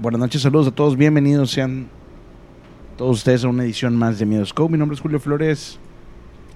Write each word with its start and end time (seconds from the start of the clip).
Buenas 0.00 0.20
noches, 0.20 0.42
saludos 0.42 0.68
a 0.68 0.70
todos, 0.70 0.96
bienvenidos 0.96 1.50
sean 1.50 1.88
todos 2.96 3.16
ustedes 3.16 3.42
a 3.42 3.48
una 3.48 3.64
edición 3.64 3.96
más 3.96 4.20
de 4.20 4.26
Miedoscope. 4.26 4.70
Mi 4.70 4.78
nombre 4.78 4.94
es 4.94 5.00
Julio 5.00 5.18
Flores. 5.18 5.80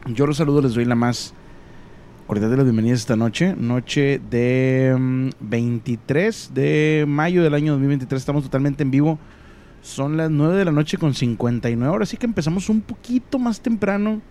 Yo 0.06 0.28
los 0.28 0.36
saludo, 0.36 0.62
les 0.62 0.74
doy 0.74 0.84
la 0.84 0.94
más 0.94 1.34
cordial 2.28 2.52
de 2.52 2.58
las 2.58 2.66
bienvenidas 2.66 3.00
esta 3.00 3.16
noche, 3.16 3.56
noche 3.58 4.20
de 4.30 5.32
23 5.40 6.50
mm, 6.50 6.54
de 6.54 7.04
mayo 7.08 7.42
del 7.42 7.54
año 7.54 7.72
2023. 7.72 8.22
Estamos 8.22 8.44
totalmente 8.44 8.84
en 8.84 8.92
vivo. 8.92 9.18
Son 9.80 10.16
las 10.16 10.30
9 10.30 10.56
de 10.56 10.64
la 10.64 10.70
noche 10.70 10.96
con 10.96 11.12
59 11.12 11.92
horas, 11.92 12.10
así 12.10 12.18
que 12.18 12.26
empezamos 12.26 12.68
un 12.68 12.80
poquito 12.80 13.40
más 13.40 13.60
temprano. 13.60 14.22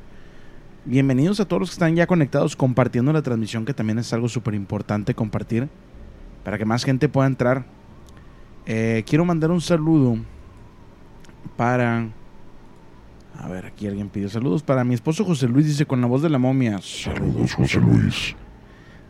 Bienvenidos 0.86 1.42
a 1.42 1.46
todos 1.46 1.60
los 1.60 1.70
que 1.72 1.74
están 1.74 1.98
ya 1.98 2.08
conectados 2.08 2.56
compartiendo 2.56 3.12
la 3.12 3.22
transmisión, 3.22 3.66
que 3.66 3.74
también 3.74 4.00
es 4.00 4.14
algo 4.14 4.30
súper 4.30 4.54
importante 4.54 5.14
compartir 5.14 5.68
para 6.46 6.58
que 6.58 6.64
más 6.64 6.86
gente 6.86 7.10
pueda 7.10 7.28
entrar. 7.28 7.81
Eh, 8.66 9.04
quiero 9.08 9.26
mandar 9.26 9.52
un 9.52 9.62
saludo 9.62 10.18
para 11.58 12.10
a 13.42 13.48
ver, 13.48 13.66
aquí 13.66 13.88
alguien 13.88 14.10
pidió 14.10 14.30
saludos 14.30 14.62
para 14.62 14.84
mi 14.84 14.94
esposo 14.94 15.26
José 15.26 15.48
Luis, 15.48 15.66
dice 15.66 15.88
con 15.88 16.00
la 16.00 16.06
voz 16.06 16.22
de 16.22 16.30
la 16.30 16.38
momia. 16.38 16.80
Saludos, 16.82 17.56
José 17.56 17.80
Luis. 17.80 18.36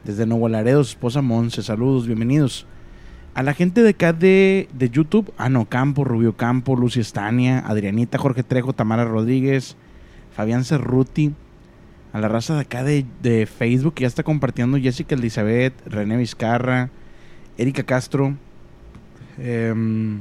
Desde 0.06 0.26
Nuevo 0.26 0.48
Laredo, 0.48 0.84
su 0.86 0.92
esposa 0.92 1.22
Monse, 1.22 1.62
saludos, 1.62 2.08
bienvenidos. 2.08 2.66
A 3.34 3.44
la 3.44 3.54
gente 3.54 3.84
de 3.84 3.90
acá 3.90 4.14
de, 4.14 4.70
de 4.74 4.90
YouTube, 4.90 5.34
Ano 5.38 5.66
Campo, 5.66 6.06
Rubio 6.06 6.38
Campo, 6.38 6.78
Lucy 6.78 7.02
Estania, 7.02 7.60
Adrianita, 7.60 8.18
Jorge 8.18 8.44
Trejo, 8.44 8.72
Tamara 8.72 9.04
Rodríguez, 9.04 9.76
Fabián 10.32 10.64
Cerruti. 10.64 11.34
A 12.14 12.20
la 12.20 12.30
raza 12.30 12.56
de 12.56 12.62
acá 12.62 12.84
de, 12.84 13.06
de 13.22 13.46
Facebook 13.46 13.96
que 13.96 14.04
ya 14.04 14.08
está 14.08 14.24
compartiendo 14.24 14.78
Jessica 14.78 15.16
Elizabeth, 15.16 15.74
René 15.86 16.16
Vizcarra, 16.16 16.90
Erika 17.58 17.84
Castro, 17.84 18.38
em, 19.42 20.20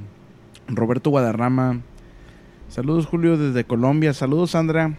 Roberto 0.68 1.10
Guadarrama, 1.10 1.80
Saludos 2.70 3.06
Julio 3.06 3.36
desde 3.36 3.64
Colombia. 3.64 4.14
Saludos 4.14 4.52
Sandra. 4.52 4.94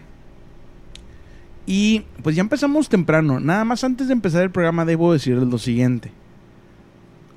Y 1.64 2.02
pues 2.22 2.36
ya 2.36 2.42
empezamos 2.42 2.90
temprano. 2.90 3.40
Nada 3.40 3.64
más 3.64 3.82
antes 3.82 4.08
de 4.08 4.12
empezar 4.12 4.42
el 4.42 4.50
programa 4.50 4.84
debo 4.84 5.10
decirles 5.10 5.48
lo 5.48 5.56
siguiente. 5.56 6.12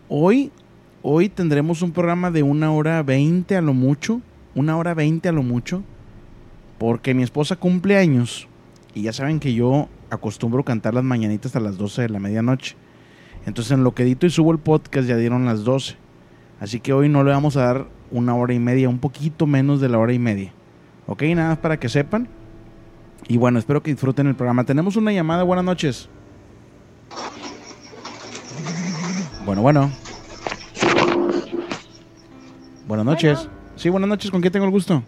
Hoy, 0.09 0.51
hoy 1.01 1.29
tendremos 1.29 1.81
un 1.81 1.93
programa 1.93 2.31
de 2.31 2.43
una 2.43 2.73
hora 2.73 3.01
veinte 3.01 3.55
a 3.55 3.61
lo 3.61 3.73
mucho. 3.73 4.19
Una 4.55 4.75
hora 4.75 4.93
veinte 4.93 5.29
a 5.29 5.31
lo 5.31 5.41
mucho. 5.41 5.83
Porque 6.79 7.13
mi 7.13 7.23
esposa 7.23 7.55
cumple 7.55 7.97
años. 7.97 8.49
Y 8.93 9.03
ya 9.03 9.13
saben 9.13 9.39
que 9.39 9.53
yo 9.53 9.87
acostumbro 10.09 10.65
cantar 10.65 10.93
las 10.93 11.05
mañanitas 11.05 11.55
a 11.55 11.61
las 11.61 11.77
12 11.77 12.01
de 12.01 12.09
la 12.09 12.19
medianoche. 12.19 12.75
Entonces 13.45 13.71
en 13.71 13.85
lo 13.85 13.95
que 13.95 14.03
edito 14.03 14.25
y 14.25 14.31
subo 14.31 14.51
el 14.51 14.59
podcast 14.59 15.07
ya 15.07 15.15
dieron 15.15 15.45
las 15.45 15.63
12. 15.63 15.95
Así 16.65 16.79
que 16.79 16.93
hoy 16.93 17.09
no 17.09 17.23
le 17.23 17.29
vamos 17.29 17.57
a 17.57 17.63
dar 17.63 17.85
una 18.09 18.35
hora 18.35 18.51
y 18.51 18.57
media, 18.57 18.89
un 18.89 18.97
poquito 18.97 19.45
menos 19.45 19.79
de 19.81 19.87
la 19.87 19.99
hora 19.99 20.13
y 20.13 20.17
media. 20.17 20.51
Ok, 21.05 21.21
nada 21.35 21.49
más 21.49 21.59
para 21.59 21.79
que 21.79 21.89
sepan. 21.89 22.27
Y 23.27 23.37
bueno, 23.37 23.59
espero 23.59 23.83
que 23.83 23.91
disfruten 23.91 24.25
el 24.25 24.33
programa. 24.33 24.63
Tenemos 24.63 24.95
una 24.95 25.11
llamada, 25.11 25.43
buenas 25.43 25.63
noches. 25.63 26.09
Bueno, 29.45 29.61
bueno. 29.61 29.91
Buenas 32.87 33.05
noches. 33.05 33.47
Sí, 33.75 33.89
buenas 33.89 34.09
noches, 34.09 34.31
¿con 34.31 34.41
quién 34.41 34.51
tengo 34.51 34.65
el 34.65 34.71
gusto? 34.71 35.03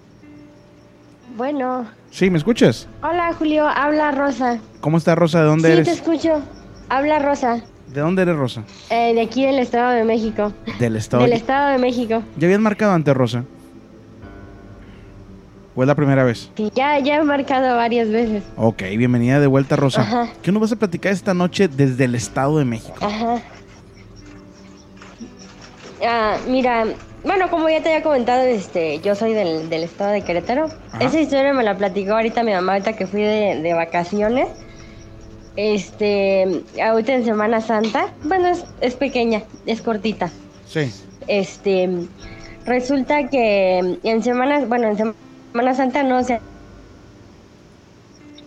Bueno. 1.38 1.88
Sí, 2.12 2.30
¿me 2.30 2.38
escuchas? 2.38 2.88
Hola, 3.02 3.34
Julio, 3.34 3.68
habla 3.68 4.12
Rosa. 4.12 4.60
¿Cómo 4.80 5.00
está 5.00 5.16
Rosa? 5.16 5.40
¿De 5.40 5.46
dónde 5.48 5.70
sí, 5.70 5.74
eres? 5.74 5.88
te 5.88 5.94
escucho. 5.94 6.40
Habla 6.88 7.18
Rosa. 7.18 7.64
¿De 7.98 8.04
dónde 8.04 8.22
eres, 8.22 8.36
Rosa? 8.36 8.62
Eh, 8.92 9.16
de 9.16 9.22
aquí 9.22 9.44
del 9.44 9.58
Estado 9.58 9.90
de 9.90 10.04
México. 10.04 10.54
Del 10.78 10.98
Estado. 10.98 11.24
Del 11.24 11.34
Estado 11.34 11.70
de 11.72 11.80
México. 11.80 12.22
¿Ya 12.38 12.46
habías 12.46 12.60
marcado 12.60 12.92
antes, 12.92 13.12
Rosa? 13.12 13.44
¿O 15.76 15.82
es 15.82 15.88
la 15.88 15.96
primera 15.96 16.24
vez? 16.24 16.52
Sí, 16.56 16.72
ya, 16.76 17.00
ya 17.00 17.16
he 17.16 17.24
marcado 17.24 17.76
varias 17.76 18.08
veces. 18.10 18.44
Ok, 18.56 18.84
bienvenida 19.00 19.40
de 19.40 19.48
vuelta, 19.48 19.78
Rosa. 19.78 20.02
Ajá. 20.02 20.30
¿Qué 20.44 20.52
nos 20.52 20.62
vas 20.62 20.72
a 20.74 20.76
platicar 20.76 21.12
esta 21.12 21.34
noche 21.34 21.68
desde 21.68 22.06
el 22.06 22.14
Estado 22.14 22.60
de 22.60 22.66
México? 22.66 22.94
Ajá. 23.02 23.42
Ah, 26.08 26.38
mira, 26.48 26.86
bueno, 27.24 27.50
como 27.50 27.68
ya 27.68 27.82
te 27.82 27.90
había 27.90 28.04
comentado, 28.04 28.44
este, 28.44 29.00
yo 29.00 29.16
soy 29.16 29.34
del, 29.34 29.72
del 29.72 29.86
estado 29.86 30.12
de 30.12 30.22
Querétaro. 30.22 30.66
Ajá. 30.92 31.04
Esa 31.04 31.20
historia 31.20 31.52
me 31.52 31.64
la 31.64 31.76
platicó 31.76 32.12
ahorita 32.12 32.44
mi 32.44 32.52
mamá, 32.52 32.74
ahorita 32.74 32.94
que 32.94 33.08
fui 33.08 33.24
de, 33.24 33.60
de 33.60 33.74
vacaciones. 33.74 34.50
Este, 35.58 36.64
ahorita 36.82 37.16
en 37.16 37.26
Semana 37.26 37.62
Santa, 37.62 38.14
bueno, 38.24 38.48
es, 38.48 38.64
es 38.80 38.94
pequeña, 38.94 39.42
es 39.66 39.82
cortita. 39.82 40.30
Sí. 40.68 40.92
Este, 41.28 41.90
resulta 42.66 43.28
que 43.28 43.98
en 44.04 44.24
Semana, 44.24 44.64
bueno, 44.66 44.88
en 44.90 44.98
Semana 45.52 45.74
Santa 45.74 46.04
no 46.04 46.24
se... 46.24 46.40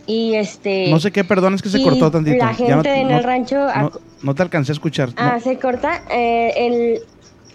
Y 0.06 0.34
este... 0.34 0.88
No 0.91 0.98
sé 1.00 1.10
qué, 1.12 1.25
perdón, 1.25 1.54
es 1.54 1.62
que 1.62 1.69
se 1.69 1.82
cortó 1.82 2.10
tantito. 2.10 2.37
La 2.38 2.53
Ya 2.53 2.76
no- 2.76 2.82
gente 2.82 2.94
en 3.00 3.09
no- 3.09 3.16
el 3.19 3.25
rancho... 3.25 3.56
No, 3.77 3.91
no 4.22 4.34
te 4.34 4.42
alcancé 4.42 4.72
a 4.72 4.75
escuchar. 4.75 5.10
Ah, 5.16 5.38
se 5.41 5.59
corta. 5.59 6.03
eh, 6.10 6.53
el... 6.56 7.01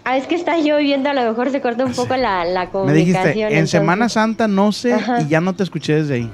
Ah, 0.04 0.16
es 0.16 0.26
que 0.26 0.36
está 0.36 0.56
lloviendo, 0.58 1.10
a 1.10 1.14
lo 1.14 1.22
mejor 1.22 1.50
se 1.50 1.60
corta 1.60 1.84
un 1.84 1.92
poco 1.92 2.14
la, 2.16 2.44
la 2.44 2.66
Me 2.66 2.70
comunicación. 2.70 3.06
dijiste, 3.06 3.30
en 3.40 3.48
entonces- 3.48 3.70
Semana 3.70 4.08
Santa 4.08 4.46
no 4.48 4.70
sé 4.70 4.92
Ajá. 4.94 5.20
y 5.22 5.28
ya 5.28 5.40
no 5.40 5.54
te 5.54 5.64
escuché 5.64 5.94
desde 5.96 6.14
ahí. 6.14 6.30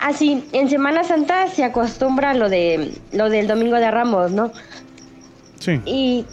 Ah, 0.00 0.14
sí, 0.14 0.42
en 0.52 0.70
Semana 0.70 1.04
Santa 1.04 1.48
se 1.48 1.62
acostumbra 1.62 2.32
lo 2.32 2.48
de 2.48 2.94
lo 3.12 3.28
del 3.28 3.46
Domingo 3.46 3.76
de 3.76 3.90
Ramos, 3.90 4.32
¿no? 4.32 4.50
Sí. 5.58 5.78
Y 5.84 6.24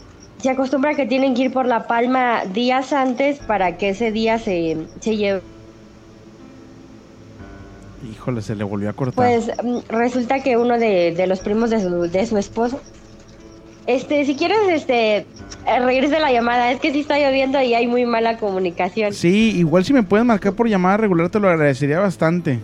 se 0.42 0.50
acostumbra 0.50 0.96
que 0.96 1.06
tienen 1.06 1.34
que 1.36 1.44
ir 1.44 1.52
por 1.52 1.66
la 1.66 1.86
palma 1.86 2.46
días 2.46 2.94
antes 2.94 3.40
para 3.40 3.76
que 3.78 3.90
ese 3.90 4.14
día 4.14 4.40
se, 4.40 4.78
se 5.02 5.18
lleve. 5.18 5.42
Híjole, 8.10 8.42
se 8.42 8.56
le 8.56 8.64
volvió 8.64 8.90
a 8.90 8.94
cortar. 8.94 9.16
Pues 9.16 9.52
mm, 9.62 9.80
resulta 9.90 10.42
que 10.42 10.56
uno 10.56 10.80
de, 10.80 11.14
de 11.14 11.28
los 11.28 11.40
primos 11.42 11.70
de 11.70 11.82
su, 11.82 11.90
de 12.10 12.26
su 12.26 12.38
esposo. 12.38 12.80
Este, 13.86 14.24
si 14.24 14.36
quieres, 14.36 14.60
este, 14.70 15.18
eh, 15.18 15.26
regrese 15.84 16.20
la 16.22 16.32
llamada. 16.32 16.72
Es 16.72 16.80
que 16.80 16.94
sí 16.94 17.02
está 17.02 17.20
lloviendo 17.20 17.62
y 17.62 17.74
hay 17.74 17.88
muy 17.88 18.06
mala 18.06 18.38
comunicación. 18.38 19.12
Sí, 19.14 19.58
igual 19.58 19.84
si 19.84 19.92
me 19.92 20.04
puedes 20.04 20.26
marcar 20.26 20.54
por 20.54 20.70
llamada 20.70 20.96
regular 20.96 21.30
te 21.30 21.40
lo 21.42 21.50
agradecería 21.50 22.00
bastante. 22.00 22.60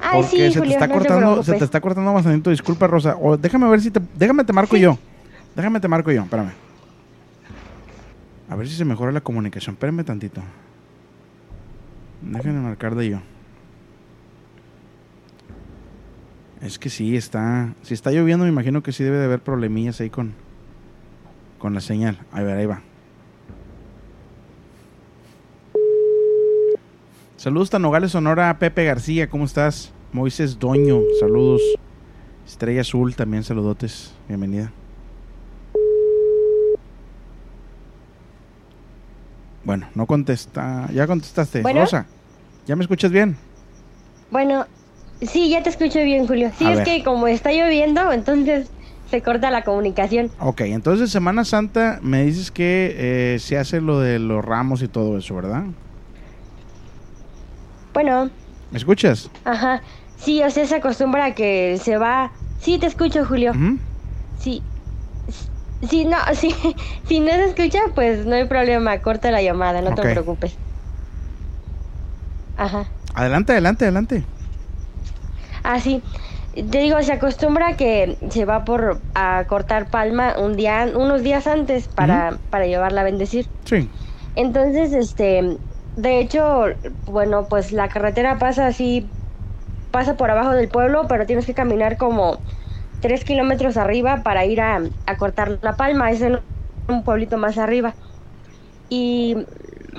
Ay, 0.00 0.22
Porque 0.22 0.48
sí, 0.48 0.52
se 0.52 0.60
te 0.60 0.68
está 0.68 0.86
no 0.86 0.92
te 0.92 0.98
cortando, 0.98 1.42
se 1.42 1.54
te 1.54 1.64
está 1.64 1.80
cortando 1.80 2.12
bastante. 2.12 2.50
Disculpa, 2.50 2.86
Rosa. 2.86 3.16
O 3.20 3.36
déjame 3.36 3.68
ver 3.68 3.80
si 3.80 3.90
te, 3.90 4.00
déjame 4.14 4.44
te 4.44 4.52
marco 4.52 4.76
yo. 4.76 4.98
Déjame 5.56 5.80
te 5.80 5.88
marco 5.88 6.12
yo, 6.12 6.22
espérame. 6.22 6.52
A 8.48 8.56
ver 8.56 8.68
si 8.68 8.74
se 8.74 8.84
mejora 8.84 9.12
la 9.12 9.20
comunicación. 9.20 9.74
Espérame 9.74 10.04
tantito. 10.04 10.40
Déjame 12.22 12.60
marcar 12.60 12.94
de 12.94 13.10
yo. 13.10 13.18
Es 16.60 16.78
que 16.78 16.90
sí, 16.90 17.16
está. 17.16 17.72
Si 17.82 17.94
está 17.94 18.10
lloviendo, 18.10 18.44
me 18.44 18.50
imagino 18.50 18.82
que 18.82 18.92
sí 18.92 19.04
debe 19.04 19.18
de 19.18 19.24
haber 19.24 19.40
problemillas 19.40 20.00
ahí 20.00 20.10
con, 20.10 20.34
con 21.58 21.74
la 21.74 21.80
señal. 21.80 22.18
A 22.32 22.42
ver, 22.42 22.56
ahí 22.56 22.66
va. 22.66 22.82
Saludos 27.38 27.72
a 27.72 27.78
Nogales 27.78 28.10
Sonora, 28.10 28.58
Pepe 28.58 28.84
García, 28.84 29.28
¿cómo 29.30 29.44
estás? 29.44 29.92
Moisés 30.12 30.58
Doño, 30.58 31.02
saludos. 31.20 31.62
Estrella 32.44 32.80
Azul, 32.80 33.14
también 33.14 33.44
saludotes, 33.44 34.12
bienvenida. 34.26 34.72
Bueno, 39.62 39.86
no 39.94 40.04
contesta. 40.06 40.88
Ya 40.92 41.06
contestaste. 41.06 41.62
Bueno. 41.62 41.82
Rosa, 41.82 42.06
¿ya 42.66 42.74
me 42.74 42.82
escuchas 42.82 43.12
bien? 43.12 43.36
Bueno, 44.32 44.66
sí, 45.22 45.48
ya 45.48 45.62
te 45.62 45.70
escucho 45.70 46.00
bien, 46.00 46.26
Julio. 46.26 46.50
Sí, 46.58 46.64
A 46.64 46.72
es 46.72 46.76
ver. 46.78 46.84
que 46.86 47.04
como 47.04 47.28
está 47.28 47.52
lloviendo, 47.52 48.10
entonces 48.10 48.68
se 49.12 49.22
corta 49.22 49.52
la 49.52 49.62
comunicación. 49.62 50.32
Ok, 50.40 50.62
entonces 50.62 51.12
Semana 51.12 51.44
Santa 51.44 52.00
me 52.02 52.24
dices 52.24 52.50
que 52.50 52.96
eh, 52.98 53.38
se 53.38 53.58
hace 53.58 53.80
lo 53.80 54.00
de 54.00 54.18
los 54.18 54.44
ramos 54.44 54.82
y 54.82 54.88
todo 54.88 55.18
eso, 55.18 55.36
¿verdad? 55.36 55.66
Bueno, 57.98 58.30
¿Me 58.70 58.78
escuchas? 58.78 59.28
ajá. 59.42 59.82
Sí, 60.18 60.40
o 60.44 60.50
sea, 60.50 60.64
se 60.66 60.76
acostumbra 60.76 61.24
a 61.24 61.34
que 61.34 61.80
se 61.82 61.96
va. 61.96 62.30
Sí, 62.60 62.78
te 62.78 62.86
escucho, 62.86 63.24
Julio. 63.24 63.52
Sí. 64.38 64.62
Sí, 65.82 66.04
no, 66.04 66.16
sí. 66.34 66.54
Si 67.08 67.18
no 67.18 67.32
se 67.32 67.46
escucha, 67.46 67.80
pues 67.96 68.24
no 68.24 68.36
hay 68.36 68.44
problema. 68.44 69.00
Corta 69.00 69.32
la 69.32 69.42
llamada, 69.42 69.82
no 69.82 69.96
te 69.96 70.02
preocupes. 70.02 70.54
Ajá. 72.56 72.86
Adelante, 73.14 73.50
adelante, 73.50 73.84
adelante. 73.86 74.22
Ah, 75.64 75.80
sí. 75.80 76.00
Te 76.54 76.78
digo, 76.78 77.02
se 77.02 77.14
acostumbra 77.14 77.72
que 77.76 78.16
se 78.30 78.44
va 78.44 78.64
por 78.64 79.00
a 79.16 79.44
cortar 79.48 79.90
palma 79.90 80.36
un 80.38 80.56
día, 80.56 80.88
unos 80.94 81.24
días 81.24 81.48
antes 81.48 81.88
para, 81.88 82.38
para 82.50 82.66
llevarla 82.66 83.00
a 83.00 83.04
bendecir. 83.04 83.48
Sí. 83.64 83.88
Entonces, 84.36 84.92
este, 84.92 85.58
de 86.02 86.20
hecho, 86.20 86.66
bueno, 87.06 87.48
pues 87.48 87.72
la 87.72 87.88
carretera 87.88 88.38
pasa 88.38 88.66
así, 88.68 89.14
pasa 89.90 90.16
por 90.16 90.30
abajo 90.30 90.52
del 90.52 90.70
pueblo, 90.70 91.06
pero 91.08 91.26
tienes 91.26 91.46
que 91.46 91.54
caminar 91.54 91.96
como 91.98 92.44
tres 93.00 93.24
kilómetros 93.24 93.76
arriba 93.76 94.22
para 94.24 94.46
ir 94.46 94.60
a, 94.60 94.80
a 95.06 95.16
cortar 95.18 95.58
la 95.62 95.76
palma, 95.76 96.10
es 96.12 96.22
en 96.22 96.40
un 96.88 97.04
pueblito 97.04 97.38
más 97.38 97.58
arriba. 97.58 97.96
Y 98.88 99.36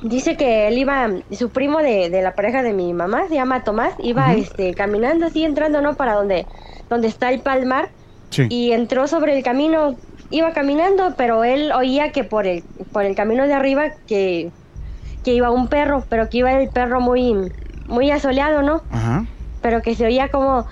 dice 0.03 0.37
que 0.37 0.67
él 0.67 0.77
iba, 0.77 1.09
su 1.31 1.51
primo 1.51 1.79
de, 1.79 2.09
de 2.09 2.21
la 2.21 2.35
pareja 2.35 2.63
de 2.63 2.73
mi 2.73 2.93
mamá, 2.93 3.27
se 3.27 3.35
llama 3.35 3.63
Tomás, 3.63 3.95
iba 3.99 4.35
este, 4.35 4.75
caminando 4.75 5.27
así, 5.27 5.43
entrando, 5.45 5.81
¿no? 5.81 5.95
Para 5.97 6.13
donde, 6.15 6.47
donde 6.89 7.07
está 7.07 7.29
el 7.31 7.41
palmar 7.43 7.93
Sí. 8.31 8.47
y 8.47 8.71
entró 8.73 9.07
sobre 9.07 9.35
el 9.37 9.43
camino, 9.43 10.01
iba 10.29 10.53
caminando, 10.53 11.15
pero 11.17 11.43
él 11.43 11.71
oía 11.73 12.11
que 12.11 12.23
por 12.23 12.47
el, 12.47 12.63
por 12.91 13.05
el 13.05 13.15
camino 13.15 13.47
de 13.47 13.53
arriba 13.53 13.91
que, 14.07 14.53
que 15.24 15.33
iba 15.33 15.51
un 15.51 15.68
perro, 15.68 16.04
pero 16.10 16.30
que 16.30 16.38
iba 16.39 16.51
el 16.54 16.69
perro 16.69 17.01
muy, 17.01 17.51
muy 17.88 18.12
asoleado, 18.12 18.62
¿no? 18.62 18.81
Ajá. 18.92 19.25
Pero 19.62 19.81
que 19.81 19.95
se 19.95 20.06
oía 20.06 20.30
como, 20.30 20.66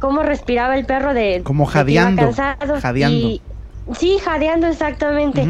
como 0.00 0.22
respiraba 0.22 0.76
el 0.76 0.84
perro 0.86 1.14
de... 1.14 1.42
Como 1.44 1.64
jadeando, 1.66 2.22
cansado, 2.22 2.80
jadeando. 2.80 3.16
y- 3.16 3.42
sí, 3.98 4.18
jadeando 4.24 4.66
exactamente. 4.66 5.46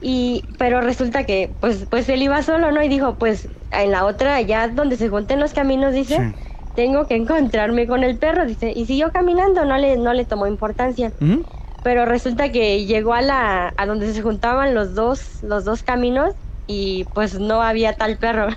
Y, 0.00 0.44
pero 0.58 0.80
resulta 0.80 1.24
que, 1.24 1.50
pues, 1.60 1.86
pues 1.90 2.08
él 2.08 2.22
iba 2.22 2.42
solo, 2.42 2.72
¿no? 2.72 2.82
Y 2.82 2.88
dijo, 2.88 3.14
pues, 3.14 3.48
en 3.70 3.90
la 3.92 4.04
otra, 4.04 4.34
allá 4.36 4.68
donde 4.68 4.96
se 4.96 5.08
junten 5.08 5.38
los 5.40 5.52
caminos, 5.52 5.92
dice, 5.94 6.16
Sí. 6.16 6.34
tengo 6.74 7.06
que 7.06 7.14
encontrarme 7.16 7.86
con 7.86 8.02
el 8.02 8.16
perro, 8.18 8.44
dice. 8.46 8.72
Y 8.74 8.86
siguió 8.86 9.12
caminando, 9.12 9.64
no 9.64 9.76
le, 9.78 9.96
no 9.96 10.12
le 10.12 10.24
tomó 10.24 10.46
importancia. 10.46 11.12
Pero 11.84 12.04
resulta 12.04 12.50
que 12.52 12.84
llegó 12.86 13.14
a 13.14 13.22
la, 13.22 13.72
a 13.76 13.86
donde 13.86 14.12
se 14.12 14.22
juntaban 14.22 14.74
los 14.74 14.94
dos, 14.94 15.42
los 15.42 15.64
dos 15.64 15.82
caminos, 15.82 16.34
y 16.72 17.04
pues 17.14 17.34
no 17.38 17.62
había 17.62 17.94
tal 17.94 18.18
perro. 18.18 18.48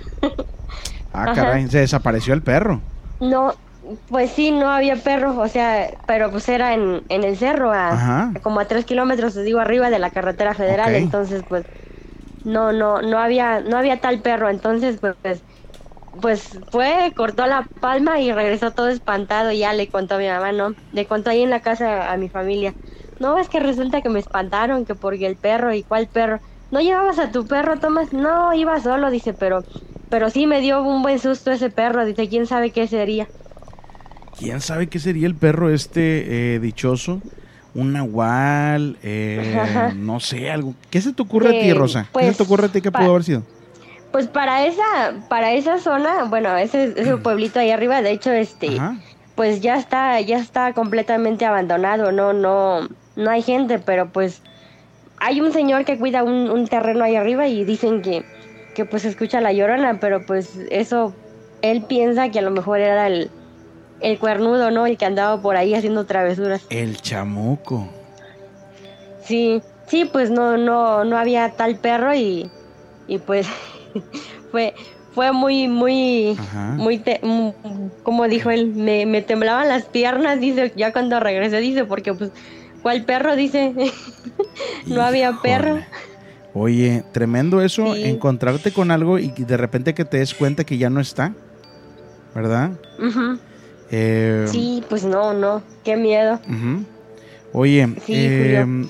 Ah, 1.12 1.30
caray, 1.32 1.68
se 1.68 1.78
desapareció 1.78 2.34
el 2.34 2.42
perro. 2.42 2.80
no, 3.20 3.54
pues 4.08 4.32
sí, 4.32 4.50
no 4.50 4.70
había 4.70 4.96
perro, 4.96 5.38
o 5.38 5.48
sea, 5.48 5.88
pero 6.06 6.30
pues 6.30 6.48
era 6.48 6.74
en, 6.74 7.04
en 7.08 7.24
el 7.24 7.36
cerro, 7.36 7.72
a, 7.72 8.02
como 8.42 8.60
a 8.60 8.66
tres 8.66 8.84
kilómetros, 8.84 9.34
te 9.34 9.42
digo, 9.42 9.60
arriba 9.60 9.90
de 9.90 9.98
la 9.98 10.10
carretera 10.10 10.54
federal, 10.54 10.94
entonces 10.96 11.44
pues 11.48 11.66
no, 12.44 12.72
no, 12.72 13.02
no 13.02 13.18
había, 13.18 13.60
no 13.60 13.76
había 13.78 14.00
tal 14.00 14.22
perro, 14.22 14.48
entonces 14.50 14.98
pues, 15.00 15.16
pues, 15.22 15.44
pues 16.20 16.60
fue, 16.70 17.12
cortó 17.16 17.46
la 17.46 17.68
palma 17.80 18.20
y 18.20 18.32
regresó 18.32 18.72
todo 18.72 18.88
espantado, 18.88 19.52
y 19.52 19.58
ya 19.60 19.72
le 19.74 19.88
contó 19.90 20.16
a 20.16 20.18
mi 20.18 20.28
mamá, 20.28 20.52
¿no? 20.52 20.74
Le 20.92 21.06
contó 21.06 21.30
ahí 21.30 21.42
en 21.42 21.50
la 21.50 21.60
casa 21.60 22.12
a 22.12 22.16
mi 22.18 22.30
familia. 22.30 22.74
No, 23.18 23.38
es 23.38 23.48
que 23.48 23.60
resulta 23.60 24.02
que 24.02 24.10
me 24.10 24.20
espantaron, 24.20 24.84
que 24.86 24.94
porque 24.94 25.26
el 25.26 25.38
perro, 25.38 25.74
¿y 25.74 25.84
cuál 25.84 26.08
perro? 26.08 26.40
¿No 26.70 26.80
llevabas 26.80 27.18
a 27.18 27.30
tu 27.30 27.46
perro, 27.46 27.78
Tomás? 27.78 28.12
No, 28.12 28.52
iba 28.52 28.80
solo, 28.80 29.10
dice, 29.10 29.32
pero, 29.32 29.64
pero 30.10 30.30
sí 30.30 30.46
me 30.46 30.60
dio 30.60 30.82
un 30.82 31.02
buen 31.02 31.18
susto 31.18 31.52
ese 31.52 31.70
perro, 31.70 32.04
dice, 32.04 32.28
¿quién 32.28 32.46
sabe 32.46 32.70
qué 32.70 32.88
sería? 32.88 33.28
¿Quién 34.38 34.60
sabe 34.60 34.88
qué 34.88 34.98
sería 34.98 35.26
el 35.26 35.34
perro 35.34 35.70
este 35.70 36.54
eh, 36.54 36.58
dichoso? 36.58 37.22
Un 37.74 37.92
nahual, 37.92 38.98
eh, 39.02 39.92
no 39.96 40.18
sé, 40.20 40.50
algo. 40.50 40.74
¿Qué 40.90 41.00
se 41.00 41.12
te 41.12 41.22
ocurre 41.22 41.56
a 41.56 41.60
ti, 41.60 41.72
Rosa? 41.72 42.04
¿Qué 42.04 42.08
pues, 42.12 42.26
se 42.32 42.34
te 42.34 42.42
ocurre 42.42 42.66
a 42.66 42.68
ti 42.68 42.80
que 42.80 42.90
pudo 42.90 43.10
haber 43.10 43.24
sido? 43.24 43.42
Pues 44.10 44.26
para 44.28 44.66
esa, 44.66 45.14
para 45.28 45.52
esa 45.52 45.78
zona, 45.78 46.24
bueno, 46.24 46.56
ese, 46.56 46.94
ese 46.96 47.16
pueblito 47.22 47.60
ahí 47.60 47.70
arriba, 47.70 48.02
de 48.02 48.10
hecho, 48.10 48.32
este, 48.32 48.76
Ajá. 48.76 48.96
pues 49.36 49.60
ya 49.60 49.76
está, 49.76 50.20
ya 50.20 50.38
está 50.38 50.72
completamente 50.72 51.44
abandonado, 51.44 52.12
no, 52.12 52.32
no, 52.32 52.88
no 53.14 53.30
hay 53.30 53.42
gente, 53.42 53.78
pero 53.78 54.08
pues 54.10 54.42
hay 55.18 55.40
un 55.40 55.52
señor 55.52 55.84
que 55.84 55.98
cuida 55.98 56.22
un, 56.24 56.50
un 56.50 56.66
terreno 56.66 57.04
ahí 57.04 57.16
arriba 57.16 57.48
y 57.48 57.64
dicen 57.64 58.02
que, 58.02 58.24
que 58.74 58.84
pues 58.84 59.04
escucha 59.04 59.40
la 59.40 59.52
llorona, 59.52 59.98
pero 60.00 60.24
pues 60.24 60.50
eso, 60.70 61.16
él 61.62 61.84
piensa 61.88 62.30
que 62.30 62.38
a 62.38 62.42
lo 62.42 62.50
mejor 62.50 62.80
era 62.80 63.06
el, 63.06 63.30
el 64.00 64.18
cuernudo, 64.18 64.70
¿no? 64.70 64.86
El 64.86 64.98
que 64.98 65.06
andaba 65.06 65.40
por 65.40 65.56
ahí 65.56 65.74
haciendo 65.74 66.06
travesuras. 66.06 66.66
El 66.70 67.00
chamuco. 67.00 67.88
Sí, 69.18 69.62
sí, 69.88 70.04
pues 70.04 70.30
no, 70.30 70.56
no, 70.56 71.04
no 71.04 71.18
había 71.18 71.50
tal 71.56 71.78
perro 71.80 72.14
y, 72.14 72.50
y 73.06 73.18
pues 73.18 73.46
fue, 74.50 74.74
fue 75.10 75.32
muy, 75.32 75.66
muy, 75.68 76.36
Ajá. 76.38 76.74
muy, 76.76 76.98
te- 76.98 77.20
mm, 77.22 77.50
como 78.02 78.28
dijo 78.28 78.50
él, 78.50 78.72
me, 78.74 79.06
me 79.06 79.22
temblaban 79.22 79.68
las 79.68 79.86
piernas, 79.88 80.40
dice, 80.40 80.72
ya 80.76 80.92
cuando 80.92 81.18
regresé, 81.18 81.58
dice, 81.58 81.84
porque 81.86 82.14
pues, 82.14 82.32
¿cuál 82.86 83.04
perro? 83.04 83.34
Dice, 83.34 83.74
no 84.86 85.02
había 85.02 85.32
perro. 85.42 85.80
Oye, 86.54 87.02
tremendo 87.10 87.60
eso, 87.60 87.96
Sí. 87.96 88.04
encontrarte 88.04 88.70
con 88.70 88.92
algo 88.92 89.18
y 89.18 89.30
de 89.30 89.56
repente 89.56 89.92
que 89.92 90.04
te 90.04 90.18
des 90.18 90.34
cuenta 90.34 90.62
que 90.62 90.78
ya 90.78 90.88
no 90.88 91.00
está, 91.00 91.32
¿verdad? 92.32 92.70
Eh, 93.90 94.46
Sí, 94.46 94.84
pues 94.88 95.02
no, 95.02 95.34
no, 95.34 95.64
qué 95.82 95.96
miedo. 95.96 96.38
Oye, 97.52 97.88
Sí, 98.06 98.12
eh, 98.14 98.62
Julio. 98.64 98.88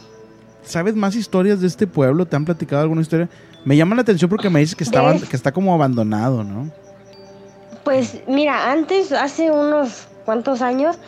¿sabes 0.62 0.95
más 0.95 1.17
historias 1.17 1.62
de 1.62 1.67
este 1.67 1.87
pueblo? 1.87 2.26
¿Te 2.26 2.37
han 2.37 2.45
platicado 2.45 2.83
alguna 2.83 3.00
historia? 3.00 3.31
Me 3.65 3.79
llama 3.79 3.95
la 3.97 4.03
atención 4.03 4.29
porque 4.29 4.50
me 4.50 4.61
dices 4.61 4.76
que, 4.76 4.85
estaba, 4.85 5.15
De- 5.15 5.21
que 5.26 5.37
está 5.37 5.53
como 5.53 5.73
abandonado, 5.73 6.45
¿no? 6.45 6.71
Pues 7.83 8.21
mira, 8.29 8.71
antes, 8.71 9.11
hace 9.12 9.50
unos 9.50 10.07
cuantos 10.26 10.61
años, 10.61 10.99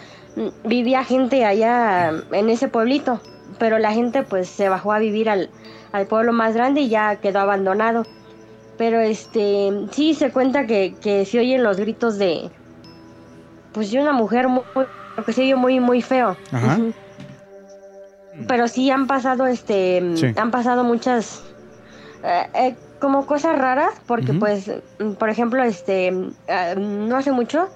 vivía 0.64 1.04
gente 1.04 1.44
allá 1.44 2.12
en 2.32 2.50
ese 2.50 2.68
pueblito, 2.68 3.20
pero 3.58 3.78
la 3.78 3.92
gente 3.92 4.22
pues 4.22 4.48
se 4.48 4.68
bajó 4.68 4.92
a 4.92 4.98
vivir 4.98 5.28
al, 5.28 5.50
al 5.92 6.06
pueblo 6.06 6.32
más 6.32 6.54
grande 6.54 6.82
y 6.82 6.88
ya 6.88 7.16
quedó 7.16 7.40
abandonado. 7.40 8.04
Pero 8.76 9.00
este, 9.00 9.70
sí 9.90 10.14
se 10.14 10.30
cuenta 10.30 10.66
que, 10.66 10.94
que 11.00 11.24
se 11.24 11.40
oyen 11.40 11.64
los 11.64 11.78
gritos 11.78 12.16
de, 12.18 12.48
pues 13.72 13.90
de 13.90 14.00
una 14.00 14.12
mujer 14.12 14.46
muy, 14.48 14.62
que 15.26 15.32
se 15.32 15.42
oye 15.42 15.56
muy, 15.56 15.80
muy 15.80 16.00
feo. 16.00 16.36
Ajá. 16.52 16.78
Pero 18.46 18.68
sí 18.68 18.88
han 18.90 19.08
pasado, 19.08 19.48
este, 19.48 20.00
Sí. 20.14 20.32
han 20.36 20.52
pasado 20.52 20.84
muchas, 20.84 21.42
eh, 22.22 22.46
eh, 22.54 22.76
como 23.00 23.26
cosas 23.26 23.58
raras, 23.58 23.94
porque 24.06 24.32
pues, 24.32 24.70
por 25.18 25.28
ejemplo, 25.28 25.64
este, 25.64 26.06
eh, 26.46 26.74
no 26.76 27.16
hace 27.16 27.32
mucho 27.32 27.68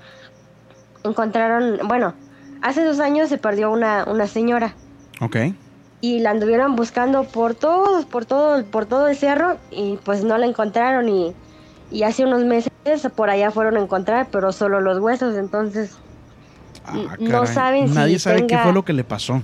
encontraron, 1.03 1.81
bueno, 1.89 2.15
hace 2.63 2.85
dos 2.85 3.01
años 3.01 3.29
se 3.29 3.39
perdió 3.39 3.71
una, 3.71 4.05
una 4.05 4.27
señora 4.27 4.75
Ok. 5.21 5.37
y 6.01 6.21
la 6.21 6.31
anduvieron 6.31 6.75
buscando 6.77 7.25
por 7.25 7.55
todos, 7.55 8.05
por 8.07 8.25
todo, 8.25 8.65
por 8.65 8.87
todo 8.87 9.09
el 9.09 9.17
cerro 9.17 9.59
y 9.71 9.99
pues 10.05 10.25
no 10.25 10.39
la 10.39 10.47
encontraron 10.47 11.09
y, 11.09 11.35
y 11.91 12.03
hace 12.05 12.25
unos 12.25 12.45
meses 12.45 12.71
por 13.15 13.31
allá 13.31 13.51
fueron 13.51 13.77
a 13.77 13.81
encontrar, 13.81 14.29
pero 14.33 14.53
solo 14.53 14.81
los 14.81 14.99
huesos, 14.99 15.37
entonces 15.37 15.97
Ah, 16.85 17.17
no 17.21 17.47
saben 17.47 17.87
si 17.89 17.95
Nadie 17.95 18.19
sabe 18.19 18.45
qué 18.49 18.59
fue 18.59 18.73
lo 18.73 18.85
que 18.85 18.93
le 18.93 19.05
pasó. 19.05 19.41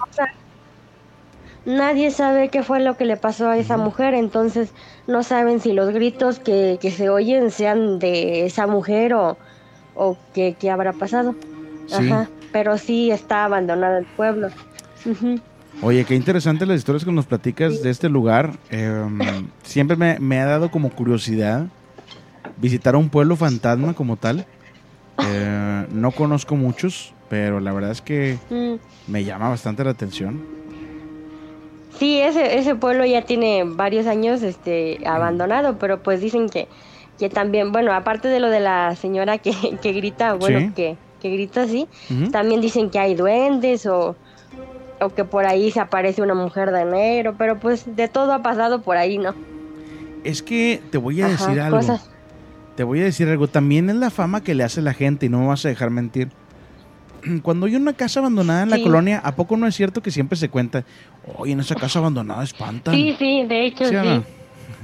nadie 1.65 2.11
sabe 2.11 2.49
qué 2.49 2.63
fue 2.63 2.81
lo 2.81 2.97
que 2.97 3.05
le 3.05 3.17
pasó 3.17 3.49
a 3.49 3.57
esa 3.59 3.77
mujer, 3.77 4.15
entonces 4.15 4.71
no 5.07 5.23
saben 5.23 5.61
si 5.61 5.73
los 5.73 5.91
gritos 5.91 6.39
que, 6.41 6.79
que 6.81 6.91
se 6.91 7.11
oyen 7.11 7.51
sean 7.51 7.99
de 7.99 8.47
esa 8.47 8.67
mujer 8.67 9.15
o, 9.15 9.37
o 9.95 10.17
qué, 10.35 10.57
qué 10.59 10.71
habrá 10.71 10.93
pasado. 10.93 11.35
Sí. 11.89 12.09
Ajá, 12.11 12.29
pero 12.53 12.79
sí 12.79 13.11
está 13.11 13.45
abandonado 13.45 13.99
el 13.99 14.05
pueblo. 14.07 14.49
Oye, 15.83 16.05
qué 16.05 16.15
interesante 16.15 16.67
las 16.67 16.77
historias 16.79 17.05
que 17.05 17.13
nos 17.13 17.27
platicas 17.27 17.83
de 17.83 17.91
este 17.91 18.09
lugar. 18.09 18.53
Eh, 18.71 19.05
siempre 19.63 19.97
me, 19.97 20.19
me 20.19 20.39
ha 20.41 20.47
dado 20.47 20.71
como 20.71 20.91
curiosidad 20.91 21.67
visitar 22.59 22.97
un 22.97 23.09
pueblo 23.09 23.37
fantasma 23.37 23.95
como 23.95 24.17
tal. 24.17 24.47
Eh, 25.25 25.87
no 25.91 26.11
conozco 26.13 26.57
muchos, 26.57 27.13
pero 27.29 27.61
la 27.61 27.73
verdad 27.73 27.91
es 27.93 28.03
que 28.03 28.39
Mm. 28.51 29.11
me 29.11 29.25
llama 29.25 29.49
bastante 29.49 29.83
la 29.85 29.91
atención. 29.91 30.43
Sí, 31.99 32.21
ese, 32.21 32.59
ese 32.59 32.75
pueblo 32.77 33.05
ya 33.05 33.23
tiene 33.23 33.65
varios 33.65 34.07
años 34.07 34.43
este, 34.43 35.01
abandonado, 35.07 35.79
pero 35.79 36.03
pues 36.03 36.21
dicen 36.21 36.49
que, 36.49 36.69
que 37.19 37.29
también, 37.29 37.73
bueno, 37.73 37.93
aparte 37.93 38.29
de 38.29 38.39
lo 38.41 38.51
de 38.51 38.61
la 38.61 38.95
señora 38.95 39.39
que, 39.39 39.53
que 39.83 39.93
grita, 39.93 40.35
bueno, 40.35 40.61
Sí. 40.61 40.71
que, 40.77 40.97
que 41.21 41.31
grita 41.31 41.63
así, 41.63 41.87
también 42.31 42.61
dicen 42.61 42.91
que 42.91 42.99
hay 42.99 43.15
duendes 43.15 43.87
o, 43.87 44.17
o 45.01 45.09
que 45.11 45.25
por 45.25 45.47
ahí 45.47 45.71
se 45.71 45.81
aparece 45.81 46.23
una 46.23 46.35
mujer 46.35 46.71
de 46.71 46.85
negro, 46.85 47.35
pero 47.39 47.59
pues 47.59 47.85
de 47.97 48.09
todo 48.09 48.33
ha 48.33 48.43
pasado 48.43 48.81
por 48.83 48.97
ahí, 48.97 49.19
¿no? 49.19 49.35
Es 50.25 50.43
que 50.43 50.81
te 50.91 50.99
voy 50.99 51.21
a 51.23 51.27
Ajá, 51.27 51.47
decir 51.47 51.61
algo. 51.61 51.79
cosas. 51.79 52.11
Te 52.77 52.85
voy 52.85 53.01
a 53.01 53.05
decir 53.05 53.29
algo. 53.29 53.47
También 53.49 53.91
es 53.91 53.97
la 53.97 54.11
fama 54.11 54.43
que 54.43 54.55
le 54.55 54.63
hace 54.65 54.83
la 54.83 54.95
gente 54.95 55.27
y 55.27 55.29
no 55.29 55.41
me 55.41 55.47
vas 55.47 55.65
a 55.65 55.69
dejar 55.69 55.91
mentir. 55.91 56.29
Cuando 57.43 57.67
hay 57.67 57.77
una 57.77 57.93
casa 57.93 58.21
abandonada 58.21 58.63
en 58.63 58.71
la 58.71 58.77
Sí. 58.77 58.85
colonia, 58.85 59.21
¿a 59.25 59.35
poco 59.35 59.57
no 59.57 59.67
es 59.67 59.75
cierto 59.75 60.01
que 60.03 60.11
siempre 60.11 60.37
se 60.37 60.49
cuenta? 60.49 60.85
Oye, 61.39 61.53
en 61.53 61.61
esa 61.61 61.75
casa 61.77 61.99
abandonada 61.99 62.43
espantan. 62.45 62.95
Sí, 62.95 63.17
sí, 63.19 63.45
de 63.49 63.67
hecho 63.67 63.85
¿Sí 63.85 63.91
sí. 63.91 63.97
o 63.97 64.05
no? 64.05 64.25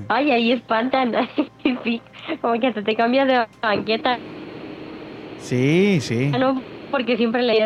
Ay, 0.09 0.31
ahí 0.31 0.53
espantan. 0.53 1.13
sí, 1.85 2.01
como 2.41 2.59
que 2.59 2.67
hasta 2.69 2.83
te 2.83 2.97
cambias 2.97 3.29
de 3.29 3.47
banqueta, 3.63 4.19
Sí, 5.45 5.99
sí. 6.01 6.29
¿no? 6.39 6.61
Porque 6.91 7.17
siempre 7.17 7.43
le 7.43 7.65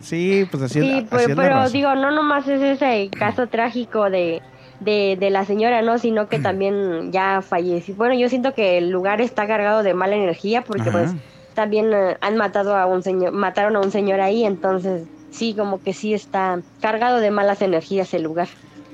Sí, 0.00 0.46
pues 0.50 0.64
así, 0.64 0.80
es- 0.80 0.84
Sí, 0.84 0.90
así 0.92 1.06
pero, 1.10 1.22
es 1.22 1.28
la 1.28 1.34
pero 1.36 1.54
raza. 1.56 1.72
digo, 1.72 1.94
no 1.94 2.10
nomás 2.10 2.48
es 2.48 2.60
ese 2.60 3.08
caso 3.16 3.46
trágico 3.46 4.10
de, 4.10 4.42
de, 4.80 5.16
de 5.18 5.30
la 5.30 5.44
señora, 5.44 5.80
¿no? 5.82 5.98
Sino 5.98 6.28
que 6.28 6.40
también 6.40 7.12
ya 7.12 7.40
falleció. 7.42 7.94
Bueno, 7.94 8.14
yo 8.14 8.28
siento 8.28 8.52
que 8.54 8.78
el 8.78 8.90
lugar 8.90 9.20
está 9.20 9.46
cargado 9.46 9.82
de 9.84 9.94
mala 9.94 10.16
energía 10.16 10.62
porque 10.62 10.88
Ajá. 10.88 10.92
pues 10.92 11.12
también 11.54 11.92
eh, 11.92 12.16
han 12.20 12.36
matado 12.36 12.76
a 12.76 12.86
un 12.86 13.02
señor, 13.04 13.32
mataron 13.32 13.76
a 13.76 13.80
un 13.80 13.92
señor 13.92 14.20
ahí, 14.20 14.44
entonces 14.44 15.04
sí, 15.30 15.54
como 15.56 15.80
que 15.80 15.92
sí 15.92 16.14
está 16.14 16.58
cargado 16.80 17.18
de 17.20 17.30
malas 17.30 17.62
energías 17.62 18.12
el 18.14 18.22
lugar. 18.24 18.48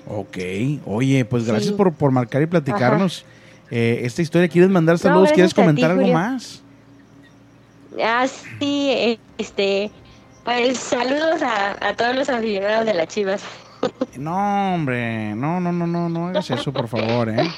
Ok, 0.06 0.36
oye, 0.86 1.24
pues 1.24 1.46
gracias 1.46 1.70
Sí. 1.70 1.74
por, 1.76 1.94
por 1.94 2.10
marcar 2.12 2.42
y 2.42 2.46
platicarnos 2.46 3.24
eh, 3.70 4.00
esta 4.02 4.20
historia. 4.20 4.48
¿Quieres 4.48 4.70
mandar 4.70 4.98
saludos? 4.98 5.32
¿Quieres 5.32 5.54
ti, 5.54 5.60
comentar 5.60 5.90
algo 5.90 6.02
Julio. 6.02 6.14
más? 6.14 6.62
Ah, 8.02 8.26
sí, 8.28 9.18
este, 9.38 9.90
pues 10.44 10.78
saludos 10.78 11.42
a, 11.42 11.88
a 11.88 11.94
todos 11.96 12.14
los 12.14 12.28
aficionados 12.28 12.86
de 12.86 12.94
las 12.94 13.08
chivas. 13.08 13.42
No, 14.16 14.74
hombre, 14.74 15.32
no, 15.36 15.60
no, 15.60 15.70
no, 15.70 15.86
no, 15.86 16.08
no 16.08 16.26
hagas 16.28 16.50
eso, 16.50 16.72
por 16.72 16.88
favor, 16.88 17.28
¿eh? 17.28 17.48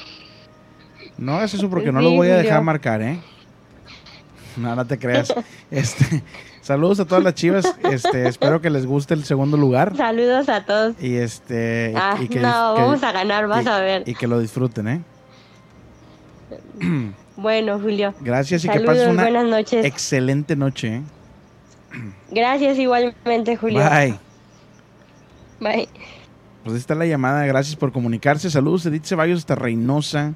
No 1.17 1.37
hagas 1.37 1.55
eso 1.55 1.67
porque 1.71 1.91
no 1.91 1.99
lo 2.01 2.11
voy 2.11 2.29
a 2.29 2.37
dejar 2.37 2.61
marcar, 2.61 3.01
¿eh? 3.01 3.19
No, 4.55 4.75
no 4.75 4.85
te 4.85 4.99
creas. 4.99 5.33
Este, 5.71 6.21
saludos 6.61 6.99
a 6.99 7.05
todas 7.05 7.23
las 7.23 7.33
chivas. 7.33 7.75
Este, 7.89 8.27
espero 8.27 8.61
que 8.61 8.69
les 8.69 8.85
guste 8.85 9.15
el 9.15 9.23
segundo 9.23 9.57
lugar. 9.57 9.97
Saludos 9.97 10.47
a 10.49 10.63
todos. 10.63 10.95
Y 11.01 11.15
este. 11.15 11.93
Ah, 11.97 12.17
y 12.19 12.27
que, 12.27 12.39
no, 12.39 12.75
que- 12.75 12.81
vamos 12.83 13.01
a 13.01 13.11
ganar, 13.11 13.47
vas 13.47 13.65
a 13.65 13.79
ver. 13.79 14.03
Y 14.05 14.13
que 14.13 14.27
lo 14.27 14.39
disfruten, 14.39 14.87
¿eh? 14.87 15.01
Bueno, 17.41 17.79
Julio. 17.79 18.13
Gracias 18.21 18.63
y 18.63 18.67
que 18.67 18.73
Saludos, 18.75 18.95
pases 18.97 19.09
una 19.09 19.23
buenas 19.23 19.45
noches. 19.45 19.83
excelente 19.83 20.55
noche, 20.55 20.97
¿eh? 20.97 21.01
Gracias 22.29 22.77
igualmente, 22.77 23.57
Julio. 23.57 23.79
Bye. 23.79 24.19
Bye. 25.59 25.89
Pues 26.63 26.73
ahí 26.73 26.79
está 26.79 26.93
la 26.93 27.07
llamada, 27.07 27.45
gracias 27.47 27.75
por 27.75 27.91
comunicarse. 27.91 28.51
Saludos, 28.51 28.85
Edith 28.85 29.05
Ceballos 29.05 29.39
hasta 29.39 29.55
Reynosa. 29.55 30.33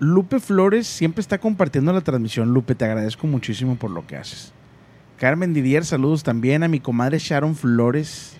Lupe 0.00 0.40
Flores 0.40 0.86
siempre 0.88 1.20
está 1.20 1.38
compartiendo 1.38 1.92
la 1.92 2.00
transmisión. 2.00 2.52
Lupe, 2.52 2.74
te 2.74 2.84
agradezco 2.84 3.26
muchísimo 3.28 3.76
por 3.76 3.90
lo 3.90 4.06
que 4.06 4.16
haces. 4.16 4.52
Carmen 5.18 5.54
Didier, 5.54 5.84
saludos 5.84 6.22
también 6.24 6.64
a 6.64 6.68
mi 6.68 6.80
comadre 6.80 7.18
Sharon 7.18 7.54
Flores, 7.54 8.36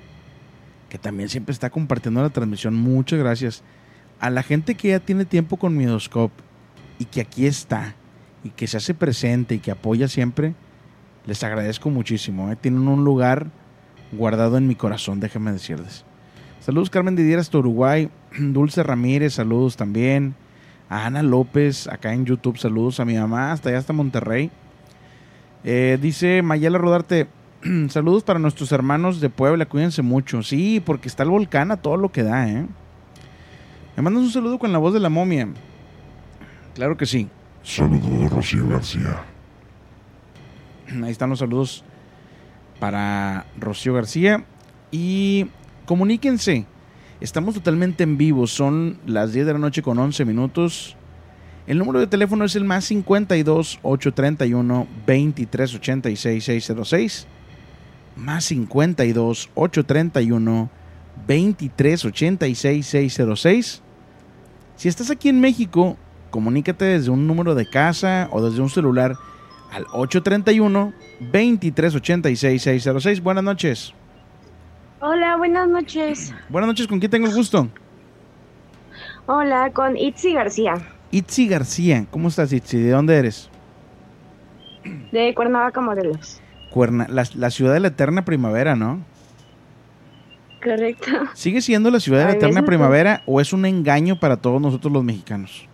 que 0.89 0.99
también 0.99 1.29
siempre 1.29 1.53
está 1.53 1.71
compartiendo 1.71 2.23
la 2.23 2.31
transmisión. 2.31 2.75
Muchas 2.75 3.19
gracias. 3.19 3.63
A 4.19 4.31
la 4.31 4.43
gente 4.43 4.75
que 4.75 4.89
ya 4.89 4.99
tiene 5.01 5.25
tiempo 5.25 5.59
con 5.59 5.77
Midoscope 5.77 6.50
y 7.00 7.07
que 7.07 7.23
aquí 7.23 7.47
está 7.47 7.97
y 8.45 8.50
que 8.50 8.69
se 8.69 8.76
hace 8.76 8.95
presente 8.95 9.57
y 9.57 9.59
que 9.59 9.71
apoya 9.71 10.07
siempre, 10.07 10.54
les 11.26 11.42
agradezco 11.42 11.90
muchísimo. 11.90 12.52
¿eh? 12.52 12.57
Tienen 12.57 12.87
un 12.87 13.04
lugar 13.04 13.49
guardado 14.12 14.59
en 14.59 14.69
mi 14.69 14.76
corazón, 14.76 15.19
déjenme 15.19 15.50
decirles. 15.50 16.04
Saludos 16.61 16.90
Carmen 16.90 17.16
Didier 17.16 17.38
hasta 17.38 17.59
Uruguay, 17.59 18.11
Dulce 18.38 18.83
Ramírez, 18.83 19.35
saludos 19.35 19.76
también. 19.76 20.35
A 20.90 21.07
Ana 21.07 21.23
López, 21.23 21.87
acá 21.87 22.12
en 22.12 22.26
YouTube, 22.26 22.59
saludos 22.59 23.00
a 23.00 23.04
mi 23.04 23.16
mamá, 23.16 23.52
hasta 23.52 23.69
allá 23.69 23.78
hasta 23.78 23.92
Monterrey. 23.92 24.50
Eh, 25.64 25.99
dice 26.02 26.42
Mayela 26.42 26.78
Rodarte, 26.78 27.28
saludos 27.88 28.25
para 28.25 28.38
nuestros 28.38 28.73
hermanos 28.73 29.21
de 29.21 29.30
Puebla, 29.30 29.66
cuídense 29.66 30.02
mucho. 30.02 30.42
Sí, 30.42 30.83
porque 30.85 31.09
está 31.09 31.23
el 31.23 31.30
volcán 31.30 31.71
a 31.71 31.76
todo 31.78 31.97
lo 31.97 32.11
que 32.11 32.25
da, 32.25 32.49
¿eh? 32.49 32.66
Me 33.97 34.02
mandas 34.02 34.25
un 34.25 34.30
saludo 34.30 34.59
con 34.59 34.73
la 34.73 34.78
voz 34.78 34.92
de 34.92 35.00
la 35.00 35.09
momia. 35.09 35.49
Claro 36.81 36.97
que 36.97 37.05
sí. 37.05 37.29
Saludos, 37.63 38.31
Rocío 38.31 38.67
García. 38.67 39.23
Ahí 41.05 41.11
están 41.11 41.29
los 41.29 41.41
saludos 41.41 41.85
para 42.79 43.45
Rocío 43.59 43.93
García. 43.93 44.47
Y 44.91 45.49
comuníquense. 45.85 46.65
Estamos 47.21 47.55
totalmente 47.55 48.03
en 48.03 48.17
vivo. 48.17 48.47
Son 48.47 48.99
las 49.05 49.35
10 49.35 49.45
de 49.45 49.53
la 49.53 49.59
noche 49.59 49.83
con 49.83 49.99
11 49.99 50.25
minutos. 50.25 50.97
El 51.67 51.77
número 51.77 52.01
de 52.01 52.07
teléfono 52.07 52.47
es 52.47 52.57
el 52.57 52.65
más 52.65 52.87
52 52.87 53.81
831 53.83 54.89
23 55.07 55.75
86 55.75 56.45
606. 56.45 57.27
Más 58.17 58.45
52 58.45 59.51
831 59.55 60.71
23 61.27 62.05
86 62.07 62.87
606. 62.87 63.83
Si 64.77 64.89
estás 64.89 65.11
aquí 65.11 65.29
en 65.29 65.41
México, 65.41 65.99
comunícate 66.31 66.85
desde 66.85 67.11
un 67.11 67.27
número 67.27 67.55
de 67.55 67.69
casa 67.69 68.29
o 68.33 68.43
desde 68.43 68.63
un 68.63 68.71
celular 68.71 69.17
al 69.73 69.85
831 69.93 70.93
23 71.21 71.95
86 71.95 72.63
606. 72.63 73.23
Buenas 73.23 73.45
noches. 73.45 73.95
Hola, 75.01 75.37
buenas 75.37 75.69
noches. 75.69 76.35
Buenas 76.49 76.69
noches, 76.69 76.87
¿con 76.87 76.99
quién 76.99 77.11
tengo 77.11 77.27
el 77.27 77.35
gusto? 77.35 77.69
Hola, 79.27 79.71
con 79.73 79.97
Itzi 79.97 80.35
García, 80.35 80.75
Itzi 81.11 81.49
García. 81.49 82.07
¿Cómo 82.11 82.29
estás, 82.29 82.53
Itzi? 82.53 82.79
¿De 82.79 82.91
dónde 82.91 83.17
eres? 83.17 83.49
de 85.13 85.35
Cuernavaca, 85.35 85.81
Morelos. 85.81 86.41
Cuerna, 86.71 87.07
la, 87.09 87.25
la 87.35 87.51
ciudad 87.51 87.75
de 87.75 87.81
la 87.81 87.89
eterna 87.89 88.25
primavera, 88.25 88.77
¿no? 88.77 89.01
Correcto. 90.63 91.11
¿Sigue 91.35 91.61
siendo 91.63 91.91
la 91.91 92.01
ciudad 92.01 92.21
de 92.21 92.25
la 92.27 92.33
eterna 92.33 92.65
primavera 92.65 93.23
o 93.27 93.41
es 93.41 93.53
un 93.53 93.65
engaño 93.65 94.21
para 94.21 94.37
todos 94.37 94.61
nosotros 94.61 94.93
los 94.93 95.03
mexicanos? 95.03 95.70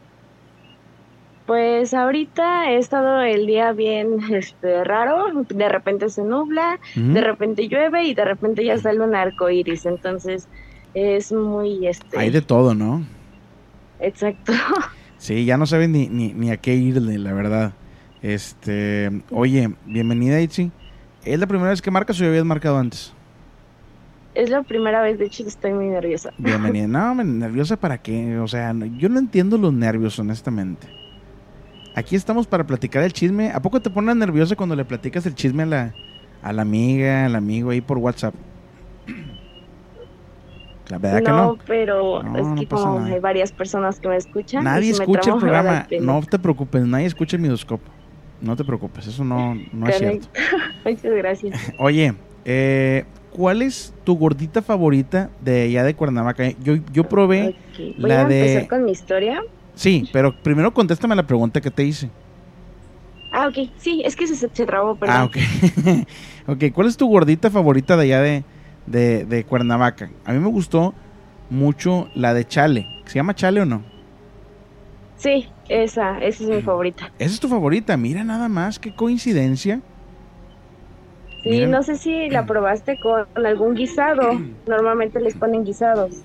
Pues 1.47 1.95
ahorita 1.95 2.73
he 2.73 2.79
estado 2.79 3.23
el 3.23 3.47
día 3.47 3.73
bien 3.73 4.19
este, 4.33 4.83
raro. 4.83 5.27
De 5.49 5.69
repente 5.69 6.09
se 6.09 6.25
nubla, 6.25 6.81
de 6.95 7.21
repente 7.21 7.69
llueve 7.69 8.05
y 8.05 8.15
de 8.15 8.25
repente 8.25 8.65
ya 8.65 8.77
sale 8.79 9.01
un 9.01 9.15
arco 9.15 9.49
iris. 9.49 9.87
Entonces 9.87 10.49
es 10.95 11.33
muy. 11.33 11.87
Este, 11.87 12.19
Hay 12.19 12.31
de 12.31 12.43
todo, 12.43 12.75
¿no? 12.75 13.05
Exacto. 14.01 14.53
Sí, 15.19 15.47
ya 15.47 15.57
no 15.57 15.65
saben 15.65 15.93
ni, 15.93 16.09
ni, 16.09 16.35
ni 16.35 16.51
a 16.51 16.59
qué 16.59 16.75
irle, 16.75 17.19
la 17.19 17.33
verdad. 17.33 17.73
Este, 18.21 19.11
oye, 19.31 19.73
bienvenida, 19.87 20.39
Itzi. 20.43 20.71
¿Es 21.25 21.41
la 21.41 21.47
primera 21.47 21.71
vez 21.71 21.81
que 21.81 21.91
marcas 21.91 22.21
o 22.21 22.23
ya 22.23 22.29
habías 22.29 22.45
marcado 22.45 22.77
antes? 22.77 23.15
Es 24.35 24.51
la 24.51 24.63
primera 24.63 25.01
vez, 25.01 25.19
de 25.19 25.25
hecho, 25.25 25.43
estoy 25.47 25.73
muy 25.73 25.87
nerviosa. 25.87 26.35
Bienvenida. 26.37 26.87
No, 27.15 27.15
nerviosa 27.25 27.79
para 27.79 27.97
qué. 27.97 28.39
O 28.39 28.47
sea, 28.47 28.75
yo 28.99 29.09
no 29.09 29.19
entiendo 29.19 29.57
los 29.57 29.73
nervios, 29.73 30.19
honestamente. 30.19 30.87
Aquí 31.97 32.15
estamos 32.15 32.47
para 32.47 32.65
platicar 32.67 33.03
el 33.03 33.13
chisme. 33.13 33.51
¿A 33.53 33.61
poco 33.61 33.81
te 33.81 33.91
pones 33.91 34.15
nerviosa 34.15 34.55
cuando 34.55 34.77
le 34.77 34.85
platicas 34.85 35.25
el 35.27 35.35
chisme 35.35 35.63
a 35.65 35.67
la, 35.67 35.95
a 36.43 36.53
la 36.53 36.63
amiga, 36.63 37.25
al 37.25 37.35
amigo 37.35 37.71
ahí 37.71 37.81
por 37.81 37.99
WhatsApp? 37.99 38.35
La 40.89 40.99
verdad 40.99 41.19
que 41.23 41.31
no, 41.31 41.37
no. 41.55 41.59
pero 41.67 42.23
No, 42.23 42.37
es 42.39 42.47
no 42.47 42.55
que 42.55 42.67
pasa 42.67 42.85
como 42.85 43.01
nada. 43.01 43.15
hay 43.15 43.21
varias 43.21 43.51
personas 43.51 43.99
que 43.99 44.09
me 44.09 44.17
escuchan. 44.17 44.63
Nadie 44.63 44.95
si 44.95 45.01
escucha 45.03 45.33
el 45.33 45.39
programa. 45.39 45.87
No 46.01 46.21
te 46.23 46.39
preocupes, 46.39 46.87
nadie 46.87 47.07
escucha 47.07 47.37
el 47.37 47.43
midoscope. 47.43 47.83
No 48.41 48.55
te 48.55 48.65
preocupes, 48.65 49.07
eso 49.07 49.25
no, 49.25 49.57
no 49.73 49.89
es 49.89 49.99
cierto. 49.99 50.29
Muchas 50.85 51.03
gracias. 51.13 51.73
Oye, 51.79 52.15
eh, 52.45 53.05
¿cuál 53.31 53.63
es 53.63 53.95
tu 54.05 54.17
gordita 54.17 54.61
favorita 54.63 55.31
de 55.41 55.63
allá 55.63 55.83
de 55.83 55.95
Cuernavaca? 55.95 56.51
Yo, 56.63 56.75
yo 56.93 57.05
probé, 57.09 57.57
Ok, 57.73 57.79
Voy 57.99 58.09
la 58.11 58.21
a 58.21 58.25
de- 58.29 58.41
empezar 58.53 58.69
con 58.69 58.85
mi 58.85 58.93
historia. 58.93 59.41
Sí, 59.77 60.09
pero 60.13 60.43
primero 60.43 60.75
contéstame 60.75 61.15
la 61.15 61.27
pregunta 61.27 61.61
que 61.61 61.71
te 61.71 61.85
hice. 61.85 62.11
Ah, 63.31 63.49
ok. 63.49 63.71
Sí, 63.77 64.03
es 64.05 64.17
que 64.17 64.27
se, 64.27 64.37
se 64.37 64.67
trabó, 64.67 64.97
perdón. 64.97 65.17
Ah, 65.17 65.25
ok. 65.25 65.37
ok, 66.49 66.65
¿cuál 66.75 66.89
es 66.89 66.97
tu 66.97 67.07
gordita 67.09 67.51
favorita 67.51 67.97
de 67.97 68.03
allá 68.05 68.21
de, 68.23 68.45
de, 68.87 69.25
de 69.25 69.45
Cuernavaca? 69.45 70.11
A 70.25 70.33
mí 70.33 70.39
me 70.39 70.49
gustó 70.49 70.95
mucho 71.51 72.09
la 72.15 72.35
de 72.35 72.47
Chale. 72.47 72.87
¿Se 73.05 73.15
llama 73.15 73.35
Chale 73.35 73.61
o 73.61 73.67
no? 73.67 73.83
Sí, 75.17 75.49
esa, 75.69 76.19
esa 76.19 76.45
es 76.45 76.51
mi 76.51 76.63
favorita. 76.63 77.13
Esa 77.19 77.35
es 77.35 77.41
tu 77.41 77.49
favorita. 77.49 77.97
Mira 77.97 78.25
nada 78.25 78.49
más, 78.49 78.79
qué 78.79 78.95
coincidencia. 78.95 79.81
Sí, 81.43 81.51
Mira. 81.51 81.69
no 81.69 81.83
sé 81.83 81.97
si 81.97 82.29
la 82.31 82.47
probaste 82.47 82.99
con 82.99 83.27
algún 83.35 83.75
guisado. 83.75 84.33
Normalmente 84.67 85.21
les 85.21 85.35
ponen 85.37 85.65
guisados. 85.65 86.25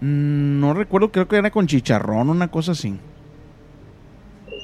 Mm, 0.00 0.60
No 0.60 0.74
recuerdo, 0.74 1.10
creo 1.10 1.28
que 1.28 1.36
era 1.36 1.50
con 1.50 1.66
chicharrón, 1.66 2.28
una 2.30 2.48
cosa 2.48 2.72
así. 2.72 2.98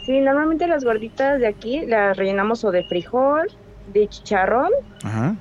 Sí, 0.04 0.20
normalmente 0.20 0.66
las 0.68 0.84
gorditas 0.84 1.40
de 1.40 1.48
aquí 1.48 1.84
las 1.86 2.16
rellenamos 2.16 2.64
o 2.64 2.70
de 2.70 2.84
frijol, 2.84 3.46
de 3.86 4.06
chicharrón 4.08 4.70
Ajá. 5.02 5.34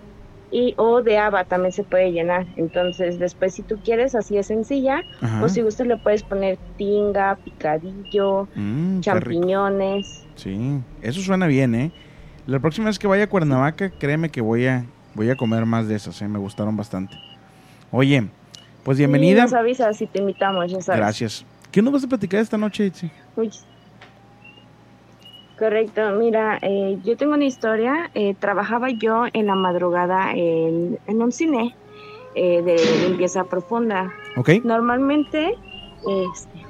y 0.52 0.74
o 0.78 1.02
de 1.04 1.18
haba 1.20 1.44
también 1.44 1.72
se 1.72 1.84
puede 1.84 2.12
llenar. 2.12 2.46
Entonces, 2.56 3.20
después 3.20 3.54
si 3.54 3.62
tú 3.64 3.78
quieres, 3.84 4.16
así 4.16 4.38
es 4.38 4.48
sencilla, 4.48 5.02
Ajá. 5.22 5.44
o 5.44 5.50
si 5.50 5.62
gustas 5.62 5.86
le 5.88 5.98
puedes 5.98 6.24
poner 6.24 6.58
tinga, 6.78 7.36
picadillo, 7.44 8.48
Mm, 8.56 9.02
champiñones. 9.02 10.26
Sí, 10.36 10.80
eso 11.02 11.22
suena 11.22 11.46
bien, 11.48 11.76
¿eh? 11.76 11.92
La 12.48 12.60
próxima 12.60 12.88
vez 12.88 12.98
que 13.00 13.08
vaya 13.08 13.26
a 13.26 13.28
Cuernavaca, 13.28 13.92
créeme 13.92 14.30
que 14.30 14.42
voy 14.42 14.66
a, 14.68 14.86
voy 15.14 15.30
a 15.30 15.36
comer 15.36 15.66
más 15.66 15.88
de 15.88 15.96
esas, 15.96 16.20
¿eh? 16.22 16.28
Me 16.28 16.40
gustaron 16.40 16.76
bastante. 16.76 17.16
Oye, 17.92 18.28
pues 18.86 18.98
Sí, 18.98 19.02
bienvenida. 19.02 19.42
nos 19.44 19.54
avisas 19.54 19.98
si 19.98 20.06
te 20.08 20.20
invitamos, 20.20 20.72
ya 20.72 20.80
sabes. 20.80 21.00
Gracias. 21.02 21.46
¿Qué 21.72 21.82
nos 21.82 21.92
vas 21.92 22.04
a 22.06 22.08
platicar 22.08 22.40
esta 22.40 22.58
noche, 22.58 22.86
Itzi? 22.86 23.12
Uy. 23.36 23.52
Correcto, 25.58 26.02
mira, 26.20 26.60
eh, 26.62 26.98
yo 27.04 27.18
tengo 27.18 27.34
una 27.34 27.46
historia. 27.46 28.12
eh, 28.14 28.36
trabajaba 28.40 28.90
yo 28.92 29.24
en 29.34 29.48
la 29.48 29.56
madrugada 29.56 30.32
en, 30.34 31.00
en 31.08 31.22
un 31.22 31.32
cine 31.32 31.74
eh, 32.36 32.62
de 32.62 32.76
limpieza 33.08 33.46
profunda. 33.46 34.12
¿Ok? 34.38 34.50
Normalmente, 34.66 35.56
este, 36.34 36.62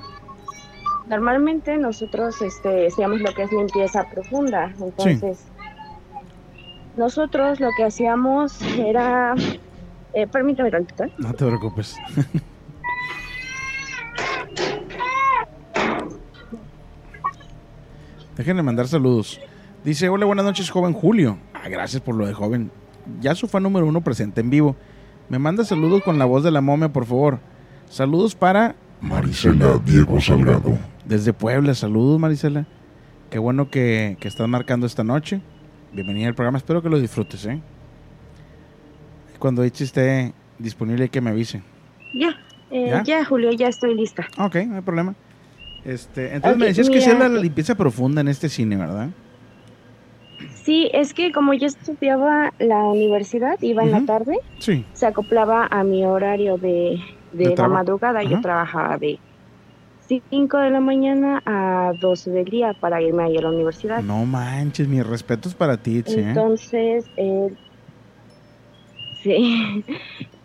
normalmente 1.07 1.77
nosotros 1.77 2.41
este, 2.41 2.87
hacíamos 2.87 3.21
lo 3.21 3.33
que 3.33 3.43
es 3.43 3.51
limpieza 3.51 4.07
profunda. 4.09 4.71
Entonces, 4.79 5.43
nosotros 6.95 7.59
lo 7.59 7.69
que 7.75 7.83
hacíamos 7.85 8.61
era, 8.77 9.33
eh, 10.15 10.27
permítame 10.27 10.71
tantito. 10.71 11.03
¿eh? 11.03 11.11
No 11.17 11.33
te 11.33 11.45
preocupes. 11.45 11.95
Déjenme 18.37 18.63
mandar 18.63 18.87
saludos. 18.87 19.39
Dice, 19.83 20.09
hola, 20.09 20.25
buenas 20.25 20.45
noches, 20.45 20.69
joven 20.69 20.93
Julio. 20.93 21.37
Ah, 21.53 21.69
gracias 21.69 22.01
por 22.01 22.15
lo 22.15 22.25
de 22.25 22.33
joven. 22.33 22.71
Ya 23.21 23.35
su 23.35 23.47
fan 23.47 23.63
número 23.63 23.85
uno 23.85 24.01
presente 24.01 24.41
en 24.41 24.49
vivo. 24.49 24.75
Me 25.29 25.39
manda 25.39 25.63
saludos 25.63 26.03
con 26.03 26.19
la 26.19 26.25
voz 26.25 26.43
de 26.43 26.51
la 26.51 26.61
momia, 26.61 26.91
por 26.91 27.05
favor. 27.05 27.39
Saludos 27.89 28.35
para 28.35 28.75
Marisela 29.01 29.79
Diego 29.85 30.19
Salgado. 30.19 30.77
desde 31.05 31.33
Puebla. 31.33 31.73
Saludos, 31.75 32.19
Marisela. 32.19 32.65
Qué 33.29 33.39
bueno 33.39 33.69
que, 33.69 34.17
que 34.19 34.27
estás 34.27 34.47
marcando 34.47 34.85
esta 34.85 35.03
noche. 35.03 35.41
Bienvenida 35.93 36.27
al 36.27 36.35
programa. 36.35 36.57
Espero 36.57 36.81
que 36.81 36.89
lo 36.89 36.99
disfrutes, 36.99 37.45
¿eh? 37.45 37.61
Cuando 39.45 39.63
Ichi 39.63 39.83
esté 39.83 40.33
disponible, 40.57 41.07
que 41.09 41.21
me 41.21 41.29
avise. 41.29 41.61
Ya, 42.15 42.35
eh, 42.71 42.87
¿Ya? 42.89 43.03
¿Ya? 43.03 43.25
Julio, 43.25 43.51
ya 43.51 43.67
estoy 43.67 43.93
lista. 43.93 44.25
Ok, 44.39 44.55
no 44.65 44.77
hay 44.77 44.81
problema. 44.81 45.13
Este, 45.83 46.33
entonces 46.33 46.57
me 46.57 46.65
decías 46.65 46.89
que 46.89 46.95
mira, 46.95 47.11
hacías 47.13 47.31
la, 47.31 47.37
eh, 47.37 47.43
limpieza 47.43 47.75
profunda 47.75 48.21
en 48.21 48.27
este 48.27 48.49
cine, 48.49 48.75
¿verdad? 48.75 49.09
Sí, 50.63 50.89
es 50.95 51.13
que 51.13 51.31
como 51.31 51.53
yo 51.53 51.67
estudiaba 51.67 52.53
la 52.57 52.85
universidad, 52.85 53.61
iba 53.61 53.83
en 53.83 53.91
la 53.91 54.03
tarde, 54.03 54.39
Sí. 54.57 54.83
se 54.93 55.05
acoplaba 55.05 55.67
a 55.69 55.83
mi 55.83 56.03
horario 56.03 56.57
de, 56.57 56.99
de, 57.31 57.49
De 57.49 57.55
la 57.55 57.67
madrugada. 57.67 58.23
Yo 58.23 58.41
trabajaba 58.41 58.97
de 58.97 59.19
5 60.07 60.57
de 60.57 60.69
la 60.71 60.79
mañana 60.79 61.43
a 61.45 61.91
12 62.01 62.31
del 62.31 62.45
día 62.45 62.73
para 62.79 62.99
irme 62.99 63.25
ahí 63.25 63.37
a 63.37 63.41
la 63.41 63.49
universidad. 63.49 64.01
No 64.01 64.25
manches, 64.25 64.87
mis 64.87 65.05
respetos 65.05 65.53
para 65.53 65.77
ti, 65.77 65.97
Itzi, 65.97 66.19
¿eh? 66.19 66.29
Entonces, 66.29 67.05
eh, 67.17 67.53
sí, 69.25 69.83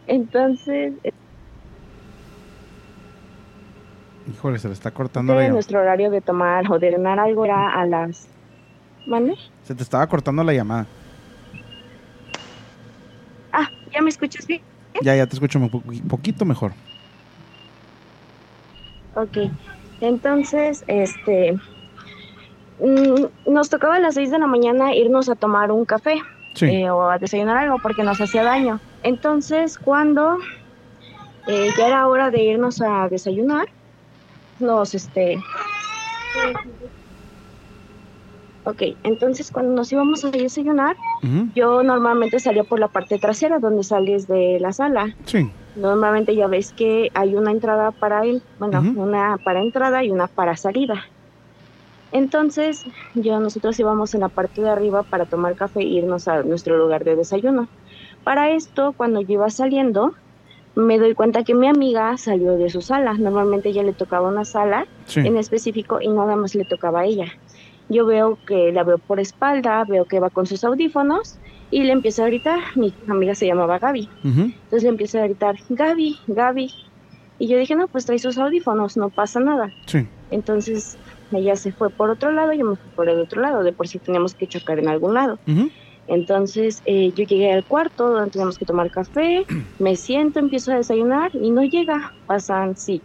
entonces, 0.07 0.95
eh, 1.05 1.11
Híjole, 4.25 4.59
se 4.59 4.69
le 4.69 4.75
está 4.75 4.93
cortando 4.93 5.35
la 5.35 5.41
llamada. 5.41 5.55
nuestro 5.55 5.81
horario 5.81 6.11
de 6.11 6.23
tomar 6.23 6.71
o 6.71 6.79
de 6.79 6.91
cenar 6.91 7.19
algo 7.19 7.45
era 7.45 7.69
a 7.75 7.87
las... 7.87 8.29
¿Mande? 9.07 9.35
Se 9.63 9.75
te 9.75 9.83
estaba 9.83 10.07
cortando 10.09 10.45
la 10.45 10.53
llamada. 10.53 10.89
Ah, 13.53 13.69
¿ya 13.93 14.03
me 14.03 14.11
escuchas 14.11 14.47
bien? 14.47 14.63
Ya, 15.03 15.17
ya 15.17 15.27
te 15.27 15.35
escucho 15.37 15.59
un 15.59 15.71
po- 15.71 15.83
poquito 16.09 16.45
mejor. 16.45 16.75
Ok, 19.15 19.37
entonces, 20.01 20.85
este, 20.87 21.55
mm, 22.79 23.27
nos 23.53 23.69
tocaba 23.69 23.97
a 23.97 24.01
las 24.01 24.15
6 24.15 24.31
de 24.31 24.39
la 24.39 24.47
mañana 24.47 24.95
irnos 24.95 25.29
a 25.29 25.37
tomar 25.37 25.73
un 25.73 25.85
café 25.85 26.21
Sí. 26.55 26.67
eh, 26.67 26.91
o 26.91 27.09
a 27.11 27.19
desayunar 27.19 27.57
algo 27.59 27.79
porque 27.83 28.03
nos 28.03 28.21
hacía 28.21 28.43
daño. 28.43 28.81
Entonces, 29.03 29.79
cuando 29.79 30.39
eh, 31.47 31.69
ya 31.79 31.87
era 31.87 32.09
hora 32.09 32.31
de 32.31 32.43
irnos 32.43 32.81
a 32.81 33.09
desayunar, 33.09 33.69
nos, 34.59 34.95
este, 34.95 35.39
ok, 38.65 38.83
entonces 39.05 39.51
cuando 39.51 39.73
nos 39.73 39.91
íbamos 39.93 40.25
a 40.25 40.31
desayunar, 40.31 40.97
yo 41.55 41.83
normalmente 41.83 42.39
salía 42.41 42.65
por 42.65 42.79
la 42.79 42.89
parte 42.89 43.19
trasera 43.19 43.59
donde 43.59 43.85
sales 43.85 44.27
de 44.27 44.59
la 44.61 44.73
sala. 44.73 45.15
Sí. 45.25 45.51
Normalmente 45.77 46.35
ya 46.35 46.47
ves 46.47 46.73
que 46.73 47.11
hay 47.15 47.35
una 47.35 47.53
entrada 47.53 47.91
para 47.91 48.25
él, 48.25 48.43
bueno, 48.59 48.81
una 48.97 49.39
para 49.39 49.61
entrada 49.61 50.05
y 50.05 50.11
una 50.11 50.27
para 50.27 50.57
salida. 50.57 51.05
Entonces, 52.13 52.85
yo 53.15 53.39
nosotros 53.41 53.79
íbamos 53.79 54.15
en 54.15 54.21
la 54.21 54.29
parte 54.29 54.61
de 54.61 54.69
arriba 54.69 55.03
para 55.05 55.27
tomar 55.27 55.55
café 55.55 55.81
e 55.81 55.85
irnos 55.85 56.27
a 56.29 56.43
nuestro 56.43 56.77
lugar 56.77 57.05
de 57.05 57.17
desayuno. 57.17 57.69
Para 58.25 58.51
esto, 58.51 58.93
cuando 58.97 59.21
yo 59.21 59.35
iba 59.35 59.51
saliendo, 59.51 60.15
me 60.75 60.99
doy 60.99 61.15
cuenta 61.15 61.45
que 61.45 61.55
mi 61.55 61.69
amiga 61.69 62.17
salió 62.17 62.57
de 62.57 62.69
su 62.71 62.81
sala. 62.83 63.15
Normalmente 63.15 63.69
ella 63.71 63.83
le 63.83 63.93
tocaba 63.93 64.29
una 64.29 64.45
sala 64.45 64.87
Sí. 65.07 65.21
en 65.21 65.37
específico 65.37 66.01
y 66.01 66.09
nada 66.09 66.37
más 66.37 66.55
le 66.55 66.65
tocaba 66.65 67.01
a 67.01 67.05
ella. 67.07 67.27
Yo 67.89 68.07
veo 68.07 68.39
que 68.47 68.73
la 68.73 68.85
veo 68.85 68.99
por 68.99 69.19
espalda, 69.21 69.85
veo 69.85 70.05
que 70.05 70.21
va 70.21 70.31
con 70.31 70.47
sus 70.47 70.63
audífonos 70.65 71.39
y 71.73 71.83
le 71.85 71.93
empiezo 71.93 72.23
a 72.23 72.27
gritar. 72.27 72.59
Mi 72.77 72.93
amiga 73.09 73.35
se 73.35 73.47
llamaba 73.47 73.79
Gaby. 73.79 74.09
Entonces 74.25 74.83
le 74.85 74.89
empiezo 74.91 75.19
a 75.19 75.25
gritar, 75.25 75.57
Gaby, 75.69 76.19
Gaby. 76.29 76.73
Y 77.41 77.49
yo 77.49 77.57
dije, 77.59 77.75
no, 77.75 77.89
pues 77.89 78.05
trae 78.07 78.19
sus 78.19 78.39
audífonos, 78.39 78.97
no 78.97 79.09
pasa 79.11 79.41
nada. 79.41 79.71
Sí. 79.87 80.07
Entonces 80.31 80.99
ella 81.33 81.57
se 81.57 81.73
fue 81.73 81.91
por 81.91 82.11
otro 82.11 82.33
lado, 82.33 82.53
yo 82.53 82.65
me 82.65 82.77
fui 82.77 82.91
por 82.93 83.09
el 83.09 83.21
otro 83.21 83.41
lado, 83.41 83.63
de 83.63 83.73
por 83.73 83.89
si 83.89 83.99
teníamos 83.99 84.35
que 84.35 84.47
chocar 84.47 84.79
en 84.79 84.89
algún 84.89 85.15
lado. 85.15 85.39
Entonces 86.07 86.83
eh, 86.87 87.13
yo 87.15 87.25
llegué 87.25 87.53
al 87.53 87.65
cuarto 87.65 88.11
donde 88.11 88.31
teníamos 88.31 88.59
que 88.59 88.65
tomar 88.65 88.91
café, 88.91 89.45
me 89.79 89.97
siento, 89.97 90.39
empiezo 90.39 90.73
a 90.73 90.77
desayunar 90.77 91.31
y 91.35 91.51
no 91.51 91.63
llega. 91.63 92.13
Pasan, 92.27 92.77
sí, 92.77 93.01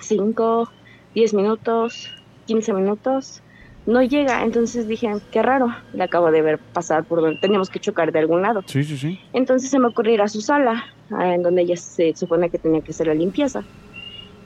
5, 0.00 0.70
10 1.14 1.34
minutos, 1.34 2.08
15 2.46 2.72
minutos, 2.72 3.42
no 3.86 4.02
llega. 4.02 4.44
Entonces 4.44 4.86
dije, 4.86 5.08
qué 5.32 5.42
raro, 5.42 5.74
le 5.92 6.04
acabo 6.04 6.30
de 6.30 6.42
ver 6.42 6.58
pasar 6.72 7.04
por 7.04 7.20
donde 7.20 7.38
teníamos 7.40 7.70
que 7.70 7.80
chocar 7.80 8.12
de 8.12 8.18
algún 8.18 8.42
lado. 8.42 8.62
Sí, 8.66 8.84
sí, 8.84 8.96
sí. 8.96 9.18
Entonces 9.32 9.70
se 9.70 9.78
me 9.78 9.88
ocurrió 9.88 10.14
ir 10.14 10.22
a 10.22 10.28
su 10.28 10.40
sala, 10.40 10.84
en 11.10 11.42
donde 11.42 11.62
ella 11.62 11.76
se 11.76 12.14
supone 12.14 12.50
que 12.50 12.58
tenía 12.58 12.80
que 12.80 12.92
hacer 12.92 13.06
la 13.06 13.14
limpieza. 13.14 13.64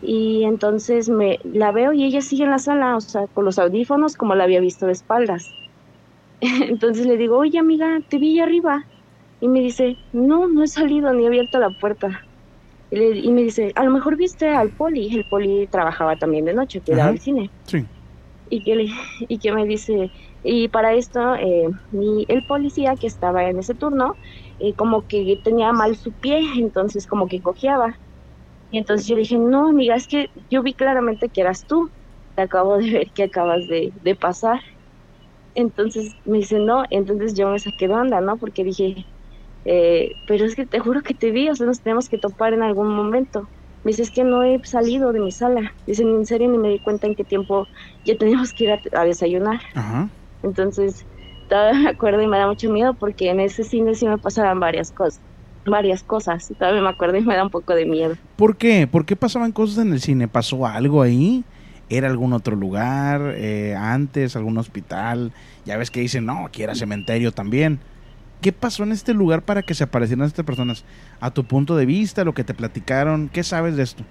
Y 0.01 0.45
entonces 0.45 1.09
me 1.09 1.39
la 1.45 1.73
veo 1.73 1.93
y 1.93 2.05
ella 2.05 2.23
sigue 2.23 2.45
en 2.45 2.51
la 2.51 2.59
sala, 2.59 2.97
o 2.97 3.01
sea, 3.01 3.27
con 3.29 3.45
los 3.45 3.59
audífonos 3.59 4.15
como 4.17 4.35
la 4.35 4.45
había 4.45 4.61
visto 4.61 4.87
de 4.87 4.93
espaldas. 4.93 5.55
Entonces 6.41 7.07
le 7.07 7.17
digo, 7.19 7.37
oye 7.39 7.59
amiga, 7.59 7.99
te 8.09 8.19
vi 8.19 8.35
allá 8.39 8.45
arriba. 8.45 8.85
Y 9.41 9.49
me 9.49 9.61
dice, 9.61 9.99
no, 10.13 10.49
no 10.49 10.63
he 10.63 10.69
salido 10.69 11.13
ni 11.13 11.25
he 11.25 11.27
abierto 11.27 11.59
la 11.59 11.71
puerta. 11.71 12.23
Y, 12.91 12.97
le- 12.97 13.19
y 13.19 13.31
me 13.33 13.43
dice, 13.43 13.73
a 13.75 13.85
lo 13.85 13.91
mejor 13.91 14.17
viste 14.17 14.49
al 14.49 14.71
poli. 14.73 15.15
El 15.15 15.25
poli 15.25 15.67
trabajaba 15.69 16.17
también 16.17 16.45
de 16.45 16.55
noche, 16.55 16.83
cuidaba 16.83 17.05
Ajá. 17.05 17.13
el 17.13 17.21
cine 17.21 17.53
Sí. 17.67 17.87
y 18.47 18.63
que, 18.63 18.75
le- 18.77 18.89
y 19.21 19.39
que 19.39 19.53
me 19.53 19.65
dice, 19.67 20.11
y 20.43 20.69
para 20.69 20.95
esto, 20.95 21.35
eh, 21.37 21.69
mi- 21.91 22.25
el 22.29 22.43
policía 22.45 22.95
que 22.99 23.07
estaba 23.07 23.45
en 23.49 23.59
ese 23.59 23.75
turno, 23.75 24.17
eh, 24.59 24.75
como 24.75 25.07
que 25.07 25.39
tenía 25.45 25.73
mal 25.73 25.97
su 25.97 26.13
pie, 26.15 26.41
entonces 26.57 27.07
como 27.07 27.29
que 27.29 27.41
cojeaba. 27.43 27.97
Y 28.71 28.79
entonces 28.79 29.07
yo 29.07 29.17
le 29.17 29.23
dije, 29.23 29.37
no, 29.37 29.69
amiga, 29.69 29.97
es 29.97 30.07
que 30.07 30.29
yo 30.49 30.63
vi 30.63 30.75
claramente 30.75 31.29
que 31.29 31.41
eras 31.41 31.67
tú. 31.67 31.91
Te 32.35 32.43
acabo 32.43 32.79
de 32.79 32.91
ver 32.91 33.13
que 33.13 33.25
acabas 33.25 33.67
de, 33.67 33.91
de 33.95 34.15
pasar. 34.15 34.61
Entonces 35.55 36.15
me 36.25 36.39
dice, 36.39 36.59
no, 36.61 36.85
entonces 36.91 37.35
yo 37.35 37.49
me 37.49 37.59
saqué 37.59 37.89
de 37.89 37.95
onda, 37.95 38.21
¿no? 38.21 38.39
Porque 38.39 38.63
dije, 38.65 39.07
eh, 39.65 40.13
pero 40.27 40.45
es 40.45 40.55
que 40.55 40.67
te 40.67 40.79
juro 40.79 41.03
que 41.03 41.15
te 41.15 41.31
vi, 41.31 41.49
o 41.49 41.55
sea, 41.55 41.67
nos 41.67 41.83
tenemos 41.83 42.09
que 42.09 42.19
topar 42.19 42.55
en 42.55 42.63
algún 42.63 42.89
momento. 42.89 43.51
Me 43.83 43.91
dice, 43.91 44.03
es 44.03 44.11
que 44.11 44.25
no 44.25 44.45
he 44.45 44.61
salido 44.65 45.13
de 45.13 45.21
mi 45.21 45.33
sala. 45.33 45.73
Dice, 45.87 46.03
en 46.03 46.25
serio 46.25 46.49
ni 46.49 46.59
me 46.59 46.69
di 46.69 46.79
cuenta 46.79 47.07
en 47.07 47.15
qué 47.15 47.25
tiempo 47.25 47.67
ya 48.05 48.17
teníamos 48.17 48.53
que 48.53 48.65
ir 48.65 48.79
a, 48.93 49.05
desayunar. 49.05 49.61
Ajá. 49.75 50.11
Entonces, 50.43 51.07
todavía 51.49 51.81
me 51.81 51.89
acuerdo 51.91 52.23
y 52.23 52.27
me 52.29 52.39
da 52.39 52.47
mucho 52.47 52.71
miedo 52.71 52.95
porque 52.99 53.31
en 53.31 53.41
ese 53.41 53.65
cine 53.65 53.95
sí 53.95 54.07
me 54.07 54.19
pasaban 54.19 54.61
varias 54.61 54.93
cosas. 54.93 55.23
Varias 55.67 56.03
cosas. 56.03 56.53
Todavía 56.59 56.81
me 56.83 56.89
acuerdo 56.89 57.19
y 57.19 57.23
me 57.23 57.37
da 57.37 57.45
un 57.45 57.51
poco 57.51 57.75
de 57.75 57.87
miedo. 57.87 58.17
¿Por 58.37 58.57
qué? 58.57 58.87
¿Por 58.87 59.05
qué 59.05 59.17
pasaban 59.17 59.53
cosas 59.53 59.85
en 59.85 59.93
el 59.93 60.01
cine? 60.01 60.29
¿Pasó 60.29 60.67
algo 60.67 61.03
ahí? 61.03 61.45
¿Era 61.89 62.09
algún 62.09 62.33
otro 62.33 62.57
lugar? 62.57 63.35
Eh, 63.37 63.75
¿Antes? 63.77 64.37
¿Algún 64.37 64.57
hospital? 64.59 65.33
Ya 65.67 65.77
ves 65.77 65.91
que 65.91 66.01
dicen, 66.01 66.25
no, 66.25 66.47
aquí 66.47 66.63
era 66.63 66.75
cementerio 66.75 67.33
también. 67.33 67.81
¿Qué 68.41 68.53
pasó 68.53 68.85
en 68.85 68.93
este 68.93 69.13
lugar 69.13 69.43
para 69.43 69.63
que 69.63 69.75
se 69.75 69.85
aparecieran 69.85 70.27
estas 70.27 70.47
personas? 70.47 70.85
A 71.21 71.31
tu 71.31 71.45
punto 71.45 71.77
de 71.77 71.85
vista, 71.85 72.25
lo 72.25 72.33
que 72.33 72.45
te 72.45 72.55
platicaron, 72.55 73.29
¿qué 73.29 73.43
sabes 73.43 73.77
de 73.77 73.83
esto? 73.83 74.03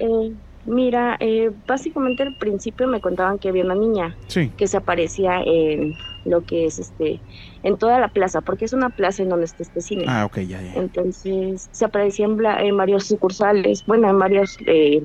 Eh, 0.00 0.32
mira, 0.66 1.16
eh, 1.18 1.50
básicamente 1.66 2.24
al 2.24 2.36
principio 2.36 2.86
me 2.86 3.00
contaban 3.00 3.38
que 3.38 3.48
había 3.48 3.64
una 3.64 3.74
niña 3.74 4.16
que 4.56 4.66
se 4.66 4.76
aparecía 4.76 5.40
en 5.40 5.94
lo 6.24 6.44
que 6.44 6.66
es 6.66 6.78
este, 6.78 7.20
en 7.62 7.78
toda 7.78 7.98
la 8.00 8.08
plaza, 8.08 8.40
porque 8.40 8.64
es 8.64 8.72
una 8.72 8.90
plaza 8.90 9.22
en 9.22 9.28
donde 9.28 9.46
está 9.46 9.62
este 9.62 9.80
cine. 9.80 10.04
Ah, 10.06 10.24
ok, 10.26 10.38
ya, 10.40 10.60
ya. 10.60 10.74
Entonces 10.74 11.68
se 11.70 11.84
aparecía 11.84 12.26
en, 12.26 12.38
en 12.44 12.76
varios 12.76 13.06
sucursales, 13.06 13.84
bueno, 13.86 14.08
en 14.08 14.18
varios 14.18 14.56
eh, 14.66 15.02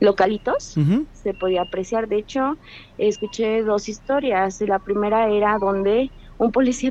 localitos, 0.00 0.74
se 1.12 1.34
podía 1.34 1.62
apreciar. 1.62 2.08
De 2.08 2.18
hecho, 2.18 2.56
escuché 2.98 3.62
dos 3.62 3.88
historias. 3.88 4.60
La 4.62 4.78
primera 4.78 5.28
era 5.30 5.58
donde 5.58 6.10
un 6.38 6.52
policía 6.52 6.90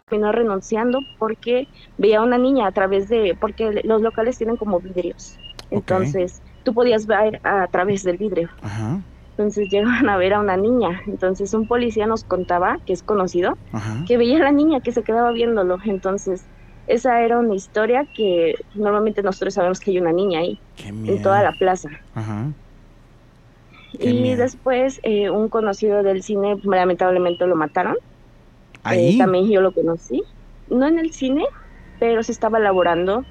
Terminó 0.07 0.31
renunciando 0.31 0.99
porque 1.17 1.67
veía 1.97 2.19
a 2.19 2.23
una 2.23 2.37
niña 2.37 2.67
a 2.67 2.71
través 2.71 3.07
de, 3.07 3.35
porque 3.39 3.81
los 3.83 4.01
locales 4.01 4.37
tienen 4.37 4.57
como 4.57 4.79
vidrios. 4.79 5.39
Entonces, 5.69 6.41
tú 6.63 6.73
podías 6.73 7.05
ver 7.05 7.39
a 7.43 7.67
través 7.67 8.03
del 8.03 8.17
vidrio. 8.17 8.49
Entonces 9.37 9.69
llegaban 9.69 10.09
a 10.09 10.17
ver 10.17 10.33
a 10.33 10.39
una 10.41 10.57
niña. 10.57 11.01
Entonces 11.07 11.53
un 11.53 11.67
policía 11.67 12.07
nos 12.07 12.23
contaba, 12.25 12.77
que 12.85 12.93
es 12.93 13.03
conocido, 13.03 13.57
que 14.05 14.17
veía 14.17 14.37
a 14.37 14.43
la 14.43 14.51
niña 14.51 14.81
que 14.81 14.91
se 14.91 15.03
quedaba 15.03 15.31
viéndolo. 15.31 15.77
Entonces 15.85 16.49
esa 16.87 17.21
era 17.21 17.39
una 17.39 17.55
historia 17.55 18.05
que 18.13 18.55
normalmente 18.73 19.23
nosotros 19.23 19.53
sabemos 19.53 19.79
que 19.79 19.91
hay 19.91 19.99
una 19.99 20.13
niña 20.13 20.39
ahí, 20.39 20.61
en 21.05 21.21
toda 21.21 21.41
la 21.43 21.53
plaza. 21.53 21.89
Y 23.97 24.35
después 24.35 24.99
eh, 25.03 25.29
un 25.29 25.49
conocido 25.49 26.03
del 26.03 26.23
cine 26.23 26.57
lamentablemente 26.63 27.45
lo 27.47 27.55
mataron. 27.55 27.95
Eh, 28.89 29.17
también 29.17 29.49
yo 29.49 29.61
lo 29.61 29.73
conocí, 29.73 30.23
no 30.69 30.87
en 30.87 30.99
el 30.99 31.13
cine, 31.13 31.45
pero 31.99 32.23
se 32.23 32.31
estaba 32.31 32.59
laborando 32.59 33.25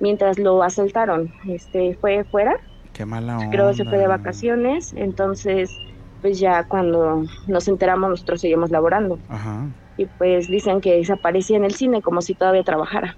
mientras 0.00 0.38
lo 0.38 0.62
asaltaron. 0.62 1.32
Este 1.46 1.96
fue 2.00 2.24
fuera. 2.24 2.56
Qué 2.92 3.04
mala 3.04 3.38
onda. 3.38 3.50
Creo 3.50 3.68
que 3.70 3.76
se 3.76 3.84
fue 3.84 3.98
de 3.98 4.06
vacaciones, 4.06 4.94
entonces 4.96 5.76
pues 6.22 6.38
ya 6.38 6.64
cuando 6.64 7.26
nos 7.46 7.68
enteramos 7.68 8.08
nosotros 8.08 8.40
seguimos 8.40 8.70
laborando. 8.70 9.18
Ajá. 9.28 9.66
Y 9.98 10.06
pues 10.06 10.48
dicen 10.48 10.80
que 10.80 10.96
desaparecía 10.96 11.58
en 11.58 11.64
el 11.64 11.74
cine 11.74 12.00
como 12.00 12.22
si 12.22 12.34
todavía 12.34 12.62
trabajara. 12.62 13.16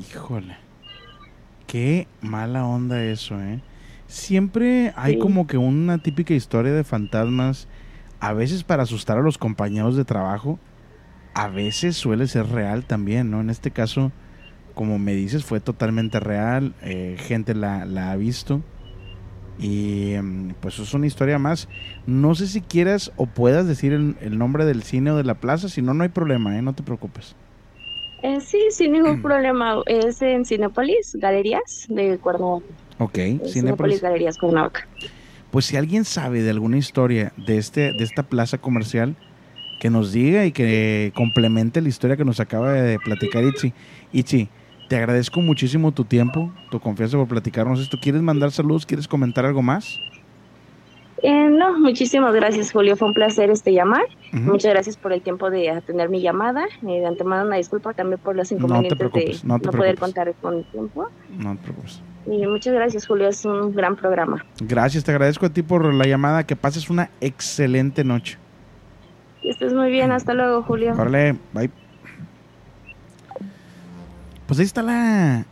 Híjole. 0.00 0.56
Qué 1.66 2.06
mala 2.20 2.66
onda 2.66 3.02
eso, 3.02 3.40
¿eh? 3.40 3.62
Siempre 4.06 4.92
hay 4.94 5.18
como 5.18 5.46
que 5.46 5.56
una 5.56 5.96
típica 5.96 6.34
historia 6.34 6.72
de 6.72 6.84
fantasmas 6.84 7.66
a 8.22 8.32
veces 8.34 8.62
para 8.62 8.84
asustar 8.84 9.18
a 9.18 9.20
los 9.20 9.36
compañeros 9.36 9.96
de 9.96 10.04
trabajo, 10.04 10.60
a 11.34 11.48
veces 11.48 11.96
suele 11.96 12.28
ser 12.28 12.46
real 12.46 12.84
también, 12.84 13.32
¿no? 13.32 13.40
En 13.40 13.50
este 13.50 13.72
caso, 13.72 14.12
como 14.76 15.00
me 15.00 15.12
dices, 15.12 15.44
fue 15.44 15.58
totalmente 15.58 16.20
real, 16.20 16.72
eh, 16.82 17.16
gente 17.18 17.52
la, 17.56 17.82
ha 17.82 18.16
visto. 18.16 18.62
Y 19.58 20.12
em, 20.12 20.54
pues 20.60 20.78
es 20.78 20.94
una 20.94 21.08
historia 21.08 21.40
más. 21.40 21.68
No 22.06 22.36
sé 22.36 22.46
si 22.46 22.60
quieras 22.60 23.10
o 23.16 23.26
puedas 23.26 23.66
decir 23.66 23.92
el, 23.92 24.38
nombre 24.38 24.66
del 24.66 24.84
cine 24.84 25.10
o 25.10 25.16
de 25.16 25.24
la 25.24 25.34
plaza, 25.34 25.68
si 25.68 25.82
no, 25.82 25.92
no 25.92 26.04
hay 26.04 26.10
problema, 26.10 26.56
¿eh? 26.56 26.62
no 26.62 26.74
te 26.74 26.84
preocupes. 26.84 27.34
Eh, 28.22 28.40
sí, 28.40 28.68
sin 28.70 28.92
ningún 28.92 29.20
problema. 29.22 29.82
Es 29.86 30.22
en 30.22 30.44
Cinepolis, 30.44 31.16
Galerías 31.16 31.86
de 31.88 32.18
Cuernavaca. 32.18 32.66
Ok, 32.98 33.18
Cinepolis 33.48 34.00
Galerías 34.00 34.38
Cuernavaca 34.38 34.86
pues 35.52 35.66
si 35.66 35.76
alguien 35.76 36.04
sabe 36.04 36.42
de 36.42 36.50
alguna 36.50 36.78
historia 36.78 37.32
de, 37.36 37.58
este, 37.58 37.92
de 37.92 38.02
esta 38.02 38.24
plaza 38.24 38.58
comercial, 38.58 39.14
que 39.78 39.90
nos 39.90 40.12
diga 40.12 40.46
y 40.46 40.52
que 40.52 41.12
complemente 41.14 41.80
la 41.80 41.88
historia 41.88 42.16
que 42.16 42.24
nos 42.24 42.40
acaba 42.40 42.72
de 42.72 42.98
platicar 43.00 43.44
Itzi. 43.44 43.72
Itzi, 44.12 44.48
te 44.88 44.96
agradezco 44.96 45.40
muchísimo 45.40 45.92
tu 45.92 46.04
tiempo, 46.04 46.52
tu 46.70 46.80
confianza 46.80 47.18
por 47.18 47.26
platicarnos 47.26 47.80
esto. 47.80 47.98
¿Quieres 48.00 48.22
mandar 48.22 48.52
saludos? 48.52 48.86
¿Quieres 48.86 49.08
comentar 49.08 49.44
algo 49.44 49.60
más? 49.60 49.98
Eh, 51.22 51.48
no, 51.50 51.78
muchísimas 51.80 52.32
gracias, 52.32 52.72
Julio. 52.72 52.96
Fue 52.96 53.08
un 53.08 53.14
placer 53.14 53.50
este 53.50 53.72
llamar. 53.72 54.04
Muchas 54.32 54.72
gracias 54.72 54.96
por 54.96 55.12
el 55.12 55.20
tiempo 55.20 55.50
de 55.50 55.70
atender 55.70 56.08
mi 56.08 56.22
llamada. 56.22 56.64
Eh, 56.82 57.00
de 57.00 57.06
antemano, 57.06 57.46
una 57.46 57.56
disculpa 57.56 57.92
también 57.92 58.20
por 58.20 58.36
los 58.36 58.50
inconvenientes 58.52 58.98
de 58.98 59.40
no, 59.44 59.58
poder 59.58 59.98
contar 59.98 60.32
con 60.40 60.58
el 60.58 60.64
tiempo. 60.64 61.08
No 61.36 61.56
te 61.56 61.62
preocupes. 61.62 62.02
Y 62.26 62.46
muchas 62.46 62.74
gracias, 62.74 63.06
Julio. 63.06 63.28
Es 63.28 63.44
un 63.44 63.74
gran 63.74 63.96
programa. 63.96 64.44
Gracias, 64.60 65.04
te 65.04 65.10
agradezco 65.10 65.46
a 65.46 65.50
ti 65.50 65.62
por 65.62 65.92
la 65.92 66.06
llamada. 66.06 66.44
Que 66.44 66.56
pases 66.56 66.88
una 66.88 67.10
excelente 67.20 68.04
noche. 68.04 68.38
Que 69.40 69.50
estés 69.50 69.74
muy 69.74 69.90
bien. 69.90 70.12
Hasta 70.12 70.34
luego, 70.34 70.62
Julio. 70.62 70.92
Órale, 70.92 71.36
bye. 71.52 71.70
Pues 74.46 74.60
ahí 74.60 74.66
está 74.66 74.82
la, 74.82 75.46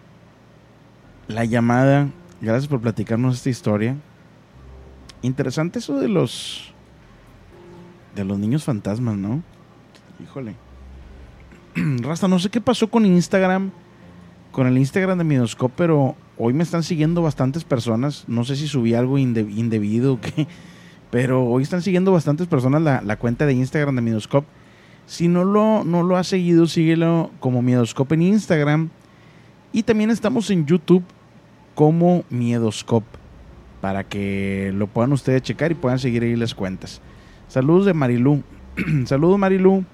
la 1.28 1.44
llamada. 1.44 2.08
Gracias 2.40 2.68
por 2.68 2.80
platicarnos 2.80 3.36
esta 3.36 3.50
historia. 3.50 3.96
Interesante 5.22 5.80
eso 5.80 5.98
de 5.98 6.08
los 6.08 6.72
de 8.14 8.24
los 8.24 8.38
niños 8.38 8.64
fantasmas, 8.64 9.16
¿no? 9.16 9.42
Híjole. 10.22 10.54
Rasta, 12.02 12.28
no 12.28 12.38
sé 12.38 12.50
qué 12.50 12.60
pasó 12.60 12.88
con 12.88 13.06
Instagram, 13.06 13.70
con 14.52 14.66
el 14.66 14.78
Instagram 14.78 15.18
de 15.18 15.24
Midoscope, 15.24 15.74
pero 15.76 16.16
hoy 16.42 16.54
me 16.54 16.62
están 16.62 16.82
siguiendo 16.82 17.20
bastantes 17.20 17.64
personas. 17.64 18.24
No 18.26 18.44
sé 18.44 18.56
si 18.56 18.66
subí 18.66 18.94
algo 18.94 19.18
indebido 19.18 20.14
o 20.14 20.20
qué, 20.20 20.46
pero 21.10 21.44
hoy 21.44 21.62
están 21.62 21.82
siguiendo 21.82 22.12
bastantes 22.12 22.46
personas 22.46 22.82
la, 22.82 23.16
cuenta 23.16 23.44
de 23.44 23.52
Instagram 23.52 23.94
de 23.96 24.02
Midoscope. 24.02 24.48
Si 25.06 25.28
no 25.28 25.44
lo, 25.44 25.84
no 25.84 26.02
lo 26.02 26.16
has 26.16 26.28
seguido, 26.28 26.66
síguelo 26.66 27.30
como 27.40 27.62
Miedoscope 27.62 28.14
en 28.14 28.22
Instagram. 28.22 28.88
Y 29.72 29.82
también 29.82 30.10
estamos 30.10 30.50
en 30.50 30.66
YouTube 30.66 31.04
como 31.74 32.24
Miedoscope 32.30 33.06
para 33.80 34.04
que 34.04 34.72
lo 34.74 34.86
puedan 34.86 35.12
ustedes 35.12 35.42
checar 35.42 35.72
y 35.72 35.74
puedan 35.74 35.98
seguir 35.98 36.22
ahí 36.22 36.36
las 36.36 36.54
cuentas. 36.54 37.00
Saludos 37.48 37.86
de 37.86 37.94
Marilú. 37.94 38.42
saludos 39.04 39.38
Marilú. 39.38 39.84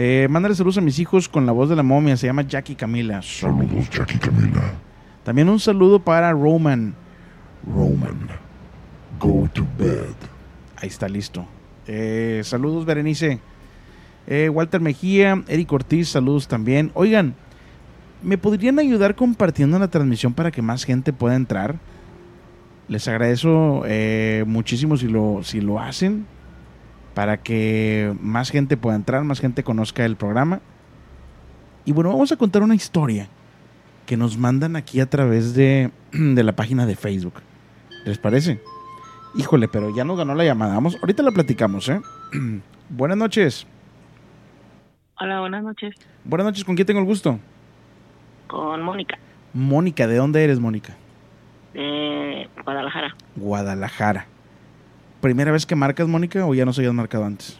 Eh, 0.00 0.28
mándale 0.30 0.54
saludos 0.54 0.78
a 0.78 0.80
mis 0.80 1.00
hijos 1.00 1.28
con 1.28 1.44
la 1.44 1.50
voz 1.50 1.68
de 1.68 1.74
la 1.74 1.82
momia. 1.82 2.16
Se 2.16 2.28
llama 2.28 2.42
Jackie 2.42 2.76
Camila. 2.76 3.20
Saludos 3.20 3.90
Jackie 3.90 4.18
Camila. 4.18 4.74
También 5.24 5.48
un 5.48 5.58
saludo 5.58 5.98
para 5.98 6.30
Roman. 6.30 6.94
Roman, 7.66 8.16
go 9.18 9.48
to 9.52 9.66
bed. 9.76 10.14
Ahí 10.76 10.86
está 10.86 11.08
listo. 11.08 11.44
Eh, 11.88 12.42
saludos 12.44 12.86
Berenice. 12.86 13.40
Eh, 14.28 14.48
Walter 14.48 14.80
Mejía, 14.80 15.42
Eric 15.48 15.72
Ortiz, 15.72 16.10
saludos 16.10 16.46
también. 16.46 16.92
Oigan, 16.94 17.34
¿me 18.22 18.38
podrían 18.38 18.78
ayudar 18.78 19.16
compartiendo 19.16 19.80
la 19.80 19.88
transmisión 19.88 20.32
para 20.32 20.52
que 20.52 20.62
más 20.62 20.84
gente 20.84 21.12
pueda 21.12 21.34
entrar? 21.34 21.74
Les 22.86 23.08
agradezco 23.08 23.82
eh, 23.84 24.44
muchísimo 24.46 24.96
si 24.96 25.08
lo, 25.08 25.40
si 25.42 25.60
lo 25.60 25.80
hacen 25.80 26.24
para 27.18 27.36
que 27.36 28.14
más 28.20 28.48
gente 28.48 28.76
pueda 28.76 28.94
entrar, 28.94 29.24
más 29.24 29.40
gente 29.40 29.64
conozca 29.64 30.04
el 30.04 30.14
programa. 30.14 30.60
Y 31.84 31.90
bueno, 31.90 32.10
vamos 32.10 32.30
a 32.30 32.36
contar 32.36 32.62
una 32.62 32.76
historia. 32.76 33.26
que 34.06 34.16
nos 34.16 34.38
mandan 34.38 34.76
aquí 34.76 35.00
a 35.00 35.10
través 35.10 35.52
de, 35.52 35.90
de 36.12 36.44
la 36.44 36.54
página 36.54 36.86
de 36.86 36.94
Facebook. 36.94 37.42
¿Les 38.04 38.18
parece? 38.18 38.60
Híjole, 39.34 39.66
pero 39.66 39.92
ya 39.92 40.04
nos 40.04 40.16
ganó 40.16 40.36
la 40.36 40.44
llamada. 40.44 40.74
Vamos, 40.74 40.96
ahorita 41.00 41.24
la 41.24 41.32
platicamos, 41.32 41.88
¿eh? 41.88 42.00
Buenas 42.88 43.18
noches. 43.18 43.66
Hola, 45.18 45.40
buenas 45.40 45.64
noches. 45.64 45.96
Buenas 46.22 46.44
noches, 46.44 46.64
¿con 46.64 46.76
quién 46.76 46.86
tengo 46.86 47.00
el 47.00 47.06
gusto? 47.06 47.40
Con 48.46 48.80
Mónica, 48.80 49.18
Mónica, 49.54 50.06
¿de 50.06 50.14
dónde 50.14 50.44
eres, 50.44 50.60
Mónica? 50.60 50.94
de 51.74 52.48
Guadalajara. 52.64 53.16
Guadalajara. 53.34 54.26
¿Primera 55.20 55.50
vez 55.52 55.66
que 55.66 55.74
marcas, 55.74 56.06
Mónica, 56.08 56.46
o 56.46 56.54
ya 56.54 56.64
nos 56.64 56.78
habías 56.78 56.94
marcado 56.94 57.24
antes? 57.24 57.58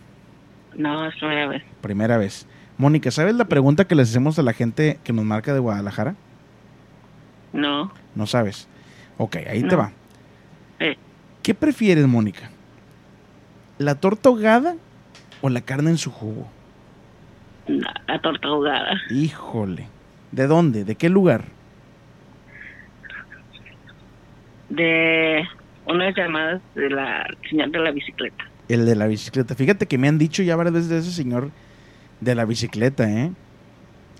No, 0.76 1.06
es 1.06 1.14
primera 1.16 1.48
vez. 1.48 1.62
Primera 1.80 2.16
vez. 2.18 2.46
Mónica, 2.76 3.10
¿sabes 3.10 3.34
la 3.34 3.46
pregunta 3.46 3.86
que 3.86 3.94
les 3.96 4.10
hacemos 4.10 4.38
a 4.38 4.42
la 4.42 4.52
gente 4.52 5.00
que 5.02 5.12
nos 5.12 5.24
marca 5.24 5.52
de 5.52 5.58
Guadalajara? 5.58 6.14
No. 7.52 7.90
No 8.14 8.26
sabes. 8.26 8.68
Ok, 9.16 9.36
ahí 9.50 9.62
No. 9.62 9.68
te 9.68 9.76
va. 9.76 9.90
Eh, 10.78 10.96
¿Qué 11.42 11.54
prefieres, 11.54 12.06
Mónica? 12.06 12.50
¿La 13.78 13.96
torta 13.96 14.28
ahogada 14.28 14.76
o 15.40 15.48
la 15.48 15.60
carne 15.62 15.90
en 15.90 15.98
su 15.98 16.10
jugo? 16.12 16.46
la, 17.66 17.92
la 18.06 18.20
torta 18.20 18.48
ahogada. 18.48 18.92
Híjole. 19.10 19.88
¿De 20.32 20.46
dónde? 20.46 20.84
¿De 20.84 20.94
qué 20.94 21.08
lugar? 21.08 21.44
De 24.68 25.46
unas 25.88 26.14
llamadas 26.16 26.60
de 26.74 26.90
la 26.90 27.26
señal 27.48 27.72
de 27.72 27.78
la 27.78 27.90
bicicleta. 27.90 28.44
El 28.68 28.84
de 28.86 28.94
la 28.94 29.06
bicicleta. 29.06 29.54
Fíjate 29.54 29.86
que 29.86 29.98
me 29.98 30.08
han 30.08 30.18
dicho 30.18 30.42
ya 30.42 30.54
varias 30.56 30.74
veces 30.74 30.88
de 30.90 30.98
ese 30.98 31.10
señor 31.12 31.50
de 32.20 32.34
la 32.34 32.44
bicicleta, 32.44 33.08
¿eh? 33.10 33.32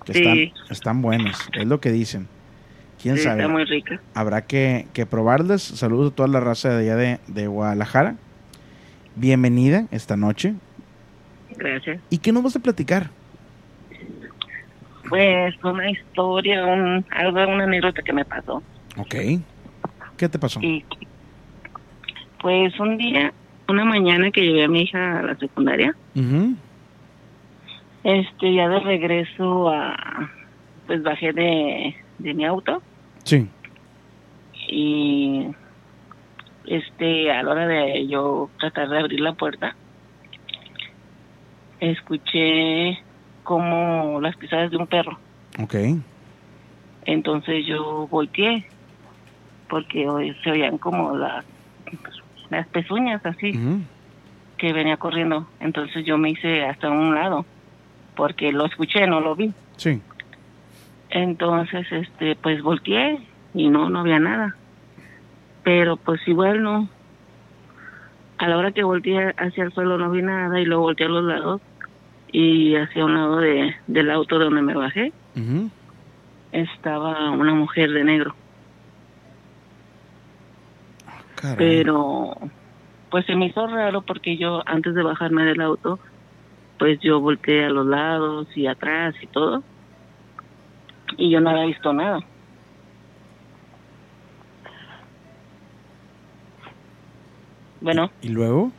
Que 0.05 0.13
Sí. 0.13 0.19
están, 0.53 0.71
están 0.71 1.01
buenas, 1.01 1.37
es 1.53 1.67
lo 1.67 1.79
que 1.79 1.91
dicen. 1.91 2.27
¿Quién 3.01 3.17
Sí, 3.17 3.23
sabe? 3.23 3.41
está 3.41 3.51
muy 3.51 3.63
rica. 3.65 3.99
Habrá 4.13 4.41
que, 4.45 4.87
que 4.93 5.05
probarlas. 5.05 5.61
Saludos 5.61 6.11
a 6.11 6.15
toda 6.15 6.27
la 6.27 6.39
raza 6.39 6.69
de 6.69 6.83
allá 6.83 6.95
de, 6.95 7.19
de 7.27 7.47
Guadalajara. 7.47 8.15
Bienvenida 9.15 9.85
esta 9.91 10.17
noche. 10.17 10.55
Gracias. 11.55 12.01
¿Y 12.09 12.17
qué 12.17 12.31
nos 12.31 12.43
vas 12.43 12.55
a 12.55 12.59
platicar? 12.59 13.09
Pues 15.09 15.55
una 15.63 15.89
historia, 15.89 16.65
un, 16.65 17.05
algo, 17.11 17.47
una 17.47 17.63
anécdota 17.63 18.01
que 18.01 18.13
me 18.13 18.25
pasó. 18.25 18.61
Ok. 18.97 19.15
¿Qué 20.17 20.29
te 20.29 20.37
pasó? 20.37 20.59
Y 20.61 20.83
pues 22.41 22.77
un 22.79 22.97
día, 22.97 23.33
una 23.67 23.85
mañana 23.85 24.31
que 24.31 24.41
llevé 24.41 24.63
a 24.63 24.67
mi 24.67 24.81
hija 24.83 25.19
a 25.19 25.23
la 25.23 25.35
secundaria, 25.35 25.95
este, 28.03 28.53
ya 28.53 28.67
de 28.69 28.79
regreso 28.79 29.69
a, 29.69 30.29
pues 30.87 31.03
bajé 31.03 31.33
de, 31.33 31.95
de 32.17 32.33
mi 32.33 32.45
auto 32.45 32.81
Sí. 33.23 33.47
y 34.67 35.45
este 36.65 37.31
a 37.31 37.43
la 37.43 37.51
hora 37.51 37.67
de 37.67 38.07
yo 38.07 38.49
tratar 38.59 38.89
de 38.89 38.99
abrir 38.99 39.19
la 39.19 39.33
puerta 39.33 39.75
escuché 41.79 42.99
como 43.43 44.19
las 44.21 44.35
pisadas 44.37 44.71
de 44.71 44.77
un 44.77 44.87
perro 44.87 45.17
Ok. 45.61 45.75
entonces 47.05 47.65
yo 47.65 48.07
volteé 48.07 48.65
porque 49.69 50.33
se 50.43 50.51
oían 50.51 50.77
como 50.77 51.15
las 51.15 51.45
las 52.49 52.67
pezuñas 52.67 53.25
así 53.25 53.53
que 54.57 54.73
venía 54.73 54.97
corriendo 54.97 55.47
entonces 55.59 56.05
yo 56.05 56.17
me 56.17 56.31
hice 56.31 56.63
hasta 56.65 56.89
un 56.89 57.15
lado 57.15 57.45
porque 58.15 58.51
lo 58.51 58.65
escuché 58.65 59.07
no 59.07 59.21
lo 59.21 59.35
vi 59.35 59.53
Sí. 59.79 60.01
Entonces, 61.09 61.89
este, 61.89 62.35
pues 62.35 62.61
volteé 62.61 63.17
y 63.53 63.69
no, 63.69 63.89
no 63.89 63.99
había 64.01 64.19
nada. 64.19 64.55
Pero 65.63 65.95
pues 65.95 66.19
igual 66.27 66.61
no. 66.61 66.89
A 68.37 68.47
la 68.47 68.57
hora 68.57 68.73
que 68.73 68.83
volteé 68.83 69.33
hacia 69.37 69.63
el 69.63 69.71
suelo 69.71 69.97
no 69.97 70.11
vi 70.11 70.21
nada 70.21 70.59
y 70.59 70.65
luego 70.65 70.83
volteé 70.83 71.05
a 71.05 71.09
los 71.09 71.23
lados 71.23 71.61
y 72.31 72.75
hacia 72.75 73.05
un 73.05 73.15
lado 73.15 73.37
de, 73.37 73.73
del 73.87 74.11
auto 74.11 74.37
donde 74.37 74.61
me 74.61 74.75
bajé 74.75 75.11
estaba 76.51 77.31
una 77.31 77.53
mujer 77.53 77.91
de 77.91 78.03
negro. 78.03 78.35
Caray. 81.41 81.55
Pero 81.57 82.33
pues 83.09 83.25
se 83.25 83.35
me 83.35 83.47
hizo 83.47 83.65
raro 83.67 84.03
porque 84.03 84.37
yo 84.37 84.61
antes 84.65 84.93
de 84.93 85.03
bajarme 85.03 85.43
del 85.45 85.61
auto, 85.61 85.99
pues 86.77 86.99
yo 87.01 87.19
volteé 87.19 87.65
a 87.65 87.69
los 87.69 87.85
lados 87.85 88.47
y 88.55 88.67
atrás 88.67 89.15
y 89.21 89.27
todo. 89.27 89.63
Y 91.17 91.31
yo 91.31 91.41
no 91.41 91.49
había 91.49 91.65
visto 91.65 91.91
nada. 91.93 92.19
Bueno, 97.81 98.11
¿Y 98.21 98.29
luego? 98.29 98.73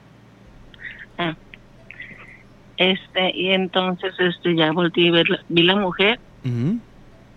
ah, 1.18 1.36
este, 2.76 3.32
y 3.34 3.50
entonces 3.50 4.14
este 4.18 4.54
ya 4.54 4.72
volteé 4.72 5.04
y 5.04 5.10
ver 5.10 5.28
la- 5.28 5.40
vi 5.48 5.62
la 5.62 5.76
mujer 5.76 6.20
Ujú. 6.44 6.80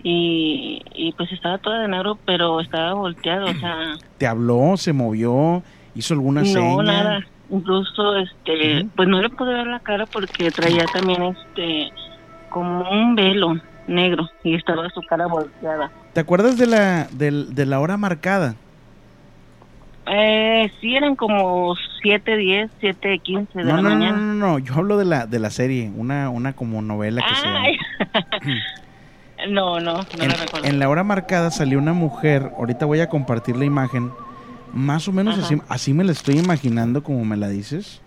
Y, 0.04 0.82
y 0.94 1.13
pues 1.13 1.32
estaba 1.32 1.58
toda 1.58 1.80
de 1.80 1.88
negro, 1.88 2.20
pero 2.26 2.60
estaba 2.60 2.94
volteado, 2.94 3.46
o 3.48 3.54
sea, 3.56 3.76
¿Te 4.18 4.28
habló? 4.28 4.76
¿Se 4.78 4.94
movió? 4.94 5.63
¿Hizo 5.96 6.13
alguna 6.13 6.44
seña? 6.46 6.76
no, 6.76 6.84
nada. 6.84 7.20
Incluso, 7.50 8.16
este, 8.18 8.86
pues 8.96 9.08
no 9.08 9.22
le 9.22 9.30
pude 9.30 9.54
ver 9.54 9.68
la 9.68 9.80
cara 9.80 10.06
porque 10.08 10.50
traía 10.52 10.86
también, 10.86 11.24
este, 11.24 11.89
como 12.50 12.89
un 12.89 13.16
velo 13.16 13.56
negro 13.88 14.28
y 14.44 14.56
estaba 14.56 14.89
su 14.89 15.02
cara 15.04 15.28
volteada. 15.28 15.92
¿Te 16.13 16.20
acuerdas 16.22 16.58
de 16.58 16.68
la, 16.68 17.08
del- 17.12 17.54
de 17.54 17.66
la 17.66 17.80
hora 17.80 17.98
marcada? 17.98 18.56
Eh, 20.08 20.72
sí, 20.82 20.96
eran 20.96 21.16
como 21.16 21.76
7, 22.02 22.36
10, 22.38 22.72
7, 22.80 23.20
15 23.20 23.60
de 23.60 23.63
No, 23.66 23.78
la 23.78 23.82
no, 23.82 23.89
no, 23.89 23.96
mañana. 23.96 24.18
no, 24.20 24.34
no, 24.34 24.48
no, 24.48 24.60
yo 24.60 24.74
hablo 24.76 24.98
de 24.98 25.06
la, 25.06 25.28
de 25.28 25.39
la 25.39 25.50
serie, 25.50 25.92
una, 25.96 26.30
una 26.30 26.54
como 26.54 26.82
novela 26.82 27.22
que 27.28 27.36
se. 27.36 27.48
Ay. 27.48 27.78
no, 29.49 29.79
no, 29.79 29.93
no 29.97 30.06
en, 30.19 30.29
la 30.29 30.36
recuerdo. 30.36 30.67
en 30.67 30.79
la 30.79 30.89
hora 30.89 31.03
marcada 31.03 31.51
salió 31.51 31.77
una 31.79 31.93
mujer, 31.93 32.51
ahorita 32.58 32.86
voy 32.86 32.99
a 33.01 33.10
compartir 33.10 33.56
la 33.58 33.65
imagen, 33.65 34.12
más 34.73 35.08
o 35.08 35.12
menos 35.12 35.38
así, 35.38 35.62
así 35.69 35.93
me 35.93 36.03
la 36.03 36.12
estoy 36.12 36.38
imaginando 36.39 37.03
como 37.03 37.23
me 37.25 37.38
la 37.38 37.47
dices. 37.49 38.01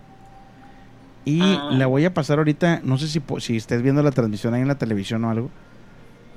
Y 1.25 1.41
Ah. 1.41 1.69
la 1.71 1.87
voy 1.87 2.05
a 2.05 2.13
pasar 2.13 2.37
ahorita, 2.37 2.81
no 2.83 2.97
sé 2.97 3.07
si, 3.07 3.21
si 3.39 3.57
estés 3.57 3.81
viendo 3.81 4.01
la 4.01 4.11
transmisión 4.11 4.53
ahí 4.53 4.61
en 4.61 4.67
la 4.67 4.77
televisión 4.77 5.25
o 5.25 5.29
algo, 5.29 5.49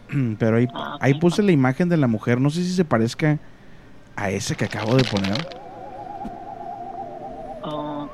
pero 0.38 0.56
ahí, 0.56 0.66
Ah, 0.74 0.98
ahí 1.00 1.14
puse 1.14 1.42
la 1.42 1.52
imagen 1.52 1.88
de 1.88 1.96
la 1.96 2.06
mujer, 2.08 2.40
no 2.40 2.50
sé 2.50 2.62
si 2.64 2.72
se 2.72 2.84
parezca 2.84 3.38
a 4.16 4.30
esa 4.30 4.54
que 4.56 4.64
acabo 4.64 4.96
de 4.96 5.04
poner. 5.04 5.60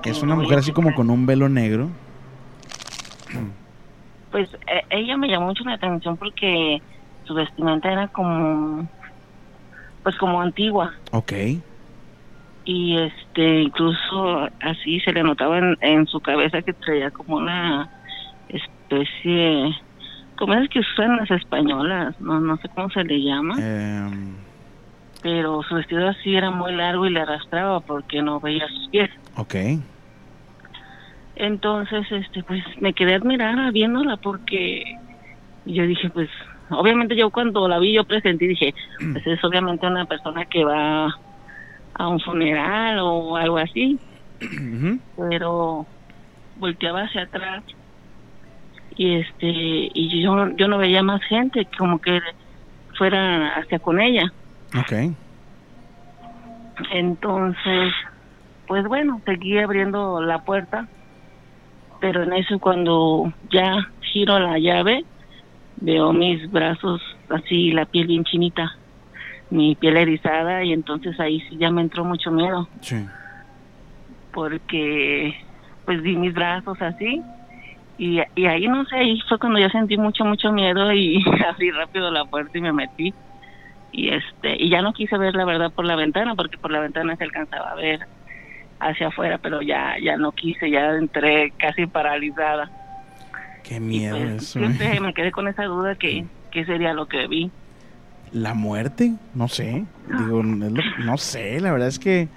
Es 0.05 0.22
una 0.22 0.37
mujer 0.37 0.59
así 0.59 0.70
como 0.70 0.94
con 0.94 1.11
un 1.11 1.27
velo 1.27 1.49
negro. 1.49 1.88
Pues 4.37 4.53
eh, 4.66 4.83
ella 4.90 5.16
me 5.16 5.29
llamó 5.29 5.46
mucho 5.46 5.64
la 5.64 5.72
atención 5.72 6.18
porque 6.18 6.83
su 7.25 7.33
vestimenta 7.33 7.90
era 7.90 8.07
como, 8.09 8.87
pues 10.03 10.14
como 10.16 10.42
antigua. 10.42 10.92
Ok, 11.12 11.33
y 12.66 12.99
este 12.99 13.62
incluso 13.62 14.51
así 14.61 15.01
se 15.01 15.14
le 15.14 15.22
notaba 15.22 15.57
en, 15.57 15.79
en 15.81 16.07
su 16.07 16.20
cabeza 16.20 16.61
que 16.61 16.75
traía 16.75 17.11
como 17.12 17.38
una 17.38 17.88
especie 18.51 19.75
como 20.37 20.53
es 20.53 20.68
que 20.68 20.81
usan 20.81 21.16
las 21.16 21.31
españolas 21.31 22.20
no 22.20 22.38
no 22.38 22.59
sé 22.59 22.68
cómo 22.75 22.90
se 22.90 23.05
le 23.05 23.22
llama. 23.22 23.55
Em, 23.59 24.35
pero 25.22 25.62
su 25.62 25.77
vestido 25.77 26.09
así 26.09 26.37
era 26.37 26.51
muy 26.51 26.75
largo 26.75 27.07
y 27.07 27.11
le 27.11 27.20
arrastraba 27.20 27.81
porque 27.81 28.20
no 28.20 28.38
veía 28.38 28.68
sus 28.68 28.88
pies. 28.90 29.09
ok, 29.38 29.55
entonces 31.37 32.07
este 32.11 32.42
pues 32.42 32.62
me 32.81 32.92
quedé 32.92 33.14
admirada 33.14 33.70
viéndola 33.70 34.16
porque 34.16 34.83
yo 35.64 35.87
dije 35.87 36.11
pues 36.11 36.29
obviamente 36.70 37.14
yo 37.16 37.31
cuando 37.31 37.68
la 37.68 37.79
vi 37.79 37.94
yo 37.94 38.05
presentí 38.05 38.46
dije 38.46 38.75
pues 39.12 39.27
es 39.27 39.44
obviamente 39.44 39.87
una 39.87 40.07
persona 40.07 40.44
que 40.46 40.64
va 40.64 41.14
a 41.99 42.09
un 42.09 42.20
funeral 42.20 42.99
o 43.01 43.37
algo 43.37 43.59
así. 43.59 43.99
Pero 45.16 45.87
volteaba 46.57 47.03
hacia 47.03 47.22
atrás 47.22 47.64
y 48.96 49.16
este 49.16 49.46
y 49.46 50.22
yo 50.22 50.49
yo 50.57 50.68
no 50.68 50.79
veía 50.79 51.03
más 51.03 51.22
gente 51.25 51.66
como 51.79 51.99
que 52.01 52.20
fuera 52.96 53.51
hacia 53.57 53.79
con 53.79 54.01
ella. 54.01 54.33
Ok, 54.79 54.92
entonces 56.92 57.92
pues 58.66 58.85
bueno 58.87 59.20
seguí 59.25 59.59
abriendo 59.59 60.20
la 60.20 60.38
puerta 60.40 60.87
pero 62.01 62.23
en 62.23 62.33
eso 62.33 62.59
cuando 62.59 63.33
ya 63.51 63.89
giro 64.01 64.39
la 64.39 64.59
llave 64.59 65.05
veo 65.81 66.13
mis 66.13 66.51
brazos 66.51 67.03
así 67.29 67.73
la 67.73 67.85
piel 67.85 68.07
bien 68.07 68.25
chinita 68.25 68.77
mi 69.51 69.75
piel 69.77 69.97
erizada 69.97 70.65
y 70.65 70.73
entonces 70.73 71.19
ahí 71.21 71.41
sí 71.43 71.57
ya 71.57 71.71
me 71.71 71.81
entró 71.81 72.05
mucho 72.05 72.31
miedo. 72.33 72.69
Sí, 72.81 73.07
porque 74.33 75.35
pues 75.85 76.03
di 76.03 76.17
mis 76.17 76.35
brazos 76.35 76.81
así 76.83 77.23
y, 77.97 78.21
y 78.35 78.47
ahí 78.47 78.69
no 78.69 78.85
sé, 78.85 78.97
ahí 78.97 79.21
fue 79.29 79.39
cuando 79.39 79.59
yo 79.59 79.69
sentí 79.71 79.97
mucho, 79.97 80.25
mucho 80.25 80.53
miedo 80.53 80.93
y 80.93 81.25
abrí 81.49 81.71
rápido 81.71 82.11
la 82.11 82.25
puerta 82.25 82.59
y 82.59 82.61
me 82.61 82.73
metí. 82.73 83.15
y 83.93 84.09
este 84.11 84.63
y 84.63 84.69
ya 84.69 84.83
no 84.83 84.93
quise 84.93 85.17
ver 85.17 85.35
la 85.35 85.45
verdad 85.45 85.73
por 85.73 85.87
la 85.87 85.97
ventana 85.97 86.35
porque 86.35 86.59
por 86.59 86.71
la 86.71 86.81
ventana 86.81 87.17
se 87.17 87.25
alcanzaba 87.25 87.71
a 87.71 87.77
ver 87.77 88.01
hacia 88.81 89.09
afuera 89.09 89.39
pero 89.39 89.62
ya 89.62 89.95
ya 90.03 90.17
no 90.17 90.33
quise 90.33 90.71
ya 90.71 90.91
entré 90.97 91.53
casi 91.59 91.87
paralizada 91.87 92.71
Qué 93.65 93.81
miedo 93.81 94.17
Pues, 94.19 94.43
eso. 94.45 94.59
siempre 94.61 94.95
¿eh? 94.97 95.01
me 95.01 95.12
quedé 95.15 95.33
con 95.33 95.49
esa 95.49 95.65
duda 95.65 95.95
que 95.97 96.25
qué 96.53 96.65
sería 96.65 96.93
lo 96.93 97.07
que 97.09 97.27
vi 97.27 97.51
La 98.33 98.55
muerte, 98.55 99.12
no 99.35 99.49
sé. 99.49 99.85
Digo, 100.19 100.41
es 100.41 100.47
lo- 100.47 101.05
no 101.05 101.17
sé, 101.19 101.61
la 101.61 101.73
verdad 101.73 101.89
es 101.89 101.99
que, 101.99 102.29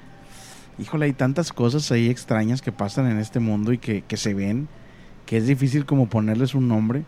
híjole, 0.80 1.06
hay 1.06 1.14
tantas 1.14 1.52
cosas 1.54 1.92
ahí 1.92 2.10
extrañas 2.10 2.62
que 2.62 2.72
pasan 2.72 3.10
en 3.12 3.20
este 3.20 3.40
mundo 3.40 3.74
y 3.74 3.78
que, 3.78 4.02
que 4.02 4.18
se 4.18 4.34
ven, 4.34 4.68
que 5.26 5.38
es 5.38 5.46
difícil 5.48 5.86
como 5.86 6.08
ponerles 6.08 6.56
un 6.56 6.68
nombre. 6.68 7.04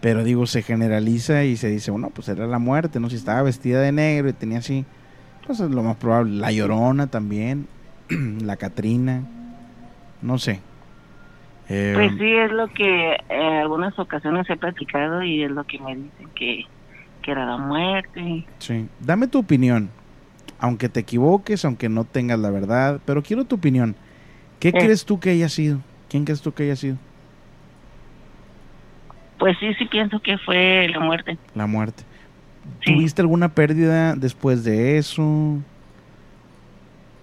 Pero 0.00 0.22
digo, 0.22 0.46
se 0.46 0.62
generaliza 0.62 1.44
y 1.44 1.56
se 1.56 1.68
dice, 1.68 1.90
bueno, 1.90 2.10
pues 2.14 2.28
era 2.28 2.46
la 2.46 2.58
muerte, 2.58 3.00
¿no? 3.00 3.08
Si 3.10 3.16
estaba 3.16 3.42
vestida 3.42 3.80
de 3.80 3.90
negro 3.92 4.28
y 4.28 4.32
tenía 4.34 4.58
así, 4.58 4.84
pues 5.46 5.58
es 5.60 5.70
lo 5.70 5.82
más 5.82 5.96
probable. 5.96 6.32
La 6.36 6.52
llorona 6.52 7.06
también, 7.08 7.66
la 8.42 8.56
Catrina, 8.56 9.22
no 10.22 10.38
sé. 10.38 10.60
Eh, 11.68 11.92
pues 11.94 12.12
sí 12.18 12.30
es 12.30 12.52
lo 12.52 12.68
que 12.68 13.16
en 13.30 13.52
algunas 13.54 13.98
ocasiones 13.98 14.48
he 14.50 14.56
platicado 14.56 15.22
y 15.22 15.42
es 15.44 15.50
lo 15.50 15.64
que 15.64 15.78
me 15.80 15.96
dicen 15.96 16.28
que 16.34 16.64
que 17.22 17.30
era 17.30 17.46
la 17.46 17.56
muerte 17.56 18.44
Sí. 18.58 18.86
Dame 19.00 19.28
tu 19.28 19.38
opinión. 19.38 19.88
Aunque 20.58 20.90
te 20.90 21.00
equivoques, 21.00 21.64
aunque 21.64 21.88
no 21.88 22.04
tengas 22.04 22.38
la 22.38 22.50
verdad, 22.50 23.00
pero 23.06 23.22
quiero 23.22 23.44
tu 23.46 23.56
opinión. 23.56 23.96
¿Qué 24.60 24.68
Eh. 24.68 24.72
crees 24.72 25.06
tú 25.06 25.18
que 25.20 25.30
haya 25.30 25.48
sido? 25.48 25.80
¿Quién 26.10 26.24
crees 26.26 26.42
tú 26.42 26.52
que 26.52 26.64
haya 26.64 26.76
sido? 26.76 26.96
pues 29.38 29.56
sí 29.58 29.74
sí 29.74 29.84
pienso 29.86 30.20
que 30.20 30.38
fue 30.38 30.88
la 30.88 31.00
muerte 31.00 31.36
La 31.54 31.66
muerte. 31.66 32.02
Sí. 32.82 32.94
¿Tuviste 32.94 33.20
alguna 33.20 33.48
pérdida 33.50 34.14
después 34.14 34.64
de 34.64 34.96
eso? 34.98 35.58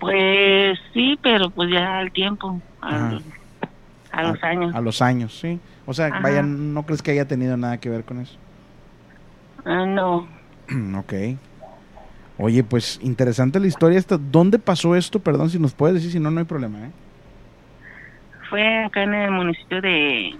Pues 0.01 0.79
sí, 0.93 1.17
pero 1.21 1.51
pues 1.51 1.69
ya 1.71 1.99
al 1.99 2.11
tiempo, 2.11 2.59
al- 2.81 3.23
a, 4.11 4.23
los 4.23 4.43
años. 4.43 4.75
A 4.75 4.81
los 4.81 5.01
años, 5.01 5.39
sí. 5.39 5.59
O 5.85 5.93
sea, 5.93 6.07
Ajá. 6.07 6.19
vaya, 6.21 6.41
¿no 6.41 6.83
crees 6.87 7.03
que 7.03 7.11
haya 7.11 7.25
tenido 7.27 7.55
nada 7.55 7.77
que 7.77 7.89
ver 7.89 8.03
con 8.03 8.19
eso? 8.19 8.35
Ah, 9.63 9.85
no, 9.85 10.27
ok. 10.97 11.13
Oye, 12.39 12.63
pues 12.63 12.99
interesante 13.03 13.59
la 13.59 13.67
historia 13.67 13.99
esta. 13.99 14.17
¿Dónde 14.17 14.57
pasó 14.57 14.95
esto? 14.95 15.19
Perdón 15.19 15.51
si 15.51 15.59
nos 15.59 15.73
puedes 15.73 15.93
decir, 15.93 16.11
si 16.11 16.19
no, 16.19 16.31
no 16.31 16.39
hay 16.39 16.45
problema, 16.45 16.79
¿eh? 16.87 16.91
fue 18.49 18.83
acá 18.83 19.03
en 19.03 19.13
el 19.13 19.31
municipio 19.31 19.81
de 19.81 20.35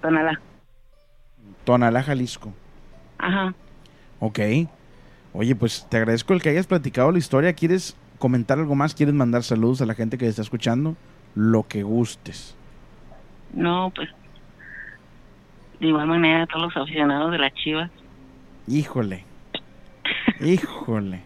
Tonalá. 0.00 0.40
Tonalá, 1.64 2.02
Jalisco. 2.02 2.54
Ajá. 3.18 3.52
Ok. 4.20 4.38
Oye, 5.34 5.54
pues 5.56 5.86
te 5.90 5.96
agradezco 5.96 6.32
el 6.32 6.40
que 6.40 6.50
hayas 6.50 6.66
platicado 6.66 7.10
la 7.12 7.18
historia. 7.18 7.52
¿Quieres 7.52 7.96
comentar 8.22 8.56
algo 8.60 8.76
más? 8.76 8.94
¿Quieres 8.94 9.16
mandar 9.16 9.42
saludos 9.42 9.82
a 9.82 9.86
la 9.86 9.94
gente 9.94 10.16
que 10.16 10.28
está 10.28 10.42
escuchando? 10.42 10.94
Lo 11.34 11.66
que 11.66 11.82
gustes. 11.82 12.56
No, 13.52 13.90
pues 13.92 14.10
de 15.80 15.88
igual 15.88 16.06
manera 16.06 16.44
a 16.44 16.46
todos 16.46 16.72
los 16.72 16.76
aficionados 16.76 17.32
de 17.32 17.38
las 17.38 17.52
Chivas. 17.54 17.90
Híjole. 18.68 19.24
Híjole. 20.40 21.24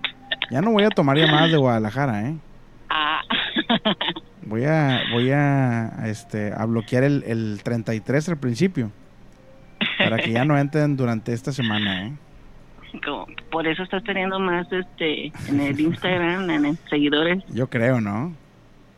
Ya 0.51 0.63
no 0.63 0.71
voy 0.71 0.85
a 0.85 0.89
tomar 0.89 1.19
llamadas 1.19 1.51
de 1.51 1.59
Guadalajara, 1.59 2.31
¿eh? 2.31 2.37
Ah, 2.89 3.21
Voy 4.47 4.65
a, 4.65 5.03
voy 5.13 5.33
a, 5.33 6.07
este, 6.07 6.53
a 6.57 6.65
bloquear 6.65 7.03
el, 7.03 7.25
el 7.27 7.61
33 7.63 8.29
al 8.29 8.39
principio. 8.39 8.93
Para 9.99 10.19
que 10.19 10.31
ya 10.31 10.45
no 10.45 10.57
entren 10.57 10.97
durante 10.97 11.33
esta 11.33 11.53
semana, 11.53 12.07
¿eh? 12.07 12.13
Como- 13.05 13.27
por 13.51 13.67
eso 13.67 13.83
estás 13.83 14.03
teniendo 14.05 14.39
más 14.39 14.67
este 14.73 15.33
en 15.49 15.61
el 15.61 15.79
Instagram, 15.79 16.51
en 16.51 16.65
el 16.67 16.79
seguidores. 16.91 17.43
Yo 17.49 17.69
creo, 17.69 18.01
¿no? 18.01 18.33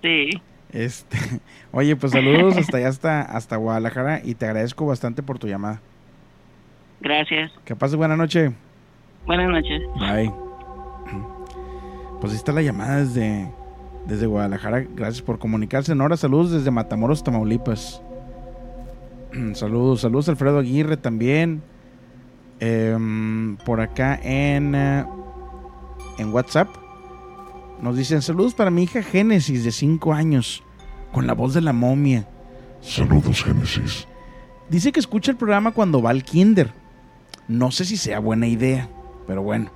Sí. 0.03 0.31
Este, 0.73 1.17
oye, 1.73 1.97
pues 1.97 2.13
saludos 2.13 2.57
hasta 2.57 2.77
allá, 2.79 2.89
hasta, 2.89 3.21
hasta 3.23 3.57
Guadalajara 3.57 4.21
y 4.25 4.35
te 4.35 4.47
agradezco 4.47 4.87
bastante 4.87 5.23
por 5.23 5.39
tu 5.39 5.47
llamada. 5.49 5.81
Gracias. 7.01 7.53
Que 7.65 7.77
pases 7.77 7.97
buena 7.97 8.17
noche. 8.17 8.53
Buenas 9.27 9.49
noches. 9.51 9.83
Bye. 9.99 10.33
Pues 12.21 12.33
ahí 12.33 12.37
está 12.39 12.53
la 12.53 12.63
llamada 12.63 12.99
desde, 12.99 13.49
desde 14.07 14.27
Guadalajara. 14.27 14.85
Gracias 14.95 15.23
por 15.23 15.39
comunicarse. 15.39 15.95
Nora, 15.95 16.17
saludos 16.17 16.51
desde 16.51 16.71
Matamoros, 16.71 17.23
Tamaulipas. 17.23 18.03
saludos, 19.55 20.01
saludos 20.01 20.29
Alfredo 20.29 20.59
Aguirre 20.59 20.97
también. 20.97 21.63
Em, 22.61 23.57
por 23.65 23.81
acá 23.81 24.19
en, 24.23 24.75
eh, 24.75 25.05
en 26.19 26.33
WhatsApp. 26.33 26.69
Nos 27.81 27.97
dicen 27.97 28.23
saludos 28.23 28.55
para 28.55 28.71
mi 28.71 28.83
hija 28.83 29.03
Génesis 29.03 29.65
de 29.65 29.71
5 29.71 30.13
años. 30.13 30.63
Con 31.13 31.27
la 31.27 31.35
voz 31.35 31.55
de 31.55 31.61
la 31.61 31.73
momia. 31.73 32.29
Saludos, 32.81 33.45
Génesis. 33.45 34.07
Dice 34.69 34.93
que 34.93 35.01
escucha 35.01 35.31
el 35.31 35.37
programa 35.37 35.73
cuando 35.73 36.03
va 36.03 36.11
al 36.11 36.25
kinder. 36.25 36.73
No 37.47 37.71
sé 37.71 37.85
si 37.85 37.97
sea 37.97 38.19
buena 38.19 38.47
idea, 38.47 38.89
pero 39.27 39.43
bueno. 39.43 39.71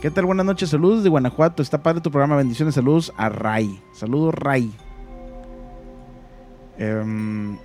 ¿Qué 0.00 0.10
tal? 0.10 0.26
Buenas 0.26 0.44
noches, 0.44 0.68
saludos 0.68 1.02
de 1.02 1.08
Guanajuato. 1.08 1.62
Está 1.62 1.82
padre 1.82 2.02
tu 2.02 2.10
programa, 2.10 2.36
bendiciones, 2.36 2.74
saludos 2.74 3.12
a 3.16 3.30
Ray. 3.30 3.80
Saludos, 3.94 4.34
Ray. 4.34 4.72
Em, 6.76 7.56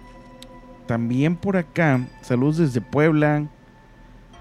también 0.87 1.35
por 1.35 1.57
acá, 1.57 2.07
saludos 2.21 2.57
desde 2.57 2.81
Puebla. 2.81 3.47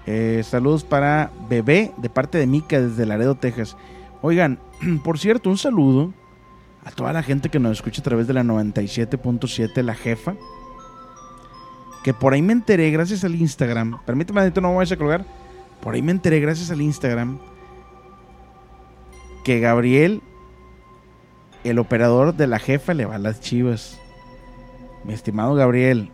Eh, 0.05 0.41
saludos 0.43 0.83
para 0.83 1.31
Bebé, 1.49 1.91
de 1.97 2.09
parte 2.09 2.37
de 2.37 2.47
Mica, 2.47 2.81
desde 2.81 3.05
Laredo, 3.05 3.35
Texas. 3.35 3.77
Oigan, 4.21 4.59
por 5.03 5.19
cierto, 5.19 5.49
un 5.49 5.57
saludo 5.57 6.13
a 6.83 6.91
toda 6.91 7.13
la 7.13 7.23
gente 7.23 7.49
que 7.49 7.59
nos 7.59 7.73
escucha 7.73 8.01
a 8.01 8.03
través 8.03 8.27
de 8.27 8.33
la 8.33 8.43
97.7, 8.43 9.81
la 9.81 9.95
jefa 9.95 10.35
que 12.03 12.13
por 12.13 12.33
ahí 12.33 12.41
me 12.41 12.53
enteré 12.53 12.91
gracias 12.91 13.23
al 13.23 13.33
Instagram. 13.33 13.99
Permíteme, 14.05 14.41
Adito, 14.41 14.61
no 14.61 14.69
me 14.69 14.75
vayas 14.75 14.91
a 14.91 14.97
colgar. 14.97 15.25
Por 15.81 15.95
ahí 15.95 16.01
me 16.01 16.11
enteré 16.11 16.39
gracias 16.39 16.69
al 16.69 16.81
Instagram 16.81 17.39
que 19.43 19.59
Gabriel, 19.59 20.21
el 21.63 21.79
operador 21.79 22.35
de 22.35 22.47
la 22.47 22.59
jefa, 22.59 22.93
le 22.93 23.05
va 23.05 23.15
a 23.15 23.19
las 23.19 23.39
chivas. 23.39 23.99
Mi 25.05 25.13
estimado 25.13 25.55
Gabriel, 25.55 26.11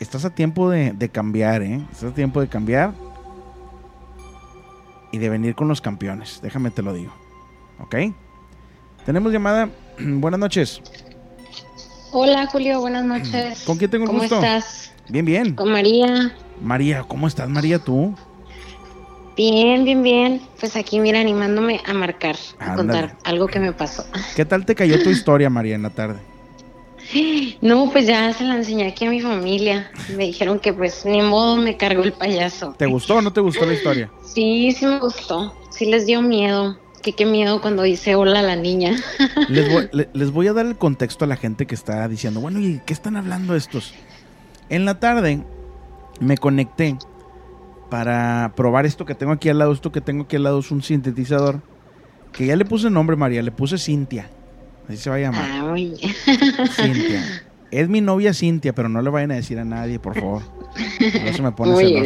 estás 0.00 0.24
a 0.24 0.30
tiempo 0.30 0.68
de, 0.70 0.92
de 0.92 1.08
cambiar, 1.08 1.62
¿eh? 1.62 1.80
Estás 1.92 2.10
a 2.10 2.14
tiempo 2.14 2.40
de 2.40 2.48
cambiar 2.48 2.92
y 5.12 5.18
de 5.18 5.28
venir 5.28 5.54
con 5.54 5.68
los 5.68 5.80
campeones. 5.80 6.40
Déjame 6.42 6.70
te 6.70 6.82
lo 6.82 6.92
digo. 6.92 7.12
¿Ok? 7.78 7.96
Tenemos 9.06 9.32
llamada. 9.32 9.68
Buenas 9.98 10.40
noches. 10.40 10.80
Hola 12.12 12.46
Julio, 12.46 12.80
buenas 12.80 13.04
noches. 13.04 13.62
¿Con 13.64 13.78
quién 13.78 13.88
tengo 13.88 14.02
el 14.04 14.08
¿Cómo 14.08 14.20
gusto? 14.20 14.36
estás? 14.36 14.92
Bien, 15.08 15.24
bien. 15.24 15.54
Con 15.54 15.70
María. 15.70 16.34
María, 16.60 17.04
¿cómo 17.04 17.28
estás, 17.28 17.48
María, 17.48 17.78
tú? 17.78 18.16
Bien, 19.36 19.84
bien, 19.84 20.02
bien. 20.02 20.42
Pues 20.58 20.74
aquí, 20.74 20.98
mira, 20.98 21.20
animándome 21.20 21.80
a 21.86 21.94
marcar, 21.94 22.36
a 22.58 22.74
contar 22.74 23.16
algo 23.24 23.46
que 23.46 23.60
me 23.60 23.72
pasó. 23.72 24.04
¿Qué 24.34 24.44
tal 24.44 24.66
te 24.66 24.74
cayó 24.74 25.00
tu 25.02 25.10
historia, 25.10 25.48
María, 25.50 25.76
en 25.76 25.82
la 25.82 25.90
tarde? 25.90 26.18
No, 27.60 27.90
pues 27.90 28.06
ya 28.06 28.32
se 28.32 28.44
la 28.44 28.56
enseñé 28.56 28.86
aquí 28.86 29.04
a 29.06 29.10
mi 29.10 29.20
familia. 29.20 29.90
Me 30.16 30.24
dijeron 30.26 30.58
que 30.58 30.72
pues 30.72 31.04
ni 31.04 31.22
modo 31.22 31.56
me 31.56 31.76
cargó 31.76 32.02
el 32.02 32.12
payaso. 32.12 32.74
¿Te 32.78 32.86
gustó 32.86 33.16
o 33.16 33.22
no 33.22 33.32
te 33.32 33.40
gustó 33.40 33.66
la 33.66 33.74
historia? 33.74 34.10
Sí, 34.24 34.72
sí 34.72 34.86
me 34.86 34.98
gustó. 35.00 35.54
Sí 35.70 35.86
les 35.86 36.06
dio 36.06 36.22
miedo. 36.22 36.78
Que 37.02 37.14
qué 37.14 37.24
miedo 37.24 37.62
cuando 37.62 37.82
dice 37.82 38.14
hola 38.14 38.40
a 38.40 38.42
la 38.42 38.56
niña. 38.56 38.94
Les 39.48 39.72
voy, 39.72 39.88
le- 39.92 40.10
les 40.12 40.30
voy 40.30 40.48
a 40.48 40.52
dar 40.52 40.66
el 40.66 40.76
contexto 40.76 41.24
a 41.24 41.28
la 41.28 41.36
gente 41.36 41.66
que 41.66 41.74
está 41.74 42.06
diciendo, 42.08 42.40
bueno, 42.40 42.60
¿y 42.60 42.80
qué 42.84 42.92
están 42.92 43.16
hablando 43.16 43.56
estos? 43.56 43.94
En 44.68 44.84
la 44.84 45.00
tarde 45.00 45.42
me 46.20 46.36
conecté 46.36 46.98
para 47.88 48.52
probar 48.54 48.84
esto 48.86 49.06
que 49.06 49.14
tengo 49.14 49.32
aquí 49.32 49.48
al 49.48 49.58
lado. 49.58 49.72
Esto 49.72 49.90
que 49.92 50.00
tengo 50.02 50.24
aquí 50.24 50.36
al 50.36 50.42
lado 50.42 50.58
es 50.60 50.70
un 50.70 50.82
sintetizador 50.82 51.60
que 52.32 52.46
ya 52.46 52.54
le 52.56 52.64
puse 52.66 52.90
nombre, 52.90 53.16
María, 53.16 53.42
le 53.42 53.50
puse 53.50 53.78
Cintia. 53.78 54.28
Así 54.90 54.96
se 54.98 55.08
va 55.08 55.16
a 55.16 55.18
llamar. 55.20 55.48
Ah. 55.48 55.74
Cintia. 56.74 57.42
Es 57.70 57.88
mi 57.88 58.00
novia 58.00 58.34
Cintia, 58.34 58.74
pero 58.74 58.88
no 58.88 59.00
le 59.00 59.10
vayan 59.10 59.30
a 59.30 59.36
decir 59.36 59.56
a 59.60 59.64
nadie, 59.64 60.00
por 60.00 60.18
favor. 60.18 60.42
No 61.24 61.32
se 61.32 61.40
me 61.40 61.52
pone. 61.52 62.04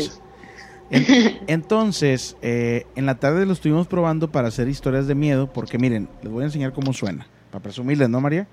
En- 0.91 1.39
entonces, 1.47 2.37
eh, 2.43 2.87
en 2.97 3.07
la 3.07 3.15
tarde 3.15 3.47
lo 3.47 3.55
estuvimos 3.55 3.87
probando 3.87 4.31
para 4.31 4.49
hacer 4.49 4.69
historias 4.69 5.07
de 5.07 5.15
miedo, 5.15 5.51
porque 5.51 5.79
miren, 5.79 6.11
les 6.23 6.31
voy 6.31 6.43
a 6.43 6.47
enseñar 6.49 6.75
cómo 6.75 6.93
suena, 6.93 7.27
para 7.51 7.63
presumirles, 7.63 8.11
¿no, 8.11 8.21
María? 8.21 8.47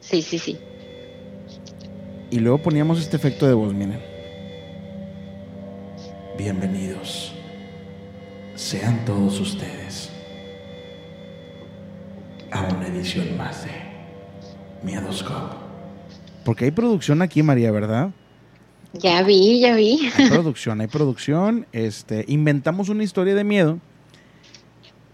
Sí, 0.00 0.20
sí, 0.20 0.38
sí. 0.38 0.58
Y 2.30 2.40
luego 2.40 2.58
poníamos 2.58 3.00
este 3.00 3.16
efecto 3.16 3.46
de 3.46 3.54
voz, 3.54 3.72
miren. 3.72 3.98
Bienvenidos. 6.36 7.32
Sean 8.54 9.02
todos 9.06 9.40
ustedes 9.40 10.11
a 12.52 12.62
una 12.62 12.86
edición 12.86 13.36
más 13.36 13.64
de 13.64 13.70
Miedoscope. 14.82 15.56
Porque 16.44 16.66
hay 16.66 16.70
producción 16.70 17.22
aquí, 17.22 17.42
María, 17.42 17.70
¿verdad? 17.70 18.10
Ya 18.92 19.22
vi, 19.22 19.60
ya 19.60 19.74
vi. 19.74 20.10
Hay 20.16 20.28
producción, 20.30 20.80
hay 20.80 20.86
producción. 20.86 21.66
Este, 21.72 22.24
inventamos 22.28 22.88
una 22.88 23.04
historia 23.04 23.34
de 23.34 23.44
miedo 23.44 23.78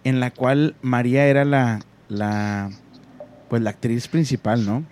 en 0.05 0.21
la 0.21 0.31
cual 0.31 0.75
María 0.83 1.27
era 1.27 1.45
la, 1.45 1.81
la, 2.09 2.71
pues 3.49 3.63
la 3.63 3.71
actriz 3.71 4.09
principal, 4.09 4.65
¿no? 4.65 4.85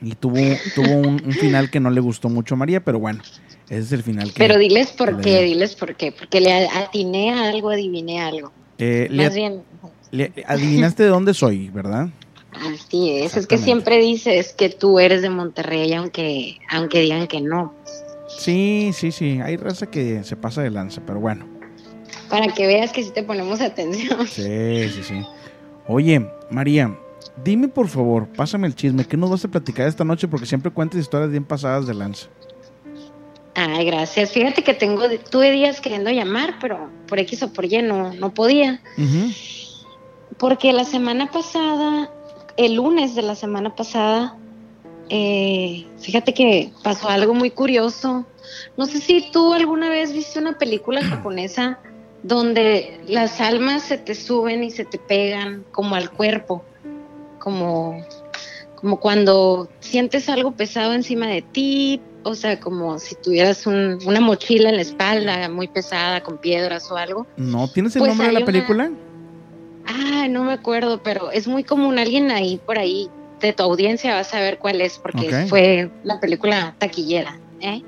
Y 0.00 0.14
tuvo, 0.14 0.36
tuvo 0.74 0.96
un, 0.96 1.22
un 1.24 1.32
final 1.32 1.70
que 1.70 1.80
no 1.80 1.90
le 1.90 2.00
gustó 2.00 2.28
mucho 2.28 2.54
a 2.54 2.58
María, 2.58 2.84
pero 2.84 2.98
bueno, 2.98 3.22
ese 3.68 3.80
es 3.80 3.92
el 3.92 4.02
final 4.02 4.32
que... 4.32 4.38
Pero 4.38 4.58
diles 4.58 4.92
por 4.92 5.20
qué, 5.20 5.42
diles 5.42 5.74
por 5.74 5.94
qué. 5.94 6.12
Porque 6.12 6.40
le 6.40 6.52
atiné 6.68 7.32
a 7.32 7.48
algo, 7.48 7.70
adiviné 7.70 8.20
algo. 8.20 8.52
Eh, 8.78 9.08
le, 9.10 9.24
Más 9.24 9.34
bien, 9.34 9.62
le- 10.14 10.32
adivinaste 10.46 11.02
de 11.02 11.08
dónde 11.08 11.34
soy, 11.34 11.68
¿verdad? 11.70 12.08
así 12.72 13.10
es. 13.10 13.36
Es 13.36 13.46
que 13.48 13.58
siempre 13.58 13.98
dices 13.98 14.52
que 14.52 14.68
tú 14.70 15.00
eres 15.00 15.22
de 15.22 15.30
Monterrey, 15.30 15.92
aunque, 15.94 16.58
aunque 16.70 17.00
digan 17.00 17.26
que 17.26 17.40
no. 17.40 17.74
Sí, 18.28 18.90
sí, 18.94 19.10
sí. 19.12 19.40
Hay 19.42 19.56
raza 19.56 19.86
que 19.86 20.22
se 20.24 20.36
pasa 20.36 20.62
de 20.62 20.70
lanza, 20.70 21.02
pero 21.04 21.20
bueno. 21.20 21.46
Para 22.30 22.46
que 22.54 22.66
veas 22.66 22.92
que 22.92 23.02
sí 23.02 23.10
te 23.12 23.22
ponemos 23.22 23.60
atención. 23.60 24.26
Sí, 24.28 24.88
sí, 24.88 25.02
sí. 25.02 25.22
Oye, 25.88 26.26
María, 26.50 26.96
dime 27.44 27.68
por 27.68 27.88
favor, 27.88 28.28
pásame 28.28 28.66
el 28.68 28.74
chisme. 28.74 29.04
¿Qué 29.04 29.16
nos 29.16 29.30
vas 29.30 29.44
a 29.44 29.48
platicar 29.48 29.86
esta 29.88 30.04
noche? 30.04 30.28
Porque 30.28 30.46
siempre 30.46 30.70
cuentas 30.70 31.00
historias 31.00 31.30
bien 31.30 31.44
pasadas 31.44 31.86
de 31.86 31.94
lanza. 31.94 32.28
Ay, 33.56 33.84
gracias. 33.84 34.32
Fíjate 34.32 34.64
que 34.64 34.74
tengo, 34.74 35.02
tuve 35.30 35.52
días 35.52 35.80
queriendo 35.80 36.10
llamar, 36.10 36.56
pero 36.60 36.88
por 37.06 37.18
X 37.20 37.42
o 37.44 37.52
por 37.52 37.64
Y 37.66 37.82
no, 37.82 38.12
no 38.14 38.32
podía. 38.34 38.80
Ujú. 38.98 39.30
Porque 40.38 40.72
la 40.72 40.84
semana 40.84 41.30
pasada, 41.30 42.10
el 42.56 42.74
lunes 42.74 43.14
de 43.14 43.22
la 43.22 43.34
semana 43.34 43.74
pasada, 43.74 44.36
eh, 45.10 45.86
fíjate 45.98 46.34
que 46.34 46.72
pasó 46.82 47.08
algo 47.08 47.34
muy 47.34 47.50
curioso. 47.50 48.26
No 48.76 48.86
sé 48.86 48.98
si 49.00 49.30
tú 49.30 49.52
alguna 49.52 49.88
vez 49.88 50.12
viste 50.12 50.38
una 50.38 50.58
película 50.58 51.02
japonesa 51.04 51.78
donde 52.22 53.00
las 53.06 53.40
almas 53.40 53.82
se 53.82 53.98
te 53.98 54.14
suben 54.14 54.64
y 54.64 54.70
se 54.70 54.84
te 54.84 54.98
pegan 54.98 55.64
como 55.72 55.94
al 55.94 56.10
cuerpo, 56.10 56.64
como, 57.38 58.02
como 58.76 58.98
cuando 58.98 59.68
sientes 59.80 60.28
algo 60.30 60.52
pesado 60.52 60.94
encima 60.94 61.26
de 61.26 61.42
ti, 61.42 62.00
o 62.22 62.34
sea, 62.34 62.58
como 62.58 62.98
si 62.98 63.14
tuvieras 63.16 63.66
un- 63.66 63.98
una 64.06 64.20
mochila 64.20 64.70
en 64.70 64.76
la 64.76 64.82
espalda 64.82 65.50
muy 65.50 65.68
pesada 65.68 66.22
con 66.22 66.38
piedras 66.38 66.90
o 66.90 66.96
algo. 66.96 67.26
¿No 67.36 67.68
tienes 67.68 67.94
el 67.96 68.00
Pues 68.00 68.08
nombre 68.12 68.28
de 68.28 68.32
la 68.32 68.38
una- 68.38 68.46
película? 68.46 68.90
Ah, 69.86 70.26
no 70.28 70.44
me 70.44 70.52
acuerdo, 70.52 71.02
pero 71.02 71.30
es 71.30 71.46
muy 71.46 71.64
común. 71.64 71.98
Alguien 71.98 72.30
ahí 72.30 72.60
por 72.64 72.78
ahí 72.78 73.10
de 73.40 73.52
tu 73.52 73.62
audiencia 73.62 74.14
va 74.14 74.20
a 74.20 74.24
saber 74.24 74.58
cuál 74.58 74.80
es, 74.80 74.98
porque 74.98 75.46
fue 75.48 75.90
la 76.02 76.20
película 76.20 76.74
taquillera. 76.78 77.38
¿eh? 77.60 77.82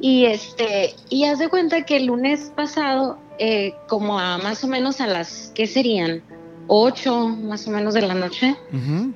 Y 0.00 0.26
este, 0.26 0.94
y 1.08 1.24
haz 1.24 1.38
de 1.38 1.48
cuenta 1.48 1.82
que 1.82 1.96
el 1.96 2.06
lunes 2.06 2.52
pasado, 2.54 3.18
eh, 3.38 3.74
como 3.88 4.18
a 4.18 4.38
más 4.38 4.62
o 4.64 4.66
menos 4.66 5.00
a 5.00 5.06
las, 5.06 5.52
¿qué 5.54 5.66
serían? 5.66 6.22
Ocho 6.66 7.28
más 7.28 7.66
o 7.66 7.70
menos 7.70 7.94
de 7.94 8.02
la 8.02 8.14
noche. 8.14 8.56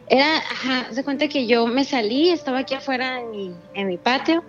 Era, 0.09 0.39
ajá, 0.39 0.87
haz 0.89 0.97
de 0.97 1.05
cuenta 1.05 1.29
que 1.29 1.47
yo 1.47 1.67
me 1.67 1.85
salí, 1.85 2.31
estaba 2.31 2.59
aquí 2.59 2.75
afuera 2.75 3.21
en 3.21 3.31
mi, 3.31 3.55
en 3.75 3.89
mi 3.89 3.99
patio 3.99 4.43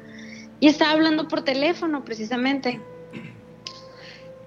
y 0.59 0.67
estaba 0.67 0.91
hablando 0.91 1.27
por 1.27 1.43
teléfono 1.43 2.03
precisamente. 2.03 2.81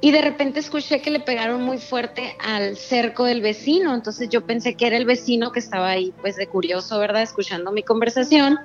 Y 0.02 0.12
de 0.12 0.22
repente 0.22 0.60
escuché 0.60 1.02
que 1.02 1.10
le 1.10 1.20
pegaron 1.20 1.62
muy 1.62 1.76
fuerte 1.76 2.34
al 2.42 2.76
cerco 2.78 3.24
del 3.24 3.42
vecino, 3.42 3.94
entonces 3.94 4.30
yo 4.30 4.46
pensé 4.46 4.74
que 4.74 4.86
era 4.86 4.96
el 4.96 5.04
vecino 5.04 5.52
que 5.52 5.58
estaba 5.58 5.90
ahí, 5.90 6.14
pues 6.22 6.36
de 6.36 6.46
curioso, 6.46 6.98
¿verdad? 6.98 7.22
Escuchando 7.22 7.70
mi 7.70 7.82
conversación, 7.82 8.58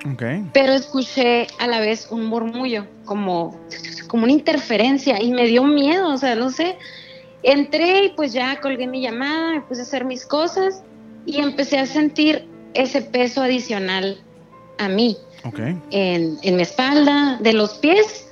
pero 0.53 0.71
escuché 0.71 1.47
a 1.59 1.67
la 1.67 1.81
vez 1.81 2.07
un 2.09 2.25
murmullo, 2.25 2.85
como, 3.03 3.59
como 4.07 4.23
una 4.23 4.31
interferencia 4.31 5.21
y 5.21 5.31
me 5.31 5.45
dio 5.45 5.65
miedo, 5.65 6.07
o 6.07 6.17
sea, 6.17 6.35
no 6.35 6.49
sé. 6.49 6.77
Entré 7.43 8.05
y 8.05 8.09
pues 8.09 8.31
ya 8.31 8.61
colgué 8.61 8.87
mi 8.87 9.01
llamada, 9.01 9.51
me 9.51 9.61
puse 9.61 9.81
a 9.81 9.83
hacer 9.83 10.05
mis 10.05 10.25
cosas 10.25 10.83
y 11.25 11.41
empecé 11.41 11.79
a 11.79 11.85
sentir 11.85 12.47
ese 12.73 13.01
peso 13.01 13.41
adicional 13.41 14.17
a 14.77 14.87
mí, 14.87 15.17
en, 15.91 16.37
en 16.41 16.55
mi 16.55 16.61
espalda, 16.61 17.37
de 17.41 17.53
los 17.53 17.73
pies 17.75 18.24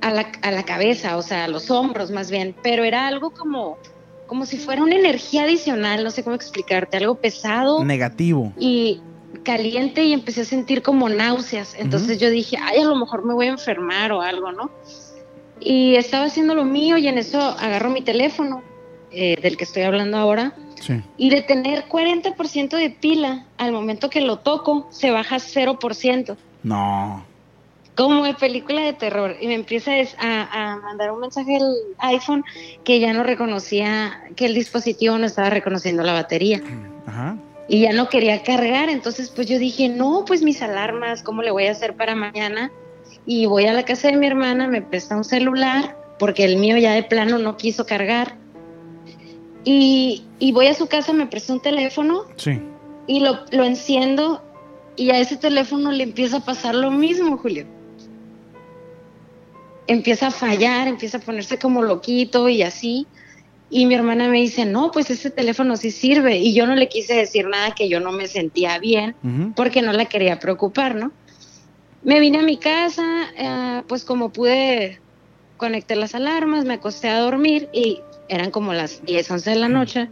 a 0.00 0.10
la, 0.12 0.32
a 0.42 0.50
la 0.50 0.62
cabeza, 0.64 1.16
o 1.16 1.22
sea, 1.22 1.44
a 1.44 1.48
los 1.48 1.70
hombros 1.70 2.10
más 2.10 2.30
bien, 2.30 2.54
pero 2.62 2.84
era 2.84 3.06
algo 3.06 3.30
como, 3.30 3.78
como 4.26 4.46
si 4.46 4.56
fuera 4.58 4.82
una 4.82 4.94
energía 4.96 5.42
adicional, 5.44 6.02
no 6.04 6.10
sé 6.10 6.22
cómo 6.24 6.36
explicarte, 6.36 6.96
algo 6.96 7.16
pesado 7.16 7.84
Negativo. 7.84 8.52
y 8.58 9.00
caliente 9.44 10.04
y 10.04 10.12
empecé 10.12 10.42
a 10.42 10.44
sentir 10.44 10.82
como 10.82 11.08
náuseas. 11.08 11.74
Entonces 11.78 12.18
yo 12.18 12.30
dije, 12.30 12.56
ay, 12.60 12.80
a 12.80 12.84
lo 12.84 12.96
mejor 12.96 13.24
me 13.24 13.34
voy 13.34 13.46
a 13.46 13.50
enfermar 13.50 14.12
o 14.12 14.20
algo, 14.22 14.52
¿no? 14.52 14.70
Y 15.60 15.94
estaba 15.96 16.24
haciendo 16.24 16.54
lo 16.54 16.64
mío 16.64 16.96
y 16.96 17.06
en 17.06 17.18
eso 17.18 17.38
agarro 17.40 17.90
mi 17.90 18.02
teléfono, 18.02 18.62
eh, 19.12 19.36
del 19.42 19.56
que 19.56 19.64
estoy 19.64 19.82
hablando 19.82 20.16
ahora, 20.16 20.54
Sí. 20.80 20.94
y 21.18 21.28
de 21.30 21.42
tener 21.42 21.84
40% 21.88 22.76
de 22.78 22.88
pila, 22.90 23.44
al 23.58 23.70
momento 23.72 24.08
que 24.08 24.22
lo 24.22 24.38
toco, 24.38 24.86
se 24.90 25.10
baja 25.10 25.36
0%, 25.38 26.36
No. 26.62 27.24
Como 27.96 28.24
de 28.24 28.34
película 28.34 28.80
de 28.82 28.92
terror. 28.92 29.36
Y 29.40 29.46
me 29.46 29.54
empieza 29.54 29.92
a, 30.18 30.72
a 30.72 30.76
mandar 30.76 31.10
un 31.12 31.20
mensaje 31.20 31.56
al 31.56 31.74
iPhone 31.98 32.44
que 32.84 32.98
ya 33.00 33.12
no 33.12 33.22
reconocía, 33.22 34.22
que 34.36 34.46
el 34.46 34.54
dispositivo 34.54 35.18
no 35.18 35.26
estaba 35.26 35.50
reconociendo 35.50 36.02
la 36.02 36.12
batería 36.14 36.62
Ajá. 37.06 37.36
y 37.68 37.80
ya 37.80 37.92
no 37.92 38.08
quería 38.08 38.42
cargar, 38.42 38.88
entonces 38.88 39.30
pues 39.30 39.46
yo 39.48 39.58
dije, 39.58 39.88
no, 39.88 40.24
pues 40.26 40.42
mis 40.42 40.62
alarmas, 40.62 41.22
¿cómo 41.22 41.42
le 41.42 41.50
voy 41.50 41.66
a 41.66 41.72
hacer 41.72 41.94
para 41.94 42.14
mañana? 42.14 42.70
Y 43.26 43.46
voy 43.46 43.66
a 43.66 43.72
la 43.74 43.84
casa 43.84 44.08
de 44.08 44.16
mi 44.16 44.26
hermana, 44.26 44.66
me 44.66 44.80
presta 44.82 45.16
un 45.16 45.24
celular, 45.24 45.96
porque 46.18 46.44
el 46.44 46.56
mío 46.56 46.78
ya 46.78 46.92
de 46.92 47.02
plano 47.02 47.38
no 47.38 47.56
quiso 47.56 47.84
cargar. 47.86 48.36
Y, 49.64 50.24
y 50.38 50.52
voy 50.52 50.68
a 50.68 50.74
su 50.74 50.86
casa, 50.86 51.12
me 51.12 51.26
presta 51.26 51.52
un 51.52 51.60
teléfono 51.60 52.24
Sí. 52.36 52.58
y 53.06 53.20
lo, 53.20 53.40
lo 53.50 53.64
enciendo 53.64 54.42
y 54.96 55.10
a 55.10 55.18
ese 55.18 55.36
teléfono 55.36 55.92
le 55.92 56.02
empieza 56.04 56.38
a 56.38 56.44
pasar 56.44 56.74
lo 56.74 56.90
mismo, 56.90 57.36
Julio. 57.36 57.66
Empieza 59.90 60.28
a 60.28 60.30
fallar, 60.30 60.86
empieza 60.86 61.18
a 61.18 61.20
ponerse 61.20 61.58
como 61.58 61.82
loquito 61.82 62.48
y 62.48 62.62
así. 62.62 63.08
Y 63.70 63.86
mi 63.86 63.94
hermana 63.96 64.28
me 64.28 64.38
dice, 64.38 64.64
no, 64.64 64.92
pues 64.92 65.10
ese 65.10 65.30
teléfono 65.30 65.76
sí 65.76 65.90
sirve. 65.90 66.38
Y 66.38 66.54
yo 66.54 66.64
no 66.64 66.76
le 66.76 66.88
quise 66.88 67.14
decir 67.14 67.48
nada 67.48 67.74
que 67.74 67.88
yo 67.88 67.98
no 67.98 68.12
me 68.12 68.28
sentía 68.28 68.78
bien 68.78 69.16
porque 69.56 69.82
no 69.82 69.92
la 69.92 70.04
quería 70.04 70.38
preocupar, 70.38 70.94
¿no? 70.94 71.10
Me 72.04 72.20
vine 72.20 72.38
a 72.38 72.42
mi 72.42 72.56
casa, 72.56 73.04
eh, 73.36 73.82
pues 73.88 74.04
como 74.04 74.32
pude, 74.32 75.00
conecté 75.56 75.96
las 75.96 76.14
alarmas, 76.14 76.64
me 76.64 76.74
acosté 76.74 77.08
a 77.08 77.18
dormir 77.18 77.68
y 77.72 78.00
eran 78.28 78.52
como 78.52 78.72
las 78.72 79.04
10, 79.04 79.28
11 79.28 79.50
de 79.50 79.56
la 79.56 79.68
noche. 79.68 80.08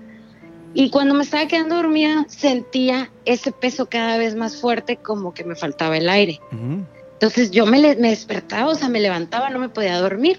Y 0.75 0.91
cuando 0.91 1.15
me 1.15 1.23
estaba 1.23 1.47
quedando 1.47 1.77
dormida, 1.77 2.27
sentía 2.29 3.13
ese 3.25 3.53
peso 3.53 3.89
cada 3.89 4.19
vez 4.19 4.35
más 4.35 4.61
fuerte, 4.61 4.97
como 4.97 5.35
que 5.35 5.45
me 5.45 5.55
faltaba 5.55 5.97
el 5.97 6.09
aire. 6.09 6.41
Entonces 7.19 7.51
yo 7.51 7.67
me, 7.67 7.97
despertaba, 7.97 8.71
o 8.71 8.75
sea, 8.77 8.89
me 8.89 9.01
levantaba, 9.01 9.51
no 9.51 9.59
me 9.59 9.69
podía 9.69 9.99
dormir. 9.99 10.39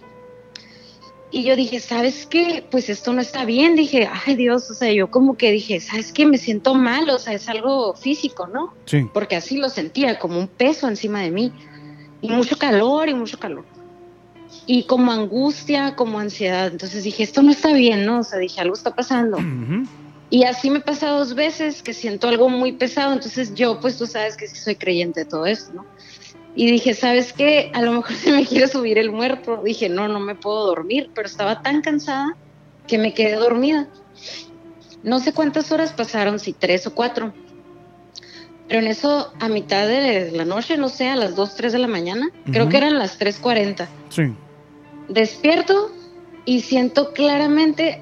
Y 1.29 1.43
yo 1.43 1.57
dije, 1.57 1.81
¿sabes 1.81 2.25
qué? 2.25 2.65
Pues 2.71 2.89
esto 2.89 3.11
no 3.11 3.19
está 3.19 3.43
bien. 3.43 3.75
Dije, 3.75 4.09
ay 4.25 4.35
Dios, 4.35 4.71
o 4.71 4.73
sea, 4.73 4.89
yo 4.93 5.11
como 5.11 5.35
que 5.35 5.51
dije, 5.51 5.81
¿sabes 5.81 6.13
qué? 6.13 6.25
Me 6.25 6.37
siento 6.37 6.75
mal, 6.75 7.09
o 7.09 7.19
sea, 7.19 7.33
es 7.33 7.49
algo 7.49 7.93
físico, 7.95 8.47
¿no? 8.47 8.73
Sí. 8.85 9.09
Porque 9.13 9.35
así 9.35 9.57
lo 9.57 9.67
sentía, 9.67 10.19
como 10.19 10.39
un 10.39 10.47
peso 10.47 10.87
encima 10.87 11.19
de 11.19 11.31
mí. 11.31 11.51
Y 12.21 12.29
mucho 12.29 12.57
calor 12.57 13.09
y 13.09 13.13
mucho 13.13 13.37
calor. 13.37 13.65
Y 14.65 14.83
como 14.83 15.11
angustia, 15.11 15.97
como 15.97 16.17
ansiedad. 16.17 16.67
Entonces 16.71 17.03
dije, 17.03 17.23
esto 17.23 17.43
no 17.43 17.51
está 17.51 17.73
bien, 17.73 18.05
¿no? 18.05 18.19
O 18.19 18.23
sea, 18.23 18.39
dije, 18.39 18.61
algo 18.61 18.75
está 18.75 18.95
pasando. 18.95 19.37
Y 20.29 20.45
así 20.45 20.69
me 20.69 20.79
pasa 20.79 21.09
dos 21.09 21.35
veces 21.35 21.83
que 21.83 21.93
siento 21.93 22.29
algo 22.29 22.47
muy 22.47 22.71
pesado. 22.71 23.11
Entonces 23.11 23.53
yo, 23.53 23.81
pues 23.81 23.97
tú 23.97 24.07
sabes 24.07 24.37
que 24.37 24.47
sí 24.47 24.55
soy 24.55 24.75
creyente 24.75 25.21
de 25.21 25.25
todo 25.25 25.45
esto, 25.45 25.73
¿no? 25.73 25.85
Y 26.53 26.69
dije, 26.71 26.93
¿sabes 26.93 27.33
qué? 27.33 27.69
A 27.73 27.81
lo 27.81 27.91
mejor 27.93 28.15
se 28.15 28.31
me 28.31 28.45
quiere 28.45 28.67
subir 28.67 28.97
el 28.97 29.11
muerto. 29.11 29.61
Dije, 29.63 29.89
no, 29.89 30.07
no 30.07 30.19
me 30.19 30.35
puedo 30.35 30.65
dormir. 30.65 31.11
Pero 31.13 31.27
estaba 31.27 31.61
tan 31.61 31.81
cansada 31.81 32.27
que 32.87 32.97
me 32.97 33.13
quedé 33.13 33.35
dormida. 33.35 33.89
No 35.01 35.19
sé 35.19 35.33
cuántas 35.33 35.71
horas 35.71 35.93
pasaron, 35.93 36.39
si 36.39 36.53
tres 36.53 36.85
o 36.87 36.93
cuatro. 36.93 37.35
Pero 38.67 38.81
en 38.81 38.87
eso, 38.87 39.31
a 39.39 39.49
mitad 39.49 39.87
de 39.87 40.31
la 40.31 40.45
noche, 40.45 40.77
no 40.77 40.89
sé, 40.89 41.07
a 41.07 41.15
las 41.15 41.35
2, 41.35 41.55
3 41.55 41.73
de 41.73 41.79
la 41.79 41.87
mañana, 41.87 42.29
creo 42.43 42.63
Ujú. 42.63 42.71
que 42.71 42.77
eran 42.77 42.99
las 42.99 43.17
3.40 43.17 43.89
Sí. 44.09 44.23
despierto 45.07 45.91
y 46.45 46.61
siento 46.61 47.11
claramente 47.13 47.97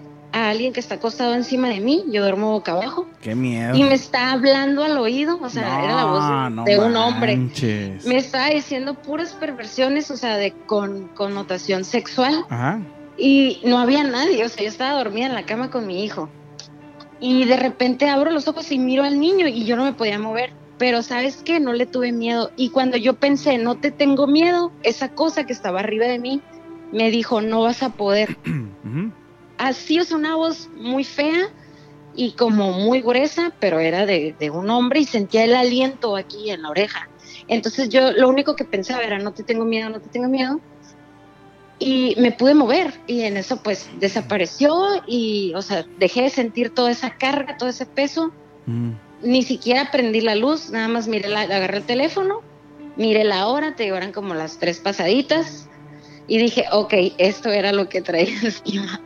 a 0.45 0.49
alguien 0.49 0.73
que 0.73 0.79
está 0.79 0.95
acostado 0.95 1.33
encima 1.33 1.69
de 1.69 1.79
mí, 1.79 2.03
yo 2.09 2.21
duermo 2.21 2.51
boca 2.51 2.73
abajo, 2.73 3.07
Qué 3.21 3.35
miedo. 3.35 3.75
y 3.75 3.83
me 3.83 3.93
está 3.93 4.31
hablando 4.31 4.83
al 4.83 4.97
oído, 4.97 5.39
o 5.41 5.49
sea, 5.49 5.83
era 5.83 5.95
la 5.95 6.05
voz 6.05 6.27
de, 6.27 6.49
No, 6.55 6.63
de 6.63 6.77
no 6.77 6.85
un 6.87 6.95
hombre. 6.95 7.37
Me 8.05 8.17
estaba 8.17 8.47
diciendo 8.49 8.93
puras 8.95 9.33
perversiones, 9.33 10.09
o 10.11 10.17
sea, 10.17 10.37
de 10.37 10.51
con 10.51 11.07
connotación 11.09 11.83
sexual, 11.83 12.45
Ajá. 12.49 12.79
y 13.17 13.61
no 13.65 13.79
había 13.79 14.03
nadie, 14.03 14.45
o 14.45 14.49
sea, 14.49 14.63
yo 14.63 14.69
estaba 14.69 14.97
dormida 14.97 15.25
en 15.27 15.33
la 15.33 15.45
cama 15.45 15.69
con 15.69 15.85
mi 15.87 16.03
hijo. 16.03 16.29
Y 17.19 17.45
de 17.45 17.57
repente 17.57 18.09
abro 18.09 18.29
los 18.31 18.47
ojos 18.47 18.71
y 18.71 18.77
miro 18.77 19.03
al 19.03 19.19
niño 19.19 19.47
y 19.47 19.65
yo 19.65 19.75
no 19.75 19.83
me 19.85 19.93
podía 19.93 20.19
mover. 20.19 20.51
Pero 20.77 21.01
sabes 21.01 21.37
qué, 21.43 21.59
no 21.59 21.73
le 21.73 21.87
tuve 21.87 22.11
miedo. 22.11 22.51
Y 22.55 22.69
cuando 22.69 22.97
yo 22.97 23.15
pensé, 23.15 23.57
no 23.57 23.73
te 23.73 23.89
tengo 23.89 24.27
miedo, 24.27 24.71
esa 24.83 25.09
cosa 25.09 25.43
que 25.47 25.53
estaba 25.53 25.79
arriba 25.79 26.05
de 26.05 26.19
mí 26.19 26.41
me 26.91 27.09
dijo, 27.09 27.41
no 27.41 27.61
vas 27.61 27.81
a 27.81 27.89
poder. 27.89 28.37
Así, 29.57 29.97
es 29.97 30.11
una 30.11 30.35
voz 30.35 30.69
muy 30.75 31.03
fea 31.03 31.49
y 32.15 32.31
como 32.33 32.73
muy 32.73 33.01
gruesa, 33.01 33.53
pero 33.59 33.79
era 33.79 34.05
de, 34.05 34.35
de 34.39 34.49
un 34.49 34.69
hombre 34.69 35.01
y 35.01 35.05
sentía 35.05 35.43
el 35.43 35.55
aliento 35.55 36.15
aquí 36.15 36.49
en 36.49 36.63
la 36.63 36.69
oreja. 36.69 37.09
Entonces 37.47 37.89
yo 37.89 38.11
lo 38.11 38.27
único 38.27 38.55
que 38.55 38.65
pensaba 38.65 39.03
era, 39.03 39.19
no 39.19 39.33
te 39.33 39.43
tengo 39.43 39.65
miedo, 39.65 39.89
no 39.89 39.99
te 39.99 40.09
tengo 40.09 40.27
miedo. 40.27 40.59
Y 41.79 42.15
me 42.17 42.31
pude 42.31 42.55
mover 42.55 42.99
y 43.05 43.21
en 43.21 43.37
eso 43.37 43.61
pues 43.61 43.87
desapareció 43.99 44.73
y, 45.05 45.53
o 45.55 45.61
sea, 45.61 45.85
dejé 45.99 46.23
de 46.23 46.29
sentir 46.31 46.71
toda 46.71 46.89
esa 46.89 47.11
carga, 47.17 47.57
todo 47.57 47.69
ese 47.69 47.85
peso. 47.85 48.31
Mm. 48.65 48.91
Ni 49.21 49.43
siquiera 49.43 49.91
prendí 49.91 50.21
la 50.21 50.35
luz, 50.35 50.71
nada 50.71 50.87
más 50.87 51.07
miré 51.07 51.29
la, 51.29 51.41
agarré 51.41 51.77
el 51.77 51.83
teléfono, 51.83 52.41
miré 52.95 53.23
la 53.23 53.47
hora, 53.47 53.75
te 53.75 53.87
eran 53.87 54.11
como 54.11 54.33
las 54.33 54.57
tres 54.57 54.79
pasaditas 54.79 55.69
y 56.27 56.37
dije, 56.37 56.65
ok, 56.71 56.93
esto 57.17 57.49
era 57.49 57.71
lo 57.71 57.87
que 57.89 58.01
traía 58.01 58.29
encima. 58.43 59.01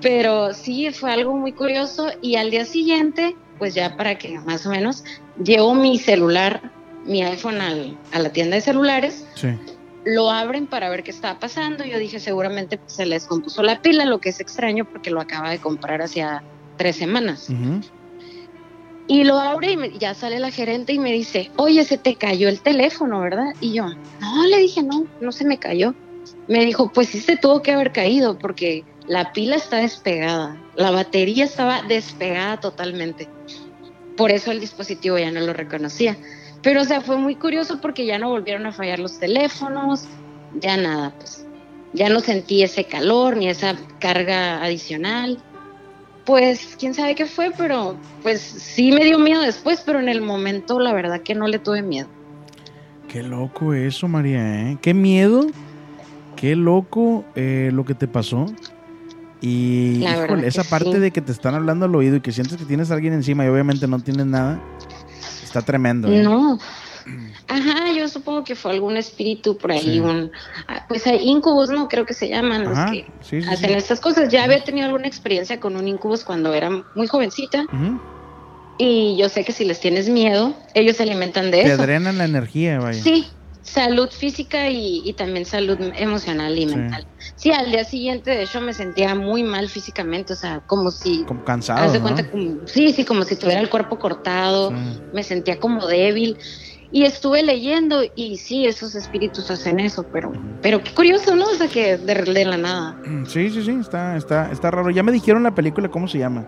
Pero 0.00 0.54
sí, 0.54 0.90
fue 0.92 1.12
algo 1.12 1.36
muy 1.36 1.52
curioso 1.52 2.10
y 2.20 2.36
al 2.36 2.50
día 2.50 2.64
siguiente, 2.64 3.38
pues 3.58 3.74
ya 3.74 3.96
para 3.96 4.16
que 4.16 4.38
más 4.38 4.64
o 4.64 4.70
menos, 4.70 5.02
llevo 5.34 5.74
mi 5.74 5.98
celular, 5.98 6.72
mi 7.02 7.22
iPhone 7.22 7.60
al- 7.60 8.00
a 8.12 8.18
la 8.20 8.30
tienda 8.30 8.54
de 8.56 8.62
celulares, 8.62 9.26
Sí. 9.34 9.48
lo 10.04 10.30
abren 10.30 10.68
para 10.68 10.88
ver 10.88 11.02
qué 11.02 11.10
estaba 11.10 11.38
pasando. 11.40 11.84
Yo 11.84 11.98
dije, 11.98 12.20
seguramente 12.20 12.78
pues, 12.78 12.94
se 12.94 13.04
les 13.06 13.26
compuso 13.26 13.62
la 13.62 13.80
pila, 13.80 14.04
lo 14.04 14.20
que 14.20 14.28
es 14.30 14.38
extraño 14.40 14.84
porque 14.84 15.10
lo 15.10 15.20
acaba 15.20 15.50
de 15.50 15.58
comprar 15.58 16.02
hacía 16.02 16.44
tres 16.76 16.96
semanas. 16.96 17.46
Y 19.06 19.24
lo 19.24 19.38
abre 19.38 19.72
y 19.72 19.76
me- 19.76 19.98
ya 19.98 20.14
sale 20.14 20.38
la 20.38 20.50
gerente 20.50 20.92
y 20.92 20.98
me 20.98 21.12
dice, 21.12 21.50
oye, 21.56 21.84
se 21.84 21.98
te 21.98 22.16
cayó 22.16 22.48
el 22.48 22.62
teléfono, 22.62 23.20
¿verdad? 23.20 23.52
Y 23.60 23.74
yo, 23.74 23.84
no, 24.20 24.46
le 24.46 24.58
dije, 24.58 24.82
no, 24.82 25.08
no 25.18 25.32
se 25.32 25.44
me 25.44 25.58
cayó. 25.58 25.96
Me 26.48 26.64
dijo, 26.64 26.92
pues 26.92 27.08
sí 27.08 27.20
se 27.20 27.36
tuvo 27.36 27.62
que 27.62 27.72
haber 27.72 27.92
caído 27.92 28.38
porque 28.38 28.84
la 29.06 29.32
pila 29.32 29.56
está 29.56 29.78
despegada, 29.78 30.56
la 30.76 30.90
batería 30.90 31.44
estaba 31.44 31.82
despegada 31.82 32.58
totalmente. 32.60 33.28
Por 34.16 34.30
eso 34.30 34.52
el 34.52 34.60
dispositivo 34.60 35.18
ya 35.18 35.30
no 35.30 35.40
lo 35.40 35.52
reconocía. 35.52 36.16
Pero, 36.62 36.82
o 36.82 36.84
sea, 36.84 37.00
fue 37.00 37.18
muy 37.18 37.34
curioso 37.34 37.80
porque 37.80 38.06
ya 38.06 38.18
no 38.18 38.30
volvieron 38.30 38.66
a 38.66 38.72
fallar 38.72 38.98
los 38.98 39.18
teléfonos, 39.18 40.04
ya 40.60 40.76
nada, 40.76 41.12
pues. 41.18 41.44
Ya 41.92 42.08
no 42.08 42.20
sentí 42.20 42.62
ese 42.62 42.84
calor 42.84 43.36
ni 43.36 43.48
esa 43.48 43.76
carga 44.00 44.62
adicional. 44.64 45.38
Pues 46.24 46.74
quién 46.78 46.94
sabe 46.94 47.14
qué 47.14 47.26
fue, 47.26 47.52
pero 47.56 47.96
pues 48.22 48.40
sí 48.40 48.90
me 48.90 49.04
dio 49.04 49.18
miedo 49.18 49.42
después, 49.42 49.82
pero 49.84 50.00
en 50.00 50.08
el 50.08 50.22
momento 50.22 50.80
la 50.80 50.92
verdad 50.92 51.20
que 51.20 51.34
no 51.34 51.46
le 51.46 51.58
tuve 51.58 51.82
miedo. 51.82 52.08
Qué 53.08 53.22
loco 53.22 53.74
eso, 53.74 54.08
María, 54.08 54.70
¿eh? 54.70 54.78
Qué 54.80 54.94
miedo. 54.94 55.46
Qué 56.44 56.56
loco 56.56 57.24
eh, 57.36 57.70
lo 57.72 57.86
que 57.86 57.94
te 57.94 58.06
pasó. 58.06 58.44
Y 59.40 60.04
híjole, 60.04 60.46
esa 60.46 60.62
parte 60.62 60.92
sí. 60.92 60.98
de 60.98 61.10
que 61.10 61.22
te 61.22 61.32
están 61.32 61.54
hablando 61.54 61.86
al 61.86 61.94
oído 61.94 62.16
y 62.16 62.20
que 62.20 62.32
sientes 62.32 62.58
que 62.58 62.66
tienes 62.66 62.90
a 62.90 62.94
alguien 62.94 63.14
encima 63.14 63.46
y 63.46 63.48
obviamente 63.48 63.88
no 63.88 63.98
tienes 64.00 64.26
nada, 64.26 64.62
está 65.42 65.62
tremendo. 65.62 66.12
¿eh? 66.12 66.22
No. 66.22 66.58
Ajá, 67.48 67.90
yo 67.96 68.06
supongo 68.08 68.44
que 68.44 68.56
fue 68.56 68.72
algún 68.72 68.98
espíritu 68.98 69.56
por 69.56 69.72
ahí, 69.72 69.80
Sí. 69.80 70.00
un 70.00 70.30
ah, 70.68 70.84
pues 70.86 71.06
hay 71.06 71.26
incubos, 71.26 71.70
no 71.70 71.88
creo 71.88 72.04
que 72.04 72.12
se 72.12 72.28
llaman 72.28 72.64
los 72.64 72.76
Ajá, 72.76 72.92
que 72.92 73.06
sí, 73.22 73.40
sí, 73.40 73.48
hacen 73.48 73.70
estas 73.70 74.00
cosas. 74.00 74.28
Ya 74.28 74.44
había 74.44 74.62
tenido 74.64 74.84
alguna 74.84 75.06
experiencia 75.06 75.58
con 75.58 75.76
un 75.76 75.88
incubus 75.88 76.24
cuando 76.24 76.52
era 76.52 76.68
muy 76.94 77.06
jovencita 77.06 77.64
y 78.76 79.16
yo 79.16 79.30
sé 79.30 79.44
que 79.44 79.52
si 79.52 79.64
les 79.64 79.80
tienes 79.80 80.10
miedo, 80.10 80.52
ellos 80.74 80.96
se 80.96 81.04
alimentan 81.04 81.50
de 81.50 81.62
Te 81.62 81.72
eso. 81.72 81.82
drenan 81.82 82.18
la 82.18 82.26
energía, 82.26 82.80
vaya. 82.80 83.02
Sí, 83.02 83.28
salud 83.64 84.10
física 84.10 84.68
y, 84.70 85.02
y 85.08 85.14
también 85.14 85.46
salud 85.46 85.78
emocional 85.96 86.56
y 86.58 86.66
mental. 86.66 87.06
Sí, 87.34 87.50
al 87.50 87.70
día 87.72 87.82
siguiente 87.84 88.30
de 88.30 88.42
hecho 88.44 88.60
me 88.60 88.74
sentía 88.74 89.14
muy 89.14 89.42
mal 89.42 89.68
físicamente, 89.70 90.34
o 90.34 90.36
sea, 90.36 90.60
como 90.66 90.90
si 90.90 91.24
Como 91.24 91.42
cansado, 91.44 91.90
de 91.90 91.98
¿no? 91.98 92.02
cuenta 92.04 92.30
como, 92.30 92.58
sí, 92.66 92.92
sí, 92.92 93.04
como 93.04 93.24
si 93.24 93.36
tuviera 93.36 93.60
el 93.60 93.70
cuerpo 93.70 93.98
cortado, 93.98 94.68
Sí. 94.70 94.76
me 95.12 95.22
sentía 95.22 95.58
como 95.58 95.86
débil. 95.86 96.36
Y 96.92 97.02
estuve 97.04 97.42
leyendo 97.42 98.02
y 98.14 98.36
sí, 98.36 98.66
esos 98.66 98.94
espíritus 98.94 99.50
hacen 99.50 99.80
eso, 99.80 100.06
pero, 100.12 100.30
pero 100.62 100.80
qué 100.80 100.92
curioso, 100.94 101.34
¿no? 101.34 101.46
O 101.46 101.54
sea, 101.54 101.66
que 101.66 101.96
de, 101.96 102.14
de 102.14 102.44
la 102.44 102.56
nada. 102.56 102.96
Sí, 103.26 103.50
sí, 103.50 103.64
sí, 103.64 103.72
está, 103.80 104.16
está, 104.16 104.52
está 104.52 104.70
raro. 104.70 104.90
Ya 104.90 105.02
me 105.02 105.10
dijeron 105.10 105.42
la 105.42 105.54
película, 105.54 105.88
¿cómo 105.88 106.06
se 106.06 106.18
llama? 106.18 106.46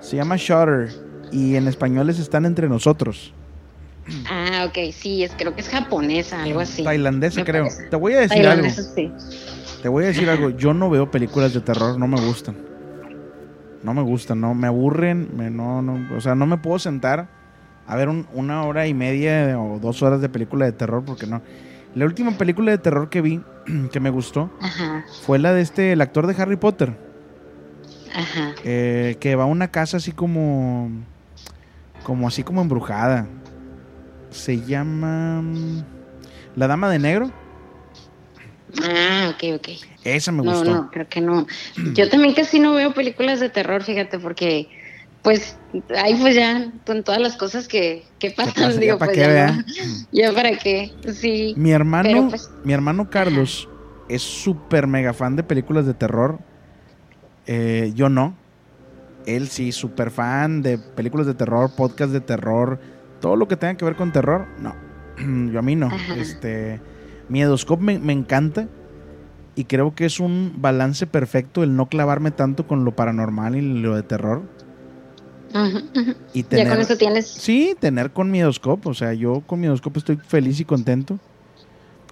Se 0.00 0.14
llama 0.16 0.36
Shutter 0.36 0.90
y 1.32 1.56
en 1.56 1.66
español 1.66 2.08
es 2.10 2.18
Están 2.20 2.44
Entre 2.44 2.68
Nosotros. 2.68 3.32
Ah, 4.28 4.64
ok, 4.68 4.92
sí, 4.92 5.22
es, 5.22 5.32
creo 5.36 5.54
que 5.54 5.60
es 5.60 5.68
japonesa, 5.68 6.42
algo 6.42 6.60
así. 6.60 6.82
Tailandesa, 6.84 7.44
creo. 7.44 7.64
parece. 7.64 7.84
Te 7.90 7.96
voy 7.96 8.14
a 8.14 8.20
decir 8.20 8.46
algo. 8.46 8.62
Tailandesa, 8.68 8.82
sí. 8.82 9.12
Te 9.82 9.88
voy 9.88 10.04
a 10.04 10.06
decir 10.08 10.28
algo. 10.28 10.50
Yo 10.50 10.74
no 10.74 10.90
veo 10.90 11.10
películas 11.10 11.54
de 11.54 11.60
terror, 11.60 11.98
no 11.98 12.06
me 12.06 12.20
gustan. 12.20 12.56
No 13.82 13.94
me 13.94 14.02
gustan, 14.02 14.40
no, 14.40 14.52
me 14.54 14.66
aburren, 14.66 15.28
me, 15.36 15.48
no, 15.50 15.80
no, 15.80 16.14
o 16.14 16.20
sea, 16.20 16.34
no 16.34 16.44
me 16.46 16.58
puedo 16.58 16.78
sentar 16.78 17.28
a 17.86 17.96
ver 17.96 18.10
un- 18.10 18.26
una 18.34 18.64
hora 18.64 18.86
y 18.86 18.92
media 18.92 19.58
o 19.58 19.78
dos 19.78 20.02
horas 20.02 20.20
de 20.20 20.28
película 20.28 20.66
de 20.66 20.72
terror 20.72 21.02
porque 21.04 21.26
no. 21.26 21.40
La 21.94 22.04
última 22.04 22.32
película 22.32 22.70
de 22.72 22.78
terror 22.78 23.08
que 23.08 23.22
vi, 23.22 23.40
que 23.92 23.98
me 24.00 24.10
gustó, 24.10 24.50
Ajá, 24.60 25.02
fue 25.22 25.38
la 25.38 25.54
de 25.54 25.62
este, 25.62 25.92
el 25.92 26.02
actor 26.02 26.26
de 26.26 26.40
Harry 26.42 26.56
Potter, 26.56 26.92
ajá. 28.14 28.54
eh, 28.64 29.16
que 29.18 29.34
va 29.34 29.44
a 29.44 29.46
una 29.46 29.68
casa 29.68 29.96
así 29.96 30.12
como, 30.12 30.90
como 32.04 32.28
así 32.28 32.42
como 32.42 32.60
embrujada. 32.60 33.26
Se 34.30 34.60
llama 34.60 35.42
La 36.56 36.66
Dama 36.68 36.88
de 36.90 36.98
Negro. 36.98 37.30
Ah, 38.82 39.32
ok, 39.34 39.56
ok. 39.56 39.68
Esa 40.04 40.30
me 40.32 40.42
No, 40.42 40.52
gustó. 40.52 40.72
no, 40.72 40.90
creo 40.90 41.08
que 41.08 41.20
no. 41.20 41.46
Yo 41.94 42.08
también 42.08 42.34
casi 42.34 42.60
no 42.60 42.74
veo 42.74 42.94
películas 42.94 43.40
de 43.40 43.48
terror, 43.50 43.82
fíjate, 43.82 44.18
porque 44.18 44.68
pues 45.22 45.58
ahí 45.98 46.14
pues 46.14 46.34
ya 46.34 46.72
con 46.86 47.02
todas 47.04 47.20
las 47.20 47.36
cosas 47.36 47.68
que, 47.68 48.04
que 48.18 48.30
pasan, 48.30 48.78
digo, 48.80 48.96
pa' 48.96 49.06
pues 49.06 49.18
qué, 49.18 49.24
ya, 49.24 49.52
no, 49.52 49.64
ya 50.12 50.32
para 50.32 50.56
qué, 50.56 50.92
sí. 51.12 51.52
Mi 51.56 51.72
hermano, 51.72 52.28
pues, 52.30 52.50
mi 52.64 52.72
hermano 52.72 53.10
Carlos 53.10 53.68
es 54.08 54.22
súper 54.22 54.86
mega 54.86 55.12
fan 55.12 55.36
de 55.36 55.42
películas 55.42 55.84
de 55.84 55.94
terror. 55.94 56.38
Eh, 57.46 57.92
yo 57.94 58.08
no. 58.08 58.34
Él 59.26 59.48
sí, 59.48 59.72
súper 59.72 60.10
fan 60.10 60.62
de 60.62 60.78
películas 60.78 61.26
de 61.26 61.34
terror, 61.34 61.70
podcast 61.76 62.12
de 62.12 62.20
terror, 62.20 62.80
todo 63.20 63.36
lo 63.36 63.48
que 63.48 63.56
tenga 63.56 63.76
que 63.76 63.84
ver 63.84 63.96
con 63.96 64.12
terror. 64.12 64.46
No, 64.58 64.74
yo 65.52 65.58
a 65.58 65.62
mí 65.62 65.76
no. 65.76 65.86
Ajá. 65.86 66.16
Este, 66.16 66.80
Miedoscope 67.28 67.82
me, 67.82 67.98
me 67.98 68.12
encanta 68.12 68.68
y 69.54 69.64
creo 69.64 69.94
que 69.94 70.06
es 70.06 70.20
un 70.20 70.54
balance 70.56 71.06
perfecto 71.06 71.62
el 71.62 71.76
no 71.76 71.86
clavarme 71.86 72.30
tanto 72.30 72.66
con 72.66 72.84
lo 72.84 72.96
paranormal 72.96 73.56
y 73.56 73.60
lo 73.60 73.94
de 73.94 74.02
terror. 74.02 74.42
Y 76.32 76.42
Ya 76.42 76.48
tener, 76.48 76.68
con 76.68 76.80
eso 76.80 76.96
tienes. 76.96 77.26
Sí, 77.26 77.76
tener 77.78 78.12
con 78.12 78.30
Miedoscope. 78.30 78.88
O 78.88 78.94
sea, 78.94 79.12
yo 79.14 79.42
con 79.46 79.60
Miedoscope 79.60 79.98
estoy 79.98 80.16
feliz 80.16 80.60
y 80.60 80.64
contento. 80.64 81.18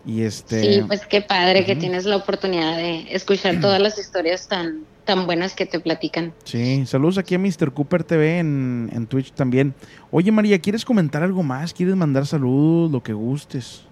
Y 0.05 0.23
este. 0.23 0.61
Sí, 0.61 0.83
pues 0.87 1.07
qué 1.07 1.23
padre 1.23 1.65
que 1.65 1.77
tienes 1.77 2.05
la 2.05 2.17
oportunidad 2.17 2.77
de 2.77 3.13
escuchar 3.15 3.61
todas 3.61 3.81
las 3.81 3.99
historias 3.99 4.49
tan, 4.49 4.85
tan 5.09 5.25
buenas 5.25 5.55
que 5.55 5.65
te 5.65 5.81
platican. 5.81 6.35
Sí, 6.45 6.85
saludos 6.85 7.17
aquí 7.17 7.35
a 7.35 7.39
Mr. 7.39 7.73
Cooper 7.73 8.05
TV 8.05 8.41
en, 8.41 8.91
en 8.93 9.07
Twitch 9.07 9.33
también. 9.33 9.75
Oye 10.11 10.31
María, 10.31 10.59
¿quieres 10.59 10.85
comentar 10.85 11.23
algo 11.23 11.43
más? 11.43 11.73
¿Quieres 11.73 11.97
mandar 11.97 12.27
saludos? 12.27 12.93
Lo 12.93 13.03
que 13.03 13.15
gustes. 13.15 13.87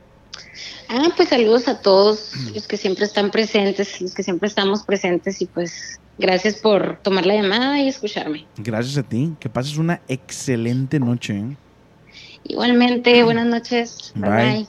Ah, 0.91 1.09
pues 1.17 1.31
saludos 1.31 1.69
a 1.69 1.81
todos 1.81 2.35
los 2.55 2.69
que 2.69 2.77
siempre 2.77 3.07
están 3.07 3.31
presentes, 3.31 3.99
los 4.03 4.13
que 4.15 4.23
siempre 4.23 4.47
estamos 4.47 4.83
presentes 4.83 5.41
y 5.41 5.47
pues 5.47 5.99
gracias 6.19 6.57
por 6.57 6.99
tomar 6.99 7.25
la 7.25 7.37
llamada 7.37 7.81
y 7.81 7.89
escucharme. 7.89 8.45
Gracias 8.59 8.99
a 8.99 9.03
ti. 9.03 9.33
Que 9.41 9.49
pases 9.49 9.79
una 9.79 10.03
excelente 10.09 11.01
noche. 11.01 11.35
¿eh? 11.39 11.57
Igualmente, 12.45 13.23
buenas 13.25 13.47
noches. 13.47 14.13
Bye 14.15 14.29
Bye. 14.29 14.53
bye. 14.53 14.67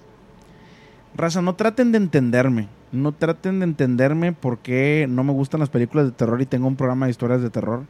Raza, 1.14 1.41
no 1.41 1.56
traten 1.56 1.91
de 1.91 1.98
entenderme. 1.98 2.70
No 2.91 3.11
traten 3.11 3.59
de 3.59 3.65
entenderme 3.65 4.31
por 4.31 4.59
qué 4.59 5.07
no 5.09 5.23
me 5.23 5.33
gustan 5.33 5.59
las 5.59 5.69
películas 5.69 6.05
de 6.05 6.11
terror 6.13 6.41
y 6.41 6.45
tengo 6.45 6.67
un 6.67 6.75
programa 6.75 7.05
de 7.05 7.11
historias 7.11 7.41
de 7.41 7.49
terror. 7.49 7.83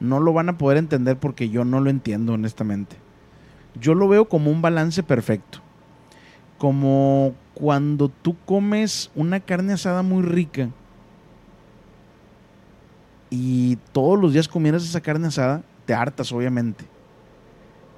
No 0.00 0.20
lo 0.20 0.32
van 0.32 0.48
a 0.48 0.58
poder 0.58 0.78
entender 0.78 1.18
porque 1.18 1.48
yo 1.48 1.64
no 1.64 1.80
lo 1.80 1.90
entiendo, 1.90 2.34
honestamente. 2.34 2.96
Yo 3.80 3.94
lo 3.94 4.08
veo 4.08 4.28
como 4.28 4.50
un 4.50 4.60
balance 4.60 5.02
perfecto. 5.02 5.60
Como 6.58 7.34
cuando 7.54 8.08
tú 8.08 8.36
comes 8.44 9.10
una 9.14 9.40
carne 9.40 9.72
asada 9.72 10.02
muy 10.02 10.22
rica 10.22 10.70
y 13.30 13.76
todos 13.92 14.18
los 14.18 14.32
días 14.32 14.48
comieras 14.48 14.84
esa 14.84 15.00
carne 15.00 15.28
asada, 15.28 15.62
te 15.86 15.94
hartas, 15.94 16.32
obviamente. 16.32 16.84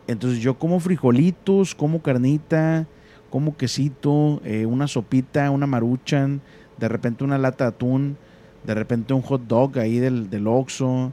Entonces 0.07 0.41
yo 0.41 0.59
como 0.59 0.81
frijolitos, 0.81 1.75
como 1.75 2.03
carnita, 2.03 2.87
como 3.31 3.57
quesito, 3.57 4.41
eh, 4.45 4.67
una 4.67 4.89
sopita, 4.89 5.51
una 5.51 5.67
maruchan, 5.67 6.41
de 6.79 6.89
repente 6.89 7.25
una 7.25 7.39
lata 7.39 7.65
de 7.65 7.69
atún, 7.69 8.17
de 8.65 8.75
repente 8.75 9.15
un 9.15 9.23
hot 9.23 9.43
dog 9.47 9.79
ahí 9.79 9.99
del, 9.99 10.29
del 10.29 10.47
Oxxo, 10.47 11.13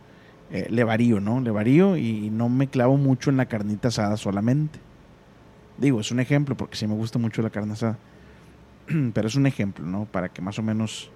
eh, 0.50 0.68
le 0.70 0.84
varío, 0.84 1.20
¿no? 1.20 1.42
Le 1.42 1.52
varío 1.52 1.98
y 1.98 2.30
no 2.30 2.50
me 2.50 2.68
clavo 2.68 2.98
mucho 2.98 3.30
en 3.30 3.38
la 3.38 3.48
carnita 3.48 3.90
asada 3.90 4.18
solamente. 4.18 4.80
Digo, 5.78 6.00
es 6.00 6.12
un 6.12 6.20
ejemplo 6.20 6.56
porque 6.56 6.78
sí 6.78 6.88
me 6.88 6.96
gusta 6.96 7.20
mucho 7.20 7.42
la 7.42 7.50
carne 7.50 7.74
asada. 7.74 7.98
Pero 9.14 9.28
es 9.28 9.36
un 9.36 9.46
ejemplo, 9.46 9.86
¿no? 9.86 10.06
Para 10.06 10.30
que 10.30 10.42
más 10.42 10.58
o 10.58 10.64
menos 10.64 11.12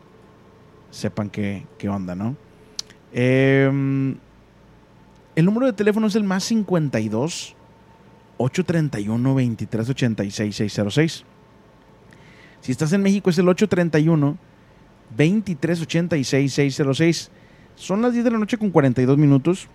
sepan 0.92 1.30
qué, 1.30 1.66
qué 1.78 1.90
onda, 1.90 2.14
¿no? 2.14 2.36
Em, 3.14 4.18
el 5.36 5.46
número 5.46 5.66
de 5.66 5.74
teléfono 5.74 6.08
es 6.08 6.16
el 6.16 6.24
más 6.24 6.44
52 6.44 7.56
831 8.42 9.30
2386 9.30 10.56
606. 10.56 11.26
Si 12.62 12.72
estás 12.72 12.94
en 12.94 13.02
México 13.02 13.30
es 13.30 13.38
el 13.38 13.48
831 13.48 14.38
2386 15.18 16.54
606. 16.54 17.32
Son 17.76 18.02
las 18.02 18.14
10 18.14 18.26
de 18.26 18.32
la 18.32 18.38
noche 18.38 18.58
con 18.58 18.70
42 18.70 19.18
minutos. 19.18 19.68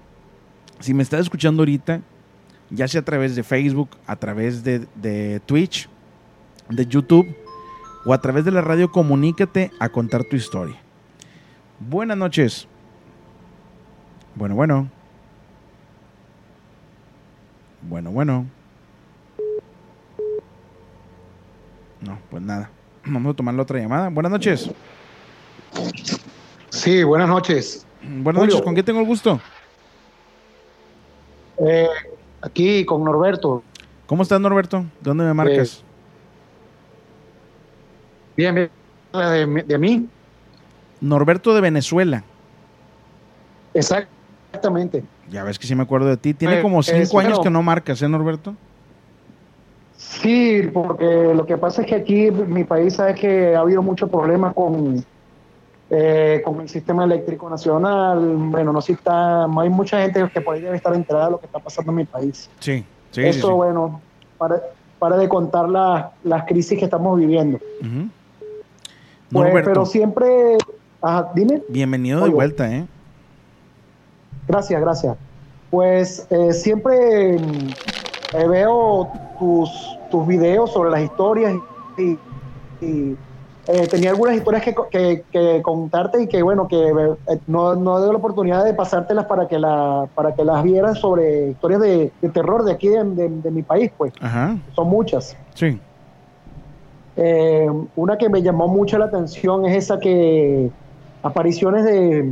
Si 0.80 0.94
me 0.94 1.02
estás 1.02 1.20
escuchando 1.20 1.62
ahorita, 1.62 2.02
ya 2.70 2.88
sea 2.88 3.00
a 3.00 3.04
través 3.04 3.34
de 3.34 3.42
Facebook, 3.42 3.90
a 4.06 4.16
través 4.16 4.62
de, 4.62 4.86
de 4.94 5.40
Twitch, 5.40 5.88
de 6.68 6.86
YouTube 6.86 7.26
o 8.04 8.12
a 8.12 8.20
través 8.20 8.44
de 8.44 8.52
la 8.52 8.60
radio, 8.60 8.90
comunícate 8.90 9.72
a 9.78 9.88
contar 9.88 10.24
tu 10.24 10.36
historia. 10.36 10.76
Buenas 11.80 12.16
noches. 12.16 12.68
Bueno, 14.34 14.54
bueno. 14.54 14.88
Bueno, 17.82 18.10
bueno. 18.10 18.46
No, 22.06 22.18
pues 22.30 22.42
nada. 22.42 22.70
Vamos 23.04 23.32
a 23.32 23.36
tomar 23.36 23.54
la 23.54 23.62
otra 23.62 23.78
llamada. 23.78 24.08
Buenas 24.08 24.30
noches. 24.32 24.70
Sí, 26.70 27.02
buenas 27.02 27.28
noches. 27.28 27.86
Buenas 28.02 28.44
noches, 28.44 28.62
¿con 28.62 28.74
quién 28.74 28.86
tengo 28.86 29.00
el 29.00 29.06
gusto? 29.06 29.40
Eh, 31.58 31.88
aquí 32.40 32.84
con 32.84 33.02
Norberto. 33.02 33.62
¿Cómo 34.06 34.22
estás, 34.22 34.40
Norberto? 34.40 34.80
¿De 34.80 34.86
dónde 35.02 35.24
me 35.24 35.34
marcas? 35.34 35.82
bien, 38.36 38.54
bien. 38.54 38.70
De, 39.12 39.64
de, 39.64 39.78
mí. 39.78 40.08
Norberto 41.00 41.54
de 41.54 41.60
Venezuela. 41.60 42.22
Exactamente. 43.74 45.02
Ya 45.30 45.42
ves 45.42 45.58
que 45.58 45.66
sí 45.66 45.74
me 45.74 45.82
acuerdo 45.82 46.08
de 46.08 46.16
ti. 46.16 46.34
Tiene 46.34 46.60
como 46.60 46.82
cinco 46.82 47.18
años 47.18 47.40
que 47.40 47.50
no 47.50 47.62
marcas, 47.62 48.00
¿eh, 48.02 48.08
Norberto? 48.08 48.54
Sí, 49.96 50.68
porque 50.72 51.32
lo 51.34 51.46
que 51.46 51.56
pasa 51.56 51.82
es 51.82 51.88
que 51.88 51.94
aquí 51.94 52.30
mi 52.30 52.64
país 52.64 52.94
sabe 52.94 53.14
que 53.14 53.54
ha 53.56 53.60
habido 53.60 53.82
muchos 53.82 54.10
problemas 54.10 54.54
con, 54.54 55.04
eh, 55.90 56.42
con 56.44 56.60
el 56.60 56.68
sistema 56.68 57.04
eléctrico 57.04 57.48
nacional. 57.48 58.18
Bueno, 58.36 58.72
no 58.72 58.80
si 58.80 58.92
está, 58.92 59.44
hay 59.44 59.68
mucha 59.70 60.02
gente 60.02 60.28
que 60.32 60.40
podría 60.40 60.74
estar 60.74 60.94
enterada 60.94 61.26
de 61.26 61.30
lo 61.32 61.40
que 61.40 61.46
está 61.46 61.58
pasando 61.58 61.92
en 61.92 61.96
mi 61.96 62.04
país. 62.04 62.50
Sí, 62.60 62.84
sí. 63.10 63.22
Eso, 63.22 63.32
sí, 63.32 63.46
sí. 63.46 63.52
bueno, 63.52 64.00
para, 64.36 64.60
para 64.98 65.16
de 65.16 65.28
contar 65.28 65.68
la, 65.68 66.12
las 66.24 66.44
crisis 66.44 66.78
que 66.78 66.84
estamos 66.84 67.18
viviendo. 67.18 67.58
Uh 67.80 67.84
-huh. 67.84 68.10
pues, 69.32 69.64
pero 69.64 69.86
siempre, 69.86 70.58
ajá, 71.00 71.30
dime. 71.34 71.62
bienvenido 71.68 72.22
de 72.22 72.30
vuelta, 72.30 72.70
¿eh? 72.70 72.86
Gracias, 74.46 74.80
gracias. 74.80 75.16
Pues 75.70 76.26
eh, 76.30 76.52
siempre 76.52 77.38
eh, 78.34 78.46
veo 78.46 79.08
tus, 79.38 79.98
tus 80.10 80.26
videos 80.26 80.72
sobre 80.72 80.90
las 80.90 81.02
historias 81.02 81.54
y, 81.98 82.18
y, 82.84 83.16
eh, 83.68 83.88
tenía 83.88 84.10
algunas 84.10 84.36
historias 84.36 84.62
que, 84.62 84.74
que, 84.90 85.24
que, 85.32 85.60
contarte 85.62 86.22
y 86.22 86.28
que 86.28 86.40
bueno 86.40 86.68
que 86.68 86.76
eh, 86.76 87.38
no, 87.48 87.74
no 87.74 87.98
doy 87.98 88.10
la 88.10 88.18
oportunidad 88.18 88.64
de 88.64 88.74
pasártelas 88.74 89.26
para 89.26 89.48
que 89.48 89.58
la 89.58 90.08
para 90.14 90.34
que 90.34 90.44
las 90.44 90.62
vieras 90.62 91.00
sobre 91.00 91.48
historias 91.50 91.80
de, 91.80 92.12
de 92.22 92.28
terror 92.28 92.64
de 92.64 92.72
aquí 92.72 92.88
de, 92.88 93.02
de, 93.02 93.28
de, 93.28 93.50
mi 93.50 93.62
país 93.62 93.90
pues 93.96 94.12
Ajá. 94.20 94.56
son 94.74 94.88
muchas 94.88 95.36
Sí. 95.54 95.80
Eh, 97.16 97.66
una 97.96 98.18
que 98.18 98.28
me 98.28 98.42
llamó 98.42 98.68
mucho 98.68 98.98
la 98.98 99.06
atención 99.06 99.64
es 99.64 99.74
esa 99.84 99.98
que 99.98 100.70
apariciones 101.22 101.84
de, 101.84 102.30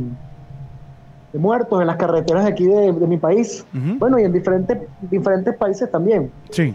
de 1.35 1.41
muertos 1.41 1.81
en 1.81 1.87
las 1.87 1.97
carreteras 1.97 2.45
de 2.45 2.51
aquí 2.51 2.65
de, 2.65 2.93
de 2.93 3.07
mi 3.07 3.17
país. 3.17 3.65
Uh 3.73 3.77
-huh. 3.77 3.99
Bueno, 3.99 4.17
y 4.17 4.23
en 4.23 4.31
diferentes, 4.31 4.77
diferentes 5.01 5.53
países 5.57 5.91
también. 5.91 6.31
Sí. 6.49 6.73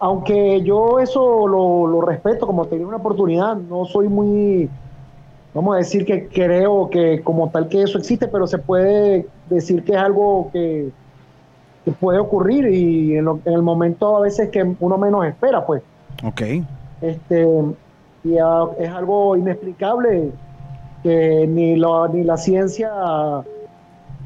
Aunque 0.00 0.60
yo 0.62 0.98
eso 0.98 1.46
lo, 1.46 1.86
lo 1.86 2.00
respeto, 2.00 2.44
como 2.44 2.66
tener 2.66 2.84
una 2.84 2.96
oportunidad, 2.96 3.54
no 3.56 3.84
soy 3.84 4.08
muy, 4.08 4.68
vamos 5.54 5.76
a 5.76 5.78
decir 5.78 6.04
que 6.04 6.26
creo 6.26 6.90
que 6.90 7.22
como 7.22 7.48
tal 7.50 7.68
que 7.68 7.82
eso 7.82 7.98
existe, 7.98 8.26
pero 8.26 8.48
se 8.48 8.58
puede 8.58 9.28
decir 9.48 9.84
que 9.84 9.92
es 9.92 9.98
algo 9.98 10.50
que, 10.52 10.90
que 11.84 11.92
puede 11.92 12.18
ocurrir 12.18 12.66
y 12.66 13.16
en, 13.16 13.26
lo, 13.26 13.38
en, 13.44 13.52
el 13.52 13.62
momento 13.62 14.16
a 14.16 14.20
veces 14.22 14.50
que 14.50 14.74
uno 14.80 14.98
menos 14.98 15.24
espera, 15.24 15.64
pues. 15.64 15.82
Ok. 16.24 16.42
Este, 17.00 17.46
y 18.24 18.38
a, 18.38 18.64
es 18.80 18.90
algo 18.90 19.36
inexplicable 19.36 20.32
que 21.06 21.46
ni, 21.46 21.76
lo, 21.76 22.08
ni 22.08 22.24
la 22.24 22.36
ciencia 22.36 22.90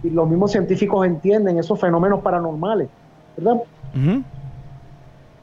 y 0.02 0.08
los 0.08 0.26
mismos 0.26 0.50
científicos 0.52 1.06
entienden 1.06 1.58
esos 1.58 1.78
fenómenos 1.78 2.22
paranormales, 2.22 2.88
¿verdad? 3.36 3.62
Uh 3.94 3.98
-huh. 3.98 4.24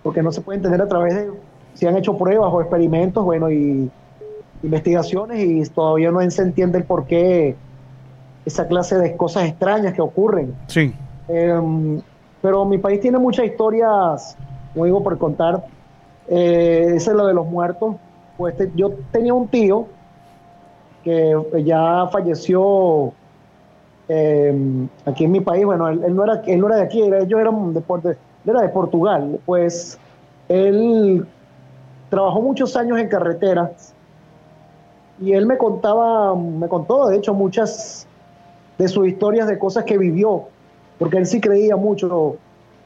Porque 0.01 0.23
no 0.23 0.31
se 0.31 0.41
puede 0.41 0.57
entender 0.57 0.81
a 0.81 0.87
través 0.87 1.13
de 1.13 1.29
si 1.75 1.85
han 1.85 1.95
hecho 1.95 2.17
pruebas 2.17 2.51
o 2.51 2.59
experimentos, 2.59 3.23
bueno, 3.23 3.51
y 3.51 3.91
investigaciones 4.63 5.45
y 5.45 5.69
todavía 5.69 6.09
no 6.09 6.27
se 6.31 6.41
entiende 6.41 6.79
el 6.79 6.85
por 6.85 7.05
qué 7.05 7.55
esa 8.43 8.67
clase 8.67 8.97
de 8.97 9.15
cosas 9.15 9.47
extrañas 9.47 9.93
que 9.93 10.01
ocurren. 10.01 10.55
Sí. 10.65 10.91
Eh, 11.27 12.01
pero 12.41 12.65
mi 12.65 12.79
país 12.79 12.99
tiene 12.99 13.19
muchas 13.19 13.45
historias, 13.45 14.35
como 14.73 14.85
digo, 14.85 15.03
por 15.03 15.15
contar. 15.19 15.65
Eh, 16.27 16.93
ese 16.95 17.11
es 17.11 17.15
lo 17.15 17.27
de 17.27 17.35
los 17.35 17.45
muertos. 17.45 17.95
Pues 18.37 18.57
te, 18.57 18.71
yo 18.73 18.91
tenía 19.11 19.35
un 19.35 19.47
tío 19.47 19.87
que 21.03 21.63
ya 21.63 22.07
falleció 22.11 23.13
eh, 24.09 24.87
aquí 25.05 25.25
en 25.25 25.31
mi 25.31 25.41
país. 25.41 25.65
Bueno, 25.65 25.87
él, 25.89 26.03
él, 26.03 26.15
no 26.15 26.23
era, 26.23 26.41
él 26.45 26.59
no 26.59 26.67
era 26.67 26.77
de 26.77 26.83
aquí, 26.83 27.01
era, 27.01 27.19
ellos 27.19 27.39
eran 27.39 27.73
de, 27.73 27.81
de, 27.81 28.17
era 28.45 28.61
de 28.61 28.69
Portugal. 28.69 29.39
Pues 29.45 29.99
él 30.49 31.25
trabajó 32.09 32.41
muchos 32.41 32.75
años 32.75 32.99
en 32.99 33.09
carreteras 33.09 33.93
y 35.19 35.33
él 35.33 35.45
me 35.45 35.57
contaba, 35.57 36.35
me 36.35 36.67
contó 36.67 37.07
de 37.07 37.17
hecho 37.17 37.33
muchas 37.33 38.07
de 38.77 38.87
sus 38.87 39.07
historias 39.07 39.47
de 39.47 39.57
cosas 39.57 39.83
que 39.83 39.97
vivió, 39.97 40.43
porque 40.99 41.17
él 41.17 41.25
sí 41.25 41.41
creía 41.41 41.75
mucho 41.75 42.37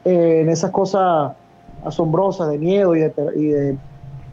eh, 0.04 0.40
en 0.40 0.48
esas 0.48 0.70
cosas 0.70 1.32
asombrosas 1.84 2.48
de 2.50 2.58
miedo 2.58 2.96
y 2.96 3.00
de, 3.00 3.12
y 3.36 3.46
de, 3.48 3.76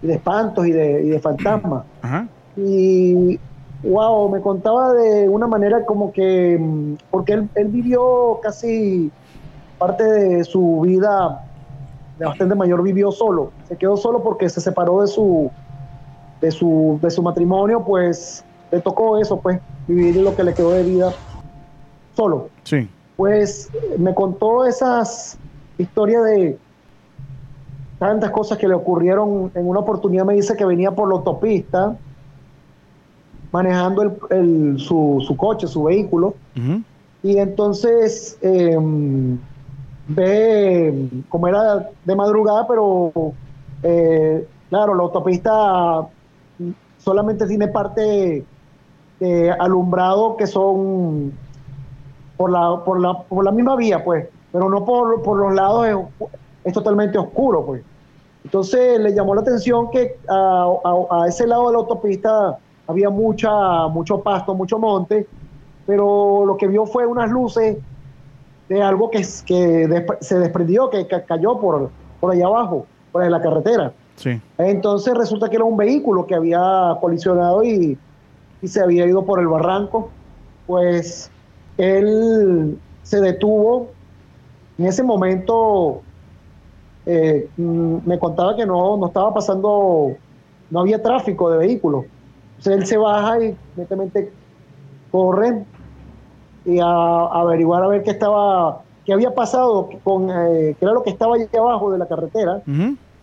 y 0.02 0.08
de 0.08 0.14
espantos 0.14 0.66
y 0.66 0.72
de, 0.72 1.04
y 1.04 1.10
de 1.10 1.20
fantasmas. 1.20 1.84
Ajá. 2.02 2.28
Y 2.56 3.40
wow, 3.84 4.30
me 4.30 4.42
contaba 4.42 4.94
de 4.94 5.30
una 5.30 5.48
manera 5.48 5.86
como 5.86 6.12
que, 6.12 6.60
porque 7.10 7.34
él, 7.34 7.50
él 7.56 7.68
vivió 7.68 8.40
casi 8.42 9.12
parte 9.78 10.04
de 10.04 10.44
su 10.44 10.82
vida 10.82 11.46
de 12.18 12.26
bastante 12.26 12.54
mayor 12.54 12.84
vivió 12.84 13.12
solo, 13.12 13.52
se 13.68 13.78
quedó 13.78 13.96
solo 13.96 14.22
porque 14.22 14.50
se 14.50 14.60
separó 14.60 15.02
de 15.02 15.08
su 15.08 15.50
de 16.42 16.52
su 16.52 17.00
de 17.02 17.10
su 17.10 17.22
matrimonio, 17.24 17.84
pues 17.86 18.44
le 18.72 18.82
tocó 18.82 19.18
eso, 19.18 19.40
pues 19.40 19.60
vivir 19.88 20.18
lo 20.18 20.36
que 20.36 20.44
le 20.44 20.54
quedó 20.54 20.72
de 20.72 20.84
vida 20.84 21.14
solo. 22.16 22.50
Sí. 22.64 22.90
Pues 23.16 23.70
me 23.98 24.14
contó 24.14 24.66
esas 24.66 25.38
historias 25.78 26.24
de 26.26 26.58
tantas 27.98 28.32
cosas 28.32 28.58
que 28.58 28.68
le 28.68 28.74
ocurrieron. 28.74 29.52
En 29.56 29.68
una 29.68 29.80
oportunidad 29.80 30.26
me 30.26 30.34
dice 30.34 30.56
que 30.56 30.66
venía 30.66 30.92
por 30.92 31.10
la 31.10 31.16
autopista 31.16 31.98
manejando 33.52 34.04
el, 34.04 34.12
el, 34.30 34.80
su, 34.80 35.24
su, 35.26 35.36
coche, 35.36 35.68
su 35.68 35.84
vehículo. 35.84 36.36
Uh 36.56 36.60
-huh. 36.60 36.84
Y 37.24 37.38
entonces 37.38 38.38
eh, 38.42 38.78
ve, 40.08 41.10
como 41.30 41.48
era 41.48 41.90
de 42.06 42.16
madrugada, 42.16 42.68
pero 42.68 43.12
eh, 43.84 44.48
claro, 44.70 44.96
la 44.96 45.04
autopista 45.04 46.08
solamente 46.98 47.46
tiene 47.46 47.68
parte 47.68 48.46
de 49.20 49.52
alumbrado 49.52 50.38
que 50.38 50.48
son 50.48 51.34
por 52.38 52.52
la, 52.52 52.84
por 52.86 53.02
la, 53.02 53.22
por 53.24 53.44
la 53.44 53.52
misma 53.52 53.76
vía, 53.76 54.04
pues, 54.04 54.28
pero 54.52 54.70
no 54.70 54.86
por, 54.86 55.22
por 55.22 55.38
los 55.38 55.54
lados, 55.54 55.88
es, 55.88 56.30
es, 56.64 56.74
totalmente 56.74 57.18
oscuro, 57.18 57.66
pues. 57.66 57.84
Entonces 58.46 58.98
le 59.00 59.14
llamó 59.14 59.36
la 59.36 59.42
atención 59.42 59.92
que 59.92 60.18
a, 60.30 60.74
a, 60.86 61.24
a, 61.24 61.28
ese 61.28 61.46
lado 61.46 61.68
de 61.68 61.74
la 61.74 61.80
autopista 61.80 62.58
había 62.90 63.12
mucha, 63.12 63.88
mucho 63.88 64.20
pasto, 64.22 64.56
mucho 64.56 64.80
monte, 64.80 65.28
pero 65.86 66.44
lo 66.44 66.58
que 66.58 66.68
vio 66.68 66.88
fue 66.88 67.06
unas 67.06 67.30
luces 67.30 67.78
de 68.68 68.82
algo 68.82 69.12
que, 69.12 69.24
se 69.24 70.40
desprendió, 70.40 70.90
que, 70.90 71.06
que, 71.06 71.22
cayó 71.24 71.60
por, 71.60 71.92
por 72.20 72.32
allá 72.32 72.48
abajo, 72.48 72.88
por 73.12 73.30
la 73.30 73.42
carretera. 73.42 73.94
Sí. 74.16 74.42
Entonces 74.58 75.14
resulta 75.14 75.50
que 75.50 75.58
era 75.58 75.66
un 75.66 75.78
vehículo 75.78 76.26
que 76.26 76.34
había 76.34 76.98
colisionado 77.00 77.64
y, 77.64 77.96
y 78.60 78.68
se 78.68 78.82
había 78.82 79.06
ido 79.06 79.24
por 79.24 79.40
el 79.40 79.48
barranco. 79.48 80.10
Pues 80.66 81.30
él 81.78 82.76
se 83.04 83.22
detuvo. 83.22 83.90
En 84.80 84.88
ese 84.88 85.04
momento 85.04 86.02
eh, 87.06 87.48
me 87.56 88.18
contaba 88.18 88.56
que 88.56 88.66
no, 88.66 88.98
no 88.98 89.08
estaba 89.08 89.32
pasando, 89.32 90.16
no 90.72 90.80
había 90.80 91.02
tráfico 91.04 91.52
de 91.52 91.60
vehículos. 91.60 92.06
Entonces 92.60 92.82
él 92.82 92.88
se 92.88 92.98
baja 92.98 93.42
y 93.42 93.56
inmediatamente 93.74 94.34
corre 95.12 95.64
y 96.66 96.78
a, 96.80 97.26
averiguar 97.28 97.84
a 97.84 97.88
ver 97.88 98.04
qué 98.04 98.12
estaba, 98.12 98.82
qué 99.06 99.14
había 99.14 99.34
pasado 99.34 99.90
con, 100.04 100.30
eh, 100.30 100.76
qué 100.78 100.86
era 100.86 100.94
lo 100.94 101.04
que 101.04 101.10
estaba 101.10 101.36
allí 101.36 101.48
abajo 101.58 101.90
de 101.90 102.00
la 102.00 102.06
carretera. 102.06 102.62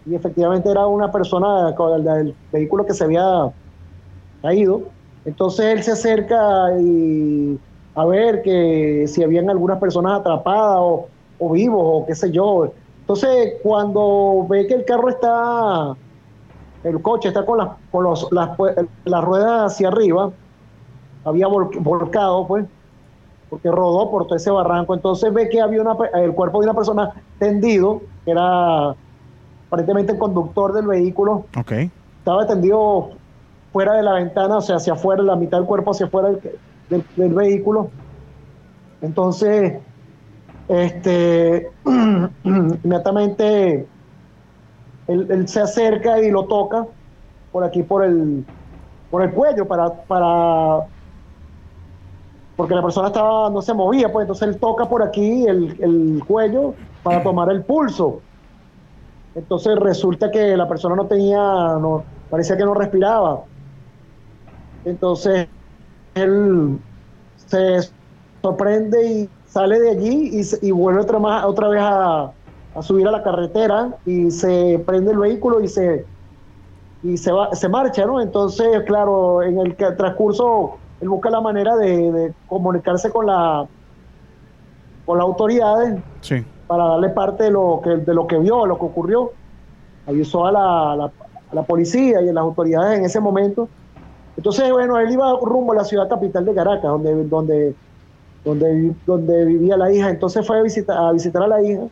Y 0.06 0.14
efectivamente 0.14 0.70
era 0.70 0.86
una 0.86 1.12
persona 1.12 1.74
con 1.76 1.92
el 1.92 2.04
del 2.04 2.34
vehículo 2.50 2.86
que 2.86 2.94
se 2.94 3.04
había 3.04 3.50
caído. 4.40 4.84
Entonces 5.26 5.66
él 5.66 5.82
se 5.82 5.92
acerca 5.92 6.80
y 6.80 7.58
a 7.94 8.06
ver 8.06 8.40
que 8.40 9.04
si 9.06 9.22
habían 9.22 9.50
algunas 9.50 9.78
personas 9.78 10.20
atrapadas 10.20 10.78
o, 10.80 11.08
o 11.38 11.50
vivos 11.50 11.82
o 11.84 12.06
qué 12.06 12.14
sé 12.14 12.30
yo. 12.30 12.72
Entonces 13.00 13.54
cuando 13.62 14.46
ve 14.48 14.66
que 14.66 14.74
el 14.74 14.84
carro 14.86 15.10
está, 15.10 15.94
el 16.88 17.02
coche 17.02 17.28
está 17.28 17.44
con 17.44 17.58
las, 17.58 17.68
con 17.90 18.04
los, 18.04 18.28
las, 18.32 18.50
pue- 18.56 18.88
las 19.04 19.24
ruedas 19.24 19.72
hacia 19.72 19.88
arriba, 19.88 20.30
había 21.24 21.48
vol- 21.48 21.76
volcado 21.82 22.46
pues, 22.46 22.64
porque 23.48 23.70
rodó 23.70 24.10
por 24.10 24.26
todo 24.26 24.36
ese 24.36 24.50
barranco. 24.50 24.94
Entonces 24.94 25.32
ve 25.32 25.48
que 25.48 25.60
había 25.60 25.82
una, 25.82 25.96
el 26.14 26.32
cuerpo 26.32 26.60
de 26.60 26.66
una 26.66 26.74
persona 26.74 27.10
tendido, 27.38 28.02
que 28.24 28.30
era 28.32 28.94
aparentemente 29.68 30.12
el 30.12 30.18
conductor 30.18 30.72
del 30.72 30.86
vehículo, 30.86 31.46
Ok. 31.56 31.72
estaba 32.18 32.46
tendido 32.46 33.10
fuera 33.72 33.94
de 33.94 34.02
la 34.02 34.14
ventana, 34.14 34.58
o 34.58 34.60
sea, 34.60 34.76
hacia 34.76 34.92
afuera, 34.94 35.22
la 35.22 35.36
mitad 35.36 35.58
del 35.58 35.66
cuerpo 35.66 35.90
hacia 35.90 36.06
afuera 36.06 36.28
del, 36.30 36.40
del- 36.88 37.04
del 37.16 37.34
vehículo. 37.34 37.90
Entonces, 39.00 39.74
este, 40.68 41.68
inmediatamente 42.44 43.86
él, 45.06 45.48
se 45.48 45.60
acerca 45.60 46.20
y 46.20 46.30
lo 46.30 46.46
toca 46.46 46.86
por 47.50 47.64
aquí, 47.64 47.82
por 47.82 48.04
el, 48.04 48.46
por 49.10 49.22
el 49.22 49.32
cuello, 49.32 49.66
para, 49.66 50.04
para, 50.04 50.86
porque 52.56 52.74
la 52.74 52.82
persona 52.82 53.08
estaba, 53.08 53.50
no 53.50 53.62
se 53.62 53.74
movía, 53.74 54.12
pues 54.12 54.24
entonces 54.24 54.48
él 54.48 54.58
toca 54.60 54.88
por 54.88 55.02
aquí 55.02 55.46
el, 55.46 55.76
el 55.80 56.22
cuello 56.26 56.74
para 57.02 57.22
tomar 57.22 57.50
el 57.50 57.64
pulso. 57.64 58.26
Entonces 59.34 59.76
resulta 59.78 60.30
que 60.30 60.56
la 60.56 60.68
persona 60.68 60.96
no 60.96 61.06
tenía, 61.06 61.38
no, 61.38 62.08
parecía 62.30 62.56
que 62.56 62.64
no 62.64 62.74
respiraba. 62.74 63.48
Entonces 64.84 65.48
él 66.14 66.80
se 67.36 67.80
sorprende 68.42 69.06
y 69.06 69.30
sale 69.44 69.80
de 69.80 69.90
allí 69.90 70.40
y, 70.40 70.68
y 70.68 70.70
vuelve 70.72 71.02
otra, 71.02 71.18
más, 71.18 71.44
otra 71.44 71.68
vez 71.68 71.82
a, 71.82 72.35
a 72.76 72.82
subir 72.82 73.06
a 73.08 73.10
la 73.10 73.22
carretera 73.22 73.96
y 74.04 74.30
se 74.30 74.82
prende 74.86 75.12
el 75.12 75.18
vehículo 75.18 75.60
y 75.60 75.68
se 75.68 76.06
y 77.02 77.16
se 77.18 77.30
va, 77.32 77.54
se 77.54 77.68
marcha, 77.68 78.04
¿no? 78.06 78.20
Entonces, 78.20 78.82
claro, 78.86 79.42
en 79.42 79.58
el 79.60 79.76
transcurso 79.76 80.80
él 81.00 81.08
busca 81.08 81.30
la 81.30 81.40
manera 81.40 81.76
de, 81.76 82.10
de 82.12 82.34
comunicarse 82.46 83.10
con 83.10 83.26
la 83.26 83.66
con 85.04 85.18
las 85.18 85.24
autoridades 85.26 86.02
Sí. 86.20 86.44
para 86.66 86.84
darle 86.88 87.10
parte 87.10 87.44
de 87.44 87.50
lo 87.52 87.80
que, 87.82 87.90
de 87.90 88.14
lo 88.14 88.26
que 88.26 88.38
vio, 88.38 88.66
lo 88.66 88.78
que 88.78 88.84
ocurrió. 88.86 89.32
Avisó 90.06 90.46
a 90.46 90.52
la, 90.52 90.96
la- 90.96 91.12
a 91.48 91.54
la 91.54 91.62
policía 91.62 92.20
y 92.22 92.28
a 92.28 92.32
las 92.32 92.42
autoridades 92.42 92.98
en 92.98 93.04
ese 93.04 93.20
momento. 93.20 93.70
Entonces, 94.36 94.70
bueno, 94.72 94.98
él 94.98 95.10
iba 95.12 95.32
rumbo 95.40 95.72
a 95.72 95.76
la 95.76 95.84
ciudad 95.84 96.08
capital 96.08 96.44
de 96.44 96.54
Caracas, 96.54 96.82
donde, 96.90 97.24
donde, 97.24 97.76
donde, 98.44 98.94
donde 99.06 99.44
vivía 99.44 99.76
la 99.76 99.92
hija. 99.92 100.10
Entonces 100.10 100.44
fue 100.46 100.58
a 100.58 100.62
visitar, 100.62 100.96
a 100.98 101.12
visitar 101.12 101.42
a 101.42 101.48
la 101.48 101.62
hija 101.62 101.82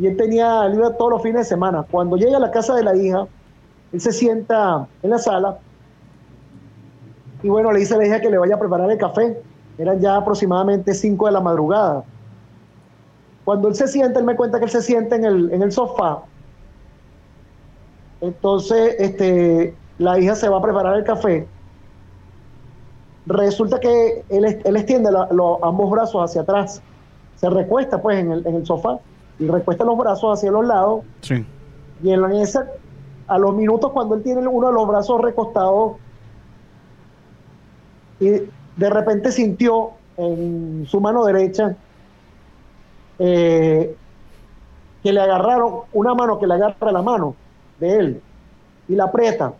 y 0.00 0.06
él 0.06 0.16
tenía, 0.16 0.68
iba 0.72 0.96
todos 0.96 1.10
los 1.10 1.22
fines 1.22 1.42
de 1.42 1.44
semana. 1.44 1.84
Cuando 1.90 2.16
llega 2.16 2.38
a 2.38 2.40
la 2.40 2.50
casa 2.50 2.74
de 2.74 2.82
la 2.82 2.96
hija, 2.96 3.26
él 3.92 4.00
se 4.00 4.12
sienta 4.12 4.88
en 5.02 5.10
la 5.10 5.18
sala 5.18 5.58
y 7.42 7.48
bueno, 7.48 7.70
le 7.72 7.80
dice 7.80 7.94
a 7.94 7.98
la 7.98 8.06
hija 8.06 8.20
que 8.20 8.30
le 8.30 8.38
vaya 8.38 8.54
a 8.54 8.58
preparar 8.58 8.90
el 8.90 8.98
café. 8.98 9.42
Eran 9.78 10.00
ya 10.00 10.16
aproximadamente 10.16 10.94
5 10.94 11.26
de 11.26 11.32
la 11.32 11.40
madrugada. 11.40 12.04
Cuando 13.44 13.68
él 13.68 13.74
se 13.74 13.88
sienta, 13.88 14.20
él 14.20 14.26
me 14.26 14.36
cuenta 14.36 14.58
que 14.58 14.66
él 14.66 14.70
se 14.70 14.82
sienta 14.82 15.16
en 15.16 15.24
el, 15.24 15.72
sofá. 15.72 16.22
Entonces, 18.20 18.96
este, 18.98 19.74
la 19.98 20.18
hija 20.18 20.34
se 20.34 20.48
va 20.48 20.58
a 20.58 20.62
preparar 20.62 20.96
el 20.96 21.04
café. 21.04 21.46
Resulta 23.26 23.80
que 23.80 24.24
él, 24.28 24.44
extiende 24.44 25.10
los- 25.10 25.58
ambos 25.62 25.90
brazos 25.90 26.22
hacia 26.22 26.42
atrás. 26.42 26.82
Se 27.36 27.48
recuesta 27.48 28.00
pues 28.02 28.18
en 28.18 28.32
el, 28.32 28.46
en 28.46 28.56
el 28.56 28.66
sofá 28.66 28.98
y 29.40 29.48
recuesta 29.48 29.84
los 29.84 29.98
brazos 29.98 30.38
hacia 30.38 30.50
los 30.52 30.64
lados. 30.64 31.04
Sí. 31.22 31.44
Y 32.02 32.12
en 32.12 32.24
esa, 32.32 32.66
a 33.26 33.38
los 33.38 33.54
minutos 33.54 33.90
cuando 33.92 34.14
él 34.14 34.22
tiene 34.22 34.46
uno 34.46 34.68
de 34.68 34.72
los 34.74 34.86
brazos 34.86 35.20
recostados, 35.20 35.94
y 38.20 38.28
de 38.28 38.90
repente 38.90 39.32
sintió 39.32 39.90
en 40.16 40.84
su 40.86 41.00
mano 41.00 41.24
derecha 41.24 41.74
eh, 43.18 43.96
que 45.02 45.12
le 45.12 45.20
agarraron 45.20 45.80
una 45.92 46.14
mano 46.14 46.38
que 46.38 46.46
le 46.46 46.54
agarra 46.54 46.92
la 46.92 47.02
mano 47.02 47.34
de 47.78 47.96
él 47.98 48.22
y 48.88 48.94
la 48.94 49.04
aprieta. 49.04 49.54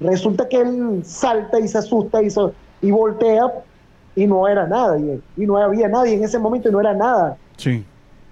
Resulta 0.00 0.46
que 0.48 0.60
él 0.60 1.02
salta 1.04 1.58
y 1.58 1.68
se 1.68 1.78
asusta 1.78 2.22
y, 2.22 2.28
se- 2.28 2.52
y 2.82 2.90
voltea 2.90 3.50
y 4.14 4.26
no 4.26 4.46
era 4.46 4.66
nadie. 4.66 5.20
Y 5.36 5.46
no 5.46 5.56
había 5.56 5.88
nadie 5.88 6.14
en 6.14 6.24
ese 6.24 6.38
momento 6.38 6.68
y 6.68 6.72
no 6.72 6.80
era 6.80 6.92
nada. 6.92 7.36
Sí. 7.56 7.84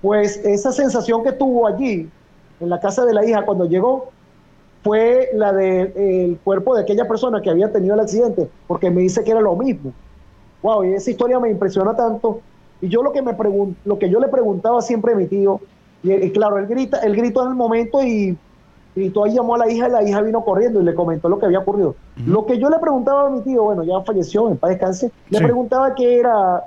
Pues 0.05 0.37
esa 0.45 0.71
sensación 0.71 1.25
que 1.25 1.33
tuvo 1.33 1.67
allí, 1.67 2.11
en 2.61 2.69
la 2.69 2.79
casa 2.79 3.07
de 3.07 3.15
la 3.15 3.25
hija, 3.25 3.47
cuando 3.47 3.65
llegó, 3.65 4.11
fue 4.83 5.31
la 5.33 5.51
del 5.51 6.39
cuerpo 6.45 6.77
de 6.77 6.83
aquella 6.83 7.09
persona 7.09 7.41
que 7.41 7.49
había 7.49 7.73
tenido 7.73 7.95
el 7.95 8.01
accidente, 8.01 8.51
porque 8.67 8.91
me 8.91 9.01
dice 9.01 9.25
que 9.25 9.31
era 9.31 9.41
lo 9.41 9.57
mismo. 9.57 9.95
Wow, 10.61 10.85
y 10.85 10.93
esa 10.93 11.11
historia 11.11 11.41
me 11.41 11.49
impresiona 11.49 11.97
tanto. 11.97 12.41
Y 12.83 12.89
yo 12.89 13.03
lo 13.03 13.13
que 13.13 13.23
me 13.23 13.35
pregun- 13.35 13.77
lo 13.87 13.99
que 13.99 14.11
yo 14.11 14.21
le 14.21 14.29
preguntaba 14.29 14.83
siempre 14.83 15.15
a 15.15 15.17
mi 15.17 15.27
tío, 15.27 15.59
y, 16.03 16.13
y 16.13 16.31
claro, 16.33 16.59
él 16.59 16.67
grita, 16.67 16.99
él 16.99 17.17
gritó 17.17 17.43
en 17.43 17.49
el 17.49 17.55
momento 17.55 18.03
y 18.03 18.37
gritó 18.95 19.27
y 19.27 19.33
llamó 19.33 19.55
a 19.55 19.59
la 19.59 19.71
hija, 19.71 19.89
y 19.89 19.91
la 19.91 20.03
hija 20.03 20.21
vino 20.21 20.45
corriendo 20.45 20.83
y 20.83 20.85
le 20.85 20.95
comentó 20.95 21.31
lo 21.31 21.39
que 21.39 21.47
había 21.47 21.61
ocurrido. 21.61 21.97
Lo 22.27 22.45
que 22.45 22.59
yo 22.59 22.69
le 22.69 22.79
preguntaba 22.79 23.29
a 23.29 23.31
mi 23.31 23.41
tío, 23.41 23.63
bueno, 23.63 23.85
ya 23.85 24.03
falleció, 24.03 24.51
en 24.51 24.59
paz 24.59 24.69
descanse, 24.69 25.11
le 25.31 25.41
preguntaba 25.41 25.95
qué 25.95 26.19
era, 26.19 26.63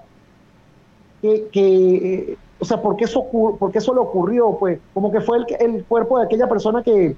que, 1.21 1.47
que, 1.51 2.37
o 2.59 2.65
sea, 2.65 2.81
¿por 2.81 2.95
qué, 2.95 3.05
eso, 3.05 3.25
por 3.31 3.71
qué 3.71 3.77
eso 3.77 3.93
le 3.93 3.99
ocurrió? 3.99 4.57
Pues 4.57 4.79
como 4.93 5.11
que 5.11 5.21
fue 5.21 5.37
el, 5.37 5.45
el 5.59 5.85
cuerpo 5.85 6.17
de 6.19 6.25
aquella 6.25 6.47
persona 6.47 6.81
que 6.83 7.15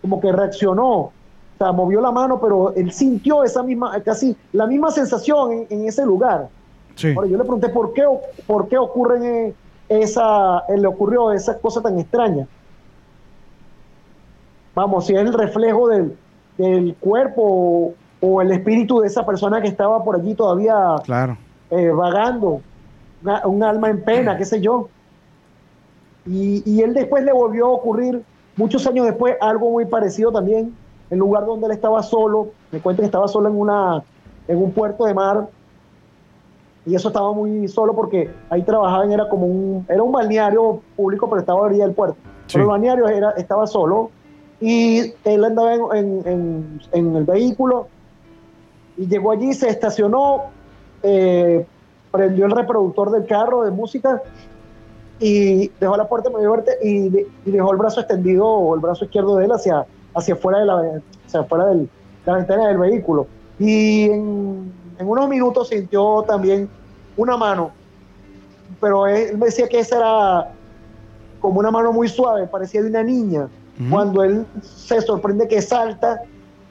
como 0.00 0.20
que 0.20 0.30
reaccionó, 0.32 0.92
o 0.98 1.12
sea, 1.58 1.72
movió 1.72 2.00
la 2.00 2.10
mano, 2.10 2.40
pero 2.40 2.72
él 2.74 2.90
sintió 2.92 3.44
esa 3.44 3.62
misma, 3.62 4.00
casi 4.02 4.36
la 4.52 4.66
misma 4.66 4.90
sensación 4.90 5.52
en, 5.52 5.66
en 5.70 5.88
ese 5.88 6.06
lugar. 6.06 6.48
Sí. 6.94 7.12
Ahora 7.14 7.28
yo 7.28 7.36
le 7.36 7.44
pregunté 7.44 7.68
por 7.68 7.92
qué, 7.92 8.04
por 8.46 8.68
qué 8.68 8.78
ocurren 8.78 9.54
esa, 9.88 10.60
eh, 10.68 10.78
le 10.78 10.86
ocurrió 10.86 11.32
esa 11.32 11.58
cosa 11.58 11.80
tan 11.82 11.98
extraña. 11.98 12.46
Vamos, 14.74 15.06
si 15.06 15.14
es 15.14 15.20
el 15.20 15.32
reflejo 15.32 15.88
del, 15.88 16.16
del 16.56 16.94
cuerpo 17.00 17.42
o, 17.42 17.94
o 18.20 18.40
el 18.42 18.52
espíritu 18.52 19.00
de 19.00 19.08
esa 19.08 19.26
persona 19.26 19.60
que 19.60 19.68
estaba 19.68 20.02
por 20.04 20.16
allí 20.16 20.34
todavía 20.34 20.96
Claro. 21.04 21.36
eh, 21.70 21.90
vagando, 21.90 22.60
una- 23.22 23.46
un 23.46 23.62
alma 23.62 23.88
en 23.90 24.02
pena, 24.02 24.36
qué 24.36 24.44
sé 24.44 24.60
yo. 24.60 24.88
Y, 26.26 26.62
y 26.70 26.82
él 26.82 26.94
después 26.94 27.24
le 27.24 27.32
volvió 27.32 27.66
a 27.66 27.70
ocurrir, 27.70 28.22
muchos 28.56 28.86
años 28.86 29.06
después, 29.06 29.36
algo 29.40 29.70
muy 29.70 29.86
parecido 29.86 30.30
también, 30.30 30.74
en 31.10 31.18
lugar 31.18 31.46
donde 31.46 31.66
él 31.66 31.72
estaba 31.72 32.02
solo, 32.02 32.48
me 32.70 32.80
cuenta 32.80 33.00
que 33.02 33.06
estaba 33.06 33.26
solo 33.26 33.48
en, 33.48 33.58
una, 33.58 34.02
en 34.46 34.58
un 34.62 34.70
puerto 34.72 35.04
de 35.06 35.14
mar, 35.14 35.48
y 36.86 36.94
eso 36.94 37.08
estaba 37.08 37.32
muy 37.32 37.68
solo 37.68 37.94
porque 37.94 38.30
ahí 38.48 38.62
trabajaban, 38.62 39.12
era 39.12 39.28
como 39.28 39.46
un, 39.46 39.86
era 39.88 40.02
un 40.02 40.12
balneario 40.12 40.80
público, 40.96 41.28
pero 41.28 41.40
estaba 41.40 41.60
a 41.60 41.62
orilla 41.62 41.84
del 41.84 41.94
puerto. 41.94 42.16
Sí. 42.46 42.54
Pero 42.54 42.64
el 42.64 42.70
balneario 42.70 43.08
era, 43.08 43.30
estaba 43.32 43.66
solo, 43.66 44.10
y 44.60 45.14
él 45.24 45.44
andaba 45.44 45.74
en, 45.74 45.86
en- 45.96 46.26
en- 46.26 46.80
en 46.92 47.16
el 47.16 47.24
vehículo, 47.24 47.88
y 48.96 49.06
llegó 49.06 49.30
allí, 49.32 49.54
se 49.54 49.68
estacionó, 49.68 50.44
eh, 51.02 51.66
prendió 52.10 52.46
el 52.46 52.52
reproductor 52.52 53.10
del 53.10 53.26
carro 53.26 53.62
de 53.64 53.70
música 53.70 54.22
y 55.18 55.68
dejó 55.80 55.96
la 55.96 56.08
puerta 56.08 56.30
medio 56.30 56.50
abierta 56.52 56.72
y, 56.82 57.08
de- 57.10 57.26
y 57.44 57.50
dejó 57.50 57.72
el 57.72 57.78
brazo 57.78 58.00
extendido 58.00 58.46
o 58.46 58.74
el 58.74 58.80
brazo 58.80 59.04
izquierdo 59.04 59.36
de 59.36 59.44
él 59.44 59.52
hacia, 59.52 59.86
hacia 60.14 60.34
afuera 60.34 60.60
de 60.60 60.66
la, 60.66 61.00
hacia 61.26 61.40
afuera 61.40 61.66
del- 61.66 61.88
la 62.26 62.34
ventana 62.36 62.68
del 62.68 62.78
vehículo. 62.78 63.26
Y 63.58 64.04
en, 64.04 64.72
en 64.98 65.08
unos 65.08 65.28
minutos 65.28 65.68
sintió 65.68 66.24
también 66.26 66.68
una 67.16 67.36
mano, 67.36 67.70
pero 68.80 69.06
él 69.06 69.36
me 69.36 69.46
decía 69.46 69.68
que 69.68 69.78
esa 69.80 69.96
era 69.98 70.52
como 71.40 71.60
una 71.60 71.70
mano 71.70 71.92
muy 71.92 72.08
suave, 72.08 72.46
parecía 72.46 72.82
de 72.82 72.88
una 72.88 73.02
niña. 73.02 73.48
Cuando 73.90 74.22
él 74.22 74.46
se 74.62 75.00
sorprende 75.00 75.48
que 75.48 75.60
salta, 75.62 76.20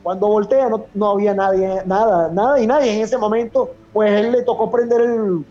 cuando 0.03 0.27
voltea 0.27 0.69
no, 0.69 0.85
no 0.93 1.11
había 1.11 1.33
nadie, 1.33 1.81
nada, 1.85 2.29
nada 2.31 2.59
y 2.61 2.67
nadie 2.67 2.95
en 2.95 3.01
ese 3.01 3.17
momento, 3.17 3.71
pues 3.93 4.11
él 4.11 4.31
le 4.31 4.43
tocó 4.43 4.71
prender 4.71 5.01
el, 5.01 5.45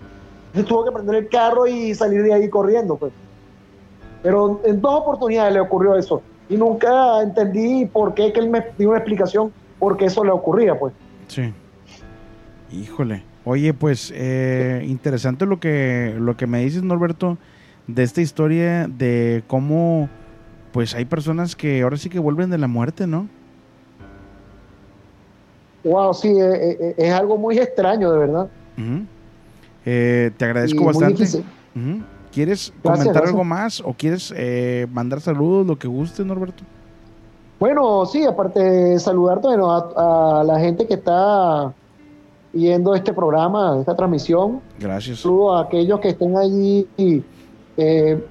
él 0.55 0.65
tuvo 0.65 0.85
que 0.85 0.93
prender 0.93 1.17
el 1.17 1.29
carro 1.29 1.67
y 1.67 1.95
salir 1.95 2.23
de 2.23 2.35
ahí 2.35 2.49
corriendo, 2.49 2.97
pues. 2.97 3.13
Pero 4.23 4.61
en 4.65 4.81
dos 4.81 5.01
oportunidades 5.03 5.55
le 5.55 5.61
ocurrió 5.61 5.97
eso 5.97 6.23
y 6.49 6.57
nunca 6.57 7.23
entendí 7.23 7.87
por 7.87 8.15
qué 8.15 8.33
que 8.33 8.41
él 8.41 8.51
me 8.51 8.65
dio 8.77 8.91
una 8.91 8.99
explicación 8.99 9.53
por 9.79 9.97
qué 9.97 10.07
eso 10.07 10.25
le 10.25 10.31
ocurría, 10.31 10.79
pues. 10.79 10.93
Sí. 11.29 11.53
Híjole. 12.73 13.23
Oye, 13.45 13.73
pues 13.73 14.13
eh, 14.15 14.85
interesante 14.87 15.47
lo 15.47 15.59
que, 15.61 16.15
lo 16.19 16.37
que 16.37 16.47
me 16.47 16.61
dices, 16.61 16.83
Norberto, 16.83 17.39
de 17.87 18.03
esta 18.03 18.21
historia 18.21 18.89
de 18.89 19.43
cómo 19.47 20.09
pues 20.73 20.95
hay 20.95 21.07
personas 21.07 21.57
que 21.57 21.81
ahora 21.83 21.97
sí 21.97 22.11
que 22.11 22.19
vuelven 22.19 22.51
de 22.51 22.59
la 22.59 22.69
muerte, 22.69 23.07
¿no? 23.07 23.27
Wow, 25.85 26.13
sí, 26.15 26.29
eh, 26.29 26.55
eh, 26.55 26.77
eh, 26.81 26.95
es 26.99 27.13
algo 27.13 27.37
muy 27.39 27.59
extraño, 27.59 28.11
de 28.13 28.19
verdad. 28.19 28.49
Eh, 29.85 30.31
te 30.37 30.45
agradezco 30.45 30.83
Y 30.83 30.87
bastante. 30.87 31.25
¿Quieres 32.33 32.73
Gracias, 32.73 32.83
comentar 32.83 33.13
gracias. 33.15 33.31
algo 33.31 33.45
más 33.45 33.81
o 33.81 33.95
quieres 33.97 34.33
eh, 34.37 34.87
mandar 34.93 35.21
saludos, 35.21 35.67
lo 35.67 35.79
que 35.79 35.89
guste, 35.89 36.25
Norberto? 36.25 36.63
Bueno, 37.59 38.05
sí, 38.07 38.25
aparte 38.25 38.61
de 38.61 38.99
saludarte 39.01 39.49
bueno, 39.49 39.71
a, 39.73 40.41
a 40.41 40.45
la 40.45 40.61
gente 40.61 40.87
que 40.87 40.95
está 40.95 41.73
viendo 42.53 42.95
este 42.95 43.13
programa, 43.13 43.79
esta 43.81 43.97
transmisión, 43.97 44.61
Gracias. 44.79 45.21
saludo 45.21 45.55
a 45.55 45.63
aquellos 45.63 45.99
que 46.01 46.11
estén 46.11 46.37
allí. 46.37 46.87
y, 46.97 47.23
eh, 47.77 48.23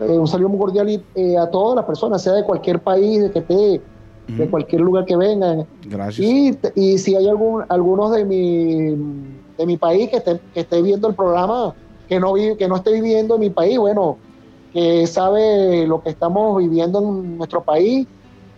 un 0.00 0.26
saludo 0.26 0.48
muy 0.48 0.58
cordial 0.58 0.88
y, 1.14 1.36
a 1.36 1.48
todas 1.48 1.76
las 1.76 1.84
personas, 1.84 2.20
sea 2.22 2.32
de 2.34 2.44
cualquier 2.44 2.80
país, 2.80 3.22
de 3.22 3.30
que 3.30 3.38
esté, 3.38 3.80
de 4.26 4.48
cualquier 4.48 4.80
lugar 4.80 5.04
que 5.04 5.16
vengan. 5.16 5.66
Gracias. 5.86 6.18
Y, 6.26 6.58
y 6.74 6.98
si 6.98 7.14
hay 7.14 7.28
algún, 7.28 7.62
algunos 7.68 8.12
de 8.12 8.24
mi, 8.24 8.90
de 9.58 9.66
mi 9.66 9.76
país 9.76 10.08
que 10.10 10.16
esté, 10.16 10.40
que 10.54 10.60
esté 10.60 10.80
viendo 10.82 11.08
el 11.08 11.14
programa, 11.14 11.74
que 12.08 12.18
no, 12.18 12.32
vi- 12.32 12.56
que 12.56 12.66
no 12.68 12.76
esté 12.76 12.92
viviendo 12.92 13.34
en 13.34 13.40
mi 13.40 13.50
país, 13.50 13.78
bueno, 13.78 14.16
que 14.72 15.06
sabe 15.06 15.86
lo 15.86 16.02
que 16.02 16.10
estamos 16.10 16.58
viviendo 16.58 16.98
en 17.00 17.36
nuestro 17.36 17.62
país, 17.62 18.06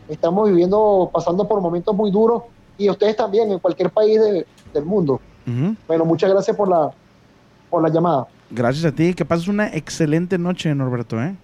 estamos 0.08 0.48
viviendo, 0.48 1.10
pasando 1.12 1.46
por 1.48 1.60
momentos 1.60 1.94
muy 1.94 2.10
duros, 2.10 2.44
y 2.78 2.88
ustedes 2.88 3.16
también, 3.16 3.50
en 3.50 3.58
cualquier 3.58 3.90
país 3.90 4.20
de- 4.20 4.46
del 4.72 4.84
mundo. 4.84 5.20
Bueno, 5.86 6.04
muchas 6.04 6.30
gracias 6.30 6.56
por 6.56 6.68
la, 6.68 6.90
por 7.70 7.82
la 7.82 7.88
llamada. 7.88 8.26
Gracias 8.50 8.84
a 8.84 8.92
ti. 8.94 9.14
Que 9.14 9.24
pases 9.24 9.48
una 9.48 9.68
excelente 9.74 10.38
noche, 10.38 10.74
Norberto. 10.74 11.20
¿eh? 11.20 11.34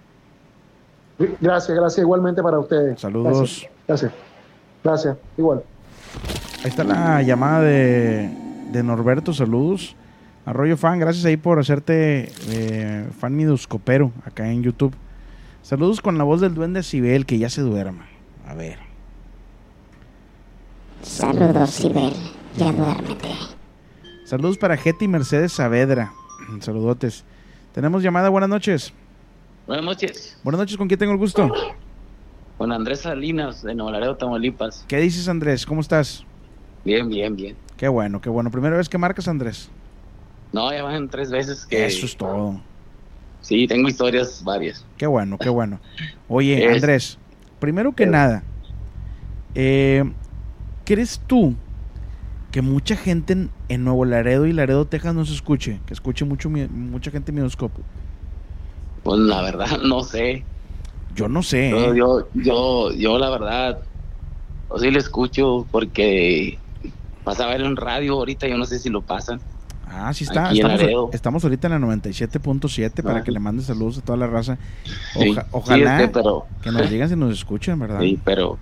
Gracias, 1.39 1.75
gracias 1.77 1.99
igualmente 2.03 2.41
para 2.41 2.59
ustedes. 2.59 2.99
Saludos. 2.99 3.37
Gracias. 3.37 3.72
Gracias, 3.87 4.11
gracias 4.83 5.17
igual. 5.37 5.63
Ahí 6.63 6.69
está 6.69 6.83
la 6.83 7.21
llamada 7.21 7.61
de, 7.61 8.29
de 8.71 8.83
Norberto. 8.83 9.33
Saludos. 9.33 9.95
Arroyo 10.45 10.75
Fan, 10.75 10.99
gracias 10.99 11.23
ahí 11.25 11.37
por 11.37 11.59
hacerte 11.59 12.31
eh, 12.49 13.07
fan 13.17 13.35
midoscopero 13.35 14.11
acá 14.25 14.49
en 14.51 14.61
YouTube. 14.61 14.93
Saludos 15.61 16.01
con 16.01 16.17
la 16.17 16.25
voz 16.25 16.41
del 16.41 16.53
duende 16.53 16.83
Sibel, 16.83 17.25
que 17.25 17.37
ya 17.37 17.49
se 17.49 17.61
duerma. 17.61 18.05
A 18.45 18.53
ver. 18.53 18.79
Saludos, 21.01 21.69
Sibel. 21.69 22.13
Ya 22.57 22.71
duérmete. 22.73 23.29
Saludos 24.25 24.57
para 24.57 24.75
Getty 24.75 25.07
Mercedes 25.07 25.53
Saavedra. 25.53 26.11
Saludotes. 26.59 27.23
Tenemos 27.73 28.03
llamada, 28.03 28.27
buenas 28.29 28.49
noches. 28.49 28.93
Buenas 29.65 29.85
noches, 29.85 30.37
Buenas 30.43 30.59
noches, 30.59 30.75
¿con 30.75 30.89
quién 30.89 30.99
tengo 30.99 31.13
el 31.13 31.17
gusto? 31.17 31.49
Con 32.57 32.71
Andrés 32.71 33.01
Salinas 33.01 33.61
de 33.63 33.75
Nuevo 33.75 33.91
Laredo, 33.91 34.15
Tamaulipas. 34.15 34.85
¿Qué 34.87 34.97
dices, 34.97 35.27
Andrés? 35.27 35.65
¿Cómo 35.65 35.81
estás? 35.81 36.25
Bien, 36.85 37.07
bien, 37.09 37.35
bien. 37.35 37.55
Qué 37.77 37.87
bueno, 37.87 38.21
qué 38.21 38.29
bueno. 38.29 38.51
Primera 38.51 38.77
vez 38.77 38.89
que 38.89 38.97
marcas, 38.97 39.27
Andrés. 39.27 39.69
No, 40.51 40.71
ya 40.71 40.83
van 40.83 41.09
tres 41.09 41.31
veces 41.31 41.65
que... 41.65 41.85
Eso 41.85 42.05
es 42.05 42.15
todo. 42.15 42.61
Sí, 43.41 43.67
tengo 43.67 43.89
historias 43.89 44.41
varias. 44.43 44.85
Qué 44.97 45.07
bueno, 45.07 45.37
qué 45.37 45.49
bueno. 45.49 45.79
Oye, 46.29 46.65
Es- 46.65 46.75
Andrés, 46.75 47.17
primero 47.59 47.93
que 47.93 48.05
nada, 48.05 48.43
eh, 49.55 50.03
¿crees 50.85 51.19
tú 51.27 51.55
que 52.51 52.61
mucha 52.61 52.95
gente 52.95 53.33
en, 53.33 53.49
en 53.67 53.83
Nuevo 53.83 54.05
Laredo 54.05 54.45
y 54.45 54.53
Laredo, 54.53 54.85
Texas, 54.85 55.15
no 55.15 55.25
se 55.25 55.33
escuche? 55.33 55.79
Que 55.85 55.93
escuche 55.93 56.23
mucho, 56.23 56.49
mucha 56.49 57.11
gente 57.11 57.31
en. 57.31 57.49
Pues 59.03 59.19
la 59.19 59.41
verdad, 59.41 59.79
no 59.83 60.03
sé. 60.03 60.45
Yo 61.15 61.27
no 61.29 61.43
sé. 61.43 61.69
Yo, 61.69 61.93
¿eh? 61.93 61.97
yo, 61.97 62.27
yo, 62.33 62.91
yo 62.93 63.17
la 63.19 63.29
verdad, 63.29 63.79
o 64.69 64.79
sí 64.79 64.89
lo 64.91 64.99
escucho 64.99 65.65
porque 65.71 66.57
pasaba 67.23 67.55
en 67.55 67.75
radio 67.75 68.13
ahorita, 68.15 68.47
yo 68.47 68.57
no 68.57 68.65
sé 68.65 68.79
si 68.79 68.89
lo 68.89 69.01
pasan. 69.01 69.39
Ah, 69.95 70.11
sí 70.13 70.23
está. 70.23 70.51
Estamos, 71.11 71.43
ahorita 71.43 71.67
en 71.67 71.73
la 71.81 71.87
97.7 71.87 73.03
para 73.03 73.19
Ah. 73.19 73.23
que 73.23 73.31
le 73.31 73.39
mandes 73.39 73.67
saludos 73.67 73.99
a 73.99 74.01
toda 74.01 74.17
la 74.17 74.25
raza. 74.27 74.57
Sí, 75.13 75.29
Oja- 75.29 75.41
sí, 75.43 75.47
ojalá 75.51 76.01
este, 76.01 76.13
pero, 76.13 76.45
que 76.63 76.71
nos 76.71 76.89
digan 76.89 77.09
si 77.09 77.15
nos 77.15 77.31
escuchan, 77.31 77.77
¿verdad? 77.79 77.99
sí, 78.01 78.19
pero 78.23 78.57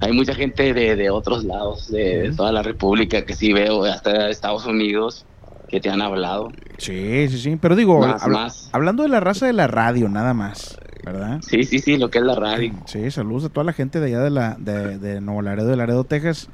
hay 0.00 0.12
mucha 0.12 0.34
gente 0.34 0.74
de, 0.74 0.96
de 0.96 1.08
otros 1.08 1.44
lados, 1.44 1.90
de, 1.90 2.18
de 2.28 2.32
toda 2.36 2.52
la 2.52 2.62
República, 2.62 3.24
que 3.24 3.34
sí 3.34 3.54
veo, 3.54 3.84
hasta 3.84 4.28
Estados 4.28 4.66
Unidos, 4.66 5.24
que 5.68 5.80
te 5.80 5.88
han 5.88 6.02
hablado. 6.02 6.52
Sí, 6.76 7.26
sí, 7.30 7.38
sí. 7.38 7.56
Pero 7.58 7.74
digo, 7.74 8.00
Más, 8.00 8.22
habla- 8.22 8.38
más. 8.40 8.68
hablando 8.72 9.02
de 9.02 9.08
la 9.08 9.20
raza 9.20 9.46
de 9.46 9.54
la 9.54 9.66
radio, 9.66 10.10
nada 10.10 10.34
más, 10.34 10.76
¿verdad? 11.04 11.40
Sí, 11.42 11.64
sí, 11.64 11.78
sí, 11.78 11.96
lo 11.96 12.10
que 12.10 12.18
es 12.18 12.24
la 12.24 12.34
radio. 12.34 12.72
Sí, 12.86 13.10
saludos 13.10 13.44
a 13.44 13.48
toda 13.48 13.64
la 13.64 13.72
gente 13.72 14.00
de 14.00 14.06
allá 14.06 14.20
de, 14.20 14.30
la, 14.30 14.56
de, 14.58 14.98
de 14.98 15.20
Nuevo 15.20 15.42
Laredo, 15.42 15.68
de 15.68 15.76
Laredo, 15.76 16.04
Texas. 16.04 16.48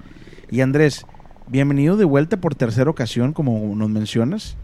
Y 0.51 0.61
Andrés, 0.61 1.07
bienvenido 1.49 1.97
de 1.97 2.05
vuelta 2.05 2.39
por 2.39 2.55
tercera 2.55 2.91
ocasión, 2.91 3.33
como 3.33 3.75
nos 3.77 3.89
mencionas. 3.89 4.57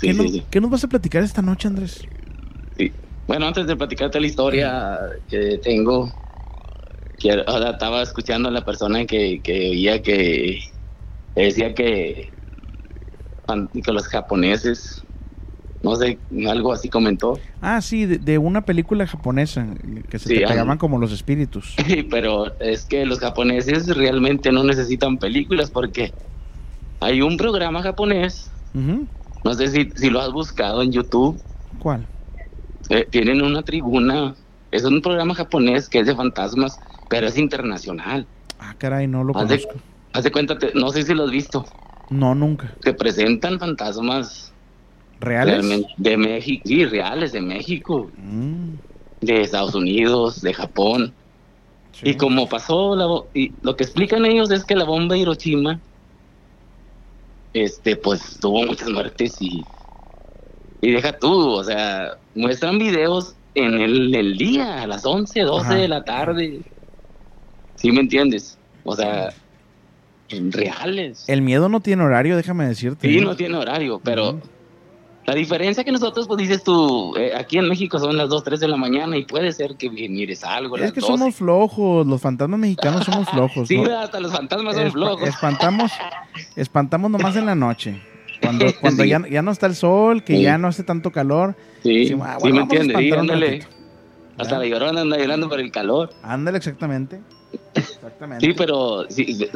¿Qué, 0.00 0.12
sí, 0.12 0.18
nos, 0.18 0.32
sí. 0.32 0.44
qué 0.50 0.60
nos 0.60 0.70
vas 0.70 0.84
a 0.84 0.88
platicar 0.88 1.22
esta 1.22 1.42
noche, 1.42 1.68
Andrés? 1.68 2.02
Sí. 2.76 2.92
Bueno, 3.26 3.46
antes 3.46 3.66
de 3.66 3.76
platicarte 3.76 4.20
la 4.20 4.26
historia 4.26 4.98
que 5.28 5.58
tengo, 5.62 6.12
quiero, 7.18 7.42
o 7.46 7.58
sea, 7.58 7.70
estaba 7.70 8.02
escuchando 8.02 8.48
a 8.48 8.52
la 8.52 8.64
persona 8.64 9.06
que, 9.06 9.40
que 9.42 9.70
oía 9.70 10.02
que 10.02 10.60
que 11.34 11.42
decía 11.42 11.74
que, 11.74 12.30
que 13.84 13.92
los 13.92 14.06
japoneses, 14.06 15.02
no 15.84 15.96
sé, 15.96 16.20
algo 16.48 16.72
así 16.72 16.88
comentó, 16.90 17.46
Ah, 17.60 17.80
sí, 17.80 18.06
de, 18.06 18.18
de 18.18 18.38
una 18.38 18.64
película 18.64 19.06
japonesa 19.06 19.74
que 20.08 20.18
se 20.18 20.30
Sí, 20.30 20.34
te 20.34 20.42
pegaban 20.42 20.78
como 20.78 20.98
los 20.98 21.12
espíritus. 21.12 21.76
pero 22.10 22.58
es 22.60 22.84
que 22.86 23.04
los 23.06 23.18
japoneses 23.20 23.88
realmente 23.96 24.52
no 24.52 24.64
necesitan 24.64 25.18
películas 25.18 25.70
porque 25.70 26.14
hay 27.00 27.22
un 27.22 27.36
programa 27.36 27.82
japonés, 27.82 28.50
no 29.44 29.54
sé 29.54 29.68
si, 29.68 29.90
si 29.96 30.10
lo 30.10 30.20
has 30.20 30.32
buscado 30.32 30.82
en 30.82 30.92
YouTube, 30.92 31.42
¿Cuál? 31.78 32.08
Eh, 32.88 33.06
tienen 33.10 33.42
una 33.42 33.62
tribuna, 33.62 34.36
es 34.70 34.84
un 34.84 35.00
programa 35.02 35.34
japonés 35.34 35.88
que 35.88 36.00
es 36.00 36.06
de 36.06 36.14
fantasmas, 36.16 36.78
pero 37.08 37.26
es 37.26 37.36
internacional. 37.38 38.28
Ah, 38.58 38.74
caray, 38.78 39.06
no 39.06 39.22
lo 39.24 39.34
Haz 39.34 39.48
de, 39.48 39.56
conozco. 39.56 39.80
haz 40.14 40.24
de 40.24 40.32
cuenta, 40.32 40.58
te- 40.58 40.72
no 40.74 40.90
sé 40.90 41.02
si 41.02 41.14
lo 41.14 41.24
has 41.24 41.30
visto, 41.30 41.66
No, 42.08 42.34
nunca. 42.34 42.78
te 42.80 42.94
presentan 42.94 43.58
fantasmas 43.58 44.53
¿Reales? 45.20 45.54
realmente 45.56 45.88
de 45.96 46.16
México, 46.16 46.62
sí, 46.66 46.84
reales 46.84 47.32
de 47.32 47.40
México, 47.40 48.10
Mm, 48.16 48.74
de 49.20 49.40
Estados 49.40 49.74
Unidos, 49.74 50.40
de 50.42 50.52
Japón. 50.54 51.14
sí. 51.92 52.10
Y 52.10 52.14
como 52.16 52.48
pasó, 52.48 52.94
la, 52.96 53.06
y 53.34 53.52
lo 53.62 53.76
que 53.76 53.84
explican 53.84 54.24
ellos 54.26 54.50
es 54.50 54.64
que 54.64 54.74
la 54.76 54.84
bomba 54.84 55.14
de 55.14 55.20
Hiroshima, 55.20 55.80
este, 57.52 57.96
pues 57.96 58.38
tuvo 58.40 58.66
muchas 58.66 58.90
muertes 58.90 59.36
y, 59.40 59.62
y 60.80 60.90
deja 60.90 61.16
tú, 61.18 61.32
o 61.50 61.62
sea, 61.64 62.18
muestran 62.34 62.78
videos 62.78 63.34
en 63.54 63.74
el, 63.80 64.14
el 64.14 64.36
día, 64.36 64.82
a 64.82 64.86
las 64.86 65.06
11, 65.06 65.40
12 65.42 65.64
Ajá. 65.66 65.74
de 65.76 65.88
la 65.88 66.04
tarde. 66.04 66.60
¿Sí 67.76 67.92
me 67.92 68.00
entiendes? 68.00 68.58
O 68.82 68.96
sea, 68.96 69.32
reales. 70.50 71.24
El 71.28 71.42
miedo 71.42 71.68
no 71.68 71.80
tiene 71.80 72.02
horario, 72.02 72.36
déjame 72.36 72.66
decirte. 72.66 73.08
Sí, 73.08 73.20
no 73.20 73.36
tiene 73.36 73.56
horario, 73.56 74.00
pero. 74.02 74.40
La 75.26 75.34
diferencia 75.34 75.84
que 75.84 75.92
nosotros, 75.92 76.26
pues 76.26 76.38
dices 76.38 76.62
tú, 76.62 77.16
eh, 77.16 77.32
aquí 77.34 77.56
en 77.58 77.68
México 77.68 77.98
son 77.98 78.16
las 78.16 78.28
2, 78.28 78.44
3 78.44 78.60
de 78.60 78.68
la 78.68 78.76
mañana 78.76 79.16
y 79.16 79.24
puede 79.24 79.52
ser 79.52 79.76
que 79.76 79.88
mires 79.90 80.44
algo. 80.44 80.74
a 80.76 80.78
Es 80.78 80.82
las 80.82 80.92
que 80.92 81.00
12. 81.00 81.12
somos 81.12 81.34
flojos, 81.34 82.06
los 82.06 82.20
fantasmas 82.20 82.60
mexicanos 82.60 83.04
somos 83.04 83.28
flojos. 83.30 83.66
Sí, 83.68 83.78
¿no? 83.80 83.98
hasta 83.98 84.20
los 84.20 84.32
fantasmas 84.32 84.76
son 84.76 84.92
flojos. 84.92 85.28
espantamos, 85.28 85.92
espantamos 86.56 87.10
nomás 87.10 87.36
en 87.36 87.46
la 87.46 87.54
noche. 87.54 88.02
Cuando, 88.42 88.66
cuando 88.80 89.02
Sí. 89.04 89.08
ya, 89.08 89.22
ya 89.30 89.40
no 89.42 89.50
está 89.50 89.66
el 89.66 89.74
sol, 89.74 90.22
que 90.24 90.36
Sí. 90.36 90.42
ya 90.42 90.58
no 90.58 90.68
hace 90.68 90.82
tanto 90.82 91.10
calor. 91.10 91.56
Sí, 91.82 92.00
Decimos, 92.00 92.26
ah, 92.28 92.34
sí 92.36 92.40
bueno, 92.40 92.56
me 92.56 92.62
entiendes, 92.62 92.96
sí, 92.98 93.10
ándale. 93.12 93.46
ratito. 93.50 93.66
Hasta 94.36 94.58
la 94.58 94.66
llorona 94.66 95.00
anda 95.02 95.16
llorando 95.16 95.48
por 95.48 95.60
el 95.60 95.70
calor. 95.70 96.10
Ándale, 96.22 96.58
exactamente. 96.58 97.20
Exactamente. 97.74 98.44
Sí, 98.44 98.52
pero 98.56 99.04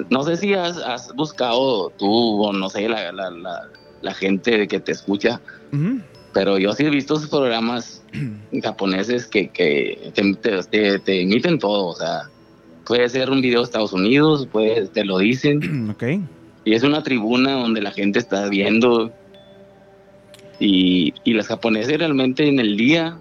no 0.09 0.23
sé 0.23 0.37
si 0.37 0.55
has, 0.55 0.77
has 0.79 1.12
buscado 1.16 1.91
tú 1.99 2.45
o 2.45 2.53
no 2.53 2.69
sé, 2.69 2.89
la, 2.89 3.11
la, 3.12 3.29
la, 3.31 3.61
la 4.03 4.14
gente 4.14 4.66
que 4.68 4.80
te 4.80 4.92
escucha, 4.92 5.40
pero 6.32 6.59
yo 6.59 6.72
sí 6.72 6.84
he 6.84 6.90
visto 6.90 7.14
esos 7.16 7.28
programas 7.30 8.03
japoneses 8.62 9.26
que, 9.26 9.49
que 9.51 10.11
te, 10.14 10.34
te, 10.34 10.62
te- 10.64 10.99
te 11.01 11.22
emiten 11.22 11.59
todo, 11.59 11.86
o 11.88 11.94
sea, 11.96 12.22
puede 12.86 13.09
ser 13.09 13.30
un 13.30 13.40
video 13.40 13.61
de 13.61 13.64
Estados 13.64 13.92
Unidos, 13.92 14.46
puede, 14.51 14.86
te 14.88 15.05
lo 15.05 15.18
dicen, 15.18 15.90
Ok. 15.90 16.05
y 16.64 16.74
es 16.74 16.82
una 16.82 17.03
tribuna 17.03 17.53
donde 17.55 17.80
la 17.82 17.90
gente 17.92 18.18
está 18.18 18.49
viendo, 18.49 19.12
y, 20.61 21.14
y 21.24 21.34
las 21.34 21.46
japoneses 21.46 21.99
realmente 21.99 22.46
en 22.49 22.59
el 22.59 22.76
día 22.76 23.18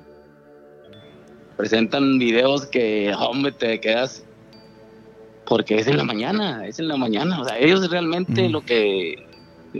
presentan 1.56 2.18
videos 2.20 2.66
que, 2.68 3.14
hombre, 3.18 3.52
te 3.52 3.80
quedas, 3.80 4.24
porque 5.46 5.76
es 5.80 5.88
en 5.88 5.98
la 5.98 6.04
mañana, 6.04 6.66
es 6.68 6.80
en 6.80 6.88
la 6.88 6.98
mañana, 6.98 7.40
o 7.42 7.46
sea, 7.46 7.58
ellos 7.60 7.90
realmente 7.90 8.48
Mm. 8.48 8.52
lo 8.52 8.62
que 8.62 9.16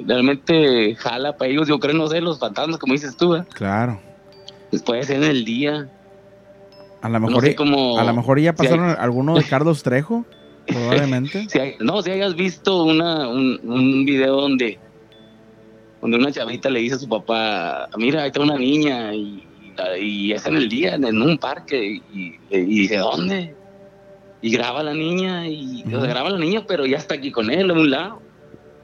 realmente 0.06 0.96
jala 0.96 1.38
para 1.38 1.50
ellos, 1.52 1.68
yo 1.68 1.80
creo, 1.80 1.94
no 1.96 2.08
sé, 2.08 2.22
los 2.22 2.40
fantasmas, 2.40 2.78
como 2.78 2.94
dices 2.94 3.16
tú, 3.18 3.36
¿eh? 3.36 3.44
Claro. 3.54 4.00
Pues 4.70 4.82
puede 4.84 5.04
ser 5.04 5.18
en 5.18 5.30
el 5.30 5.46
día. 5.46 5.90
A 7.02 7.10
lo 7.10 7.20
No 7.20 7.28
mejor, 7.28 7.44
sé 7.46 7.56
a 7.60 8.04
lo 8.04 8.14
mejor 8.14 8.40
ya 8.40 8.54
si 8.58 8.64
hay- 8.66 8.70
pasaron 8.72 8.96
alguno 9.00 9.36
de 9.36 9.44
Carlos 9.50 9.84
Trejo, 9.84 10.26
probablemente. 10.68 11.46
Si 11.50 11.60
hay- 11.60 11.76
no, 11.80 12.02
si 12.02 12.12
hayas 12.12 12.36
visto 12.36 12.84
una, 12.84 13.28
un, 13.30 13.60
un 13.64 14.04
video 14.06 14.42
donde, 14.42 14.78
donde 16.02 16.18
una 16.18 16.32
chavita 16.32 16.70
le 16.70 16.80
dice 16.82 16.96
a 16.96 17.00
su 17.00 17.08
papá, 17.08 17.88
mira, 17.98 18.24
ahí 18.24 18.28
está 18.28 18.42
una 18.42 18.58
niña 18.58 19.14
y, 19.14 19.44
y 20.02 20.32
es 20.34 20.46
en 20.46 20.58
el 20.58 20.68
día, 20.70 20.96
en 20.96 21.22
un 21.22 21.38
parque, 21.38 22.02
y, 22.14 22.36
y 22.50 22.58
dice, 22.60 22.98
¿dónde? 22.98 23.56
Y 24.42 24.52
graba 24.52 24.80
a 24.82 24.84
la 24.84 24.94
niña, 24.94 25.48
y 25.48 25.84
o 25.94 26.00
sea, 26.02 26.10
graba 26.10 26.30
a 26.30 26.34
la 26.34 26.40
niña, 26.40 26.64
pero 26.68 26.86
ya 26.86 26.98
está 26.98 27.16
aquí 27.16 27.32
con 27.32 27.50
él, 27.52 27.70
a 27.70 27.74
un 27.74 27.90
lado. 27.90 28.22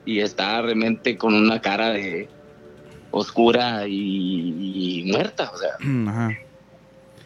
Y 0.06 0.20
está 0.20 0.62
realmente 0.62 1.18
con 1.18 1.34
una 1.34 1.62
cara 1.62 1.92
de 1.92 2.28
oscura 3.12 3.88
y, 3.88 5.02
y 5.04 5.12
muerta, 5.12 5.52
o 5.54 5.58
sea, 5.58 5.70
Ajá. 6.10 6.38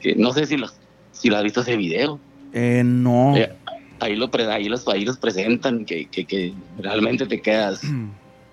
que 0.01 0.15
no 0.15 0.32
sé 0.34 0.45
si 0.45 0.57
los 0.57 0.75
si 1.11 1.30
lo 1.30 1.38
has 1.38 1.43
visto 1.43 1.61
ese 1.61 1.75
video. 1.78 2.19
Eh, 2.53 2.84
no. 2.86 3.36
Eh, 3.36 3.51
ahí, 3.99 4.15
lo, 4.15 4.30
pre- 4.30 4.51
ahí, 4.51 4.65
los, 4.69 4.88
ahí 4.88 5.03
los 5.05 5.17
presentan, 5.17 5.86
que, 5.86 6.05
que, 6.05 6.25
que 6.25 6.53
realmente 6.78 7.25
te 7.25 7.41
quedas, 7.41 7.82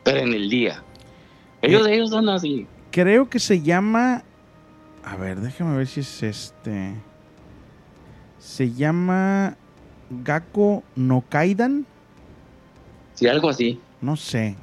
pero 0.03 0.21
en 0.21 0.33
el 0.33 0.49
día. 0.49 0.83
Ellos, 1.61 1.87
ellos 1.87 2.11
son 2.11 2.29
así. 2.31 2.67
Creo 2.91 3.29
que 3.29 3.39
se 3.39 3.61
llama. 3.61 4.23
A 5.05 5.17
ver, 5.17 5.41
déjame 5.41 5.77
ver 5.77 5.87
si 5.87 6.01
es 6.01 6.23
este. 6.23 6.95
Se 8.39 8.73
llama. 8.73 9.57
Gakko 10.11 10.83
no 10.97 11.25
Kaidan. 11.29 11.87
Sí, 13.15 13.27
algo 13.27 13.49
así. 13.49 13.81
No 14.01 14.17
sé. 14.17 14.55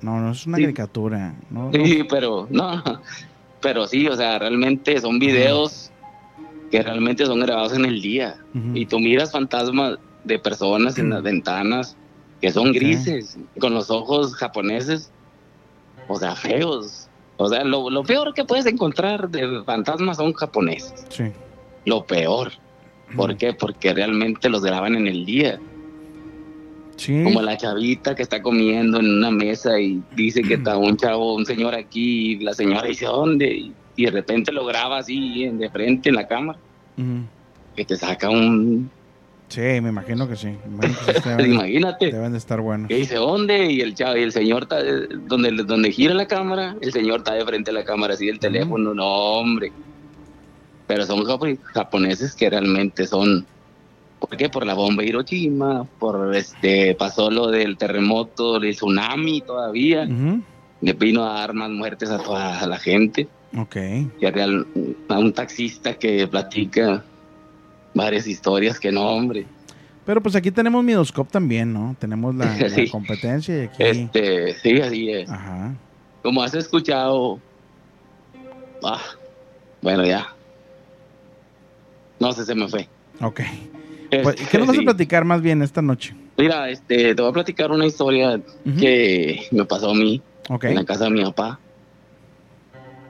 No, 0.00 0.20
no 0.20 0.32
es 0.32 0.46
una 0.46 0.56
Sí. 0.58 0.62
caricatura. 0.64 1.34
No, 1.50 1.70
no. 1.70 1.84
Sí, 1.86 2.02
pero 2.08 2.46
no, 2.50 2.82
pero 3.60 3.86
sí, 3.86 4.06
o 4.08 4.16
sea, 4.16 4.38
realmente 4.38 5.00
son 5.00 5.18
videos 5.18 5.90
que 6.70 6.82
realmente 6.82 7.24
son 7.26 7.40
grabados 7.40 7.72
en 7.74 7.84
el 7.84 8.00
día. 8.02 8.36
Y 8.74 8.86
tú 8.86 8.98
miras 8.98 9.32
fantasmas 9.32 9.98
de 10.24 10.38
personas 10.38 10.98
en 10.98 11.10
las 11.10 11.22
ventanas 11.22 11.96
que 12.40 12.50
son 12.50 12.72
grises, 12.72 13.38
con 13.60 13.74
los 13.74 13.90
ojos 13.90 14.34
japoneses, 14.34 15.10
o 16.08 16.18
sea, 16.18 16.34
feos. 16.34 17.08
O 17.36 17.48
sea, 17.48 17.64
lo, 17.64 17.90
lo 17.90 18.02
peor 18.04 18.32
que 18.34 18.44
puedes 18.44 18.66
encontrar 18.66 19.28
de 19.30 19.62
fantasmas 19.64 20.16
son 20.18 20.32
japoneses. 20.34 21.06
Sí. 21.08 21.24
Lo 21.84 22.04
peor. 22.04 22.52
¿Por 23.16 23.36
qué? 23.36 23.52
Porque 23.52 23.92
realmente 23.94 24.48
los 24.48 24.62
graban 24.62 24.94
en 24.96 25.06
el 25.06 25.24
día. 25.24 25.60
Sí. 26.96 27.22
Como 27.24 27.42
la 27.42 27.56
chavita 27.56 28.14
que 28.14 28.22
está 28.22 28.40
comiendo 28.40 29.00
en 29.00 29.08
una 29.18 29.30
mesa 29.30 29.78
y 29.80 30.00
dice 30.14 30.42
que 30.42 30.54
está 30.54 30.76
un 30.76 30.96
chavo, 30.96 31.34
un 31.34 31.44
señor 31.44 31.74
aquí, 31.74 32.32
y 32.32 32.38
la 32.38 32.54
señora 32.54 32.86
dice, 32.86 33.06
¿dónde? 33.06 33.72
Y, 33.96 34.04
de 34.04 34.10
repente 34.10 34.50
lo 34.52 34.64
graba 34.64 34.98
así 34.98 35.46
de 35.48 35.70
frente 35.70 36.08
en 36.08 36.14
la 36.16 36.26
cámara, 36.26 36.58
que 37.76 37.84
te 37.84 37.96
saca 37.96 38.28
un... 38.30 38.90
Sí, 39.48 39.60
me 39.60 39.90
imagino 39.90 40.26
que 40.28 40.34
sí. 40.36 40.46
Me 40.66 40.86
imagino 40.86 40.96
que 41.06 41.14
sí 41.20 41.28
deben, 41.28 41.52
Imagínate. 41.52 42.06
deben 42.12 42.32
de 42.32 42.38
estar 42.38 42.60
buenos. 42.60 42.88
Que 42.88 42.96
dice, 42.96 43.16
¿dónde? 43.16 43.70
Y 43.70 43.80
el 43.82 43.94
chavo, 43.94 44.16
y 44.16 44.22
el 44.22 44.32
señor 44.32 44.62
está, 44.64 44.80
eh, 44.80 45.06
donde, 45.28 45.50
donde 45.64 45.92
gira 45.92 46.14
la 46.14 46.26
cámara, 46.26 46.76
el 46.80 46.92
señor 46.92 47.18
está 47.18 47.34
de 47.34 47.44
frente 47.44 47.70
a 47.70 47.74
la 47.74 47.84
cámara, 47.84 48.14
así 48.14 48.26
del 48.26 48.38
teléfono, 48.40 48.94
no, 48.94 49.04
hombre. 49.06 49.70
Pero 50.86 51.06
son 51.06 51.20
japo- 51.24 51.58
japoneses 51.72 52.34
que 52.34 52.50
realmente 52.50 53.06
son, 53.06 53.46
¿por 54.26 54.36
qué? 54.36 54.48
Por 54.48 54.66
la 54.66 54.74
bomba 54.74 55.02
de 55.02 55.08
Hiroshima, 55.08 55.84
por 55.98 56.34
este, 56.34 56.94
pasó 56.94 57.30
lo 57.30 57.48
del 57.48 57.76
terremoto, 57.76 58.58
del 58.58 58.74
tsunami 58.74 59.40
todavía, 59.40 60.06
le 60.80 60.92
vino 60.94 61.24
a 61.24 61.34
dar 61.40 61.54
más 61.54 61.70
muertes 61.70 62.10
a 62.10 62.18
toda 62.18 62.66
la 62.66 62.78
gente, 62.78 63.28
Ok. 63.56 63.74
que 63.74 64.30
real, 64.32 64.66
a 65.08 65.18
un 65.18 65.32
taxista 65.32 65.94
que 65.94 66.26
platica 66.26 67.04
varias 67.94 68.26
historias 68.26 68.80
que 68.80 68.90
no, 68.90 69.02
hombre. 69.08 69.46
Pero 70.04 70.22
pues 70.22 70.34
aquí 70.36 70.50
tenemos 70.50 70.84
Midoscope 70.84 71.30
también, 71.30 71.72
¿no? 71.72 71.96
Tenemos 71.98 72.34
la, 72.34 72.54
competencia 72.90 73.56
y 73.56 73.66
aquí. 73.66 73.82
Este, 73.82 74.54
sí, 74.54 74.80
así 74.80 75.10
es. 75.10 75.30
Ajá. 75.30 75.74
Como 76.22 76.42
has 76.42 76.54
escuchado. 76.54 77.40
Ah, 78.82 79.00
bueno, 79.80 80.04
ya. 80.04 80.28
No 82.20 82.32
sé, 82.32 82.44
se 82.44 82.54
me 82.54 82.68
fue. 82.68 82.88
Ok. 83.20 83.40
Pues, 84.22 84.36
¿Qué 84.50 84.58
nos 84.58 84.66
vas 84.68 84.76
a 84.76 84.80
Sí. 84.80 84.84
platicar 84.84 85.24
más 85.24 85.40
bien 85.42 85.62
esta 85.62 85.82
noche? 85.82 86.14
Mira, 86.36 86.68
este, 86.70 87.14
te 87.14 87.22
voy 87.22 87.30
a 87.30 87.34
platicar 87.34 87.70
una 87.70 87.86
historia 87.86 88.40
que 88.78 89.46
me 89.50 89.64
pasó 89.64 89.90
a 89.90 89.94
mí 89.94 90.22
en 90.70 90.74
la 90.74 90.84
casa 90.84 91.04
de 91.04 91.10
mi 91.10 91.22
papá. 91.24 91.58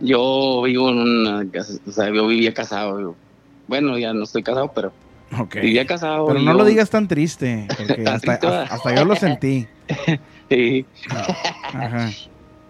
Yo 0.00 0.62
vivo 0.62 0.90
en 0.90 0.98
una 0.98 1.50
casa, 1.50 1.72
o 1.86 1.90
sea, 1.92 2.12
yo 2.12 2.26
vivía 2.26 2.52
casado. 2.52 3.00
yo- 3.00 3.16
bueno, 3.66 3.96
ya 3.98 4.12
no 4.12 4.24
estoy 4.24 4.42
casado, 4.42 4.70
pero 4.74 4.92
vivía 5.62 5.86
casado. 5.86 6.26
Pero 6.26 6.40
no 6.40 6.52
yo- 6.52 6.58
lo 6.58 6.64
digas 6.64 6.90
tan 6.90 7.08
triste, 7.08 7.66
porque 7.76 7.94
Tan 8.04 8.14
hasta, 8.70 8.94
yo 8.94 9.04
lo 9.04 9.16
sentí. 9.16 9.66
Sí. 10.50 10.84
Ajá. 11.72 12.10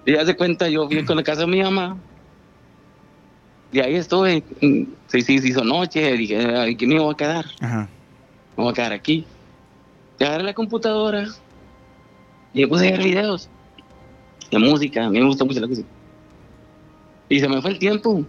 Y 0.06 0.14
haz 0.14 0.26
de 0.28 0.36
cuenta, 0.36 0.68
yo 0.68 0.86
fui 0.88 1.04
con 1.04 1.16
la 1.16 1.24
casa 1.24 1.40
de 1.40 1.46
mi 1.48 1.60
mamá. 1.62 1.96
Y 3.72 3.80
ahí 3.80 3.96
estuve. 3.96 4.44
mm, 4.60 4.82
Sí, 5.08 5.22
sí, 5.22 5.38
se 5.40 5.48
hizo 5.48 5.64
noche. 5.64 6.16
Dije, 6.16 6.36
"Ay, 6.56 6.76
¿qué 6.76 6.86
me 6.86 6.98
voy 7.00 7.12
a 7.12 7.16
quedar? 7.16 7.44
Ajá. 7.60 7.88
Voy 8.56 8.70
a 8.70 8.72
quedar 8.72 8.92
aquí. 8.92 9.24
Y 10.18 10.24
agarré 10.24 10.44
la 10.44 10.54
computadora. 10.54 11.26
Y 12.52 12.62
me 12.62 12.68
puse 12.68 12.88
a 12.88 12.90
ver 12.92 13.02
videos 13.02 13.48
de 14.50 14.58
música. 14.58 15.06
A 15.06 15.10
mí 15.10 15.18
me 15.18 15.26
gusta 15.26 15.44
mucho 15.44 15.60
la 15.60 15.66
música. 15.66 15.88
Y 17.28 17.40
se 17.40 17.48
me 17.48 17.60
fue 17.60 17.72
el 17.72 17.78
tiempo. 17.78 18.24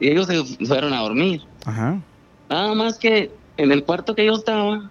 Y 0.00 0.08
ellos 0.08 0.26
se 0.26 0.66
fueron 0.66 0.92
a 0.92 1.00
dormir. 1.00 1.42
Ajá. 1.64 2.00
Nada 2.48 2.74
más 2.74 2.98
que 2.98 3.30
en 3.56 3.72
el 3.72 3.84
cuarto 3.84 4.14
que 4.14 4.26
yo 4.26 4.34
estaba, 4.34 4.90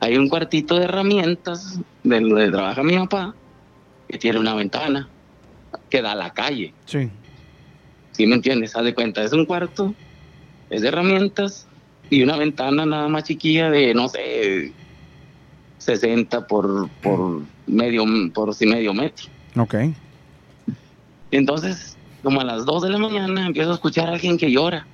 hay 0.00 0.16
un 0.16 0.28
cuartito 0.28 0.76
de 0.76 0.84
herramientas 0.84 1.80
de 2.02 2.20
donde 2.20 2.50
trabaja 2.50 2.82
mi 2.82 2.96
papá, 2.96 3.34
que 4.08 4.18
tiene 4.18 4.38
una 4.38 4.54
ventana 4.54 5.08
que 5.90 6.00
da 6.00 6.12
a 6.12 6.16
la 6.16 6.32
calle. 6.32 6.72
Sí. 6.86 7.10
¿Sí 8.12 8.26
me 8.26 8.36
entiendes? 8.36 8.74
Haz 8.74 8.84
de 8.84 8.94
cuenta, 8.94 9.22
es 9.22 9.32
un 9.32 9.44
cuarto, 9.44 9.94
es 10.70 10.82
de 10.82 10.88
herramientas 10.88 11.67
y 12.10 12.22
una 12.22 12.36
ventana 12.36 12.86
nada 12.86 13.08
más 13.08 13.24
chiquilla 13.24 13.70
de, 13.70 13.94
no 13.94 14.08
sé, 14.08 14.74
60 15.78 16.46
por, 16.46 16.88
por 17.00 17.42
medio, 17.66 18.04
por 18.34 18.54
sí, 18.54 18.66
medio 18.66 18.94
metro. 18.94 19.26
Ok. 19.56 19.74
Entonces, 21.30 21.96
como 22.22 22.40
a 22.40 22.44
las 22.44 22.64
2 22.64 22.82
de 22.82 22.90
la 22.90 22.98
mañana, 22.98 23.46
empiezo 23.46 23.72
a 23.72 23.74
escuchar 23.74 24.08
a 24.08 24.12
alguien 24.12 24.38
que 24.38 24.50
llora. 24.50 24.86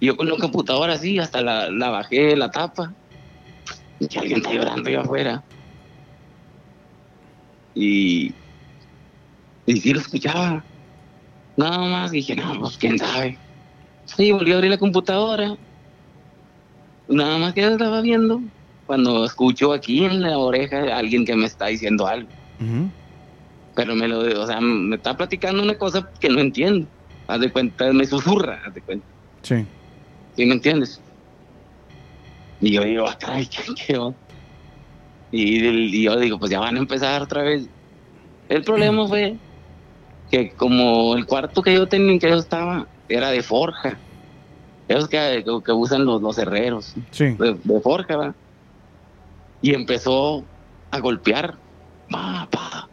Y 0.00 0.06
yo 0.06 0.16
con 0.16 0.28
la 0.28 0.36
computadora 0.36 0.94
así, 0.94 1.18
hasta 1.18 1.40
la, 1.40 1.70
la 1.70 1.90
bajé 1.90 2.36
la 2.36 2.50
tapa. 2.50 2.94
Y 3.98 4.08
que 4.08 4.18
alguien 4.18 4.38
está 4.38 4.52
llorando 4.52 4.88
allá 4.88 5.00
afuera. 5.00 5.44
Y, 7.74 8.32
y 9.66 9.76
sí 9.80 9.92
lo 9.92 10.00
escuchaba. 10.00 10.64
Nada 11.56 11.78
más 11.78 12.10
dije, 12.10 12.36
no, 12.36 12.60
pues 12.60 12.76
quién 12.76 12.98
sabe. 12.98 13.38
Sí, 14.04 14.30
volví 14.30 14.52
a 14.52 14.56
abrir 14.56 14.70
la 14.70 14.78
computadora. 14.78 15.56
Nada 17.08 17.38
más 17.38 17.54
que 17.54 17.62
yo 17.62 17.70
estaba 17.70 18.00
viendo 18.00 18.42
cuando 18.84 19.24
escucho 19.24 19.72
aquí 19.72 20.04
en 20.04 20.22
la 20.22 20.38
oreja 20.38 20.78
a 20.78 20.98
alguien 20.98 21.24
que 21.24 21.36
me 21.36 21.46
está 21.46 21.66
diciendo 21.66 22.06
algo 22.06 22.30
pero 23.76 23.94
me 23.94 24.08
lo, 24.08 24.20
o 24.20 24.46
sea, 24.46 24.58
me 24.58 24.96
está 24.96 25.14
platicando 25.14 25.62
una 25.62 25.76
cosa 25.76 26.10
que 26.18 26.30
no 26.30 26.40
entiendo. 26.40 26.88
Haz 27.26 27.40
de 27.40 27.52
cuenta, 27.52 27.92
me 27.92 28.06
susurra, 28.06 28.62
haz 28.64 28.72
de 28.72 28.82
cuenta. 28.82 29.06
Sí. 29.42 29.66
¿Sí 30.34 30.46
me 30.46 30.54
entiendes? 30.54 31.02
Y 32.58 32.72
yo 32.72 32.82
digo, 32.82 33.04
caray, 33.20 33.46
¿qué, 33.46 33.62
qué 33.86 33.98
onda?". 33.98 34.18
y, 35.30 35.66
y 35.98 36.02
yo 36.04 36.18
digo, 36.18 36.38
pues 36.38 36.50
ya 36.50 36.58
van 36.58 36.76
a 36.76 36.78
empezar 36.78 37.20
otra 37.20 37.42
vez. 37.42 37.68
El 38.48 38.64
problema 38.64 39.06
fue 39.08 39.38
que 40.30 40.54
como 40.54 41.14
el 41.14 41.26
cuarto 41.26 41.60
que 41.60 41.74
yo 41.74 41.86
tenía, 41.86 42.18
que 42.18 42.30
yo 42.30 42.36
estaba, 42.36 42.88
era 43.08 43.30
de 43.30 43.42
forja. 43.42 44.00
Esos 44.88 45.08
que, 45.08 45.42
que, 45.44 45.62
que 45.64 45.72
usan 45.72 46.04
los, 46.04 46.22
los 46.22 46.38
herreros, 46.38 46.94
Sí. 47.10 47.24
de, 47.34 47.58
de 47.62 47.80
forja. 47.80 48.34
Y 49.62 49.74
empezó 49.74 50.44
a 50.90 51.00
golpear. 51.00 51.54
Pa, 52.10 52.46
pa. 52.50 52.88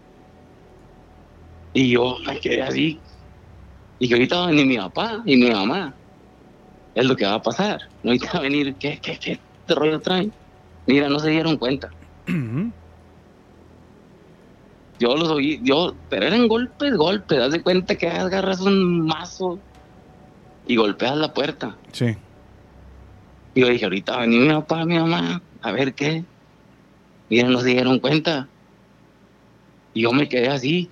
Y 1.74 1.92
yo 1.92 2.18
me 2.26 2.40
quedé 2.40 2.62
así. 2.64 3.00
Y 4.00 4.08
que 4.08 4.16
ahorita 4.16 4.38
va 4.38 4.44
a 4.46 4.48
venir 4.48 4.66
mi 4.66 4.78
papá 4.78 5.22
y 5.26 5.36
mi 5.38 5.52
mamá. 5.52 5.94
Es 6.96 7.06
lo 7.06 7.16
que 7.16 7.26
va 7.26 7.36
a 7.36 7.42
pasar. 7.42 7.82
No 8.02 8.10
ahorita 8.12 8.32
va 8.34 8.40
a 8.40 8.42
venir, 8.44 8.76
¿qué, 8.76 9.00
qué, 9.02 9.18
qué 9.20 9.32
este 9.34 9.76
rollo 9.76 10.00
trae? 10.00 10.30
Mira, 10.88 11.10
no 11.10 11.20
se 11.20 11.30
dieron 11.30 11.58
cuenta. 11.58 11.90
Yo 15.00 15.16
los 15.18 15.30
oí, 15.30 15.60
yo, 15.64 15.94
pero 16.10 16.26
eran 16.28 16.48
golpes, 16.48 16.96
golpes. 16.96 17.40
Haz 17.40 17.52
de 17.52 17.62
cuenta 17.62 17.96
que 17.96 18.08
agarras 18.08 18.62
un 18.62 19.02
mazo 19.06 19.60
y 20.68 20.76
golpeas 20.76 21.18
la 21.18 21.34
puerta. 21.34 21.76
Sí. 21.92 22.16
Y 23.56 23.62
yo 23.62 23.68
dije, 23.68 23.86
ahorita 23.86 24.14
va 24.14 24.18
a 24.20 24.22
venir 24.22 24.42
mi 24.42 24.54
papá, 24.54 24.86
mi 24.86 24.98
mamá, 24.98 25.42
a 25.62 25.72
ver 25.72 25.94
qué. 25.94 26.24
Mira, 27.30 27.48
no 27.50 27.60
se 27.60 27.70
dieron 27.70 28.00
cuenta. 28.00 28.48
Y 29.94 30.02
yo 30.02 30.12
me 30.12 30.28
quedé 30.28 30.50
así. 30.50 30.90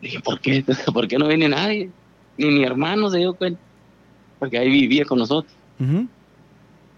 Dije, 0.00 0.20
¿por 0.20 0.40
qué? 0.40 0.64
¿Por 0.92 1.08
qué 1.08 1.18
no 1.18 1.28
viene 1.28 1.48
nadie? 1.48 1.90
Ni 2.36 2.46
mi 2.46 2.64
hermano 2.64 3.10
se 3.10 3.18
dio 3.18 3.34
cuenta. 3.34 3.60
Porque 4.38 4.58
ahí 4.58 4.70
vivía 4.70 5.04
con 5.04 5.18
nosotros. 5.18 5.52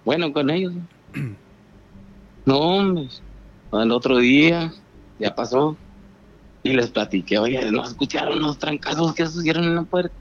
Bueno, 0.05 0.33
con 0.33 0.51
ellos. 0.51 0.73
No, 2.47 2.59
hombre. 2.59 3.07
Al 3.71 3.93
otro 3.93 4.17
día 4.17 4.73
ya 5.19 5.35
pasó. 5.35 5.77
Y 6.63 6.73
les 6.73 6.91
platiqué, 6.91 7.39
oye, 7.39 7.71
¿no 7.71 7.85
escucharon 7.85 8.41
los 8.41 8.59
trancazos 8.59 9.15
que 9.15 9.27
sucedieron 9.27 9.65
en 9.65 9.75
la 9.77 9.83
puerta? 9.83 10.15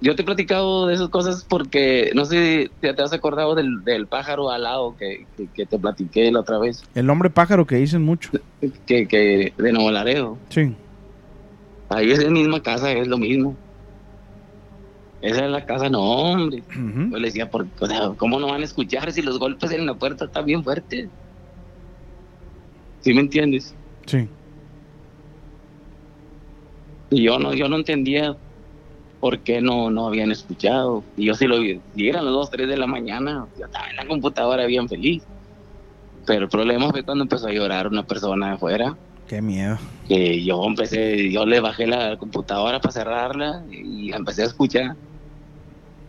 Yo 0.00 0.14
te 0.14 0.22
he 0.22 0.24
platicado 0.26 0.86
de 0.88 0.94
esas 0.94 1.08
cosas 1.08 1.44
porque 1.48 2.10
no 2.14 2.26
sé 2.26 2.70
si 2.82 2.92
te 2.94 3.02
has 3.02 3.12
acordado 3.14 3.54
del, 3.54 3.82
del 3.82 4.06
pájaro 4.06 4.50
alado 4.50 4.94
que, 4.98 5.26
que, 5.36 5.46
que 5.48 5.64
te 5.64 5.78
platiqué 5.78 6.30
la 6.30 6.40
otra 6.40 6.58
vez, 6.58 6.84
El 6.94 7.08
hombre 7.08 7.30
pájaro 7.30 7.66
que 7.66 7.76
dicen 7.76 8.02
mucho. 8.02 8.30
que, 8.86 9.08
que 9.08 9.54
de 9.56 9.72
Nuevo 9.72 9.90
Laredo. 9.90 10.36
Sí. 10.50 10.74
Ahí 11.88 12.10
es 12.10 12.22
la 12.22 12.30
misma 12.30 12.62
casa, 12.62 12.92
es 12.92 13.08
lo 13.08 13.16
mismo. 13.16 13.56
Esa 15.22 15.46
es 15.46 15.50
la 15.50 15.64
casa, 15.64 15.88
no, 15.88 16.02
hombre. 16.02 16.62
Yo 16.74 17.16
le 17.16 17.28
decía, 17.28 17.50
por, 17.50 17.66
o 17.80 17.86
sea, 17.86 18.10
¿cómo 18.18 18.38
no 18.38 18.48
van 18.48 18.60
a 18.60 18.64
escuchar 18.64 19.10
si 19.12 19.22
los 19.22 19.38
golpes 19.38 19.70
en 19.70 19.86
la 19.86 19.94
puerta 19.94 20.26
están 20.26 20.44
bien 20.44 20.62
fuertes? 20.62 21.08
¿Sí 23.00 23.14
me 23.14 23.20
entiendes? 23.22 23.74
Sí. 24.04 24.28
Y 27.10 27.22
yo 27.22 27.38
no, 27.38 27.54
yo 27.54 27.68
no 27.68 27.76
entendía 27.76 28.36
por 29.26 29.40
qué 29.40 29.60
no, 29.60 29.90
no 29.90 30.06
habían 30.06 30.30
escuchado. 30.30 31.02
Y 31.16 31.26
yo 31.26 31.34
sí 31.34 31.48
lo 31.48 31.58
vi. 31.58 31.80
Y 31.96 32.08
eran 32.08 32.24
las 32.24 32.32
2, 32.32 32.48
3 32.48 32.68
de 32.68 32.76
la 32.76 32.86
mañana. 32.86 33.48
Yo 33.58 33.64
estaba 33.64 33.90
en 33.90 33.96
la 33.96 34.06
computadora 34.06 34.66
bien 34.66 34.88
feliz. 34.88 35.24
Pero 36.24 36.44
el 36.44 36.48
problema 36.48 36.88
fue 36.90 37.02
cuando 37.02 37.24
empezó 37.24 37.48
a 37.48 37.52
llorar 37.52 37.88
una 37.88 38.04
persona 38.04 38.46
de 38.46 38.52
afuera. 38.52 38.96
Qué 39.26 39.42
miedo. 39.42 39.78
Que 40.06 40.44
yo 40.44 40.62
empecé, 40.64 41.28
yo 41.32 41.44
le 41.44 41.58
bajé 41.58 41.88
la 41.88 42.16
computadora 42.16 42.78
para 42.78 42.92
cerrarla 42.92 43.64
y 43.68 44.12
empecé 44.12 44.42
a 44.42 44.46
escuchar. 44.46 44.94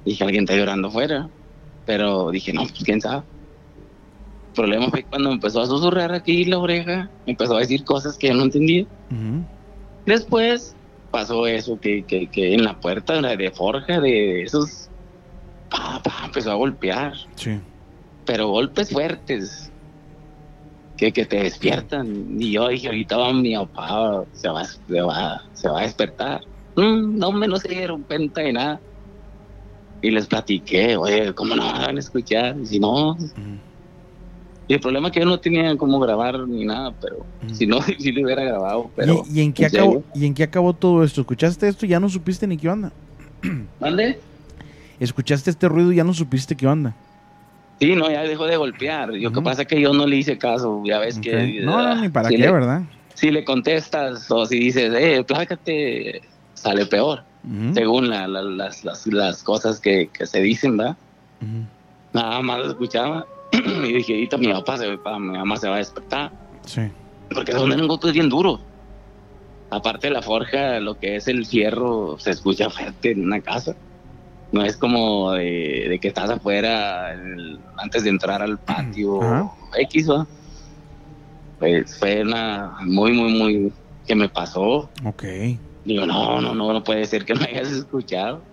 Dije, 0.06 0.24
alguien 0.24 0.44
está 0.44 0.56
llorando 0.56 0.90
afuera. 0.90 1.28
Pero 1.86 2.30
dije, 2.30 2.54
no, 2.54 2.68
pues 2.68 2.84
quién 2.84 3.02
sabe. 3.02 3.24
El 4.50 4.54
problema 4.54 4.90
fue 4.92 5.04
cuando 5.06 5.32
empezó 5.32 5.62
a 5.62 5.66
susurrar 5.66 6.14
aquí 6.14 6.46
la 6.46 6.60
oreja. 6.60 7.10
Empezó 7.26 7.56
a 7.56 7.62
decir 7.62 7.84
cosas 7.84 8.16
que 8.16 8.28
yo 8.28 8.36
no 8.36 8.44
entendía. 8.44 8.86
Ujú. 9.10 9.44
Después 10.06 10.77
pasó 11.12 11.48
eso 11.48 11.80
que, 11.80 12.04
que, 12.04 12.28
que 12.28 12.54
en 12.54 12.64
la 12.64 12.80
puerta 12.80 13.20
de 13.22 13.52
forja 13.52 14.00
de 14.00 14.44
esos 14.44 14.90
pa, 15.70 16.02
pa, 16.04 16.26
empezó 16.26 16.52
a 16.52 16.56
golpear, 16.56 17.14
Sí. 17.36 17.60
pero 18.26 18.48
golpes 18.50 18.92
fuertes 18.92 19.72
que, 20.98 21.12
que 21.12 21.26
te 21.26 21.44
despiertan. 21.44 22.42
Y 22.42 22.52
yo 22.54 22.68
dije, 22.70 22.88
ahorita 22.88 23.18
va 23.18 23.34
mi 23.34 23.56
papá, 23.56 24.24
se 24.34 24.50
va, 24.50 24.64
se 24.66 25.02
va, 25.02 25.44
se 25.54 25.70
va 25.70 25.80
a 25.80 25.84
despertar. 25.84 26.42
Mm, 26.76 27.18
no 27.18 27.32
me 27.32 27.48
no 27.48 27.58
se 27.58 27.70
dieron 27.70 28.04
cuenta 28.04 28.42
de 28.42 28.54
nada. 28.54 28.80
Y 30.02 30.12
les 30.12 30.28
platiqué, 30.28 30.96
oye, 30.96 31.34
¿cómo 31.34 31.56
no 31.56 31.64
van 31.66 31.98
a 31.98 32.00
escuchar? 32.00 32.56
Y 32.62 32.66
si 32.68 32.80
no. 32.80 33.18
Y 34.68 34.74
el 34.74 34.80
problema 34.80 35.08
es 35.08 35.14
que 35.14 35.20
yo 35.22 35.26
no 35.26 35.40
tenía 35.40 35.76
cómo 35.78 36.00
grabar 36.00 36.40
ni 36.48 36.66
nada, 36.66 36.94
pero 37.00 37.26
si 37.54 37.66
no, 37.66 37.82
si 38.00 38.12
lo 38.12 38.24
hubiera 38.24 38.44
grabado. 38.44 38.92
Pero, 38.96 39.24
¿Y, 39.30 39.40
y 39.40 39.42
en 39.44 39.54
qué 39.54 39.64
¿en 39.66 39.70
serio? 39.70 39.86
acabó, 39.86 40.04
¿Y 40.14 40.26
en 40.26 40.34
qué 40.34 40.44
acabó 40.44 40.74
todo 40.74 41.04
esto? 41.04 41.22
¿Escuchaste 41.22 41.68
esto 41.68 41.86
y 41.86 41.90
ya 41.90 42.00
no 42.00 42.10
supiste 42.10 42.46
ni 42.48 42.58
qué 42.58 42.70
onda? 42.70 42.92
¿Mande? 43.80 44.20
¿Escuchaste 45.00 45.50
este 45.52 45.70
ruido 45.70 45.92
y 45.92 45.98
ya 45.98 46.04
no 46.04 46.14
supiste 46.14 46.56
qué 46.56 46.68
onda? 46.68 46.94
Sí, 47.80 47.96
no, 47.96 48.10
ya 48.10 48.24
dejó 48.24 48.46
de 48.48 48.58
golpear. 48.58 49.10
Lo 49.14 49.32
que 49.32 49.42
pasa 49.42 49.62
es 49.62 49.68
que 49.68 49.80
yo 49.80 49.94
no 49.94 50.08
le 50.08 50.16
hice 50.16 50.38
caso. 50.40 50.82
Ya 50.84 50.98
ves 50.98 51.20
que. 51.20 51.62
No, 51.62 51.74
no, 51.74 51.78
ah, 51.78 51.96
ni 52.02 52.10
para 52.10 52.30
si 52.30 52.36
qué, 52.36 52.42
le- 52.42 52.52
¿verdad? 52.52 52.82
Si 53.14 53.30
le 53.32 53.46
contestas 53.46 54.30
o 54.32 54.46
si 54.48 54.58
dices, 54.60 54.92
eh, 54.98 55.24
plácate, 55.24 56.22
sale 56.56 56.86
peor. 56.88 57.24
Según 57.74 58.10
la- 58.10 58.28
la- 58.28 58.42
las, 58.42 58.84
las, 58.84 59.06
las 59.08 59.44
cosas 59.44 59.80
que, 59.80 60.10
que 60.10 60.26
se 60.26 60.42
dicen, 60.42 60.76
¿verdad? 60.76 60.98
Nada 62.14 62.42
más 62.42 62.60
lo 62.60 62.68
escuchaba. 62.70 63.26
y 63.88 63.94
dije, 63.94 64.14
ahorita 64.14 64.38
mi 64.38 64.48
papá, 64.52 64.78
se, 64.78 64.98
pa- 64.98 65.20
mi 65.20 65.38
mamá 65.38 65.58
se 65.58 65.68
va 65.70 65.76
a 65.76 65.80
despertar. 65.80 66.32
Sí. 66.66 66.82
Porque 67.34 67.52
son 67.52 67.72
unos 67.72 67.88
golpes 67.88 68.14
bien 68.14 68.30
duros. 68.30 68.62
Aparte 69.70 70.08
de 70.08 70.14
la 70.14 70.22
forja, 70.22 70.80
lo 70.80 70.98
que 70.98 71.18
es 71.18 71.28
el 71.28 71.46
fierro 71.46 72.18
se 72.20 72.32
escucha 72.32 72.70
fuerte 72.70 73.12
en 73.12 73.26
una 73.26 73.42
casa. 73.42 73.76
No 74.54 74.64
es 74.64 74.78
como 74.78 75.34
de, 75.34 75.88
de 75.90 76.00
que 76.00 76.08
estás 76.08 76.30
afuera 76.30 77.12
el- 77.14 77.60
antes 77.78 78.04
de 78.04 78.10
entrar 78.10 78.42
al 78.42 78.58
patio 78.60 79.22
Ajá. 79.22 79.52
X, 79.78 80.10
¿va? 80.10 80.26
Pues 81.60 81.98
fue 81.98 82.22
una 82.22 82.78
muy, 82.86 83.12
muy, 83.14 83.34
muy 83.34 83.74
que 84.06 84.16
me 84.16 84.30
pasó. 84.30 84.90
Ok. 85.04 85.24
Digo, 85.84 86.06
no, 86.06 86.40
no, 86.40 86.54
no, 86.54 86.72
no 86.72 86.84
puede 86.84 87.06
ser 87.06 87.26
que 87.26 87.34
no 87.34 87.42
hayas 87.42 87.72
escuchado. 87.72 88.44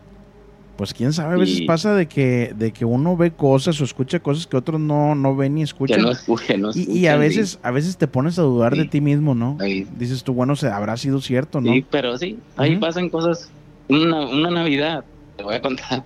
Pues 0.76 0.92
quién 0.92 1.12
sabe, 1.12 1.34
a 1.34 1.36
veces 1.36 1.60
Y- 1.60 1.66
pasa 1.66 1.94
de 1.94 2.08
que, 2.08 2.52
de 2.56 2.72
que 2.72 2.84
uno 2.84 3.16
ve 3.16 3.30
cosas 3.30 3.80
o 3.80 3.84
escucha 3.84 4.18
cosas 4.18 4.46
que 4.48 4.56
otros 4.56 4.80
no, 4.80 5.14
no 5.14 5.36
ven 5.36 5.54
ni 5.54 5.60
Que 5.60 5.64
escuchan. 5.66 6.02
no 6.02 6.10
escuche, 6.10 6.58
no 6.58 6.68
y, 6.74 6.80
escuchan. 6.80 6.96
y 6.96 7.06
a 7.06 7.12
sí. 7.14 7.18
veces, 7.20 7.58
a 7.62 7.70
veces 7.70 7.96
te 7.96 8.08
pones 8.08 8.38
a 8.40 8.42
dudar 8.42 8.74
de 8.76 8.84
ti 8.86 9.00
mismo, 9.00 9.36
¿no? 9.36 9.56
Ahí. 9.60 9.86
Dices 9.96 10.24
tú, 10.24 10.32
bueno, 10.34 10.56
se 10.56 10.66
habrá 10.68 10.96
sido 10.96 11.20
cierto, 11.20 11.60
¿no? 11.60 11.72
Sí, 11.72 11.86
pero 11.88 12.18
sí, 12.18 12.38
ahí 12.56 12.76
pasan 12.76 13.08
cosas. 13.08 13.50
Una, 13.88 14.26
una 14.26 14.50
Navidad, 14.50 15.04
te 15.36 15.44
voy 15.44 15.54
a 15.54 15.62
contar. 15.62 16.02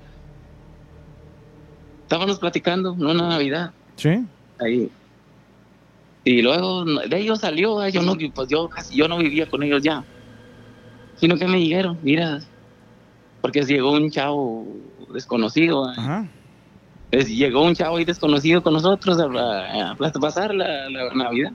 Estábamos 2.02 2.38
platicando 2.38 2.92
una 2.94 3.14
Navidad 3.14 3.72
Sí. 3.96 4.24
ahí. 4.58 4.90
Y 6.24 6.42
luego 6.42 6.84
de 6.84 7.18
ellos 7.18 7.40
salió, 7.40 7.86
yo 7.88 8.02
no, 8.02 8.16
pues 8.34 8.48
yo 8.48 8.68
casi 8.68 8.96
yo 8.96 9.08
no 9.08 9.16
vivía 9.18 9.48
con 9.48 9.62
ellos 9.62 9.82
ya. 9.82 10.04
Sino 11.16 11.36
que 11.38 11.46
me 11.48 11.56
dijeron, 11.58 11.98
mira, 12.02 12.40
porque 13.40 13.62
llegó 13.62 13.92
un 13.92 14.10
chavo 14.10 14.66
desconocido, 15.12 15.88
Ajá. 15.88 16.28
es- 17.10 17.28
llegó 17.28 17.62
un 17.62 17.74
chavo 17.74 17.96
ahí 17.96 18.04
desconocido 18.04 18.62
con 18.62 18.72
nosotros 18.74 19.18
a, 19.20 19.24
a- 19.24 19.90
a 19.92 19.96
pasar 20.20 20.54
la, 20.54 20.88
la 20.90 21.12
Navidad. 21.14 21.52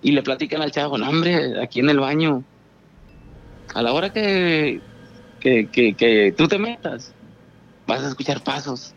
Y 0.00 0.12
le 0.12 0.22
platican 0.22 0.60
al 0.60 0.70
chavo, 0.70 0.98
no, 0.98 1.08
hombre, 1.08 1.60
aquí 1.62 1.80
en 1.80 1.88
el 1.88 1.98
baño, 1.98 2.44
a 3.74 3.80
la 3.82 3.92
hora 3.92 4.10
que, 4.10 4.82
que, 5.40 5.70
que, 5.70 5.94
que 5.96 6.34
tú 6.36 6.46
te 6.46 6.58
metas, 6.58 7.14
vas 7.86 8.02
a 8.02 8.08
escuchar 8.08 8.42
pasos 8.44 8.94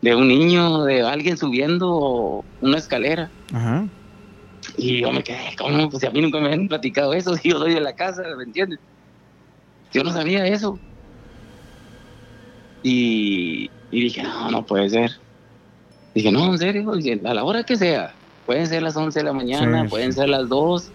de 0.00 0.14
un 0.16 0.26
niño, 0.28 0.82
de 0.84 1.02
alguien 1.02 1.36
subiendo 1.36 2.44
una 2.60 2.78
escalera. 2.78 3.32
Ajá. 3.52 3.88
Y 4.76 5.00
yo 5.00 5.12
me 5.12 5.22
quedé, 5.22 5.54
¿cómo? 5.56 5.88
Pues 5.88 6.00
si 6.00 6.06
a 6.06 6.10
mí 6.10 6.20
nunca 6.20 6.40
me 6.40 6.52
han 6.52 6.66
platicado 6.66 7.12
eso, 7.14 7.34
si 7.36 7.50
yo 7.50 7.58
soy 7.58 7.74
de 7.74 7.80
la 7.80 7.92
casa, 7.94 8.22
¿me 8.36 8.44
entiendes? 8.44 8.80
Yo 9.96 10.04
no 10.04 10.12
sabía 10.12 10.46
eso. 10.46 10.78
Y, 12.82 13.70
y 13.90 14.00
dije, 14.02 14.22
no, 14.22 14.50
no 14.50 14.66
puede 14.66 14.90
ser. 14.90 15.10
Dije, 16.14 16.30
no, 16.30 16.52
en 16.52 16.58
serio, 16.58 16.92
a 17.24 17.32
la 17.32 17.44
hora 17.44 17.64
que 17.64 17.76
sea. 17.76 18.14
Pueden 18.44 18.66
ser 18.66 18.82
las 18.82 18.94
11 18.94 19.20
de 19.20 19.24
la 19.24 19.32
mañana, 19.32 19.84
Sí, 19.84 19.88
pueden 19.88 20.12
sí. 20.12 20.18
ser 20.18 20.28
las 20.28 20.50
2, 20.50 20.90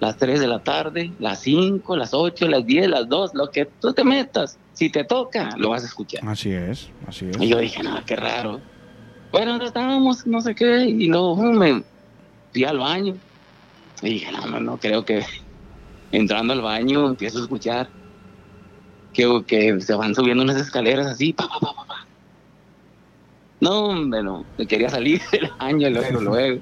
las 0.00 0.16
3 0.16 0.40
de 0.40 0.48
la 0.48 0.58
tarde, 0.64 1.12
las 1.20 1.42
5, 1.42 1.96
las 1.96 2.12
8, 2.12 2.48
las 2.48 2.66
10, 2.66 2.88
las 2.88 3.08
2, 3.08 3.34
lo 3.34 3.50
que 3.52 3.66
tú 3.66 3.92
te 3.92 4.02
metas. 4.02 4.58
Si 4.72 4.90
te 4.90 5.04
toca, 5.04 5.50
lo 5.56 5.70
vas 5.70 5.84
a 5.84 5.86
escuchar. 5.86 6.28
Así 6.28 6.50
es, 6.50 6.90
así 7.06 7.26
es. 7.26 7.40
Y 7.40 7.46
yo 7.46 7.58
dije, 7.58 7.84
no, 7.84 8.04
qué 8.04 8.16
raro. 8.16 8.60
Bueno, 9.30 9.58
no 9.58 9.64
estábamos, 9.64 10.26
no 10.26 10.40
sé 10.40 10.56
qué, 10.56 10.86
y 10.86 11.06
luego 11.06 11.34
um, 11.34 11.56
me 11.56 11.84
fui 12.52 12.64
al 12.64 12.78
baño. 12.80 13.14
Y 14.02 14.08
dije, 14.14 14.32
no, 14.32 14.44
no, 14.46 14.58
no, 14.58 14.76
creo 14.76 15.04
que 15.04 15.24
entrando 16.10 16.52
al 16.52 16.62
baño 16.62 17.10
empiezo 17.10 17.38
a 17.38 17.42
escuchar 17.42 17.88
que, 19.14 19.42
que 19.46 19.80
se 19.80 19.94
van 19.94 20.14
subiendo 20.14 20.42
unas 20.42 20.56
escaleras 20.58 21.06
así, 21.06 21.32
pa, 21.32 21.48
pa, 21.48 21.58
pa, 21.60 21.74
pa, 21.74 21.86
pa. 21.86 22.06
No, 23.60 23.84
hombre, 23.86 24.22
no, 24.22 24.44
me 24.58 24.66
quería 24.66 24.90
salir 24.90 25.22
del 25.32 25.50
baño 25.58 25.88
luego, 25.88 26.20
luego. 26.20 26.60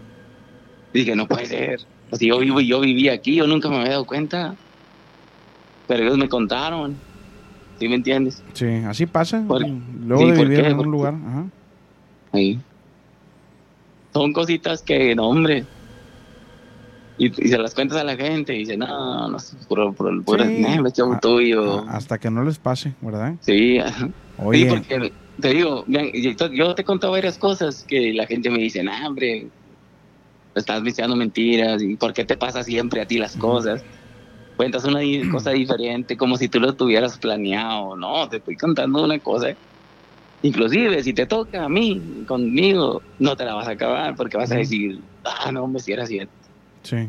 Dije, 0.92 1.16
no 1.16 1.26
puede 1.26 1.46
ser. 1.46 1.80
Si 2.12 2.28
yo 2.28 2.38
vivo 2.38 2.60
y 2.60 2.68
yo 2.68 2.80
viví 2.80 3.08
aquí, 3.08 3.34
yo 3.36 3.46
nunca 3.46 3.68
me 3.68 3.76
había 3.78 3.92
dado 3.92 4.04
cuenta. 4.04 4.54
Pero 5.88 6.04
ellos 6.04 6.18
me 6.18 6.28
contaron. 6.28 6.94
¿Sí 7.80 7.88
me 7.88 7.96
entiendes? 7.96 8.42
Sí, 8.52 8.66
así 8.86 9.06
pasa. 9.06 9.42
Por- 9.48 9.66
Luego 9.66 10.22
sí, 10.24 10.30
de 10.30 10.36
¿por 10.36 10.46
vivir 10.48 10.60
en 10.66 10.72
un 10.72 10.76
Porque- 10.76 10.90
lugar. 10.90 11.14
Ajá. 11.14 11.44
Ahí. 12.32 12.60
Son 14.12 14.32
cositas 14.32 14.82
que, 14.82 15.14
no, 15.14 15.28
hombre. 15.28 15.64
Y, 17.22 17.26
y 17.46 17.48
se 17.50 17.58
las 17.58 17.72
cuentas 17.72 17.98
a 17.98 18.04
la 18.04 18.16
gente 18.16 18.52
y 18.52 18.58
dice, 18.58 18.76
no, 18.76 19.28
no, 19.28 19.36
es 19.36 19.54
puro, 19.68 19.94
puro, 19.94 20.10
puro 20.24 20.44
Sí. 20.44 20.64
show 20.96 21.12
Ah, 21.12 21.20
tuyo. 21.20 21.78
A- 21.88 21.96
Hasta 21.96 22.18
que 22.18 22.30
no 22.30 22.42
les 22.42 22.58
pase, 22.58 22.96
¿verdad? 23.00 23.36
Sí. 23.40 23.78
Oye, 24.38 24.58
sí, 24.58 24.66
porque 24.68 25.14
te 25.40 25.48
digo, 25.50 25.84
yo 26.52 26.74
te 26.74 26.82
he 26.82 26.84
contado 26.84 27.12
varias 27.12 27.38
cosas 27.38 27.84
que 27.86 28.12
la 28.12 28.26
gente 28.26 28.50
me 28.50 28.58
dice, 28.58 28.82
nah, 28.82 29.06
hombre, 29.06 29.52
estás 30.54 30.82
diciendo 30.82 31.14
mentiras 31.16 31.80
y 31.82 31.96
por 31.96 32.12
qué 32.12 32.24
te 32.24 32.36
pasa 32.36 32.62
siempre 32.64 33.00
a 33.00 33.06
ti 33.06 33.18
las 33.18 33.36
cosas. 33.36 33.84
Cuentas 34.56 34.84
una 34.84 35.00
cosa 35.32 35.52
diferente, 35.52 36.16
como 36.16 36.36
si 36.36 36.48
tú 36.48 36.60
lo 36.60 36.74
tuvieras 36.76 37.18
planeado. 37.18 37.96
No, 37.96 38.28
te 38.28 38.38
estoy 38.38 38.56
contando 38.56 39.04
una 39.04 39.20
cosa. 39.20 39.56
Inclusive, 40.42 41.02
si 41.04 41.14
te 41.14 41.26
toca 41.26 41.64
a 41.64 41.68
mí, 41.68 42.24
conmigo, 42.26 43.04
no 43.18 43.36
te 43.36 43.44
la 43.44 43.54
vas 43.54 43.68
a 43.68 43.72
acabar 43.72 44.14
porque 44.16 44.36
vas 44.36 44.50
a 44.52 44.56
decir, 44.56 45.04
ah, 45.24 45.52
no, 45.52 45.68
me 45.68 45.80
si 45.80 45.92
era 45.92 46.06
cierto. 46.06 46.34
Sí. 46.82 47.08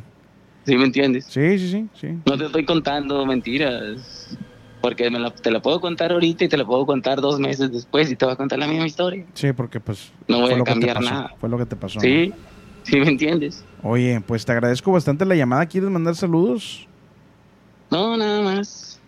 ¿Sí 0.66 0.78
me 0.78 0.86
entiendes? 0.86 1.26
Sí, 1.30 1.58
sí, 1.60 1.70
sí, 1.70 1.90
sí. 1.94 2.08
No 2.26 2.38
te 2.38 2.46
estoy 2.46 2.66
contando 2.66 3.26
mentiras. 3.26 4.38
Porque 4.82 5.10
me 5.10 5.18
la- 5.18 5.32
te 5.32 5.50
la 5.50 5.62
puedo 5.62 5.80
contar 5.80 6.12
ahorita 6.12 6.44
y 6.44 6.50
te 6.50 6.58
la 6.58 6.66
puedo 6.66 6.86
contar 6.86 7.22
dos 7.22 7.40
meses 7.40 7.72
después 7.72 8.12
y 8.12 8.18
te 8.18 8.26
voy 8.26 8.34
a 8.34 8.38
contar 8.38 8.60
la 8.60 8.68
misma 8.68 8.86
historia. 8.86 9.26
Sí, 9.34 9.54
porque 9.54 9.80
pues 9.80 10.12
No 10.28 10.42
voy 10.42 10.54
a 10.54 10.64
cambiar 10.64 11.02
nada. 11.02 11.32
Fue 11.40 11.48
lo 11.50 11.58
que 11.58 11.66
te 11.66 11.76
pasó. 11.78 12.02
Sí, 12.02 12.34
sí 12.84 13.00
me 13.00 13.08
entiendes. 13.08 13.64
Oye, 13.82 14.20
pues 14.28 14.44
te 14.46 14.52
agradezco 14.52 14.92
bastante 14.92 15.26
la 15.26 15.36
llamada. 15.36 15.66
¿Quieres 15.68 15.90
mandar 15.90 16.16
saludos? 16.16 16.86
No, 17.90 18.18
nada 18.18 18.42
más. 18.42 19.00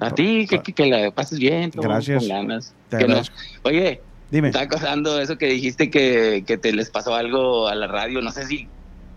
A 0.00 0.10
ti, 0.10 0.46
que, 0.48 0.60
que, 0.62 0.72
que 0.72 0.86
la 0.86 1.10
pases 1.10 1.38
bien. 1.38 1.70
Gracias. 1.74 2.20
Con 2.20 2.28
ganas. 2.28 2.74
Te 2.88 2.98
Que 2.98 3.06
no-. 3.08 3.20
Oye, 3.64 4.00
Dime. 4.30 4.42
me 4.42 4.48
está 4.48 4.62
acordando 4.62 5.20
eso 5.20 5.36
que 5.36 5.46
dijiste 5.46 5.90
que, 5.90 6.44
que 6.46 6.56
te 6.56 6.72
les 6.72 6.90
pasó 6.90 7.14
algo 7.14 7.68
a 7.68 7.74
la 7.74 7.86
radio. 7.88 8.22
No 8.22 8.30
sé 8.30 8.46
si, 8.46 8.68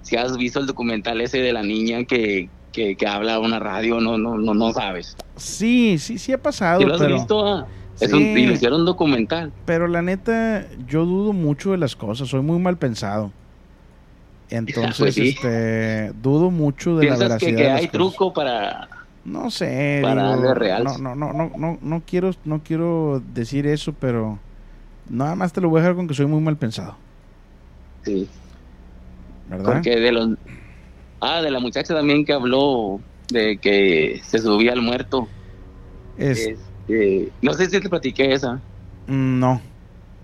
si 0.07 0.15
has 0.15 0.37
visto 0.37 0.59
el 0.59 0.67
documental 0.67 1.19
ese 1.21 1.39
de 1.39 1.51
la 1.53 1.63
niña 1.63 2.03
que, 2.05 2.49
que, 2.71 2.95
que 2.95 3.07
habla 3.07 3.35
a 3.35 3.39
una 3.39 3.59
radio. 3.59 3.99
No, 3.99 4.17
no, 4.17 4.37
no, 4.37 4.53
no 4.53 4.71
sabes. 4.73 5.15
Sí, 5.35 5.97
sí, 5.99 6.17
sí 6.17 6.31
ha 6.31 6.41
pasado, 6.41 6.79
¿Sí 6.79 6.85
lo 6.85 6.93
has 6.95 6.99
pero... 7.01 7.15
visto? 7.15 7.45
Ah, 7.45 7.67
es 7.99 8.09
Sí. 8.09 8.15
un, 8.15 8.21
y 8.37 8.45
lo 8.45 8.53
hicieron 8.53 8.85
documental. 8.85 9.51
Pero 9.65 9.87
la 9.87 10.01
neta, 10.01 10.65
yo 10.87 11.03
dudo 11.05 11.33
mucho 11.33 11.71
de 11.71 11.77
las 11.77 11.95
cosas, 11.95 12.29
soy 12.29 12.41
muy 12.41 12.59
mal 12.59 12.77
pensado. 12.77 13.31
Entonces, 14.49 14.97
Pues 14.97 15.15
sí. 15.15 15.29
este, 15.29 16.13
dudo 16.21 16.51
mucho 16.51 16.91
de 16.95 17.05
la 17.07 17.15
¿Piensas 17.17 17.27
veracidad 17.27 17.49
que, 17.49 17.55
que 17.57 17.63
de 17.63 17.69
las 17.69 17.79
hay 17.81 17.87
cosas. 17.87 17.91
truco 17.91 18.33
para...? 18.33 18.87
No 19.25 19.51
sé, 19.51 19.99
para 20.01 20.29
digo, 20.29 20.41
darle 20.41 20.53
real? 20.53 20.83
no, 20.85 20.97
no, 20.99 21.15
no, 21.15 21.33
no, 21.33 21.51
no, 21.57 21.77
no 21.81 22.03
quiero, 22.07 22.31
no 22.45 22.61
quiero 22.63 23.21
decir 23.33 23.67
eso, 23.67 23.91
pero 23.99 24.39
nada 25.09 25.35
más 25.35 25.51
te 25.51 25.59
lo 25.59 25.67
voy 25.67 25.79
a 25.79 25.81
dejar 25.81 25.97
con 25.97 26.07
que 26.07 26.13
soy 26.13 26.27
muy 26.27 26.39
mal 26.39 26.55
pensado, 26.55 26.95
Sí. 28.05 28.29
¿Verdad? 29.47 29.87
Porque 29.87 29.95
de 29.97 30.11
los... 30.11 30.29
Ah, 31.21 31.41
de 31.41 31.51
la 31.51 31.59
muchacha 31.59 31.93
también 31.95 32.25
que 32.25 32.33
habló 32.33 33.03
de 33.29 33.59
que 33.59 34.21
se 34.25 34.39
subía 34.39 34.73
al 34.73 34.81
muerto. 34.81 35.33
Es- 36.15 36.51
Este, 36.87 37.33
no 37.41 37.53
sé 37.53 37.67
si 37.69 37.81
te 37.81 37.89
platiqué 37.89 38.33
esa. 38.33 38.63
Mm, 39.07 39.39
no, 39.39 39.61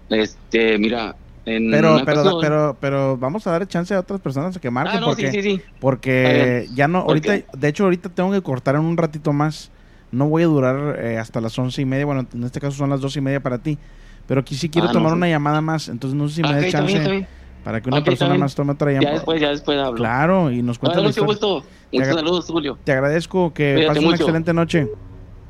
Este, 0.09 0.77
mira, 0.77 1.17
en 1.45 1.69
pero, 1.71 2.03
pero, 2.03 2.37
pero, 2.39 2.77
pero 2.79 3.17
vamos 3.17 3.47
a 3.47 3.51
dar 3.51 3.67
chance 3.67 3.93
a 3.95 3.99
otras 3.99 4.19
personas 4.21 4.55
a 4.55 4.59
que 4.59 4.69
marquen 4.69 4.91
Ah, 4.91 4.99
no, 4.99 5.13
porque, 5.13 5.25
sí, 5.27 5.27
sí, 5.27 5.41
sí. 5.41 5.65
porque 5.79 6.67
ya 6.73 6.87
no, 6.87 6.99
¿Por 7.05 7.17
ahorita, 7.17 7.33
de 7.53 7.67
hecho 7.67 7.85
ahorita 7.85 8.09
tengo 8.13 8.31
que 8.31 8.41
cortar 8.43 8.75
en 8.75 8.81
un 8.81 8.97
ratito 8.97 9.33
más, 9.33 9.71
no 10.11 10.29
voy 10.29 10.43
a 10.43 10.45
durar 10.47 10.99
eh, 11.03 11.17
hasta 11.17 11.41
las 11.41 11.57
once 11.57 11.81
y 11.81 11.85
media, 11.85 12.05
bueno, 12.05 12.27
en 12.31 12.43
este 12.43 12.59
caso 12.59 12.77
son 12.77 12.89
las 12.91 13.01
dos 13.01 13.15
y 13.17 13.21
media 13.21 13.41
para 13.41 13.61
ti, 13.63 13.79
pero 14.27 14.41
aquí 14.41 14.55
sí 14.55 14.69
quiero 14.69 14.89
Ah, 14.89 14.91
tomar 14.91 15.13
una 15.13 15.27
llamada 15.27 15.61
más, 15.61 15.87
entonces 15.89 16.15
no 16.17 16.27
sé 16.29 16.35
si 16.35 16.43
me 16.43 16.53
Ah, 16.53 16.55
da 16.55 16.65
chance 16.65 16.97
está 16.97 17.09
bien. 17.09 17.27
Para 17.63 17.81
que 17.81 17.89
una 17.89 18.03
persona 18.03 18.35
más 18.35 18.53
tome 18.55 18.73
otra 18.73 18.91
Ya 18.91 18.99
llamada. 18.99 19.13
después, 19.15 19.41
ya 19.41 19.49
después 19.49 19.77
hablo. 19.79 19.95
Claro, 19.97 20.51
y 20.51 20.61
nos 20.61 20.77
cuenta 20.79 20.97
Bueno, 20.99 21.09
la 21.09 21.15
mucho 21.15 21.25
gusto. 21.25 21.63
Muchos 21.91 22.07
saludos, 22.15 22.45
Julio. 22.47 22.77
Te 22.83 22.91
agradezco 22.91 23.53
que 23.53 23.73
Cuídate 23.75 23.87
pases 23.87 24.03
una 24.05 24.15
excelente 24.15 24.53
noche. 24.53 24.87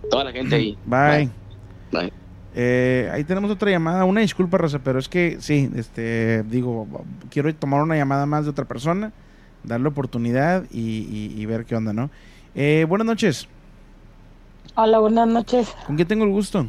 Toda 0.09 0.25
la 0.25 0.31
gente 0.31 0.55
ahí. 0.55 0.77
Bye. 0.85 1.29
Bye. 1.91 2.11
Eh, 2.55 3.09
ahí 3.11 3.23
tenemos 3.23 3.49
otra 3.49 3.71
llamada. 3.71 4.03
Una 4.05 4.21
disculpa, 4.21 4.57
Raza, 4.57 4.79
pero 4.79 4.99
es 4.99 5.09
que 5.09 5.37
sí, 5.39 5.69
este, 5.75 6.43
digo, 6.43 6.87
quiero 7.31 7.53
tomar 7.55 7.81
una 7.81 7.95
llamada 7.95 8.25
más 8.27 8.43
de 8.43 8.51
otra 8.51 8.65
persona, 8.65 9.11
darle 9.63 9.87
oportunidad 9.87 10.65
y, 10.71 10.79
y- 10.81 11.33
y 11.41 11.45
ver 11.47 11.65
qué 11.65 11.75
onda, 11.75 11.93
¿no? 11.93 12.11
Eh, 12.53 12.85
buenas 12.87 13.07
noches. 13.07 13.47
Hola, 14.75 14.99
buenas 14.99 15.27
noches. 15.27 15.73
¿Con 15.87 15.95
quién 15.95 16.07
tengo 16.07 16.25
el 16.25 16.31
gusto? 16.31 16.67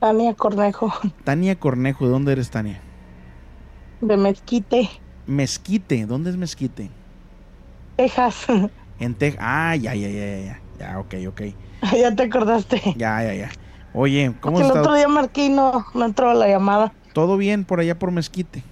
Tania 0.00 0.34
Cornejo, 0.34 0.92
Tania 1.24 1.56
Cornejo. 1.58 2.06
¿De 2.06 2.10
dónde 2.12 2.32
eres, 2.32 2.50
Tania? 2.50 2.80
De 4.00 4.16
Mezquite, 4.16 4.90
Mezquite. 5.26 6.06
¿Dónde 6.06 6.30
es 6.30 6.36
Mezquite? 6.36 6.90
Texas. 7.96 8.46
En 8.98 9.14
Texas. 9.14 9.42
Ah, 9.44 9.76
ya, 9.76 9.94
ya, 9.94 10.08
ya, 10.08 10.38
ya, 10.38 10.60
ya. 10.78 10.98
Ok, 10.98 11.14
ok. 11.28 11.42
ya 12.00 12.14
te 12.14 12.22
acordaste. 12.22 12.80
Ya, 12.96 13.22
ya, 13.22 13.34
ya. 13.34 13.50
Oye, 13.92 14.32
¿cómo 14.40 14.58
has 14.58 14.64
el 14.64 14.70
otro 14.70 14.94
día 14.94 15.06
marqué 15.06 15.46
y 15.46 15.48
no, 15.50 15.84
no 15.92 16.04
entró 16.06 16.32
la 16.32 16.48
llamada. 16.48 16.94
¿Todo 17.12 17.36
bien 17.36 17.64
por 17.64 17.80
allá 17.80 17.98
por 17.98 18.10
Mezquite? 18.10 18.62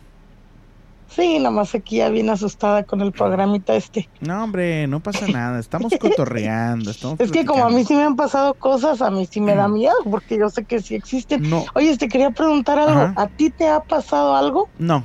Sí, 1.09 1.39
nada 1.39 1.51
más 1.51 1.75
aquí 1.75 1.99
ya 1.99 2.09
bien 2.09 2.29
asustada 2.29 2.83
con 2.83 3.01
el 3.01 3.13
programita 3.13 3.75
este. 3.77 4.09
No, 4.21 4.45
hombre, 4.45 4.87
no 4.87 5.01
pasa 5.01 5.29
nada. 5.33 5.61
Estamos 5.61 5.93
cotorreando. 6.01 6.91
Estamos 6.91 7.21
Es 7.21 7.31
que 7.31 7.45
como 7.45 7.65
a 7.65 7.71
mí 7.71 7.85
sí 7.85 7.95
me 7.95 8.03
han 8.03 8.17
pasado 8.17 8.55
cosas, 8.55 9.01
a 9.01 9.11
mí 9.11 9.27
sí 9.31 9.41
me 9.41 9.55
da 9.55 9.69
miedo, 9.69 9.95
porque 10.11 10.39
yo 10.39 10.49
sé 10.51 10.65
que 10.65 10.81
sí 10.81 10.95
existen. 10.95 11.49
No. 11.49 11.65
Oye, 11.75 11.97
te 11.97 12.09
quería 12.09 12.31
preguntar 12.31 12.79
algo. 12.79 13.01
Ajá. 13.01 13.15
¿A 13.17 13.29
ti 13.29 13.51
te 13.51 13.69
ha 13.69 13.81
pasado 13.81 14.35
algo? 14.35 14.69
No. 14.79 15.05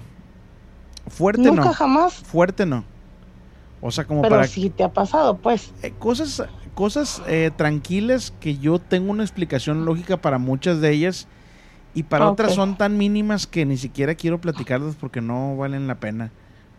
Fuerte 1.10 1.44
Nunca 1.44 1.64
no. 1.66 1.74
jamás. 1.74 2.14
Fuerte 2.14 2.66
no. 2.66 2.84
O 3.82 3.92
sea, 3.92 4.06
como 4.06 4.22
Pero 4.22 4.36
para 4.36 4.48
sí 4.48 4.70
te 4.70 4.84
ha 4.84 4.90
pasado, 4.92 5.38
pues. 5.38 5.72
eh, 5.84 5.94
cosas 5.98 6.44
cosas 6.76 7.22
eh, 7.28 7.52
tranquilas 7.56 8.34
que 8.40 8.58
yo 8.58 8.80
tengo 8.80 9.12
una 9.12 9.24
explicación 9.24 9.86
lógica 9.86 10.18
para 10.18 10.38
muchas 10.38 10.82
de 10.82 10.92
ellas 10.92 11.28
y 11.94 12.04
para 12.04 12.26
Ah, 12.26 12.32
otras 12.32 12.54
son 12.54 12.78
tan 12.78 12.98
mínimas 12.98 13.48
que 13.48 13.66
ni 13.66 13.78
siquiera 13.78 14.16
quiero 14.16 14.40
platicarlas 14.40 14.96
porque 14.96 15.22
no 15.22 15.56
valen 15.58 15.88
la 15.88 15.96
pena, 15.96 16.32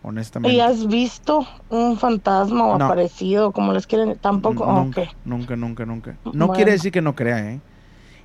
honestamente. 0.03 0.55
¿Y 0.55 0.59
has 0.59 0.87
visto 0.87 1.45
un 1.69 1.97
fantasma 1.97 2.65
o 2.67 2.77
No. 2.77 2.85
aparecido, 2.85 3.51
como 3.51 3.73
les 3.73 3.85
quieren? 3.87 4.17
Tampoco. 4.19 4.71
Nunca, 4.71 5.01
ok. 5.01 5.07
nunca, 5.25 5.55
nunca, 5.55 5.85
nunca. 5.85 6.15
No 6.25 6.31
Bueno. 6.31 6.53
quiere 6.53 6.71
decir 6.71 6.91
que 6.91 7.01
no 7.01 7.15
crea, 7.15 7.51
¿eh? 7.51 7.59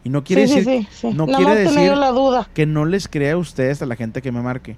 Y 0.04 0.08
no 0.10 0.22
quiere 0.22 0.46
Sí, 0.46 0.60
decir, 0.60 0.86
sí, 0.90 1.08
sí. 1.10 1.14
no 1.14 1.26
Nada 1.26 1.36
quiere 1.38 1.54
decir 1.56 1.96
la 1.96 2.10
duda. 2.12 2.48
que 2.54 2.64
no 2.66 2.84
les 2.84 3.08
crea 3.08 3.32
a 3.34 3.36
ustedes 3.38 3.82
a 3.82 3.86
la 3.86 3.96
gente 3.96 4.22
que 4.22 4.32
me 4.32 4.40
marque. 4.40 4.76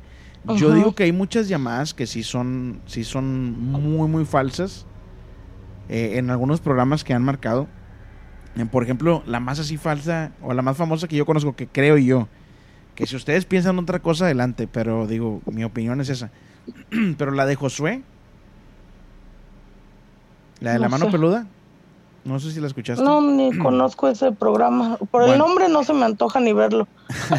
Yo 0.56 0.72
digo 0.72 0.94
que 0.94 1.02
hay 1.04 1.12
muchas 1.12 1.48
llamadas 1.48 1.92
que 1.94 2.06
sí 2.06 2.22
son, 2.22 2.80
sí 2.86 3.04
son 3.04 3.60
muy, 3.60 4.08
muy 4.08 4.24
falsas. 4.24 4.86
eh, 5.90 6.18
en 6.18 6.30
algunos 6.30 6.60
programas 6.60 7.02
que 7.04 7.14
han 7.14 7.22
marcado. 7.22 7.66
Eh, 8.56 8.66
por 8.66 8.82
ejemplo, 8.82 9.22
la 9.26 9.40
más 9.40 9.58
así 9.58 9.76
falsa 9.78 10.32
o 10.42 10.52
la 10.52 10.60
más 10.62 10.76
famosa 10.76 11.08
que 11.08 11.16
yo 11.16 11.24
conozco, 11.24 11.56
que 11.56 11.66
creo 11.66 11.96
yo, 11.96 12.28
que 12.94 13.06
si 13.06 13.16
ustedes 13.16 13.44
piensan 13.46 13.78
otra 13.78 13.98
cosa, 14.00 14.26
adelante, 14.26 14.66
pero 14.66 15.06
digo, 15.06 15.40
mi 15.46 15.64
opinión 15.64 16.00
es 16.02 16.08
esa. 16.10 16.30
pero 17.18 17.30
la 17.32 17.46
de 17.46 17.54
Josué, 17.56 18.02
la 20.60 20.72
de 20.72 20.78
la 20.78 20.86
No 20.88 20.90
mano 20.90 21.04
sé. 21.06 21.10
peluda, 21.12 21.46
no 22.24 22.38
sé 22.40 22.50
si 22.52 22.60
la 22.60 22.66
escuchaste. 22.66 23.02
No, 23.02 23.20
ni 23.22 23.56
conozco 23.58 24.08
ese 24.08 24.32
programa. 24.32 24.96
Por 25.10 25.22
el 25.22 25.28
Bueno. 25.28 25.46
nombre 25.46 25.68
no 25.68 25.84
se 25.84 25.94
me 25.94 26.04
antoja 26.04 26.40
ni 26.40 26.52
verlo. 26.52 26.86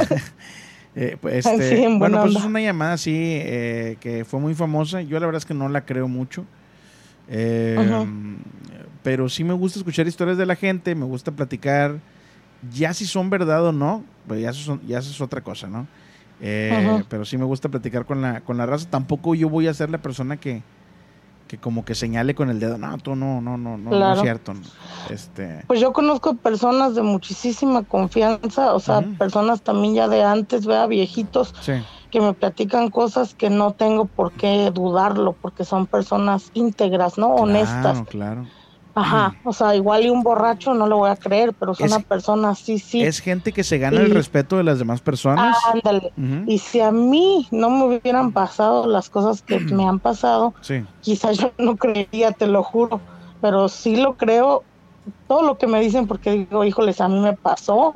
Eh, 1.02 1.16
pues, 1.22 1.46
este, 1.46 1.86
en 1.86 1.98
bueno, 1.98 2.18
pues 2.18 2.30
onda. 2.32 2.40
es 2.42 2.46
una 2.46 2.60
llamada 2.60 2.94
así 2.94 3.14
eh, 3.16 3.96
que 4.02 4.26
fue 4.26 4.42
muy 4.42 4.54
famosa. 4.54 5.02
Yo 5.02 5.18
la 5.18 5.28
verdad 5.28 5.38
es 5.38 5.46
que 5.46 5.54
no 5.54 5.70
la 5.70 5.86
creo 5.86 6.10
mucho. 6.10 6.46
Eh. 7.30 7.78
Pero 9.02 9.30
sí 9.30 9.46
me 9.46 9.54
gusta 9.54 9.80
escuchar 9.80 10.08
historias 10.08 10.38
de 10.38 10.46
la 10.46 10.58
gente, 10.58 10.94
me 10.96 11.06
gusta 11.06 11.32
platicar. 11.32 12.00
Ya 12.74 12.94
si 12.94 13.06
son 13.06 13.30
verdad 13.30 13.66
o 13.66 13.72
no, 13.72 14.04
pues 14.28 14.42
ya 14.42 14.50
eso, 14.50 14.62
son- 14.62 14.82
ya 14.86 15.00
eso 15.00 15.12
es 15.12 15.22
otra 15.22 15.40
cosa, 15.42 15.68
¿no? 15.70 15.88
Eh, 16.42 17.04
pero 17.08 17.24
sí 17.24 17.38
me 17.38 17.46
gusta 17.46 17.70
platicar 17.70 18.06
con 18.06 18.22
la, 18.22 18.42
con 18.42 18.58
la 18.58 18.66
raza. 18.66 18.90
Tampoco 18.90 19.36
yo 19.36 19.48
voy 19.48 19.68
a 19.68 19.74
ser 19.74 19.90
la 19.90 20.00
persona 20.00 20.36
que, 20.36 20.62
que 21.50 21.58
como 21.58 21.84
que 21.84 21.96
señale 21.96 22.36
con 22.36 22.52
el 22.52 22.60
dedo. 22.60 22.78
No, 22.78 22.96
tú 23.00 23.16
no, 23.16 23.42
no, 23.42 23.58
no, 23.58 23.76
no, 23.76 23.90
no 23.90 24.14
es 24.14 24.22
cierto. 24.22 24.54
no". 24.54 24.62
Este, 25.10 25.64
Pues 25.68 25.80
yo 25.80 25.92
conozco 25.94 26.36
personas 26.36 26.94
de 26.94 27.02
muchísima 27.02 27.84
confianza, 27.84 28.74
o 28.74 28.80
sea, 28.80 29.02
personas 29.18 29.64
también 29.64 29.96
ya 29.96 30.08
de 30.08 30.24
antes, 30.24 30.68
vea, 30.68 30.86
viejitos, 30.86 31.56
sí. 31.62 31.74
que 32.12 32.22
me 32.22 32.36
platican 32.36 32.92
cosas 32.92 33.34
que 33.34 33.50
no 33.50 33.74
tengo 33.74 34.06
por 34.06 34.32
qué 34.34 34.70
dudarlo, 34.72 35.36
porque 35.42 35.66
son 35.66 35.88
personas 35.88 36.52
íntegras, 36.54 37.18
¿no? 37.18 37.30
Honestas. 37.30 38.04
Claro, 38.04 38.06
claro. 38.06 38.46
Ajá, 38.96 39.36
o 39.44 39.54
sea, 39.54 39.76
igual 39.76 40.06
y 40.06 40.10
un 40.10 40.24
borracho 40.24 40.74
no 40.74 40.88
lo 40.88 40.98
voy 40.98 41.10
a 41.10 41.16
creer, 41.16 41.54
pero 41.58 41.72
es 41.72 41.80
Es- 41.80 41.92
una 41.92 42.00
persona 42.02 42.56
sí, 42.56 42.80
sí. 42.80 43.02
Es 43.02 43.20
gente 43.22 43.54
que 43.54 43.64
se 43.64 43.78
gana 43.78 44.02
el 44.02 44.10
respeto 44.12 44.58
de 44.58 44.64
las 44.64 44.80
demás 44.80 45.02
personas. 45.02 45.56
Ándale. 45.74 46.12
Y 46.48 46.58
si 46.60 46.82
a 46.82 46.92
mí 46.92 47.48
no 47.52 47.70
me 47.70 47.86
hubieran 48.00 48.32
pasado 48.34 48.88
las 48.88 49.10
cosas 49.10 49.42
que 49.42 49.60
me 49.74 49.88
han 49.88 50.00
pasado, 50.00 50.54
Sí. 50.62 50.84
quizás 51.02 51.38
yo 51.38 51.52
no 51.58 51.78
creería, 51.78 52.32
te 52.32 52.48
lo 52.48 52.64
juro, 52.64 53.02
pero 53.40 53.70
sí 53.70 53.96
lo 53.96 54.16
creo, 54.18 54.64
todo 55.28 55.44
lo 55.44 55.58
que 55.58 55.68
me 55.68 55.80
dicen, 55.80 56.08
porque 56.08 56.32
digo, 56.32 56.64
híjoles, 56.66 57.00
a 57.00 57.08
mí 57.08 57.20
me 57.20 57.34
pasó, 57.38 57.94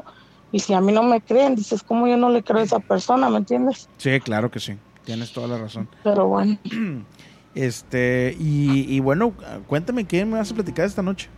y 0.51 0.59
si 0.59 0.73
a 0.73 0.81
mí 0.81 0.91
no 0.93 1.03
me 1.03 1.21
creen, 1.21 1.55
dices, 1.55 1.81
¿cómo 1.83 2.07
yo 2.07 2.15
no 2.15 2.29
le 2.29 2.43
creo 2.43 2.59
a 2.59 2.63
esa 2.63 2.79
persona? 2.79 3.29
¿Me 3.29 3.37
entiendes? 3.39 3.89
Sí, 3.97 4.19
claro 4.21 4.49
que 4.51 4.59
sí. 4.59 4.77
Tienes 5.03 5.33
toda 5.33 5.47
la 5.47 5.57
razón. 5.57 5.89
Pero 6.03 6.27
bueno, 6.27 6.57
Este, 7.53 8.35
y, 8.37 8.95
y 8.95 8.99
bueno, 8.99 9.35
cuéntame 9.67 10.07
qué 10.07 10.25
me 10.25 10.37
vas 10.37 10.51
a 10.51 10.55
platicar 10.55 10.85
esta 10.85 11.01
noche. 11.03 11.29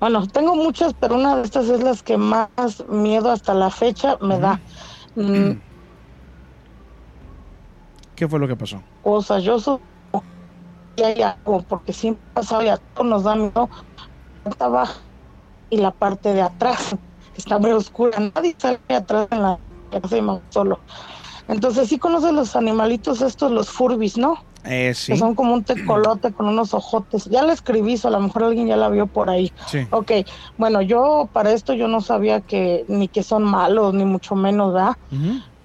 bueno, 0.00 0.26
tengo 0.28 0.54
muchas, 0.56 0.94
pero 0.94 1.16
una 1.16 1.36
de 1.36 1.42
estas 1.44 1.68
es 1.68 1.82
las 1.82 2.02
que 2.02 2.18
más 2.18 2.50
miedo 2.88 3.30
hasta 3.30 3.54
la 3.54 3.70
fecha 3.70 4.18
me 4.20 4.38
da. 4.38 4.62
Mm, 5.14 5.52
¿Qué 8.14 8.28
fue 8.28 8.38
lo 8.38 8.48
que 8.48 8.56
pasó? 8.56 8.84
cosas, 9.02 9.42
yo 9.44 9.58
soy 9.60 9.78
y 10.96 11.02
hay 11.02 11.22
algo, 11.22 11.64
porque 11.66 11.92
siempre 11.92 12.22
ha 12.34 12.40
pasado 12.40 12.62
y 12.62 12.68
a 12.68 12.78
todos 12.94 13.08
nos 13.10 13.24
da 13.24 13.34
miedo 13.36 13.68
la 14.44 14.50
parte 14.50 14.64
abajo 14.64 15.02
y 15.70 15.78
la 15.78 15.92
parte 15.92 16.34
de 16.34 16.42
atrás, 16.42 16.96
que 17.32 17.40
está 17.40 17.58
muy 17.58 17.72
oscura, 17.72 18.18
nadie 18.34 18.56
sale 18.58 18.80
atrás 18.90 19.28
en 19.32 19.42
la 19.42 19.60
casa 19.90 20.18
y 20.18 20.22
más 20.22 20.42
solo. 20.50 20.84
Entonces 21.48 21.88
sí 21.88 21.98
conoces 21.98 22.32
los 22.32 22.56
animalitos 22.56 23.22
estos, 23.22 23.52
los 23.52 23.70
furbis, 23.70 24.16
¿no? 24.18 24.46
Eh, 24.64 24.92
sí. 24.94 25.12
Que 25.12 25.18
son 25.18 25.34
como 25.34 25.54
un 25.54 25.64
tecolote 25.64 26.32
con 26.32 26.48
unos 26.48 26.74
ojotes. 26.74 27.26
Ya 27.26 27.42
la 27.42 27.52
escribí, 27.52 27.98
o 28.02 28.08
a 28.08 28.10
lo 28.10 28.20
mejor 28.20 28.44
alguien 28.44 28.66
ya 28.66 28.76
la 28.76 28.88
vio 28.88 29.06
por 29.06 29.30
ahí. 29.30 29.52
Sí. 29.66 29.86
Ok, 29.90 30.12
bueno, 30.56 30.80
yo 30.82 31.28
para 31.32 31.52
esto 31.52 31.74
yo 31.74 31.88
no 31.88 32.00
sabía 32.00 32.40
que 32.40 32.84
ni 32.88 33.08
que 33.08 33.22
son 33.22 33.44
malos, 33.44 33.94
ni 33.94 34.04
mucho 34.04 34.34
menos, 34.34 34.72
¿verdad? 34.72 34.96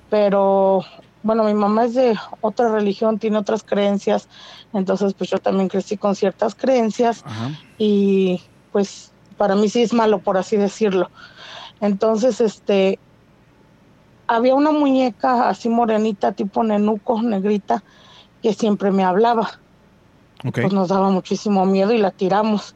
Pero 0.10 0.84
bueno, 1.24 1.44
mi 1.44 1.54
mamá 1.54 1.86
es 1.86 1.94
de 1.94 2.18
otra 2.42 2.70
religión, 2.70 3.20
tiene 3.20 3.38
otras 3.38 3.64
creencias, 3.64 4.28
entonces 4.74 5.14
pues 5.14 5.30
yo 5.30 5.38
también 5.38 5.68
crecí 5.68 5.98
con 5.98 6.16
ciertas 6.16 6.56
creencias 6.56 7.24
Ajá. 7.26 7.52
y 7.78 8.42
pues 8.72 9.12
para 9.40 9.56
mí 9.56 9.70
sí 9.70 9.82
es 9.82 9.94
malo, 9.94 10.20
por 10.20 10.38
así 10.38 10.58
decirlo. 10.58 11.10
Entonces, 11.82 12.42
este, 12.42 13.00
había 14.28 14.54
una 14.54 14.72
muñeca 14.72 15.50
así 15.50 15.70
morenita, 15.70 16.34
tipo 16.34 16.64
nenuco, 16.64 17.22
negrita, 17.22 17.84
que 18.42 18.54
siempre 18.54 18.92
me 18.92 19.04
hablaba. 19.04 19.60
Pues 20.52 20.74
nos 20.74 20.88
daba 20.88 21.10
muchísimo 21.10 21.66
miedo 21.66 21.92
y 21.94 21.98
la 21.98 22.12
tiramos. 22.12 22.76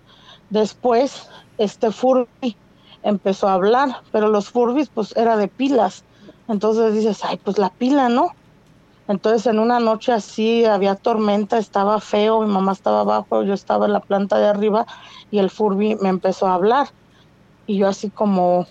Después, 0.50 1.30
este 1.58 1.92
Furby 1.92 2.58
empezó 3.04 3.48
a 3.48 3.54
hablar, 3.54 4.02
pero 4.12 4.28
los 4.28 4.50
Furbis 4.50 4.90
pues 4.90 5.16
era 5.16 5.38
de 5.38 5.48
pilas. 5.48 6.04
Entonces 6.48 6.94
dices, 6.94 7.24
ay, 7.24 7.38
pues 7.38 7.58
la 7.58 7.70
pila, 7.70 8.10
¿no? 8.10 8.32
Entonces 9.08 9.46
en 9.48 9.60
una 9.60 9.80
noche 9.80 10.14
así 10.14 10.66
había 10.66 10.96
tormenta, 10.96 11.58
estaba 11.58 12.00
feo, 12.00 12.42
mi 12.42 12.52
mamá 12.52 12.72
estaba 12.72 13.02
abajo, 13.02 13.44
yo 13.44 13.54
estaba 13.54 13.86
en 13.86 13.94
la 13.94 14.00
planta 14.00 14.40
de 14.40 14.48
arriba 14.48 14.86
y 15.30 15.40
el 15.40 15.50
Furby 15.50 15.98
me 16.02 16.10
empezó 16.10 16.48
a 16.48 16.56
hablar. 16.56 16.90
Y 17.66 17.78
yo 17.78 17.88
así 17.88 18.10
como, 18.10 18.68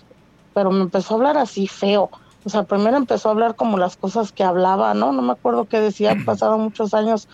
pero 0.53 0.71
me 0.71 0.81
empezó 0.81 1.13
a 1.13 1.17
hablar 1.17 1.37
así 1.37 1.67
feo. 1.67 2.09
O 2.45 2.49
sea, 2.49 2.63
primero 2.63 2.97
empezó 2.97 3.29
a 3.29 3.31
hablar 3.31 3.55
como 3.55 3.77
las 3.77 3.97
cosas 3.97 4.31
que 4.31 4.43
hablaba, 4.43 4.93
¿no? 4.93 5.11
No 5.11 5.21
me 5.21 5.31
acuerdo 5.33 5.65
qué 5.65 5.79
decía, 5.79 6.11
han 6.11 6.25
pasado 6.25 6.57
muchos 6.57 6.93
años, 6.93 7.27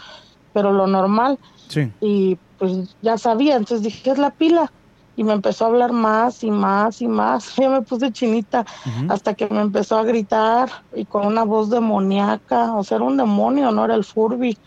pero 0.53 0.71
lo 0.71 0.87
normal. 0.87 1.39
Sí. 1.67 1.91
Y 2.01 2.37
pues 2.57 2.95
ya 3.01 3.17
sabía, 3.17 3.55
entonces 3.55 3.83
dije, 3.83 4.11
es 4.11 4.17
la 4.17 4.31
pila. 4.31 4.71
Y 5.15 5.23
me 5.25 5.33
empezó 5.33 5.65
a 5.65 5.67
hablar 5.67 5.91
más 5.91 6.43
y 6.45 6.51
más 6.51 7.01
y 7.01 7.07
más. 7.07 7.55
Ya 7.57 7.69
me 7.69 7.81
puse 7.81 8.11
chinita 8.11 8.65
hasta 9.09 9.33
que 9.33 9.47
me 9.47 9.61
empezó 9.61 9.97
a 9.97 10.03
gritar 10.03 10.69
y 10.95 11.03
con 11.05 11.25
una 11.25 11.43
voz 11.43 11.69
demoníaca. 11.69 12.73
O 12.75 12.83
sea, 12.83 12.97
era 12.97 13.05
un 13.05 13.17
demonio, 13.17 13.71
no 13.71 13.83
era 13.83 13.95
el 13.95 14.05
Furby. 14.05 14.57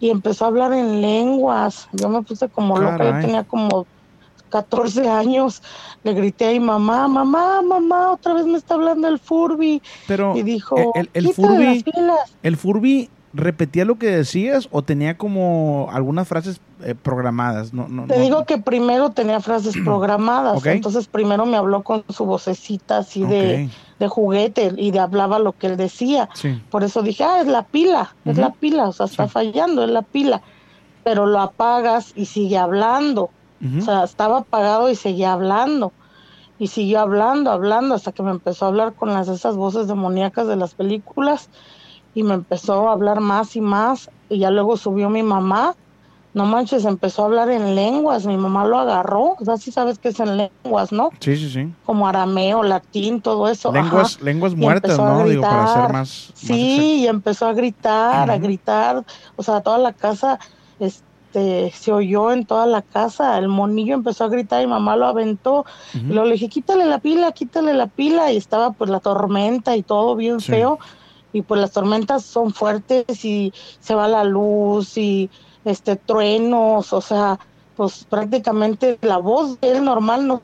Y 0.00 0.10
empezó 0.10 0.44
a 0.44 0.48
hablar 0.48 0.72
en 0.74 1.00
lenguas. 1.00 1.88
Yo 1.92 2.08
me 2.08 2.22
puse 2.22 2.48
como 2.48 2.78
loca, 2.78 3.02
yo 3.02 3.20
tenía 3.20 3.44
como 3.44 3.86
14 4.48 5.08
años. 5.08 5.62
Le 6.04 6.14
grité 6.14 6.48
a 6.48 6.52
mi 6.52 6.60
mamá, 6.60 7.08
mamá, 7.08 7.62
mamá, 7.62 8.12
otra 8.12 8.34
vez 8.34 8.46
me 8.46 8.58
está 8.58 8.74
hablando 8.74 9.08
el 9.08 9.18
Furby. 9.18 9.82
Pero 10.06 10.36
y 10.36 10.42
dijo, 10.42 10.76
el, 10.94 11.10
el 11.14 11.26
"Quítale 11.26 11.48
Furby, 11.48 11.74
las 11.74 11.82
pilas". 11.84 12.34
el 12.42 12.56
Furby 12.56 13.10
repetía 13.34 13.84
lo 13.84 13.98
que 13.98 14.06
decías 14.10 14.68
o 14.72 14.82
tenía 14.82 15.18
como 15.18 15.88
algunas 15.92 16.26
frases 16.26 16.60
eh, 16.82 16.94
programadas. 16.94 17.74
No, 17.74 17.86
no, 17.86 18.06
Te 18.06 18.16
no. 18.16 18.22
digo 18.24 18.44
que 18.46 18.58
primero 18.58 19.10
tenía 19.10 19.40
frases 19.40 19.74
programadas, 19.84 20.64
entonces 20.66 21.06
primero 21.08 21.44
me 21.44 21.56
habló 21.58 21.82
con 21.82 22.04
su 22.08 22.24
vocecita 22.24 22.98
así 22.98 23.24
de, 23.24 23.68
de 23.98 24.08
juguete 24.08 24.72
y 24.76 24.92
de 24.92 24.98
hablaba 25.00 25.38
lo 25.38 25.52
que 25.52 25.66
él 25.66 25.76
decía. 25.76 26.30
Sí. 26.34 26.60
Por 26.70 26.84
eso 26.84 27.02
dije, 27.02 27.22
ah, 27.24 27.40
es 27.42 27.46
la 27.48 27.64
pila, 27.64 28.14
es 28.24 28.38
la 28.38 28.50
pila, 28.50 28.88
o 28.88 28.92
sea, 28.92 29.06
está 29.06 29.28
fallando, 29.28 29.84
es 29.84 29.90
la 29.90 30.02
pila. 30.02 30.40
Pero 31.04 31.26
lo 31.26 31.40
apagas 31.40 32.12
y 32.16 32.24
sigue 32.26 32.56
hablando. 32.58 33.30
O 33.78 33.80
sea, 33.80 34.04
estaba 34.04 34.38
apagado 34.38 34.88
y 34.88 34.94
seguía 34.94 35.32
hablando. 35.32 35.92
Y 36.58 36.68
siguió 36.68 37.00
hablando, 37.00 37.50
hablando, 37.50 37.94
hasta 37.94 38.12
que 38.12 38.22
me 38.22 38.30
empezó 38.30 38.64
a 38.64 38.68
hablar 38.68 38.94
con 38.94 39.14
las 39.14 39.28
esas 39.28 39.56
voces 39.56 39.86
demoníacas 39.88 40.46
de 40.46 40.56
las 40.56 40.74
películas. 40.74 41.48
Y 42.14 42.22
me 42.22 42.34
empezó 42.34 42.88
a 42.88 42.92
hablar 42.92 43.20
más 43.20 43.54
y 43.56 43.60
más. 43.60 44.10
Y 44.28 44.40
ya 44.40 44.50
luego 44.50 44.76
subió 44.76 45.08
mi 45.08 45.22
mamá. 45.22 45.74
No 46.34 46.44
manches, 46.44 46.84
empezó 46.84 47.22
a 47.22 47.26
hablar 47.26 47.50
en 47.50 47.74
lenguas. 47.74 48.26
Mi 48.26 48.36
mamá 48.36 48.64
lo 48.64 48.78
agarró. 48.78 49.36
O 49.40 49.44
sea, 49.44 49.56
sí 49.56 49.72
sabes 49.72 49.98
que 49.98 50.08
es 50.08 50.20
en 50.20 50.36
lenguas, 50.36 50.92
¿no? 50.92 51.10
Sí, 51.20 51.36
sí, 51.36 51.50
sí. 51.50 51.72
Como 51.84 52.06
arameo, 52.06 52.62
latín, 52.62 53.22
todo 53.22 53.48
eso. 53.48 53.72
Lenguas, 53.72 54.16
Ajá. 54.16 54.24
lenguas 54.24 54.54
muertas, 54.54 54.98
¿no? 54.98 55.26
Digo, 55.28 55.42
para 55.42 55.66
ser 55.66 55.76
gritar. 55.76 55.92
más. 55.92 56.28
más 56.28 56.32
Sí, 56.34 57.00
y 57.00 57.06
empezó 57.06 57.46
a 57.46 57.52
gritar, 57.54 58.30
a 58.30 58.38
gritar, 58.38 59.04
o 59.36 59.42
sea, 59.42 59.60
toda 59.62 59.78
la 59.78 59.92
casa, 59.92 60.38
este, 61.28 61.70
se 61.76 61.92
oyó 61.92 62.32
en 62.32 62.46
toda 62.46 62.66
la 62.66 62.82
casa, 62.82 63.36
el 63.38 63.48
monillo 63.48 63.94
empezó 63.94 64.24
a 64.24 64.28
gritar 64.28 64.62
y 64.62 64.66
mamá 64.66 64.96
lo 64.96 65.06
aventó, 65.06 65.64
y 65.94 65.98
luego 66.12 66.24
le 66.24 66.32
dije, 66.32 66.48
quítale 66.48 66.86
la 66.86 66.98
pila, 66.98 67.32
quítale 67.32 67.74
la 67.74 67.86
pila, 67.86 68.32
y 68.32 68.36
estaba 68.36 68.72
pues 68.72 68.90
la 68.90 69.00
tormenta 69.00 69.76
y 69.76 69.82
todo 69.82 70.16
bien 70.16 70.40
Sí. 70.40 70.52
feo, 70.52 70.78
y 71.32 71.42
pues 71.42 71.60
las 71.60 71.72
tormentas 71.72 72.24
son 72.24 72.52
fuertes 72.52 73.24
y 73.24 73.52
se 73.80 73.94
va 73.94 74.08
la 74.08 74.24
luz 74.24 74.96
y 74.96 75.30
este 75.64 75.96
truenos, 75.96 76.92
o 76.92 77.00
sea, 77.00 77.38
pues 77.76 78.04
prácticamente 78.08 78.98
la 79.02 79.18
voz 79.18 79.60
de 79.60 79.72
él 79.72 79.84
normal 79.84 80.26
no 80.26 80.42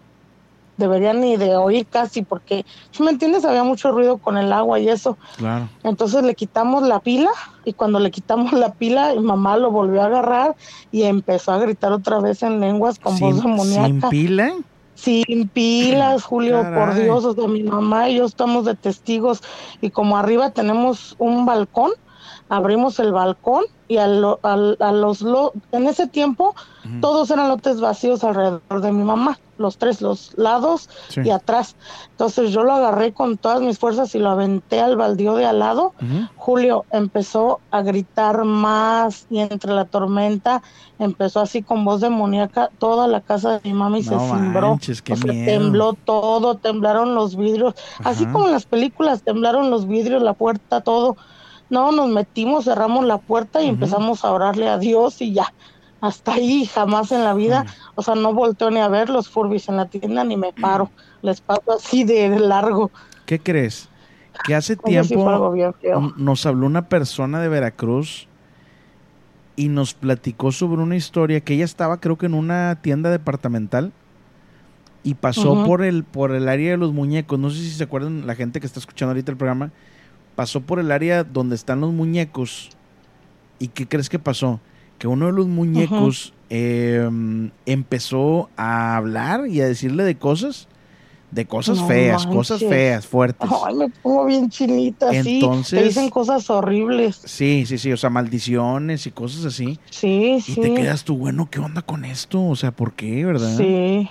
debería 0.76 1.12
ni 1.12 1.36
de 1.36 1.56
oír 1.56 1.86
casi 1.86 2.22
porque, 2.22 2.64
¿sí 2.90 3.02
¿me 3.02 3.10
entiendes? 3.10 3.44
Había 3.44 3.64
mucho 3.64 3.92
ruido 3.92 4.18
con 4.18 4.36
el 4.36 4.52
agua 4.52 4.78
y 4.80 4.88
eso. 4.88 5.16
Claro. 5.36 5.68
Entonces 5.82 6.22
le 6.24 6.34
quitamos 6.34 6.82
la 6.82 7.00
pila 7.00 7.30
y 7.64 7.72
cuando 7.74 7.98
le 8.00 8.10
quitamos 8.10 8.52
la 8.52 8.72
pila, 8.72 9.12
mi 9.14 9.20
mamá 9.20 9.56
lo 9.56 9.70
volvió 9.70 10.02
a 10.02 10.06
agarrar 10.06 10.56
y 10.90 11.02
empezó 11.02 11.52
a 11.52 11.58
gritar 11.58 11.92
otra 11.92 12.20
vez 12.20 12.42
en 12.42 12.60
lenguas 12.60 12.98
con 12.98 13.18
voz 13.18 13.34
¿Sin, 13.36 13.42
demoníaca. 13.44 13.86
sin 13.86 14.00
pila? 14.10 14.52
Sin 14.96 15.48
pilas, 15.48 16.22
Julio, 16.22 16.62
por. 16.74 16.94
Dios, 16.94 17.24
o 17.24 17.34
sea, 17.34 17.48
mi 17.48 17.62
mamá 17.64 18.08
y 18.08 18.16
yo 18.16 18.24
estamos 18.26 18.64
de 18.64 18.76
testigos 18.76 19.40
y 19.80 19.90
como 19.90 20.16
arriba 20.16 20.50
tenemos 20.50 21.16
un 21.18 21.44
balcón, 21.46 21.90
abrimos 22.48 22.98
el 23.00 23.12
balcón 23.12 23.64
y 23.88 23.96
a, 23.98 24.06
lo- 24.06 24.38
al- 24.42 24.76
a 24.80 24.92
los 24.92 25.20
lo- 25.20 25.52
en 25.72 25.86
ese 25.88 26.06
tiempo 26.06 26.54
todos 27.00 27.30
eran 27.30 27.48
lotes 27.48 27.80
vacíos 27.80 28.22
alrededor 28.22 28.80
de 28.80 28.92
mi 28.92 29.02
mamá, 29.02 29.36
los 29.58 29.78
tres, 29.78 30.00
los 30.00 30.32
lados 30.36 30.88
Sí. 31.08 31.20
y 31.24 31.30
atrás. 31.30 31.76
Entonces 32.10 32.50
yo 32.50 32.62
lo 32.64 32.72
agarré 32.72 33.12
con 33.12 33.36
todas 33.36 33.60
mis 33.60 33.78
fuerzas 33.78 34.14
y 34.14 34.18
lo 34.18 34.30
aventé 34.30 34.80
al 34.80 34.96
baldío 34.96 35.34
de 35.36 35.46
al 35.46 35.58
lado. 35.58 35.94
Julio 36.36 36.84
empezó 36.90 37.60
a 37.70 37.82
gritar 37.82 38.44
más 38.44 39.26
y 39.30 39.38
entre 39.40 39.72
la 39.72 39.84
tormenta 39.84 40.62
empezó 40.98 41.40
así 41.40 41.62
con 41.62 41.84
voz 41.84 42.00
demoníaca 42.00 42.70
toda 42.78 43.06
la 43.08 43.20
casa 43.20 43.58
de 43.58 43.60
mi 43.64 43.74
mamá 43.74 43.98
y 43.98 44.02
se 44.04 44.14
cimbró. 44.18 44.72
O 44.72 45.16
sea, 45.16 45.32
tembló 45.46 45.92
todo, 45.94 46.56
temblaron 46.56 47.14
los 47.14 47.36
vidrios, 47.36 47.74
así 48.04 48.26
como 48.26 48.46
en 48.46 48.52
las 48.52 48.66
películas 48.66 49.22
temblaron 49.22 49.70
los 49.70 49.86
vidrios, 49.86 50.22
la 50.22 50.34
puerta, 50.34 50.80
todo. 50.80 51.16
No, 51.70 51.92
nos 51.92 52.08
metimos, 52.08 52.64
cerramos 52.66 53.04
la 53.06 53.18
puerta 53.18 53.62
y 53.62 53.68
empezamos 53.68 54.24
a 54.24 54.30
orarle 54.32 54.68
a 54.68 54.78
Dios 54.78 55.20
y 55.22 55.32
ya. 55.32 55.52
Hasta 56.04 56.34
ahí, 56.34 56.66
jamás 56.66 57.12
en 57.12 57.24
la 57.24 57.32
vida, 57.32 57.64
o 57.94 58.02
sea, 58.02 58.14
no 58.14 58.34
volteo 58.34 58.70
ni 58.70 58.78
a 58.78 58.88
ver 58.88 59.08
los 59.08 59.30
furbis 59.30 59.70
en 59.70 59.78
la 59.78 59.86
tienda 59.86 60.22
ni 60.22 60.36
me 60.36 60.52
paro, 60.52 60.90
les 61.22 61.40
paso 61.40 61.72
así 61.72 62.04
de 62.04 62.28
largo. 62.38 62.90
¿Qué 63.24 63.38
crees? 63.38 63.88
Que 64.44 64.54
hace 64.54 64.76
tiempo 64.76 65.54
nos 66.18 66.44
habló 66.44 66.66
una 66.66 66.90
persona 66.90 67.40
de 67.40 67.48
Veracruz 67.48 68.28
y 69.56 69.68
nos 69.68 69.94
platicó 69.94 70.52
sobre 70.52 70.82
una 70.82 70.94
historia 70.94 71.40
que 71.40 71.54
ella 71.54 71.64
estaba 71.64 71.98
creo 72.00 72.18
que 72.18 72.26
en 72.26 72.34
una 72.34 72.82
tienda 72.82 73.08
departamental 73.08 73.90
y 75.02 75.14
pasó 75.14 75.64
por 75.64 75.82
el 75.82 76.04
por 76.04 76.32
el 76.32 76.50
área 76.50 76.72
de 76.72 76.76
los 76.76 76.92
muñecos. 76.92 77.38
No 77.38 77.48
sé 77.48 77.60
si 77.60 77.70
se 77.70 77.84
acuerdan 77.84 78.26
la 78.26 78.34
gente 78.34 78.60
que 78.60 78.66
está 78.66 78.78
escuchando 78.78 79.12
ahorita 79.12 79.30
el 79.30 79.38
programa. 79.38 79.70
Pasó 80.36 80.60
por 80.60 80.80
el 80.80 80.92
área 80.92 81.24
donde 81.24 81.54
están 81.54 81.80
los 81.80 81.94
muñecos. 81.94 82.68
¿Y 83.58 83.68
qué 83.68 83.88
crees 83.88 84.10
que 84.10 84.18
pasó? 84.18 84.60
Que 84.98 85.06
uno 85.08 85.26
de 85.26 85.32
los 85.32 85.46
muñecos 85.46 86.32
eh, 86.50 87.08
empezó 87.66 88.48
a 88.56 88.96
hablar 88.96 89.46
y 89.48 89.60
a 89.60 89.66
decirle 89.66 90.04
de 90.04 90.16
cosas, 90.16 90.68
de 91.30 91.46
cosas 91.46 91.78
No 91.80 91.88
feas, 91.88 92.26
cosas 92.26 92.60
feas, 92.60 93.06
fuertes. 93.06 93.50
Ay, 93.66 93.74
me 93.74 93.88
pongo 93.88 94.24
bien 94.26 94.48
chinita, 94.50 95.10
sí. 95.10 95.36
Entonces- 95.40 95.78
Te 95.80 95.84
dicen 95.86 96.10
cosas 96.10 96.48
horribles. 96.48 97.20
Sí, 97.24 97.64
sí, 97.66 97.76
sí, 97.78 97.92
o 97.92 97.96
sea, 97.96 98.08
maldiciones 98.10 99.06
y 99.06 99.10
cosas 99.10 99.44
así. 99.46 99.78
Sí, 99.90 100.36
Y 100.38 100.40
sí. 100.40 100.60
te 100.60 100.74
quedas 100.74 101.04
tú, 101.04 101.16
bueno, 101.16 101.48
¿qué 101.50 101.58
onda 101.58 101.82
con 101.82 102.04
esto? 102.04 102.42
O 102.46 102.54
sea, 102.56 102.70
¿por 102.70 102.92
qué, 102.92 103.24
verdad? 103.24 103.56
Sí. 103.56 104.08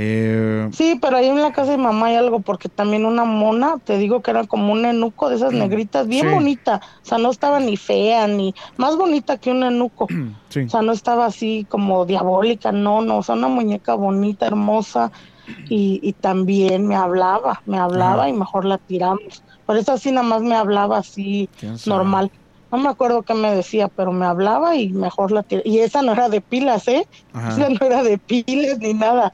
Eh, 0.00 0.68
Sí, 0.72 0.96
pero 1.02 1.16
ahí 1.16 1.26
en 1.26 1.42
la 1.42 1.52
casa 1.52 1.72
de 1.72 1.76
mamá 1.78 2.06
hay 2.06 2.14
algo, 2.16 2.40
porque 2.40 2.68
también 2.68 3.04
una 3.04 3.24
mona, 3.24 3.78
te 3.84 3.98
digo 3.98 4.22
que 4.22 4.30
era 4.30 4.44
como 4.46 4.72
un 4.72 4.84
enuco 4.84 5.28
de 5.28 5.36
esas 5.36 5.52
negritas, 5.52 6.06
bien 6.06 6.26
Mm. 6.26 6.28
Sí. 6.28 6.34
bonita. 6.34 6.80
O 7.02 7.04
sea, 7.06 7.18
no 7.18 7.30
estaba 7.30 7.58
ni 7.58 7.76
fea, 7.76 8.28
ni 8.28 8.54
más 8.76 8.96
bonita 8.96 9.38
que 9.38 9.50
un 9.50 9.64
enuco. 9.64 10.06
sí. 10.50 10.60
O 10.60 10.68
sea, 10.68 10.82
no 10.82 10.92
estaba 10.92 11.26
así 11.26 11.66
como 11.68 12.04
diabólica, 12.06 12.70
no, 12.70 13.00
no, 13.00 13.18
o 13.18 13.22
sea, 13.24 13.34
una 13.34 13.48
muñeca 13.48 13.94
bonita, 13.94 14.46
hermosa. 14.46 15.10
Y, 15.70 15.98
y 16.02 16.12
también 16.12 16.86
me 16.86 16.94
hablaba, 16.94 17.62
me 17.64 17.78
hablaba 17.78 18.22
Ajá. 18.24 18.28
y 18.28 18.34
mejor 18.34 18.66
la 18.66 18.76
tiramos. 18.78 19.42
Por 19.64 19.78
eso 19.78 19.92
así 19.92 20.12
nada 20.12 20.26
más 20.26 20.42
me 20.42 20.54
hablaba 20.54 20.98
así 20.98 21.48
normal. 21.86 22.30
No 22.70 22.76
me 22.76 22.90
acuerdo 22.90 23.22
qué 23.22 23.32
me 23.32 23.54
decía, 23.54 23.88
pero 23.88 24.12
me 24.12 24.26
hablaba 24.26 24.76
y 24.76 24.92
mejor 24.92 25.32
la 25.32 25.42
tiré. 25.42 25.62
Y 25.64 25.78
esa 25.78 26.02
no 26.02 26.12
era 26.12 26.28
de 26.28 26.42
pilas, 26.42 26.86
¿eh? 26.86 27.06
Ajá. 27.32 27.48
Esa 27.52 27.68
no 27.70 27.78
era 27.86 28.02
de 28.02 28.18
pilas 28.18 28.78
ni 28.78 28.92
nada. 28.92 29.32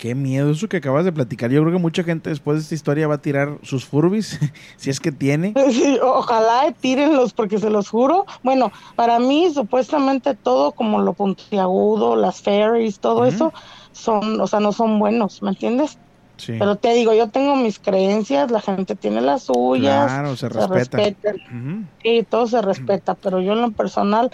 Qué 0.00 0.14
miedo 0.14 0.50
eso 0.50 0.66
que 0.66 0.78
acabas 0.78 1.04
de 1.04 1.12
platicar. 1.12 1.50
Yo 1.50 1.60
creo 1.60 1.74
que 1.74 1.78
mucha 1.78 2.02
gente 2.02 2.30
después 2.30 2.56
de 2.56 2.62
esta 2.62 2.74
historia 2.74 3.06
va 3.06 3.16
a 3.16 3.20
tirar 3.20 3.58
sus 3.62 3.84
furbis, 3.84 4.38
si 4.78 4.88
es 4.88 4.98
que 4.98 5.12
tiene. 5.12 5.52
Sí, 5.70 5.98
ojalá 6.02 6.72
tírenlos 6.80 7.34
porque 7.34 7.58
se 7.58 7.68
los 7.68 7.90
juro. 7.90 8.24
Bueno, 8.42 8.72
para 8.96 9.18
mí 9.18 9.52
supuestamente 9.52 10.34
todo 10.34 10.72
como 10.72 11.02
lo 11.02 11.12
puntiagudo, 11.12 12.16
las 12.16 12.40
fairies, 12.40 12.98
todo 12.98 13.26
eso 13.26 13.52
son, 13.92 14.40
o 14.40 14.46
sea, 14.46 14.58
no 14.60 14.72
son 14.72 14.98
buenos, 14.98 15.42
¿me 15.42 15.50
entiendes? 15.50 15.98
Sí. 16.38 16.54
Pero 16.58 16.76
te 16.76 16.94
digo, 16.94 17.12
yo 17.12 17.28
tengo 17.28 17.54
mis 17.56 17.78
creencias, 17.78 18.50
la 18.50 18.62
gente 18.62 18.96
tiene 18.96 19.20
las 19.20 19.44
suyas. 19.44 20.06
Claro, 20.06 20.34
se 20.34 20.48
respeta. 20.48 20.96
respetan. 20.96 21.36
Ujú. 21.36 21.84
Sí, 22.02 22.26
todo 22.28 22.46
se 22.46 22.62
respeta, 22.62 23.14
pero 23.16 23.42
yo 23.42 23.52
en 23.52 23.60
lo 23.60 23.72
personal 23.72 24.30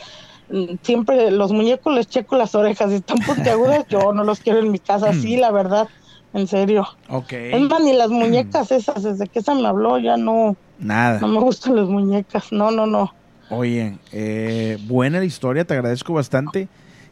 siempre 0.83 1.31
los 1.31 1.53
muñecos 1.53 1.95
les 1.95 2.07
checo 2.09 2.37
las 2.37 2.55
orejas, 2.55 2.91
si 2.91 2.97
están 2.97 3.19
puntiagudas, 3.19 3.85
yo 3.89 4.13
no 4.13 4.25
los 4.25 4.41
quiero 4.41 4.61
en 4.61 4.71
mi 4.71 4.79
casa, 4.79 5.13
sí, 5.13 5.37
la 5.37 5.51
verdad, 5.51 5.89
en 6.33 6.47
serio. 6.47 6.87
Ok. 7.09 7.33
Es 7.33 7.61
más, 7.63 7.81
ni 7.83 7.93
las 7.93 8.11
muñecas 8.11 8.71
esas, 8.71 9.03
desde 9.03 9.27
que 9.29 9.41
esa 9.41 9.55
me 9.55 9.67
habló, 9.67 9.99
ya 9.99 10.17
no, 10.17 10.57
Nada. 10.79 11.21
no 11.21 11.29
me 11.29 11.41
gustan 11.41 11.77
las 11.77 11.89
muñecas, 11.89 12.53
no, 12.53 12.71
no, 12.71 12.87
no. 12.87 13.13
Oye, 13.51 13.99
eh, 14.13 14.79
buena 14.87 15.19
la 15.19 15.25
historia, 15.25 15.65
te 15.65 15.75
agradezco 15.75 16.13
bastante. 16.13 16.69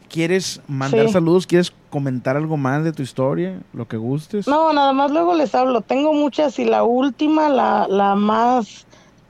¿Quieres 0.09 0.61
mandar 0.67 1.07
Sí. 1.07 1.13
saludos? 1.13 1.47
¿Quieres 1.47 1.73
comentar 1.89 2.37
algo 2.37 2.57
más 2.57 2.83
de 2.83 2.91
tu 2.93 3.01
historia? 3.01 3.59
Lo 3.73 3.87
que 3.87 3.97
gustes. 3.97 4.47
No, 4.47 4.71
nada 4.71 4.93
más 4.93 5.11
luego 5.11 5.33
les 5.33 5.55
hablo, 5.55 5.81
tengo 5.81 6.13
muchas 6.13 6.59
y 6.59 6.65
la 6.65 6.83
última, 6.83 7.49
la, 7.49 7.87
la 7.89 8.15
más 8.15 8.85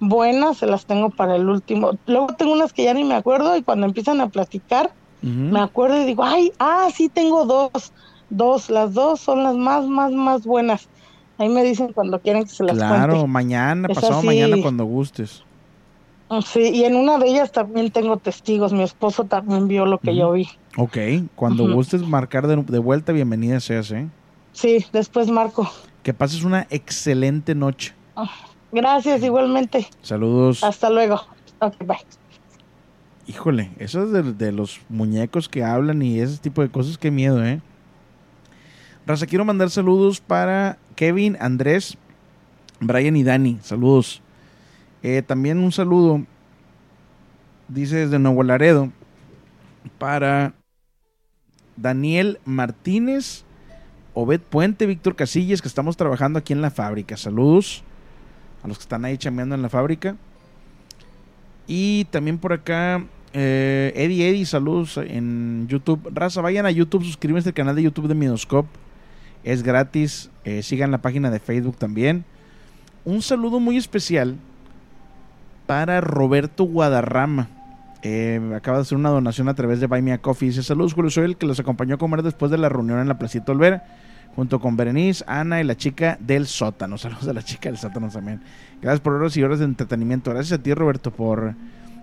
buena, 0.07 0.53
se 0.53 0.65
las 0.65 0.85
tengo 0.85 1.09
para 1.09 1.35
el 1.35 1.49
último. 1.49 1.91
Luego 2.07 2.27
tengo 2.37 2.53
unas 2.53 2.73
que 2.73 2.83
ya 2.83 2.93
ni 2.93 3.03
me 3.03 3.15
acuerdo 3.15 3.55
y 3.57 3.63
cuando 3.63 3.85
empiezan 3.85 4.21
a 4.21 4.29
platicar, 4.29 4.91
me 5.21 5.59
acuerdo 5.59 5.99
y 6.01 6.05
digo, 6.05 6.23
ay, 6.23 6.51
ah, 6.59 6.87
sí 6.93 7.09
tengo 7.09 7.45
dos, 7.45 7.91
dos, 8.29 8.69
las 8.69 8.93
dos 8.93 9.19
son 9.19 9.43
las 9.43 9.55
más, 9.55 9.85
más, 9.87 10.11
más 10.11 10.45
buenas. 10.45 10.87
Ahí 11.37 11.49
me 11.49 11.63
dicen 11.63 11.91
cuando 11.93 12.19
quieren 12.21 12.43
que 12.43 12.49
se 12.49 12.63
las 12.63 12.77
Claro, 12.77 13.13
cuente. 13.13 13.27
mañana, 13.27 13.87
pasado 13.87 14.21
mañana, 14.21 14.57
cuando 14.61 14.85
gustes. 14.85 15.43
Sí, 16.45 16.69
y 16.73 16.85
en 16.85 16.95
una 16.95 17.17
de 17.17 17.27
ellas 17.27 17.51
también 17.51 17.91
tengo 17.91 18.17
testigos, 18.17 18.73
mi 18.73 18.83
esposo 18.83 19.25
también 19.25 19.67
vio 19.67 19.85
lo 19.85 19.99
que 19.99 20.15
yo 20.15 20.31
vi. 20.31 20.47
Ok, 20.77 20.97
cuando 21.35 21.71
gustes 21.73 22.01
marcar 22.01 22.47
de, 22.47 22.57
de 22.63 22.79
vuelta, 22.79 23.11
bienvenida 23.11 23.59
seas, 23.59 23.91
¿eh? 23.91 24.07
Sí, 24.51 24.85
después 24.91 25.29
Marco. 25.29 25.69
Que 26.03 26.13
pases 26.13 26.43
una 26.43 26.67
excelente 26.69 27.53
noche. 27.55 27.93
Gracias 28.75 29.23
igualmente. 29.23 29.87
Saludos. 30.01 30.61
Hasta 30.61 30.89
luego. 30.89 31.21
Ok, 31.59 31.77
bye. 31.85 31.95
Híjole, 33.25 33.71
eso 33.79 34.03
es 34.03 34.11
de, 34.11 34.33
de 34.33 34.51
los 34.51 34.81
muñecos 34.89 35.47
que 35.47 35.63
hablan 35.63 36.01
y 36.01 36.19
ese 36.19 36.39
tipo 36.39 36.61
de 36.61 36.69
cosas, 36.69 36.97
qué 36.97 37.09
miedo, 37.09 37.41
¿eh? 37.41 37.61
Raza, 39.07 39.27
quiero 39.27 39.45
mandar 39.45 39.69
saludos 39.69 40.19
para 40.19 40.77
Kevin, 40.97 41.37
Andrés, 41.39 41.97
Brian 42.81 43.15
y 43.15 43.23
Dani. 43.23 43.59
Saludos. 43.61 44.21
Eh, 45.03 45.21
también 45.25 45.59
un 45.59 45.71
saludo, 45.71 46.25
dice 47.69 47.95
desde 47.95 48.19
Nuevo 48.19 48.43
Laredo, 48.43 48.91
para 49.97 50.53
Daniel 51.77 52.41
Martínez, 52.43 53.45
Obed 54.13 54.41
Puente, 54.41 54.85
Víctor 54.85 55.15
Casillas, 55.15 55.61
que 55.61 55.69
estamos 55.69 55.95
trabajando 55.95 56.39
aquí 56.39 56.51
en 56.51 56.61
la 56.61 56.71
fábrica. 56.71 57.15
Saludos 57.15 57.85
a 58.65 58.67
los 58.67 58.79
que 58.79 58.81
están 58.81 59.05
ahí 59.05 59.15
chambeando 59.17 59.53
en 59.53 59.61
la 59.61 59.69
fábrica. 59.69 60.15
Y 61.67 62.05
también 62.05 62.39
por 62.39 62.51
acá, 62.51 63.05
eh, 63.31 63.93
Eddie 63.95 64.27
Eddie, 64.27 64.45
saludos 64.45 64.97
en 64.97 65.67
YouTube. 65.67 66.09
Raza, 66.11 66.41
vayan 66.41 66.65
a 66.65 66.71
YouTube, 66.71 67.03
suscríbanse 67.03 67.49
al 67.49 67.53
canal 67.53 67.75
de 67.75 67.83
YouTube 67.83 68.07
de 68.07 68.15
Midoscope. 68.15 68.69
Es 69.43 69.61
gratis. 69.61 70.31
eh, 70.45 70.63
sigan 70.63 70.89
la 70.89 70.97
página 70.97 71.29
de 71.29 71.39
Facebook 71.39 71.77
también. 71.77 72.25
Un 73.03 73.21
saludo 73.21 73.59
muy 73.59 73.77
especial 73.77 74.35
para 75.67 76.01
Roberto 76.01 76.63
Guadarrama. 76.63 77.49
Eh, 78.01 78.41
acaba 78.55 78.77
de 78.77 78.81
hacer 78.81 78.97
una 78.97 79.09
donación 79.09 79.47
a 79.47 79.53
través 79.53 79.79
de 79.79 79.85
Buy 79.85 80.01
Me 80.01 80.13
a 80.13 80.17
Coffee. 80.17 80.49
Dice: 80.49 80.63
Saludos, 80.63 80.95
Julio. 80.95 81.11
Soy 81.11 81.25
el 81.25 81.37
que 81.37 81.45
los 81.45 81.59
acompañó 81.59 81.95
a 81.95 81.97
comer 81.99 82.23
después 82.23 82.49
de 82.49 82.57
la 82.57 82.69
reunión 82.69 82.97
en 82.97 83.07
la 83.07 83.19
Placita 83.19 83.51
Olvera. 83.51 83.83
Junto 84.35 84.59
con 84.59 84.75
Berenice, 84.75 85.23
Ana 85.27 85.61
y 85.61 85.63
la 85.63 85.77
chica 85.77 86.17
del 86.19 86.45
sótano. 86.45 86.97
Saludos 86.99 87.27
a 87.27 87.33
la 87.33 87.43
chica 87.43 87.69
del 87.69 87.77
sótano 87.77 88.09
también. 88.09 88.41
Gracias 88.81 89.01
por 89.01 89.13
horas 89.13 89.35
y 89.37 89.43
horas 89.43 89.59
de 89.59 89.65
entretenimiento. 89.65 90.31
Gracias 90.31 90.59
a 90.59 90.63
ti, 90.63 90.73
Roberto, 90.73 91.11
por 91.11 91.55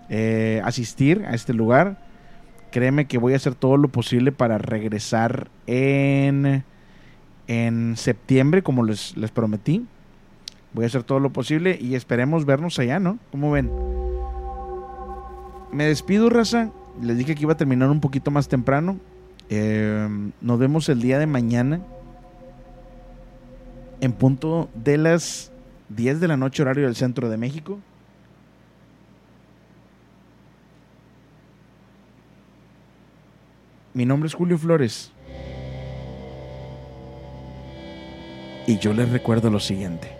eh, 0.08 0.60
asistir 0.64 1.24
a 1.26 1.34
este 1.34 1.52
lugar. 1.52 1.98
Créeme 2.70 3.06
que 3.06 3.18
voy 3.18 3.34
a 3.34 3.36
hacer 3.36 3.54
todo 3.54 3.76
lo 3.76 3.88
posible 3.88 4.32
para 4.32 4.56
regresar 4.56 5.48
en, 5.66 6.64
en 7.46 7.96
septiembre, 7.96 8.62
como 8.62 8.82
les, 8.82 9.14
les 9.16 9.30
prometí. 9.30 9.86
Voy 10.72 10.84
a 10.84 10.86
hacer 10.86 11.02
todo 11.02 11.20
lo 11.20 11.30
posible 11.30 11.78
y 11.78 11.94
esperemos 11.96 12.46
vernos 12.46 12.78
allá, 12.78 12.98
¿no? 12.98 13.18
¿Cómo 13.30 13.50
ven? 13.50 13.70
Me 15.70 15.84
despido, 15.84 16.30
raza. 16.30 16.70
Les 17.00 17.18
dije 17.18 17.34
que 17.34 17.42
iba 17.42 17.52
a 17.52 17.56
terminar 17.56 17.90
un 17.90 18.00
poquito 18.00 18.30
más 18.30 18.48
temprano. 18.48 18.98
Eh, 19.50 20.30
nos 20.40 20.58
vemos 20.58 20.88
el 20.88 21.02
día 21.02 21.18
de 21.18 21.26
mañana. 21.26 21.80
En 24.02 24.12
punto 24.12 24.68
de 24.74 24.98
las 24.98 25.52
10 25.90 26.18
de 26.18 26.26
la 26.26 26.36
noche, 26.36 26.60
horario 26.60 26.86
del 26.86 26.96
centro 26.96 27.30
de 27.30 27.36
México. 27.36 27.78
Mi 33.94 34.04
nombre 34.04 34.26
es 34.26 34.34
Julio 34.34 34.58
Flores. 34.58 35.12
Y 38.66 38.76
yo 38.78 38.92
les 38.92 39.08
recuerdo 39.08 39.50
lo 39.50 39.60
siguiente. 39.60 40.10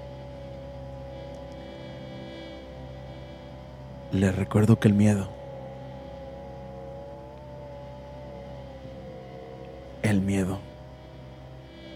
Les 4.13 4.33
recuerdo 4.37 4.79
que 4.79 4.87
el 4.87 4.95
miedo, 4.95 5.29
el 10.03 10.21
miedo 10.21 10.61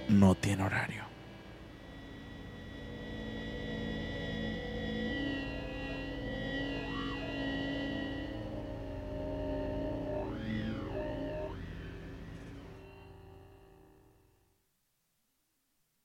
no 0.09 0.35
tiene 0.35 0.65
horario. 0.65 0.96